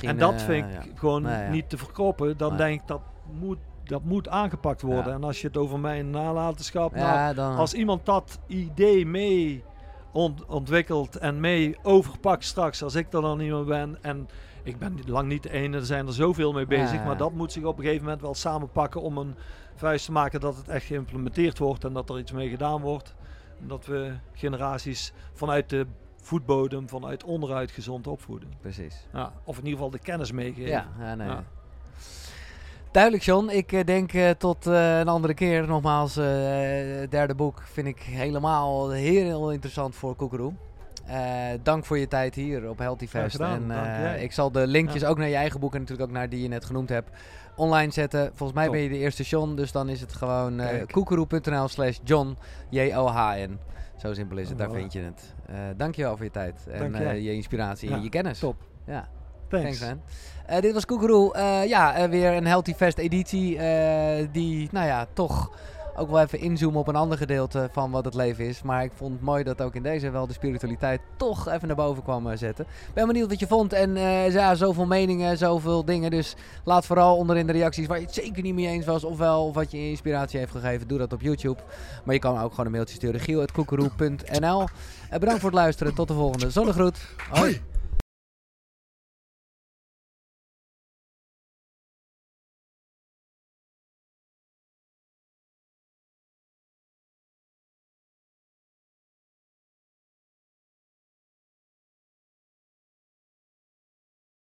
En 0.00 0.18
dat 0.18 0.32
eh, 0.32 0.38
vind 0.38 0.66
ik 0.66 0.72
ja. 0.84 0.90
gewoon 0.94 1.22
Nee, 1.22 1.42
ja. 1.44 1.50
niet 1.50 1.68
te 1.68 1.78
verkroppen. 1.78 2.36
Dan 2.36 2.48
Nee. 2.48 2.58
denk 2.58 2.80
ik 2.80 2.86
dat 2.86 3.00
moet, 3.40 3.58
dat 3.84 4.04
moet 4.04 4.28
aangepakt 4.28 4.82
worden. 4.82 5.06
Ja. 5.06 5.12
En 5.12 5.24
als 5.24 5.40
je 5.40 5.46
het 5.46 5.56
over 5.56 5.78
mijn 5.80 6.10
nalatenschap. 6.10 6.94
Nou, 6.94 7.34
dan... 7.34 7.56
als 7.56 7.74
iemand 7.74 8.06
dat 8.06 8.38
idee 8.46 9.06
mee 9.06 9.62
ont- 10.12 10.44
ontwikkelt 10.46 11.16
en 11.16 11.40
mee 11.40 11.76
overpakt 11.82 12.44
straks, 12.44 12.82
als 12.82 12.94
ik 12.94 13.12
er 13.12 13.20
dan 13.22 13.38
niet 13.38 13.50
meer 13.50 13.64
ben. 13.64 13.98
En 14.02 14.28
ik 14.62 14.78
ben 14.78 14.98
lang 15.06 15.28
niet 15.28 15.42
de 15.42 15.50
ene, 15.52 15.76
er 15.76 15.86
zijn 15.86 16.06
er 16.06 16.12
zoveel 16.12 16.52
mee 16.52 16.66
bezig. 16.66 17.04
Maar 17.04 17.16
dat 17.16 17.32
moet 17.32 17.52
zich 17.52 17.64
op 17.64 17.78
een 17.78 17.84
gegeven 17.84 18.04
moment 18.04 18.22
wel 18.22 18.34
samenpakken 18.34 19.00
om 19.02 19.18
een 19.18 19.34
vuist 19.74 20.04
te 20.04 20.12
maken 20.12 20.40
dat 20.40 20.56
het 20.56 20.68
echt 20.68 20.84
geïmplementeerd 20.86 21.58
wordt 21.58 21.84
en 21.84 21.92
dat 21.92 22.10
er 22.10 22.18
iets 22.18 22.32
mee 22.32 22.48
gedaan 22.48 22.80
wordt. 22.80 23.14
Dat 23.60 23.86
we 23.86 24.12
generaties 24.32 25.12
vanuit 25.32 25.70
de 25.70 25.86
voetbodem, 26.22 26.88
vanuit 26.88 27.24
onderuit 27.24 27.70
gezond 27.70 28.06
opvoeden. 28.06 28.48
Precies. 28.60 29.06
Ja, 29.12 29.32
of 29.44 29.58
in 29.58 29.64
ieder 29.64 29.78
geval 29.78 29.90
de 29.90 29.98
kennis 29.98 30.32
meegeven. 30.32 30.70
Ja, 30.70 30.86
ja, 30.98 31.14
nee. 31.14 31.28
Ja. 31.28 31.44
Duidelijk, 32.90 33.24
John. 33.24 33.48
Ik 33.48 33.72
eh, 33.72 33.84
denk 33.84 34.12
eh, 34.12 34.30
tot 34.30 34.66
eh, 34.66 34.98
een 34.98 35.08
andere 35.08 35.34
keer. 35.34 35.66
Nogmaals, 35.66 36.14
het 36.14 37.10
derde 37.10 37.34
boek 37.34 37.62
vind 37.62 37.86
ik 37.86 37.98
helemaal 37.98 38.90
heel 38.90 39.52
interessant 39.52 39.94
voor 39.94 40.14
Koekeroe. 40.14 40.52
Dank 41.62 41.84
voor 41.84 41.98
je 41.98 42.08
tijd 42.08 42.34
hier 42.34 42.68
op 42.68 42.78
Healthy 42.78 43.06
Fest. 43.06 43.40
En 43.40 43.70
ik 44.20 44.32
zal 44.32 44.52
de 44.52 44.66
linkjes 44.66 45.04
ook 45.04 45.18
naar 45.18 45.28
je 45.28 45.34
eigen 45.34 45.60
boek 45.60 45.74
en 45.74 45.80
natuurlijk 45.80 46.08
ook 46.08 46.14
naar 46.16 46.28
die 46.28 46.42
je 46.42 46.48
net 46.48 46.64
genoemd 46.64 46.88
hebt 46.88 47.10
online 47.58 47.92
zetten. 47.92 48.26
Volgens 48.26 48.52
mij 48.52 48.64
Top. 48.64 48.72
ben 48.74 48.82
je 48.82 48.88
de 48.88 48.98
eerste 48.98 49.22
John, 49.22 49.54
dus 49.54 49.72
dan 49.72 49.88
is 49.88 50.00
het 50.00 50.12
gewoon 50.12 50.56
Kijk. 50.56 50.92
koekeroe.nl 50.92 51.68
slash 51.68 51.98
John, 52.04 52.36
J-O-H-N. 52.70 53.58
Zo 53.96 54.14
simpel 54.14 54.36
is 54.38 54.48
het, 54.48 54.58
daar 54.58 54.68
Voilà. 54.68 54.72
vind 54.74 54.92
je 54.92 55.00
het. 55.00 55.34
Eh 55.46 55.54
dankjewel 55.76 56.16
voor 56.16 56.24
je 56.24 56.30
tijd 56.30 56.66
en 56.70 56.94
eh, 56.94 57.24
je 57.24 57.32
inspiratie 57.32 57.90
en 57.90 58.02
je 58.02 58.08
kennis. 58.08 58.38
Top. 58.38 58.56
Ja. 58.86 59.08
Thanks. 59.48 59.78
Thanks, 59.78 60.00
man. 60.48 60.60
Dit 60.60 60.72
was 60.72 60.84
Koekeroe. 60.84 61.38
Ja, 61.66 62.08
weer 62.08 62.32
een 62.32 62.46
Healthy 62.46 62.74
Fest 62.74 62.98
editie. 62.98 63.58
die, 64.32 64.68
nou 64.72 64.86
ja, 64.86 65.06
toch 65.12 65.50
ook 65.98 66.10
wel 66.10 66.20
even 66.20 66.40
inzoomen 66.40 66.80
op 66.80 66.88
een 66.88 66.96
ander 66.96 67.18
gedeelte 67.18 67.68
van 67.72 67.90
wat 67.90 68.04
het 68.04 68.14
leven 68.14 68.44
is. 68.44 68.62
Maar 68.62 68.84
ik 68.84 68.92
vond 68.94 69.12
het 69.12 69.22
mooi 69.22 69.44
dat 69.44 69.62
ook 69.62 69.74
in 69.74 69.82
deze 69.82 70.10
wel 70.10 70.26
de 70.26 70.32
spiritualiteit 70.32 71.00
toch 71.16 71.48
even 71.48 71.66
naar 71.66 71.76
boven 71.76 72.02
kwam 72.02 72.30
eh, 72.30 72.36
zetten. 72.36 72.66
Ben 72.94 73.06
benieuwd 73.06 73.28
wat 73.28 73.38
je 73.38 73.46
vond. 73.46 73.72
En 73.72 73.96
eh, 73.96 74.32
ja, 74.32 74.54
zoveel 74.54 74.86
meningen, 74.86 75.38
zoveel 75.38 75.84
dingen. 75.84 76.10
Dus 76.10 76.34
laat 76.64 76.86
vooral 76.86 77.16
onderin 77.16 77.46
de 77.46 77.52
reacties 77.52 77.86
waar 77.86 77.98
je 77.98 78.04
het 78.04 78.14
zeker 78.14 78.42
niet 78.42 78.54
mee 78.54 78.66
eens 78.66 78.86
was. 78.86 79.04
Ofwel 79.04 79.46
of 79.46 79.54
wat 79.54 79.70
je 79.70 79.78
inspiratie 79.78 80.38
heeft 80.38 80.52
gegeven. 80.52 80.88
Doe 80.88 80.98
dat 80.98 81.12
op 81.12 81.20
YouTube. 81.20 81.62
Maar 82.04 82.14
je 82.14 82.20
kan 82.20 82.40
ook 82.40 82.50
gewoon 82.50 82.66
een 82.66 82.72
mailtje 82.72 82.94
sturen. 82.94 83.20
giel.koekeroe.nl 83.20 84.66
Eh, 85.10 85.18
Bedankt 85.18 85.40
voor 85.40 85.50
het 85.50 85.58
luisteren. 85.58 85.94
Tot 85.94 86.08
de 86.08 86.14
volgende. 86.14 86.50
Zonnegroet. 86.50 86.98
Hoi. 87.30 87.77